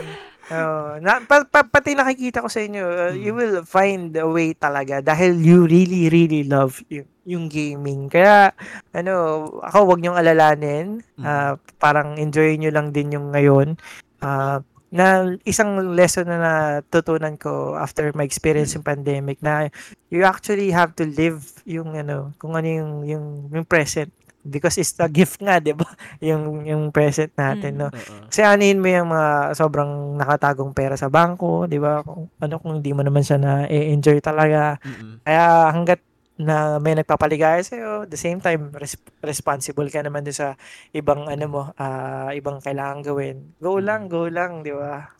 Oh, 0.49 0.97
na, 0.97 1.21
pa, 1.21 1.45
pa, 1.45 1.61
pati 1.61 1.93
nakikita 1.93 2.41
ko 2.41 2.49
sa 2.49 2.65
inyo, 2.65 2.81
uh, 2.81 3.13
you 3.13 3.37
will 3.37 3.61
find 3.61 4.17
a 4.17 4.25
way 4.25 4.57
talaga 4.57 4.97
dahil 4.97 5.37
you 5.37 5.69
really, 5.69 6.09
really 6.09 6.41
love 6.41 6.81
yung, 6.89 7.05
yung 7.29 7.45
gaming. 7.45 8.09
Kaya, 8.09 8.49
ano, 8.89 9.45
ako 9.61 9.93
wag 9.93 10.01
niyong 10.01 10.17
alalanin. 10.17 11.05
Uh, 11.21 11.53
parang 11.77 12.17
enjoy 12.17 12.57
nyo 12.57 12.73
lang 12.73 12.89
din 12.89 13.13
yung 13.13 13.29
ngayon. 13.29 13.77
Uh, 14.17 14.65
na 14.89 15.37
isang 15.45 15.93
lesson 15.93 16.25
na 16.25 16.41
natutunan 16.81 17.37
ko 17.37 17.77
after 17.77 18.09
my 18.17 18.25
experience 18.25 18.73
in 18.73 18.81
pandemic 18.81 19.37
na 19.37 19.69
you 20.09 20.25
actually 20.25 20.73
have 20.73 20.97
to 20.97 21.05
live 21.05 21.45
yung 21.69 21.93
ano 21.93 22.33
kung 22.41 22.57
ano 22.57 22.65
yung 22.65 22.93
yung, 23.05 23.25
yung 23.53 23.65
present 23.69 24.09
because 24.41 24.81
it's 24.81 24.95
a 24.97 25.05
gift 25.05 25.37
nga, 25.45 25.59
'di 25.61 25.75
ba? 25.75 25.85
Yung 26.25 26.63
yung 26.63 26.83
present 26.95 27.29
natin, 27.35 27.75
no. 27.75 27.91
Oo. 27.91 28.31
Kasi 28.31 28.41
anin 28.41 28.79
mo 28.79 28.87
yung 28.87 29.11
mga 29.11 29.53
sobrang 29.53 30.15
nakatagong 30.15 30.71
pera 30.71 30.95
sa 30.95 31.11
bangko, 31.11 31.67
'di 31.67 31.77
ba? 31.77 32.01
Kung 32.01 32.31
ano 32.39 32.55
kung 32.57 32.79
hindi 32.79 32.95
mo 32.95 33.03
naman 33.03 33.21
siya 33.21 33.37
na 33.37 33.67
enjoy 33.67 34.23
talaga. 34.23 34.79
Kaya 35.27 35.75
hangga't 35.75 36.01
na 36.39 36.79
may 36.79 36.95
nagpapaligaya 36.95 37.59
sa 37.59 38.07
the 38.07 38.15
same 38.15 38.39
time 38.39 38.71
res- 38.71 38.99
responsible 39.19 39.91
ka 39.91 39.99
naman 39.99 40.23
din 40.23 40.31
sa 40.31 40.55
ibang 40.95 41.27
ano 41.27 41.45
mo, 41.51 41.63
ah, 41.75 42.31
ibang 42.31 42.63
kailangan 42.63 43.03
gawin. 43.03 43.51
Go 43.59 43.83
lang, 43.83 44.07
go 44.07 44.31
lang, 44.31 44.63
'di 44.63 44.71
ba? 44.71 45.11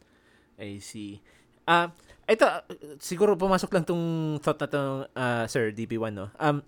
I 0.55 0.79
see. 0.79 1.19
Ah, 1.67 1.91
ito 2.23 2.47
ah, 2.47 2.63
siguro 3.03 3.35
pumasok 3.35 3.69
lang 3.75 3.83
tong 3.83 4.39
thought 4.39 4.63
na 4.63 4.67
tong 4.71 4.95
ah, 5.11 5.43
Sir 5.51 5.75
DP1 5.75 6.15
no. 6.15 6.31
Um 6.39 6.63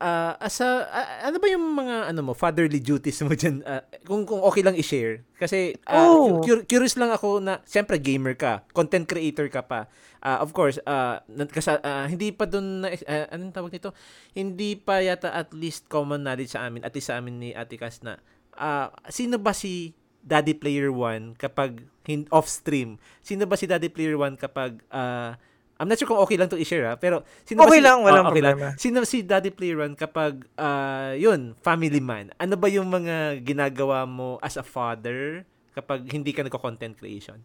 ah, 0.00 0.32
as 0.36 0.58
a, 0.58 0.68
ah, 0.82 1.06
ano 1.22 1.36
ba 1.36 1.46
yung 1.46 1.62
mga 1.70 2.08
ano 2.08 2.20
mo 2.22 2.32
fatherly 2.32 2.80
duties 2.80 3.20
mo 3.20 3.30
diyan 3.30 3.60
kung 4.02 4.24
kung 4.24 4.40
okay 4.40 4.60
lang 4.60 4.74
i-share 4.74 5.22
kasi 5.36 5.76
ah, 5.84 6.08
Oh. 6.08 6.40
cu- 6.40 6.64
curious 6.64 6.96
lang 6.96 7.08
ako 7.08 7.38
na 7.38 7.60
siyempre 7.62 7.96
gamer 7.96 8.32
ka, 8.32 8.64
content 8.70 9.04
creator 9.04 9.46
ka 9.46 9.60
pa. 9.60 9.86
Ah, 10.18 10.40
of 10.40 10.50
course, 10.50 10.76
ah 10.82 11.20
nagkasa- 11.26 11.80
ah, 11.80 12.04
hindi 12.04 12.28
pa 12.28 12.44
doon 12.44 12.82
na 12.82 12.88
ah, 13.04 13.28
anong 13.30 13.52
tawag 13.52 13.70
nito? 13.70 13.92
Hindi 14.30 14.74
pa 14.74 15.00
yata 15.00 15.30
at 15.30 15.52
least 15.52 15.86
common 15.86 16.20
knowledge 16.20 16.52
sa 16.52 16.64
amin, 16.64 16.80
at 16.80 16.92
least 16.92 17.08
sa 17.08 17.16
amin 17.16 17.36
ni 17.36 17.50
Ate 17.52 17.76
Cas 17.76 18.00
na 18.00 18.16
ah, 18.52 18.88
sino 19.06 19.36
ba 19.36 19.52
si 19.52 19.92
Daddy 20.20 20.52
Player 20.52 20.88
1 20.88 21.36
kapag 21.36 21.80
hin- 22.04 22.28
off 22.28 22.44
stream? 22.44 23.00
Sino 23.20 23.44
ba 23.44 23.56
si 23.56 23.64
Daddy 23.64 23.88
Player 23.88 24.12
1 24.14 24.36
kapag 24.36 24.84
ah, 24.90 25.40
I'm 25.80 25.88
not 25.88 25.96
sure 25.96 26.04
kung 26.04 26.20
okay 26.20 26.36
lang 26.36 26.46
to 26.46 26.60
i-share 26.60 26.84
ha, 26.84 26.94
pero 26.94 27.24
sino 27.42 27.64
ba 27.64 27.72
Okay 27.72 27.80
si, 27.80 27.86
lang, 27.88 28.04
walang 28.04 28.28
oh, 28.28 28.30
okay 28.30 28.44
lang. 28.44 28.56
problema. 28.60 28.76
Sino 28.76 29.00
si 29.02 29.24
Daddy 29.24 29.48
Player 29.48 29.80
1 29.80 29.96
kapag 29.96 30.44
ah, 30.54 31.16
yun, 31.16 31.56
family 31.58 31.98
man? 31.98 32.28
Ano 32.36 32.54
ba 32.54 32.68
yung 32.68 32.86
mga 32.86 33.40
ginagawa 33.40 34.04
mo 34.04 34.36
as 34.38 34.54
a 34.54 34.62
father 34.62 35.48
kapag 35.72 36.04
hindi 36.12 36.36
ka 36.36 36.44
nagko-content 36.44 37.00
creation? 37.00 37.40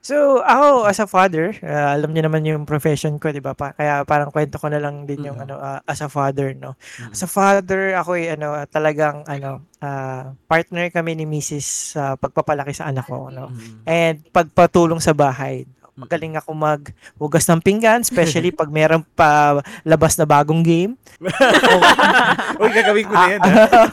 So, 0.00 0.40
ako 0.40 0.88
as 0.88 0.96
a 0.96 1.04
father, 1.04 1.52
uh, 1.60 1.92
alam 1.92 2.16
niyo 2.16 2.24
naman 2.24 2.40
yung 2.48 2.64
profession 2.64 3.20
ko, 3.20 3.28
'di 3.28 3.44
ba? 3.44 3.52
Pa, 3.52 3.76
kaya 3.76 4.00
parang 4.08 4.32
kwento 4.32 4.56
ko 4.56 4.72
na 4.72 4.80
lang 4.80 5.04
din 5.04 5.28
yung 5.28 5.36
Mhm. 5.36 5.44
ano 5.44 5.54
uh, 5.60 5.76
as 5.84 6.00
a 6.00 6.08
father, 6.08 6.56
no. 6.56 6.72
Mhm. 6.72 7.12
As 7.12 7.20
a 7.20 7.28
father, 7.28 7.92
ako 7.92 8.16
ay 8.16 8.32
ano 8.32 8.64
talagang 8.64 9.28
ano 9.28 9.68
ah, 9.84 10.32
partner 10.48 10.88
kami 10.88 11.20
ni 11.20 11.28
Mrs. 11.28 11.92
sa 11.92 12.16
pagpapalaki 12.16 12.72
sa 12.72 12.88
anak 12.88 13.04
ko, 13.04 13.28
no. 13.28 13.52
Mhm. 13.52 13.84
And 13.84 14.16
pagpatulong 14.32 15.04
sa 15.04 15.12
bahay. 15.12 15.68
Magaling 15.98 16.34
ako 16.38 16.50
maghugas 16.54 17.44
ng 17.50 17.60
pinggan, 17.62 18.02
especially 18.04 18.54
pag 18.60 18.70
meron 18.70 19.02
pa 19.14 19.60
labas 19.82 20.14
na 20.16 20.26
bagong 20.26 20.62
game. 20.62 20.92
Uy, 22.60 22.70
gagawin 22.70 23.06
ko 23.06 23.14
na 23.14 23.28
yan. 23.36 23.40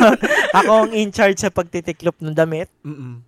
ako 0.63 0.71
ang 0.85 0.91
in 0.93 1.09
charge 1.09 1.39
sa 1.41 1.53
pagtitiklop 1.53 2.17
ng 2.21 2.35
damit. 2.35 2.69
Mm-mm. 2.85 3.23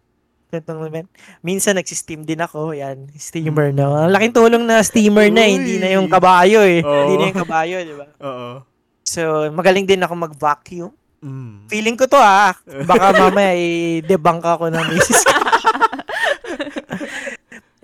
Moment. 0.50 1.06
Minsan 1.46 1.78
nagsi-steam 1.78 2.26
din 2.26 2.42
ako. 2.42 2.74
Yan, 2.74 3.06
steamer 3.14 3.70
no. 3.70 3.94
Ang 3.94 4.10
laking 4.10 4.34
tulong 4.34 4.66
na 4.66 4.82
steamer 4.82 5.30
na, 5.30 5.46
eh. 5.46 5.54
hindi 5.54 5.78
na 5.78 5.94
yung 5.94 6.10
kabayo 6.10 6.66
eh. 6.66 6.82
Oo. 6.82 7.06
Hindi 7.06 7.16
na 7.22 7.26
yung 7.30 7.42
kabayo, 7.46 7.76
di 7.86 7.94
ba? 7.94 8.08
Oo. 8.26 8.50
So, 9.06 9.46
magaling 9.54 9.86
din 9.86 10.02
ako 10.02 10.14
mag-vacuum. 10.18 10.90
Mm. 11.22 11.70
Feeling 11.70 11.98
ko 12.00 12.10
to 12.10 12.18
ah. 12.18 12.58
Baka 12.66 13.14
mamaya 13.14 13.54
i-debunk 13.54 14.42
ako 14.42 14.74
ng 14.74 14.86
misis 14.90 15.22
ko. 15.22 15.38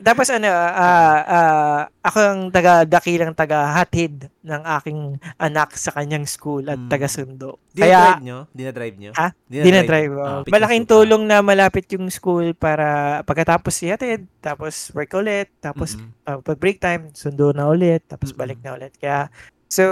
Tapos 0.05 0.29
ano, 0.29 0.45
ah 0.53 1.17
ah, 1.25 1.79
ako 2.05 2.17
ang 2.21 2.41
taga 2.53 2.85
dakilang 2.85 3.33
taga 3.33 3.73
hatid 3.73 4.29
ng 4.45 4.61
aking 4.77 5.17
anak 5.41 5.73
sa 5.73 5.89
kanyang 5.89 6.29
school 6.29 6.61
at 6.69 6.77
Mm. 6.77 6.89
taga 6.93 7.09
sundo. 7.09 7.57
Dinadrive 7.73 8.21
nyo? 8.21 8.37
Dinadrive 8.53 8.95
nyo? 9.01 9.11
Ha? 9.17 9.33
Dinadrive? 9.49 10.13
Oh. 10.13 10.45
Malaking 10.45 10.85
tulong 10.85 11.25
na 11.25 11.41
malapit 11.41 11.89
yung 11.97 12.05
school 12.13 12.53
para 12.53 13.19
pagkatapos 13.25 13.81
ihatid, 13.81 14.29
tapos 14.45 14.93
work 14.93 15.09
ulit, 15.17 15.49
tapos 15.57 15.97
Mm-mm. 15.97 16.13
uh, 16.29 16.37
pag 16.37 16.57
break 16.61 16.77
time, 16.77 17.09
sundo 17.17 17.49
na 17.49 17.65
ulit, 17.65 18.05
tapos 18.05 18.29
Mm-mm. 18.29 18.39
balik 18.45 18.59
na 18.61 18.77
ulit. 18.77 18.93
Kaya, 19.01 19.33
so, 19.65 19.83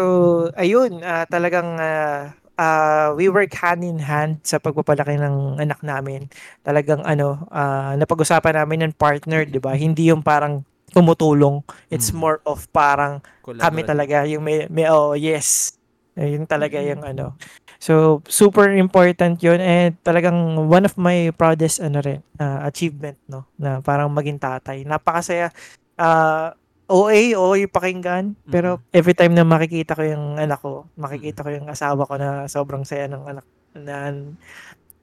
ayun, 0.54 1.02
ah, 1.02 1.26
talagang 1.26 1.74
ah, 1.82 2.38
ah, 2.56 3.14
we 3.14 3.30
work 3.30 3.54
hand 3.58 3.82
in 3.82 3.98
hand 3.98 4.40
sa 4.42 4.58
pagpapalaki 4.58 5.18
ng 5.18 5.58
anak 5.58 5.82
namin. 5.82 6.30
Talagang 6.62 7.02
ano, 7.04 7.46
ah, 7.50 7.98
napag-usapan 7.98 8.62
namin 8.62 8.90
ng 8.90 8.94
partner, 8.96 9.46
di 9.46 9.58
ba? 9.58 9.74
Hindi 9.74 10.10
yung 10.14 10.22
parang 10.22 10.62
tumutulong. 10.94 11.66
It's 11.90 12.14
Mm. 12.14 12.18
more 12.22 12.38
of 12.46 12.70
parang 12.70 13.20
kami 13.66 13.82
talaga 13.84 14.18
yung 14.26 14.44
may, 14.46 14.70
may 14.70 14.86
oh 14.88 15.14
yes 15.14 15.74
yun 16.14 16.46
talaga 16.46 16.78
yung 16.78 17.02
ano 17.02 17.34
so 17.82 18.22
super 18.30 18.70
important 18.70 19.42
yun 19.42 19.58
and 19.58 19.98
talagang 20.06 20.38
one 20.70 20.86
of 20.86 20.94
my 20.94 21.34
proudest 21.34 21.82
ano 21.82 21.98
rin 22.06 22.22
uh, 22.38 22.62
achievement 22.70 23.18
no 23.26 23.50
na 23.58 23.82
parang 23.82 24.14
maging 24.14 24.38
tatay 24.38 24.86
napakasaya 24.86 25.50
uh, 25.98 26.54
OA 26.94 27.34
OA 27.34 27.66
pakinggan 27.66 28.38
pero 28.46 28.78
every 28.94 29.18
time 29.18 29.34
na 29.34 29.42
makikita 29.42 29.98
ko 29.98 30.06
yung 30.06 30.38
anak 30.38 30.62
ko 30.62 30.86
makikita 30.94 31.42
ko 31.42 31.50
yung 31.50 31.66
asawa 31.66 32.06
ko 32.06 32.14
na 32.22 32.46
sobrang 32.46 32.86
saya 32.86 33.10
ng 33.10 33.24
anak 33.26 33.46
na 33.74 34.14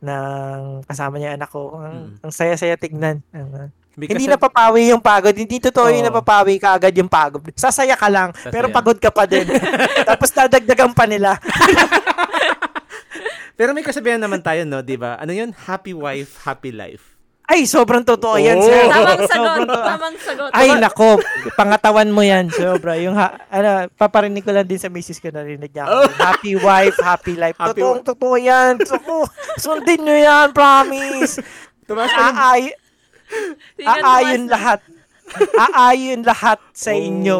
ng 0.01 0.87
kasama 0.87 1.19
niya 1.19 1.35
anak 1.35 1.51
ko 1.51 1.75
ang, 1.77 2.15
Mm. 2.15 2.23
ang 2.23 2.33
saya-saya 2.33 2.79
tignan 2.79 3.19
Because 3.99 4.17
hindi 4.17 4.31
napapawi 4.31 4.95
yung 4.95 5.03
pagod. 5.03 5.35
Hindi 5.35 5.59
totoo 5.61 5.91
yung 5.91 6.07
Oo. 6.07 6.11
napapawi 6.15 6.57
ka 6.57 6.79
agad 6.79 6.95
yung 6.95 7.11
pagod. 7.11 7.43
Sasaya 7.59 7.99
ka 7.99 8.09
lang, 8.09 8.31
pero 8.49 8.71
Sasaya. 8.71 8.77
pagod 8.81 8.97
ka 8.97 9.11
pa 9.11 9.27
din. 9.27 9.45
Tapos 10.09 10.31
dadagdagan 10.31 10.95
pa 10.95 11.05
nila. 11.11 11.37
Pero 13.61 13.77
may 13.77 13.85
kasabihan 13.85 14.17
naman 14.17 14.41
tayo, 14.41 14.65
no? 14.65 14.81
Di 14.81 14.97
ba? 14.97 15.21
Ano 15.21 15.37
yun? 15.37 15.53
Happy 15.53 15.93
wife, 15.93 16.41
happy 16.49 16.73
life. 16.73 17.20
Ay, 17.51 17.67
sobrang 17.67 18.07
totoo 18.07 18.39
yan, 18.39 18.55
Oh. 18.55 18.63
sir. 18.63 18.87
Tamang 18.87 19.27
sagot. 19.27 19.31
Sobrang 19.35 19.67
to- 19.67 19.83
Tamang 19.83 20.17
sagot. 20.23 20.51
Ay, 20.55 20.69
nako. 20.79 21.11
Pangatawan 21.59 22.07
mo 22.07 22.23
yan, 22.23 22.47
sobra. 22.47 22.95
Yung, 22.95 23.19
ha, 23.19 23.43
ano, 23.51 23.91
paparinig 23.91 24.47
ko 24.47 24.55
lang 24.55 24.63
din 24.63 24.79
sa 24.79 24.87
misis 24.87 25.19
ko 25.19 25.35
narinig 25.35 25.75
niya. 25.75 25.91
Happy 26.23 26.55
wife, 26.55 26.95
happy 27.03 27.35
life. 27.35 27.59
Happy 27.59 27.83
Totoong 27.83 28.07
totoo 28.07 28.39
yan. 28.39 28.79
So, 28.87 28.95
sundin 29.59 30.07
nyo 30.07 30.15
yan, 30.15 30.55
promise. 30.55 31.43
Tumas 31.91 32.15
Aay, 32.15 32.71
aayon 33.83 34.47
lahat. 34.47 34.79
Aayon 35.57 36.23
lahat 36.23 36.59
sa 36.71 36.91
Oh. 36.91 36.99
inyo. 37.01 37.39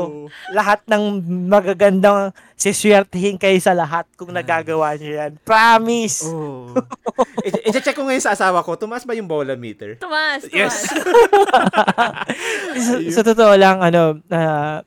Lahat 0.51 0.81
ng 0.85 1.05
magagandang 1.47 2.31
siswertihin 2.55 3.37
kayo 3.37 3.57
sa 3.57 3.73
lahat 3.73 4.07
kung 4.15 4.31
nagagawa 4.31 4.95
nyo 4.95 5.11
yan. 5.11 5.33
Promise. 5.43 6.29
Oh. 6.29 6.71
I- 7.43 7.71
I-check 7.71 7.93
ko 7.93 8.05
ngayon 8.05 8.23
sa 8.23 8.33
asawa 8.33 8.61
ko, 8.61 8.77
tumaas 8.77 9.03
ba 9.03 9.13
yung 9.13 9.27
bola 9.27 9.55
meter? 9.55 9.97
Tumas, 9.97 10.45
tumas. 10.45 10.53
Yes. 10.55 10.77
sa, 12.79 12.93
sa 13.13 13.23
totoo 13.25 13.55
lang, 13.55 13.81
ano, 13.81 14.21
ah, 14.29 14.81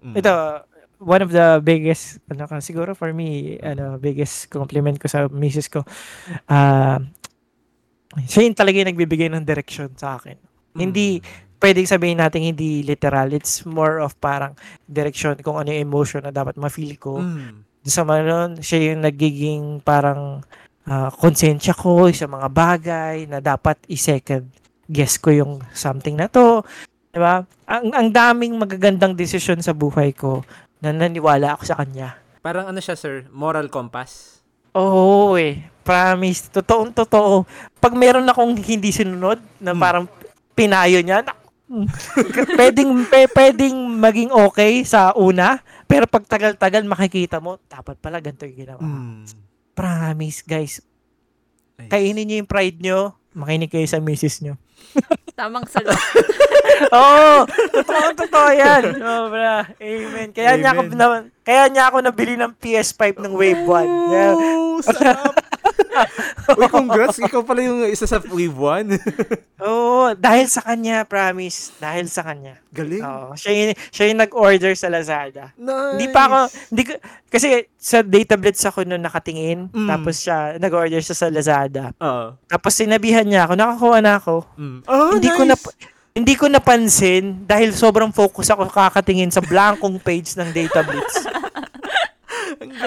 Mm. 0.00 0.16
ito, 0.16 0.32
one 0.98 1.20
of 1.20 1.28
the 1.28 1.60
biggest, 1.60 2.24
ano 2.26 2.48
siguro 2.58 2.96
for 2.96 3.12
me, 3.12 3.60
ano, 3.60 3.96
biggest 3.96 4.48
compliment 4.48 4.96
ko 4.96 5.08
sa 5.08 5.28
misis 5.28 5.68
ko, 5.68 5.84
ah, 6.46 6.96
siya 8.24 8.42
yung 8.42 8.56
talaga 8.56 8.80
yung 8.80 8.90
nagbibigay 8.90 9.28
ng 9.28 9.44
direction 9.44 9.92
sa 9.94 10.16
akin. 10.16 10.40
Hindi, 10.72 11.20
pwedeng 11.60 11.86
sabihin 11.86 12.18
natin 12.18 12.42
hindi 12.42 12.80
literal. 12.82 13.30
It's 13.36 13.62
more 13.68 14.00
of 14.00 14.16
parang 14.16 14.56
direction 14.88 15.36
kung 15.44 15.60
ano 15.60 15.70
yung 15.70 15.84
emotion 15.86 16.24
na 16.24 16.32
dapat 16.32 16.56
ma-feel 16.56 16.96
ko. 16.96 17.20
Mm. 17.20 17.62
Sa 17.84 18.02
mga 18.02 18.20
nun, 18.24 18.50
siya 18.64 18.92
yung 18.92 19.04
nagiging 19.04 19.84
parang 19.84 20.40
ah, 20.88 21.12
konsensya 21.12 21.76
ko 21.76 22.08
sa 22.10 22.26
mga 22.26 22.48
bagay 22.48 23.16
na 23.28 23.38
dapat 23.38 23.76
i-second 23.86 24.48
guess 24.90 25.22
ko 25.22 25.30
yung 25.30 25.52
something 25.70 26.18
na 26.18 26.26
to. 26.26 26.66
Diba? 27.14 27.46
Ang, 27.70 27.94
ang 27.94 28.08
daming 28.10 28.58
magagandang 28.58 29.14
desisyon 29.14 29.62
sa 29.62 29.70
buhay 29.70 30.10
ko 30.10 30.42
na 30.82 30.90
naniwala 30.90 31.54
ako 31.54 31.62
sa 31.62 31.78
kanya. 31.78 32.18
Parang 32.42 32.66
ano 32.66 32.80
siya, 32.82 32.98
sir? 32.98 33.28
Moral 33.30 33.70
compass? 33.70 34.42
Oo 34.74 35.38
eh. 35.38 35.62
Promise. 35.86 36.50
Totoong 36.54 36.90
totoo. 36.94 37.46
Pag 37.78 37.94
meron 37.94 38.26
akong 38.26 38.54
hindi 38.58 38.90
sinunod 38.90 39.38
na 39.62 39.74
Hmm. 39.74 39.82
parang 39.82 40.04
pinayo 40.54 41.02
niya, 41.02 41.22
hmm. 41.22 41.39
pwedeng, 42.58 43.06
pe, 43.06 43.30
pwedeng 43.30 43.76
maging 44.02 44.30
okay 44.34 44.82
sa 44.82 45.14
una, 45.14 45.62
pero 45.86 46.10
pag 46.10 46.26
tagal-tagal 46.26 46.82
makikita 46.82 47.38
mo, 47.38 47.62
dapat 47.70 47.94
pala 48.02 48.18
ganito 48.18 48.42
yung 48.42 48.58
ginawa. 48.58 48.82
Mm. 48.82 49.22
Promise, 49.78 50.40
guys. 50.42 50.74
Kainin 51.88 52.26
niyo 52.26 52.42
yung 52.42 52.50
pride 52.50 52.78
niyo, 52.82 53.14
makinig 53.32 53.70
kayo 53.70 53.86
sa 53.86 54.02
misis 54.02 54.42
niyo. 54.42 54.58
Tamang 55.38 55.64
sagot. 55.70 55.94
Oo, 56.96 57.46
totoo, 57.70 58.06
totoo 58.18 58.48
yan. 58.50 58.82
Sobra. 58.98 59.68
Amen. 59.78 60.28
Kaya 60.34 60.58
niya 60.58 60.70
ako 60.74 60.82
Amen. 60.90 60.98
na, 60.98 61.06
kaya 61.46 61.64
niya 61.70 61.84
ako 61.88 61.96
nabili 62.02 62.34
ng 62.34 62.52
PS5 62.58 63.22
ng 63.22 63.32
Wave 63.36 63.64
1. 63.64 64.12
Yeah. 64.12 64.32
Oh, 64.34 64.82
sarap. 64.82 65.32
Uy, 66.58 66.66
congrats. 66.66 67.18
Ikaw 67.18 67.42
pala 67.42 67.60
yung 67.60 67.86
isa 67.86 68.04
sa 68.04 68.18
Wave 68.20 68.54
1. 68.54 68.96
Oo, 69.68 70.14
dahil 70.14 70.46
sa 70.46 70.62
kanya, 70.62 71.04
promise. 71.04 71.74
Dahil 71.76 72.06
sa 72.06 72.22
kanya. 72.22 72.58
Galing. 72.70 73.02
Oo, 73.02 73.34
siya 73.34 73.50
yung, 73.52 73.70
siya 73.90 74.04
yung 74.08 74.20
nag-order 74.20 74.72
sa 74.72 74.88
Lazada. 74.88 75.52
Nice. 75.54 75.92
Hindi 75.94 76.06
pa 76.08 76.20
ako, 76.26 76.38
hindi 76.70 76.82
ko, 76.86 76.92
kasi 77.26 77.46
sa 77.74 78.00
data 78.00 78.34
blitz 78.34 78.62
ako 78.62 78.82
noon 78.82 79.02
nakatingin, 79.02 79.68
Mm. 79.70 79.86
tapos 79.86 80.14
siya, 80.18 80.56
nag-order 80.56 81.00
siya 81.00 81.16
sa 81.16 81.26
Lazada. 81.28 81.92
Oo. 81.98 82.34
Tapos 82.46 82.72
sinabihan 82.72 83.22
niya 83.22 83.44
ako, 83.44 83.52
nakakuha 83.54 83.98
na 84.00 84.12
ako. 84.16 84.34
Mm. 84.56 84.78
Oh, 84.86 85.12
hindi 85.14 85.30
ko 85.30 85.42
na 85.44 85.54
nice. 85.54 85.74
hindi 86.10 86.34
ko 86.34 86.44
napansin 86.46 87.46
dahil 87.46 87.70
sobrang 87.70 88.10
focus 88.10 88.50
ako 88.50 88.66
kakatingin 88.66 89.30
sa 89.30 89.38
blankong 89.38 89.96
page 89.98 90.34
ng 90.34 90.50
data 90.50 90.82
blitz. 90.82 91.14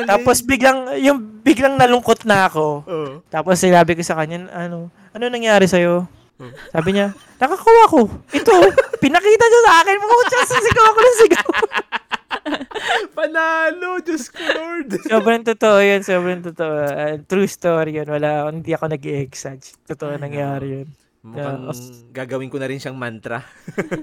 Tapos 0.09 0.43
biglang 0.43 0.97
yung 0.99 1.43
biglang 1.43 1.75
nalungkot 1.77 2.25
na 2.27 2.47
ako. 2.49 2.65
Oo. 2.87 3.11
Tapos 3.27 3.59
sinabi 3.59 3.95
ko 3.95 4.01
sa 4.01 4.17
kanya, 4.17 4.47
ano, 4.51 4.89
ano 5.13 5.23
nangyari 5.29 5.67
sa'yo? 5.69 6.07
Hmm. 6.39 6.51
Sabi 6.73 6.89
niya, 6.97 7.13
nakakuha 7.37 7.83
ko. 7.93 8.01
Ito, 8.33 8.53
pinakita 8.97 9.45
niya 9.45 9.61
sa 9.63 9.73
akin. 9.85 9.95
Pumunta 10.01 10.37
sa 10.43 10.57
sigaw 10.59 10.85
ako 10.89 10.99
ng 10.99 11.17
sigaw. 11.21 11.49
Panalo, 13.17 14.01
Diyos 14.01 14.27
ko, 14.33 14.41
Lord. 14.41 14.89
sobrang 15.13 15.43
totoo 15.45 15.77
yun, 15.79 16.01
sobrang 16.01 16.41
totoo. 16.41 16.73
Uh, 16.83 17.15
true 17.29 17.47
story 17.47 18.01
yun. 18.01 18.09
Wala, 18.09 18.49
hindi 18.49 18.73
ako 18.73 18.91
nag-exage. 18.91 19.77
Totoo 19.85 20.17
Ay, 20.17 20.21
nangyari 20.21 20.67
yun. 20.81 20.89
Mukhang 21.23 21.71
gagawin 22.11 22.51
ko 22.51 22.59
na 22.59 22.67
rin 22.67 22.83
siyang 22.83 22.99
mantra. 22.99 23.47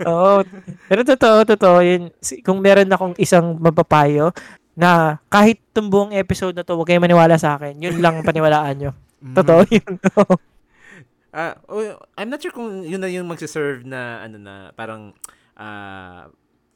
Oo. 0.09 0.41
Pero 0.89 1.05
totoo, 1.05 1.45
totoo 1.45 1.79
yun. 1.85 2.09
Kung 2.41 2.65
meron 2.65 2.89
akong 2.89 3.13
isang 3.21 3.61
mapapayo 3.61 4.33
na 4.81 5.21
kahit 5.29 5.61
itong 5.61 5.93
buong 5.93 6.13
episode 6.17 6.57
na 6.57 6.65
to, 6.65 6.73
huwag 6.73 6.89
kayo 6.89 7.05
maniwala 7.05 7.37
sa 7.37 7.61
akin. 7.61 7.77
Yun 7.77 8.01
lang 8.01 8.17
ang 8.17 8.27
paniwalaan 8.27 8.77
nyo. 8.81 8.93
Totoo 9.37 9.69
yun. 9.69 9.95
Ah, 11.31 11.55
oh, 11.71 11.95
I'm 12.19 12.27
not 12.27 12.43
sure 12.43 12.51
kung 12.51 12.83
yun 12.83 12.99
na 12.99 13.07
yung 13.07 13.31
magse-serve 13.31 13.87
na 13.87 14.19
ano 14.19 14.35
na 14.43 14.75
parang 14.75 15.15
ah, 15.55 16.27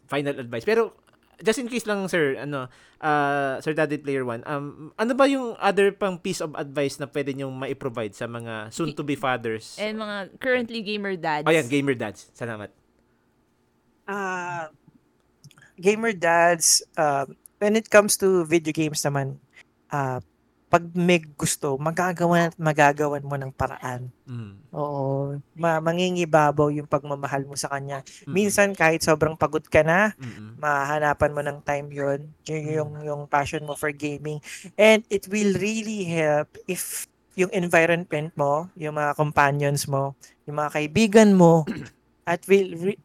final 0.07 0.39
advice. 0.39 0.63
Pero 0.63 0.95
just 1.43 1.59
in 1.59 1.67
case 1.67 1.91
lang 1.91 2.07
sir, 2.07 2.39
ano, 2.39 2.71
ah, 3.03 3.59
Sir 3.59 3.75
Daddy 3.75 3.99
Player 3.99 4.23
1, 4.23 4.47
um 4.47 4.95
ano 4.95 5.13
ba 5.19 5.27
yung 5.27 5.59
other 5.59 5.91
pang 5.91 6.23
piece 6.23 6.39
of 6.39 6.55
advice 6.55 7.03
na 7.03 7.11
pwede 7.11 7.35
niyo 7.35 7.51
mai-provide 7.51 8.15
sa 8.15 8.31
mga 8.31 8.71
soon 8.71 8.95
to 8.95 9.03
be 9.03 9.19
fathers? 9.19 9.75
And 9.75 9.99
mga 9.99 10.39
currently 10.39 10.87
gamer 10.87 11.19
dads. 11.19 11.51
Oh, 11.51 11.55
yan, 11.55 11.67
gamer 11.67 11.99
dads. 11.99 12.31
Salamat. 12.31 12.71
Ah, 14.07 14.71
gamer 15.75 16.15
dads, 16.15 16.87
uh, 16.95 17.27
when 17.65 17.81
it 17.81 17.89
comes 17.89 18.21
to 18.21 18.45
video 18.45 18.77
games 18.77 19.01
naman, 19.01 19.41
ah, 19.89 20.21
pag 20.69 20.85
may 20.93 21.23
gusto, 21.23 21.79
magagawa 21.81 22.51
at 22.51 22.59
magagawan 22.61 23.25
mo 23.25 23.39
ng 23.41 23.55
paraan. 23.55 24.11
Mm. 24.27 24.59
Oo. 24.75 25.39
Ma- 25.55 25.79
mangingibabaw 25.81 26.69
yung 26.75 26.91
pagmamahal 26.91 27.47
mo 27.47 27.55
sa 27.57 27.71
kanya. 27.71 28.05
Mm. 28.27 28.33
Minsan, 28.35 28.69
kahit 28.75 29.01
sobrang 29.01 29.39
pagod 29.39 29.63
ka 29.65 29.87
na, 29.87 30.13
Mm-mm. 30.19 30.59
mahanapan 30.59 31.31
mo 31.31 31.41
ng 31.47 31.59
time 31.63 31.89
yon 31.95 32.21
yung, 32.51 32.65
yung, 32.67 32.91
yung 33.07 33.23
passion 33.31 33.63
mo 33.63 33.79
for 33.79 33.95
gaming. 33.95 34.43
And 34.75 35.07
it 35.09 35.31
will 35.31 35.55
really 35.57 36.11
help 36.11 36.51
if 36.67 37.07
yung 37.39 37.55
environment 37.55 38.35
mo, 38.35 38.67
yung 38.75 38.99
mga 38.99 39.15
companions 39.15 39.87
mo, 39.87 40.19
yung 40.43 40.59
mga 40.59 40.75
kaibigan 40.75 41.39
mo, 41.39 41.63
at 42.27 42.43
will 42.51 42.75
re- 42.83 43.01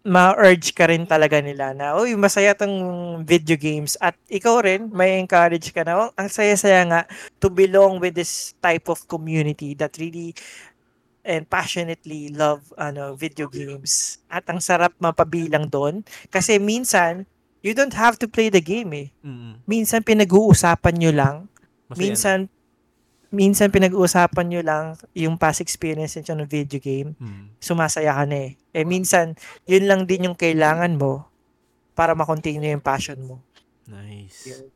ma-urge 0.00 0.72
ka 0.72 0.88
rin 0.88 1.04
talaga 1.04 1.44
nila 1.44 1.76
na, 1.76 1.92
uy, 1.92 2.16
masaya 2.16 2.56
tong 2.56 2.72
video 3.20 3.60
games. 3.60 4.00
At 4.00 4.16
ikaw 4.32 4.64
rin, 4.64 4.88
may 4.88 5.20
encourage 5.20 5.76
ka 5.76 5.84
na, 5.84 6.08
oh, 6.08 6.10
ang 6.16 6.32
saya-saya 6.32 6.80
nga 6.88 7.00
to 7.36 7.52
belong 7.52 8.00
with 8.00 8.16
this 8.16 8.56
type 8.64 8.88
of 8.88 9.04
community 9.04 9.76
that 9.76 10.00
really 10.00 10.32
and 11.20 11.44
passionately 11.44 12.32
love 12.32 12.64
ano 12.80 13.12
video 13.12 13.46
games. 13.46 14.20
At 14.32 14.48
ang 14.48 14.60
sarap 14.60 14.96
mapabilang 14.96 15.68
doon 15.68 16.00
kasi 16.32 16.56
minsan 16.56 17.28
you 17.60 17.76
don't 17.76 17.92
have 17.92 18.16
to 18.16 18.26
play 18.26 18.48
the 18.48 18.64
game 18.64 18.90
eh. 18.96 19.08
Mm-mm. 19.20 19.60
Minsan 19.68 20.00
pinag-uusapan 20.00 20.94
nyo 20.96 21.12
lang. 21.12 21.36
Masaya 21.92 22.00
minsan 22.00 22.38
minsan 23.30 23.70
pinag-uusapan 23.70 24.46
nyo 24.50 24.62
lang 24.62 24.84
yung 25.14 25.38
past 25.38 25.62
experience 25.62 26.18
nyo 26.18 26.42
ng 26.42 26.50
video 26.50 26.82
game. 26.82 27.14
Mm. 27.16 27.54
Sumasaya 27.62 28.14
ka 28.14 28.24
na 28.26 28.50
eh. 28.50 28.50
Eh 28.74 28.82
minsan 28.82 29.38
yun 29.64 29.86
lang 29.86 30.04
din 30.04 30.30
yung 30.30 30.36
kailangan 30.36 30.98
mo 30.98 31.30
para 31.94 32.14
ma-continue 32.18 32.74
yung 32.74 32.82
passion 32.82 33.18
mo. 33.22 33.42
Nice. 33.86 34.50
Yun. 34.50 34.66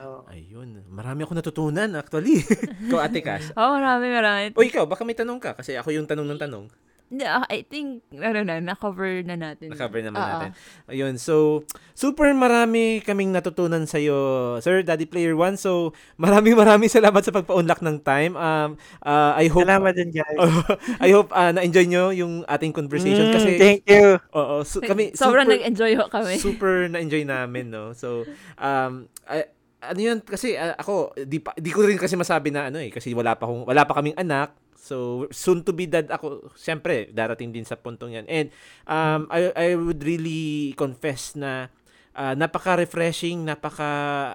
Oo. 0.00 0.18
Ayun. 0.30 0.82
Marami 0.90 1.26
ako 1.26 1.32
natutunan 1.38 1.90
actually. 1.94 2.42
Ikaw, 2.90 3.00
Ate 3.04 3.20
Cash. 3.22 3.54
Oh, 3.54 3.78
marami, 3.78 4.06
marami. 4.10 4.44
O 4.54 4.62
ikaw, 4.62 4.86
baka 4.86 5.02
may 5.06 5.18
tanong 5.18 5.38
ka 5.42 5.54
kasi 5.54 5.76
ako 5.76 5.94
yung 5.94 6.06
tanong 6.06 6.26
ng 6.26 6.40
tanong. 6.40 6.66
Ah, 7.10 7.42
I 7.50 7.66
think, 7.66 8.06
ano 8.14 8.46
na, 8.46 8.62
na-cover 8.62 9.26
na 9.26 9.34
natin. 9.34 9.74
Na-cover 9.74 9.98
naman 9.98 10.22
Oo. 10.22 10.30
natin. 10.30 10.50
Ayun, 10.86 11.18
so, 11.18 11.66
super 11.90 12.30
marami 12.30 13.02
kaming 13.02 13.34
natutunan 13.34 13.82
sa'yo, 13.82 14.14
Sir 14.62 14.86
Daddy 14.86 15.10
Player 15.10 15.34
One. 15.34 15.58
So, 15.58 15.90
maraming 16.14 16.54
maraming 16.54 16.86
salamat 16.86 17.18
sa 17.18 17.34
pagpa-unlock 17.34 17.82
ng 17.82 17.98
time. 18.06 18.38
Um, 18.38 18.78
uh, 19.02 19.34
I 19.34 19.50
hope, 19.50 19.66
Salamat 19.66 19.90
din 19.98 20.14
guys. 20.14 20.38
I 21.02 21.10
hope 21.10 21.34
uh, 21.34 21.50
na-enjoy 21.50 21.90
nyo 21.90 22.14
yung 22.14 22.46
ating 22.46 22.70
conversation 22.70 23.26
Mm, 23.26 23.34
kasi, 23.34 23.50
thank 23.58 23.82
you. 23.90 24.14
oo, 24.30 24.62
su- 24.62 24.78
kami, 24.78 25.10
Sobrang 25.10 25.50
super, 25.50 25.58
nag-enjoy 25.58 25.92
ho 25.98 26.04
kami. 26.06 26.38
super 26.38 26.86
na-enjoy 26.86 27.26
namin, 27.26 27.74
no? 27.74 27.90
So, 27.90 28.22
um, 28.54 29.10
I- 29.26 29.50
ano 29.82 29.98
yun, 29.98 30.18
kasi 30.22 30.54
ah, 30.54 30.78
ako, 30.78 31.10
di, 31.18 31.42
pa, 31.42 31.58
di 31.58 31.74
ko 31.74 31.82
rin 31.82 31.98
kasi 31.98 32.14
masabi 32.14 32.54
na 32.54 32.70
ano 32.70 32.78
eh, 32.78 32.94
kasi 32.94 33.10
wala 33.18 33.34
pa, 33.34 33.50
kong, 33.50 33.66
wala 33.66 33.82
pa 33.82 33.98
kaming 33.98 34.14
anak. 34.14 34.54
So, 34.80 35.28
soon 35.28 35.60
to 35.68 35.76
be 35.76 35.84
dad 35.84 36.08
ako, 36.08 36.48
syempre, 36.56 37.12
darating 37.12 37.52
din 37.52 37.68
sa 37.68 37.76
puntong 37.76 38.16
yan. 38.16 38.26
And, 38.32 38.48
um, 38.88 39.28
I, 39.28 39.52
I 39.52 39.68
would 39.76 40.00
really 40.00 40.72
confess 40.72 41.36
na 41.36 41.68
ah, 42.16 42.34
napaka-refreshing, 42.34 43.44
napaka, 43.44 43.88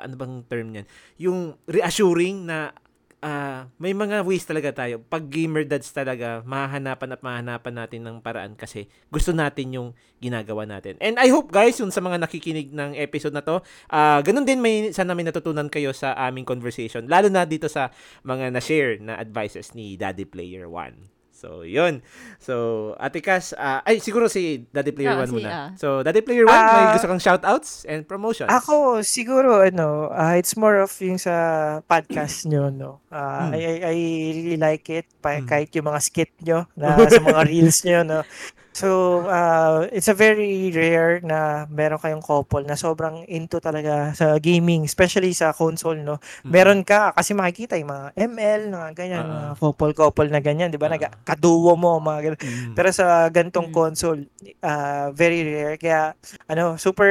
ano 0.05 0.13
bang 0.15 0.35
term 0.45 0.67
niyan? 0.71 0.87
Yung 1.17 1.39
reassuring 1.65 2.45
na 2.45 2.71
ah, 3.23 3.71
may 3.79 3.95
mga 3.95 4.27
ways 4.27 4.43
talaga 4.43 4.75
tayo. 4.75 4.99
Pag 4.99 5.31
gamer 5.31 5.63
dads 5.63 5.87
talaga, 5.93 6.43
mahahanapan 6.43 7.15
at 7.15 7.21
mahahanapan 7.23 7.73
natin 7.75 8.01
ng 8.03 8.17
paraan 8.19 8.53
kasi 8.59 8.91
gusto 9.07 9.31
natin 9.31 9.71
yung 9.71 9.89
ginagawa 10.19 10.67
natin. 10.67 10.99
And 10.99 11.15
I 11.15 11.31
hope 11.31 11.51
guys, 11.53 11.79
yung 11.79 11.95
sa 11.95 12.03
mga 12.03 12.19
nakikinig 12.27 12.75
ng 12.75 12.99
episode 12.99 13.35
na 13.35 13.45
to, 13.45 13.63
ah 13.87 14.19
ganun 14.19 14.43
din 14.43 14.59
may 14.59 14.91
sana 14.91 15.15
may 15.15 15.23
natutunan 15.23 15.71
kayo 15.71 15.95
sa 15.95 16.17
aming 16.27 16.43
conversation. 16.43 17.07
Lalo 17.07 17.31
na 17.31 17.47
dito 17.47 17.71
sa 17.71 17.93
mga 18.27 18.51
na-share 18.51 18.99
na 18.99 19.15
advices 19.15 19.71
ni 19.71 19.95
Daddy 19.95 20.27
Player 20.27 20.67
1. 20.67 21.14
So, 21.45 21.61
yun. 21.61 22.01
So, 22.41 22.53
Ate 22.97 23.21
Cass, 23.21 23.53
ah, 23.53 23.85
ay, 23.85 24.01
siguro 24.01 24.25
si 24.25 24.65
Daddy 24.65 24.89
Player 24.89 25.13
1 25.13 25.21
Ah, 25.21 25.25
si, 25.25 25.33
muna. 25.37 25.49
ah. 25.53 25.69
So, 25.77 26.01
Daddy 26.01 26.25
Player 26.25 26.41
1, 26.41 26.49
may 26.49 26.57
Ah, 26.81 26.91
gusto 26.91 27.05
kang 27.05 27.21
shoutouts 27.21 27.85
and 27.85 28.01
promotions. 28.01 28.49
Ako, 28.49 29.05
siguro, 29.05 29.61
ano, 29.61 30.09
ah, 30.09 30.33
it's 30.33 30.57
more 30.57 30.81
of 30.81 30.89
yung 30.97 31.21
sa 31.21 31.35
podcast 31.85 32.49
nyo, 32.49 32.73
no? 32.73 32.97
Ah, 33.13 33.45
Mm. 33.45 33.53
I, 33.53 33.61
I, 33.61 33.73
I 33.77 33.95
really 34.33 34.57
like 34.57 34.89
it, 34.89 35.05
pa, 35.21 35.37
Mm. 35.37 35.45
kahit 35.45 35.69
yung 35.69 35.85
mga 35.85 36.01
skit 36.01 36.33
nyo, 36.41 36.65
na 36.73 36.97
sa 37.13 37.21
mga 37.21 37.41
reels 37.45 37.77
nyo, 37.85 38.01
no? 38.01 38.19
So, 38.75 39.23
ah, 39.31 39.87
it's 39.87 40.11
a 40.11 40.17
very 40.17 40.67
rare 40.75 41.23
na 41.23 41.63
meron 41.71 41.95
kayong 41.95 42.19
couple 42.19 42.67
na 42.67 42.75
sobrang 42.75 43.23
into 43.31 43.63
talaga 43.63 44.11
sa 44.11 44.35
gaming, 44.35 44.83
especially 44.83 45.31
sa 45.31 45.55
console, 45.55 46.03
no? 46.03 46.19
Mm. 46.43 46.51
Meron 46.51 46.81
ka, 46.83 47.15
kasi 47.15 47.31
makikita 47.31 47.79
yung 47.79 47.87
mga 47.95 48.07
ML, 48.19 48.61
mga 48.75 48.89
ganyan, 48.91 49.23
Ah, 49.23 49.31
mga 49.31 49.63
couple-couple 49.63 50.27
na 50.27 50.43
ganyan, 50.43 50.67
di 50.67 50.75
ba? 50.75 50.91
Ah. 50.91 50.99
Nagkaduo 50.99 51.79
mo, 51.79 52.03
mga 52.03 52.19
ganyan. 52.27 52.39
Mm. 52.43 52.73
Pero 52.75 52.89
sa 52.91 53.31
gantong 53.31 53.71
Mm. 53.71 53.75
console, 53.79 54.21
ah, 54.59 55.07
very 55.15 55.47
rare. 55.47 55.79
Kaya, 55.79 56.11
ano, 56.51 56.75
super 56.75 57.07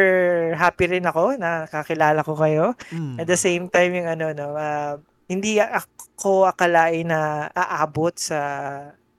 happy 0.60 1.00
rin 1.00 1.08
ako 1.08 1.40
na 1.40 1.64
kakilala 1.64 2.20
ko 2.20 2.36
kayo. 2.36 2.76
Mm. 2.92 3.16
At 3.16 3.26
the 3.26 3.40
same 3.40 3.72
time, 3.72 3.96
yung 3.96 4.12
ano, 4.12 4.36
no, 4.36 4.52
ah, 4.52 5.00
hindi 5.32 5.56
ako 5.56 6.44
akalain 6.44 7.08
na 7.08 7.48
aabot 7.56 8.12
sa 8.20 8.36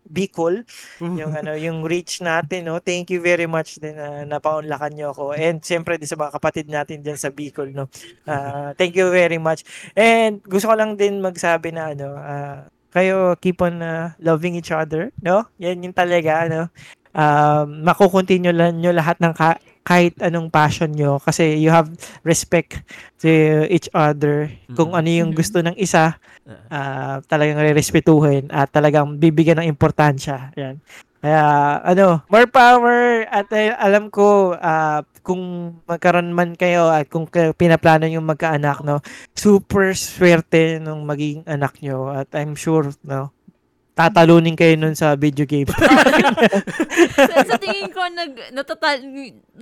Bicol, 0.05 0.61
yung 1.01 1.33
ano, 1.33 1.57
yung 1.57 1.81
reach 1.83 2.21
natin, 2.21 2.69
no. 2.69 2.77
Thank 2.77 3.09
you 3.11 3.19
very 3.19 3.49
much 3.49 3.81
din 3.81 3.97
na 3.97 4.23
napaunlakan 4.23 4.93
niyo 4.93 5.11
ako. 5.11 5.33
And 5.33 5.59
siyempre 5.59 5.97
din 5.97 6.07
sa 6.07 6.17
mga 6.17 6.37
kapatid 6.37 6.65
natin 6.69 7.01
diyan 7.01 7.17
sa 7.17 7.33
Bicol, 7.33 7.73
no. 7.73 7.89
Ah, 8.29 8.71
thank 8.77 8.93
you 8.93 9.09
very 9.09 9.41
much. 9.41 9.65
And 9.97 10.39
gusto 10.45 10.69
ko 10.69 10.75
lang 10.77 10.95
din 10.95 11.19
magsabi 11.19 11.73
na 11.73 11.91
ano, 11.97 12.07
ah, 12.15 12.69
kayo 12.93 13.35
keep 13.41 13.59
on 13.59 13.81
ah, 13.81 14.13
loving 14.21 14.55
each 14.55 14.71
other, 14.71 15.11
no? 15.19 15.49
Yan 15.59 15.83
yung 15.83 15.95
talaga, 15.97 16.47
ano. 16.47 16.69
Um, 17.15 17.87
makukontinue 17.87 18.51
lang 18.51 18.83
nyo 18.83 18.91
lahat 18.91 19.19
ng 19.23 19.31
ka- 19.31 19.59
kahit 19.85 20.17
anong 20.17 20.49
passion 20.49 20.89
nyo 20.89 21.21
kasi 21.21 21.61
you 21.61 21.69
have 21.69 21.93
respect 22.25 22.81
to 23.21 23.29
each 23.69 23.85
other. 23.93 24.49
Kung 24.73 24.91
Mhm. 24.91 24.97
ano 24.97 25.09
yung 25.13 25.31
Mhm. 25.31 25.37
gusto 25.37 25.57
ng 25.61 25.77
isa, 25.77 26.17
Ah. 26.45 26.73
ah, 26.73 27.15
talagang 27.29 27.61
re-respetuhin 27.61 28.49
at 28.49 28.73
talagang 28.73 29.21
bibigyan 29.21 29.61
ng 29.61 29.69
importansya. 29.69 30.49
Yan. 30.57 30.81
Kaya, 31.21 31.45
ano, 31.81 32.21
more 32.29 32.45
power 32.45 33.25
at 33.29 33.49
eh, 33.53 33.73
alam 33.73 34.09
ko, 34.09 34.53
ah, 34.57 35.01
kung 35.25 35.73
magkaroon 35.85 36.29
man 36.29 36.53
kayo 36.53 36.89
at 36.89 37.09
kung 37.09 37.25
pinaplano 37.57 38.05
yung 38.05 38.29
magkaanak, 38.29 38.85
no, 38.85 39.01
super 39.33 39.97
swerte 39.97 40.77
nung 40.77 41.01
magiging 41.05 41.41
anak 41.49 41.81
nyo 41.81 42.13
at 42.13 42.29
I'm 42.37 42.53
sure, 42.53 42.93
no, 43.01 43.33
tatalunin 43.95 44.59
kayo 44.59 44.75
nun 44.75 44.93
sa 44.93 45.15
video 45.15 45.47
game. 45.47 45.71
sa, 47.15 47.35
sa 47.47 47.55
tingin 47.55 47.87
ko, 47.89 48.03
nag, 48.11 48.51
natatal, 48.51 48.99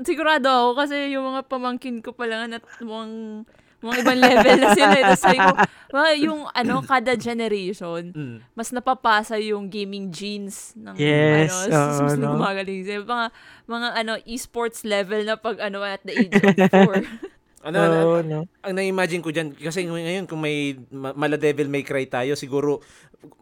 sigurado 0.01 0.49
ako 0.49 0.71
kasi 0.83 1.13
yung 1.13 1.29
mga 1.29 1.45
pamangkin 1.45 2.01
ko 2.01 2.17
pa 2.17 2.25
lang 2.25 2.49
at 2.49 2.65
mukhang, 2.81 3.45
mukhang 3.77 4.01
ibang 4.01 4.19
level 4.19 4.57
na 4.57 4.69
sila. 4.73 4.95
Tapos 5.05 5.21
sabi 5.21 5.37
ko, 5.37 5.53
mga 5.93 6.09
yung 6.25 6.41
ano, 6.49 6.81
kada 6.81 7.13
generation, 7.13 8.09
Mm. 8.09 8.37
mas 8.57 8.73
napapasa 8.73 9.37
yung 9.37 9.69
gaming 9.69 10.09
genes 10.09 10.73
ng 10.73 10.97
Yes, 10.97 11.53
ano, 11.69 11.77
oo, 11.77 11.99
mas 12.01 12.15
no? 12.17 12.33
gumagaling 12.33 12.81
sila. 12.81 13.05
Mga, 13.05 13.25
mga 13.69 13.87
ano, 14.01 14.13
esports 14.25 14.81
level 14.81 15.29
na 15.29 15.37
pag 15.37 15.61
ano, 15.61 15.85
at 15.85 16.01
the 16.01 16.13
age 16.17 16.33
of 16.33 16.57
4. 16.57 17.05
Ano, 17.63 17.79
ano, 17.79 17.95
Oo, 17.95 18.19
no? 18.19 18.43
ang 18.59 18.75
na-imagine 18.75 19.23
ko 19.23 19.31
dyan, 19.31 19.55
kasi 19.55 19.87
ngayon 19.87 20.27
kung 20.27 20.43
may 20.43 20.75
ma- 20.91 21.15
mala 21.15 21.39
devil 21.39 21.71
may 21.71 21.79
cry 21.79 22.03
tayo, 22.11 22.35
siguro 22.35 22.83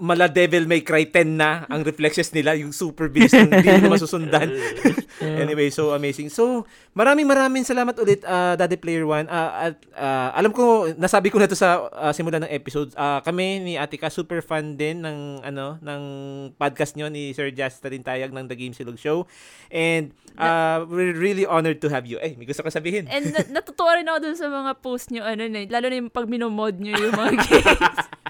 mala 0.01 0.25
devil 0.25 0.65
may 0.65 0.81
cry 0.81 1.05
10 1.05 1.37
na 1.37 1.65
ang 1.69 1.85
reflexes 1.85 2.33
nila, 2.33 2.57
yung 2.57 2.73
super 2.73 3.09
bilis 3.09 3.33
ng 3.33 3.49
hindi 3.49 3.85
mo 3.85 3.93
masusundan. 3.97 4.49
anyway, 5.43 5.69
so 5.69 5.93
amazing. 5.93 6.29
So, 6.29 6.65
maraming 6.97 7.29
maraming 7.29 7.61
salamat 7.61 7.93
ulit, 8.01 8.25
uh, 8.25 8.57
Daddy 8.57 8.77
Player 8.77 9.05
One. 9.05 9.29
Ah, 9.29 9.69
at 9.69 9.75
ah, 9.93 10.29
alam 10.33 10.49
ko, 10.49 10.89
nasabi 10.97 11.29
ko 11.29 11.37
na 11.37 11.45
to 11.45 11.57
sa 11.57 11.89
ah, 11.93 12.13
simula 12.13 12.41
ng 12.41 12.49
episode. 12.49 12.93
Ah, 12.97 13.21
kami 13.21 13.61
ni 13.61 13.73
Atika, 13.77 14.09
super 14.09 14.41
fan 14.41 14.75
din 14.77 15.05
ng, 15.05 15.45
ano, 15.45 15.77
ng 15.81 16.01
podcast 16.57 16.97
nyo 16.97 17.07
ni 17.07 17.33
Sir 17.37 17.53
Justin 17.53 18.01
Tayag 18.01 18.33
ng 18.33 18.45
The 18.49 18.57
Game 18.57 18.73
Silog 18.73 18.97
Show. 18.97 19.29
And 19.69 20.15
ah, 20.41 20.83
we're 20.85 21.13
really 21.13 21.45
honored 21.45 21.79
to 21.85 21.89
have 21.93 22.09
you. 22.09 22.17
Eh, 22.17 22.33
may 22.33 22.49
gusto 22.49 22.65
ka 22.65 22.73
sabihin. 22.73 23.05
And 23.11 23.29
na- 23.33 23.61
natutuwa 23.61 23.97
rin 23.97 24.09
ako 24.09 24.17
dun 24.25 24.37
sa 24.37 24.47
mga 24.49 24.71
post 24.81 25.13
nyo, 25.13 25.21
ano 25.21 25.45
na, 25.45 25.67
lalo 25.69 25.85
na 25.89 25.95
yung 26.01 26.11
pag 26.11 26.25
minomod 26.25 26.81
nyo 26.81 26.93
yung 26.97 27.13
mga 27.21 27.31
games. 27.45 28.20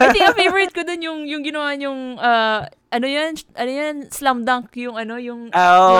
I 0.00 0.06
think 0.12 0.24
ang 0.24 0.36
favorite 0.36 0.72
ko 0.72 0.82
dun 0.84 1.00
yung, 1.02 1.20
yung 1.26 1.42
ginawa 1.42 1.74
yung, 1.76 2.16
uh, 2.18 2.66
ano 2.92 3.06
yan, 3.08 3.32
ano 3.56 3.70
yan, 3.70 3.96
slam 4.12 4.44
dunk 4.44 4.76
yung, 4.76 4.96
ano, 5.00 5.16
yung, 5.16 5.48
Oo. 5.48 5.92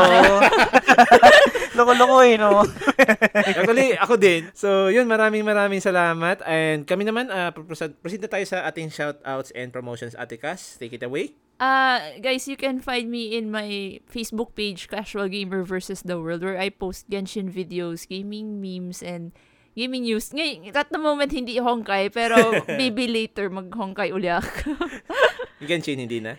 Loko-loko 1.79 2.21
eh, 2.21 2.37
no? 2.37 2.69
Actually, 3.49 3.97
ako 3.97 4.21
din. 4.21 4.53
So, 4.53 4.93
yun, 4.93 5.09
maraming 5.09 5.43
maraming 5.43 5.81
salamat. 5.81 6.45
And 6.45 6.85
kami 6.85 7.09
naman, 7.09 7.33
uh, 7.33 7.49
proceed, 7.53 7.97
proceed 8.05 8.21
na 8.21 8.29
tayo 8.29 8.45
sa 8.45 8.69
ating 8.69 8.93
shoutouts 8.93 9.51
and 9.57 9.73
promotions. 9.73 10.13
Ate 10.21 10.37
Cass, 10.37 10.77
take 10.77 10.93
it 10.93 11.03
away. 11.03 11.33
Uh, 11.63 12.19
guys, 12.19 12.51
you 12.51 12.59
can 12.59 12.83
find 12.83 13.07
me 13.07 13.39
in 13.39 13.47
my 13.47 14.01
Facebook 14.11 14.59
page, 14.59 14.91
Casual 14.91 15.31
Gamer 15.31 15.63
versus 15.63 16.03
the 16.03 16.19
World, 16.19 16.43
where 16.43 16.59
I 16.59 16.69
post 16.69 17.09
Genshin 17.09 17.49
videos, 17.55 18.03
gaming 18.05 18.59
memes, 18.59 18.99
and 18.99 19.31
gaming 19.73 20.05
news. 20.05 20.33
Ngayon, 20.33 20.73
at 20.73 20.89
the 20.93 21.01
moment, 21.01 21.33
hindi 21.33 21.57
Honkai, 21.57 22.13
pero 22.13 22.37
maybe 22.81 23.09
later 23.09 23.49
mag-Honkai 23.49 24.13
uli 24.13 24.29
ako. 24.29 24.77
Genshin, 25.69 26.03
hindi 26.03 26.19
na. 26.19 26.37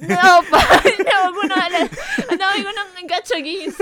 no, 0.00 0.40
pa. 0.50 0.60
Hindi, 0.80 1.12
wag 1.12 1.34
mo 1.36 1.44
na 1.44 1.56
alala. 1.68 1.88
Ang 2.32 2.40
dami 2.40 2.58
ko 2.64 2.70
ng 2.72 3.08
gacha 3.10 3.38
games. 3.44 3.76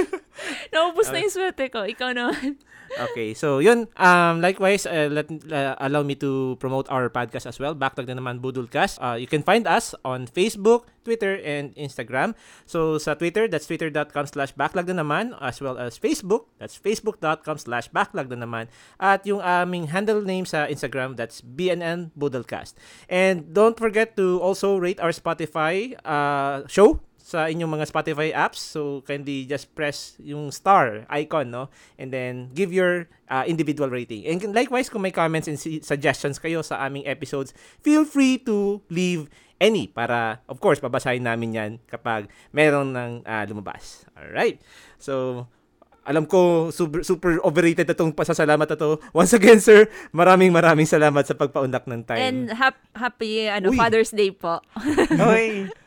Naubos 0.75 1.07
na 1.15 1.23
yung 1.23 1.31
swerte 1.31 1.71
ko. 1.71 1.87
Ikaw 1.87 2.11
naman. 2.11 2.59
Okay, 2.93 3.33
so 3.33 3.63
yun. 3.63 3.89
Um, 3.97 4.45
likewise, 4.45 4.85
uh, 4.85 5.09
let 5.09 5.31
uh, 5.49 5.79
allow 5.81 6.03
me 6.03 6.13
to 6.21 6.61
promote 6.61 6.91
our 6.93 7.09
podcast 7.09 7.49
as 7.49 7.57
well. 7.57 7.73
Backlog 7.73 8.11
na 8.11 8.21
naman 8.21 8.43
Budulcast. 8.43 9.01
Uh, 9.01 9.17
you 9.17 9.31
can 9.31 9.41
find 9.41 9.65
us 9.65 9.97
on 10.05 10.29
Facebook, 10.29 10.91
Twitter, 11.05 11.39
and 11.43 11.75
Instagram. 11.77 12.35
So 12.65 12.97
sa 12.99 13.15
Twitter, 13.15 13.47
that's 13.47 13.67
twitter.com 13.67 14.27
slash 14.31 14.53
backlog 14.55 14.89
na 14.89 15.03
naman. 15.03 15.35
As 15.43 15.61
well 15.61 15.79
as 15.79 15.99
Facebook, 15.99 16.51
that's 16.59 16.79
facebook.com 16.79 17.59
slash 17.59 17.91
backlog 17.91 18.31
na 18.31 18.43
naman. 18.43 18.73
At 18.99 19.27
yung 19.27 19.43
aming 19.43 19.91
handle 19.91 20.23
name 20.23 20.47
sa 20.47 20.67
Instagram, 20.67 21.19
that's 21.19 21.43
BNN 21.43 22.15
Budulcast. 22.19 22.75
And 23.11 23.53
don't 23.53 23.77
forget 23.77 24.17
to 24.17 24.41
also 24.41 24.79
rate 24.79 25.01
our 25.03 25.13
Spotify 25.13 25.93
uh, 26.07 26.67
show 26.67 27.03
sa 27.23 27.47
inyong 27.47 27.81
mga 27.81 27.87
Spotify 27.89 28.35
apps. 28.35 28.61
So, 28.61 29.01
kindly 29.07 29.47
just 29.47 29.73
press 29.73 30.19
yung 30.19 30.51
star 30.51 31.07
icon, 31.09 31.55
no? 31.55 31.71
And 31.97 32.13
then, 32.13 32.51
give 32.53 32.75
your 32.75 33.09
uh, 33.31 33.47
individual 33.47 33.89
rating. 33.89 34.27
And 34.27 34.53
likewise, 34.53 34.91
kung 34.91 35.07
may 35.07 35.15
comments 35.15 35.47
and 35.47 35.57
suggestions 35.81 36.43
kayo 36.43 36.61
sa 36.61 36.83
aming 36.83 37.07
episodes, 37.07 37.55
feel 37.81 38.05
free 38.05 38.37
to 38.45 38.83
leave 38.91 39.31
any 39.63 39.87
para, 39.87 40.43
of 40.51 40.59
course, 40.59 40.83
babasahin 40.83 41.23
namin 41.23 41.55
yan 41.55 41.73
kapag 41.87 42.27
meron 42.51 42.91
ng 42.91 43.23
uh, 43.23 43.45
lumabas. 43.47 44.03
Alright? 44.19 44.59
So, 44.99 45.47
alam 46.03 46.27
ko, 46.27 46.71
super, 46.75 47.07
super 47.07 47.39
overrated 47.47 47.87
na 47.87 47.95
itong 47.95 48.11
pasasalamat 48.11 48.67
na 48.67 48.75
to. 48.75 48.99
Once 49.15 49.31
again, 49.39 49.63
sir, 49.63 49.87
maraming 50.11 50.51
maraming 50.51 50.87
salamat 50.87 51.23
sa 51.23 51.39
pagpaundak 51.39 51.87
ng 51.87 52.03
time. 52.03 52.19
And 52.19 52.41
hap- 52.51 52.91
happy 52.91 53.47
ano 53.47 53.71
Uy. 53.71 53.79
Father's 53.79 54.11
Day 54.11 54.35
po. 54.35 54.59
Hoy. 55.15 55.71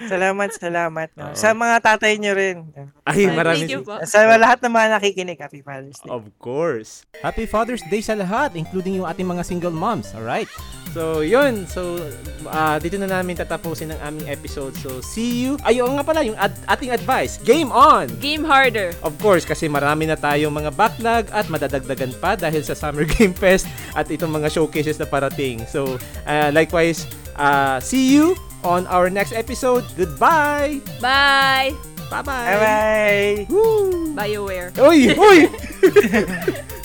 Salamat, 0.00 0.48
salamat. 0.56 1.08
No? 1.12 1.36
Sa 1.36 1.52
mga 1.52 1.76
tatay 1.84 2.16
nyo 2.16 2.32
rin. 2.32 2.64
Ay, 3.04 3.28
Thank 3.28 3.36
maraming 3.36 3.68
you 3.68 3.80
po. 3.84 4.00
Sa 4.08 4.24
lahat 4.24 4.58
ng 4.64 4.72
mga 4.72 4.86
nakikinig, 4.96 5.38
Happy 5.38 5.60
Father's 5.60 6.00
Day. 6.00 6.08
Of 6.08 6.24
course. 6.40 7.04
Happy 7.20 7.44
Father's 7.44 7.84
Day 7.92 8.00
sa 8.00 8.16
lahat, 8.16 8.56
including 8.56 8.96
yung 8.96 9.08
ating 9.08 9.28
mga 9.28 9.44
single 9.44 9.74
moms. 9.74 10.16
Alright? 10.16 10.48
So, 10.90 11.22
yun. 11.22 11.70
So, 11.70 12.02
ah, 12.50 12.82
dito 12.82 12.98
na 12.98 13.06
namin 13.06 13.38
tatapusin 13.38 13.94
ang 13.94 14.00
aming 14.10 14.26
episode. 14.26 14.74
So, 14.80 14.98
see 14.98 15.46
you. 15.46 15.54
Ayun 15.62 15.94
nga 15.94 16.02
pala, 16.02 16.26
yung 16.26 16.34
ad- 16.34 16.58
ating 16.66 16.90
advice. 16.90 17.38
Game 17.46 17.70
on! 17.70 18.10
Game 18.18 18.42
harder. 18.42 18.90
Of 19.06 19.14
course, 19.22 19.46
kasi 19.46 19.70
marami 19.70 20.10
na 20.10 20.18
tayong 20.18 20.50
mga 20.50 20.74
backlog 20.74 21.30
at 21.30 21.46
madadagdagan 21.46 22.16
pa 22.18 22.34
dahil 22.34 22.66
sa 22.66 22.74
Summer 22.74 23.06
Game 23.14 23.36
Fest 23.36 23.70
at 23.94 24.10
itong 24.10 24.34
mga 24.34 24.50
showcases 24.50 24.98
na 24.98 25.06
parating. 25.06 25.62
So, 25.70 26.00
ah, 26.26 26.50
likewise, 26.50 27.06
ah, 27.38 27.78
see 27.78 28.18
you 28.18 28.34
on 28.64 28.86
our 28.86 29.10
next 29.10 29.32
episode. 29.32 29.84
Goodbye! 29.96 30.80
Bye. 31.00 31.74
Bye-bye! 32.10 32.24
Bye-bye! 32.24 33.46
Woo! 33.48 34.14
BioWare. 34.16 34.72
Uy! 34.74 35.14
Uy! 35.14 36.66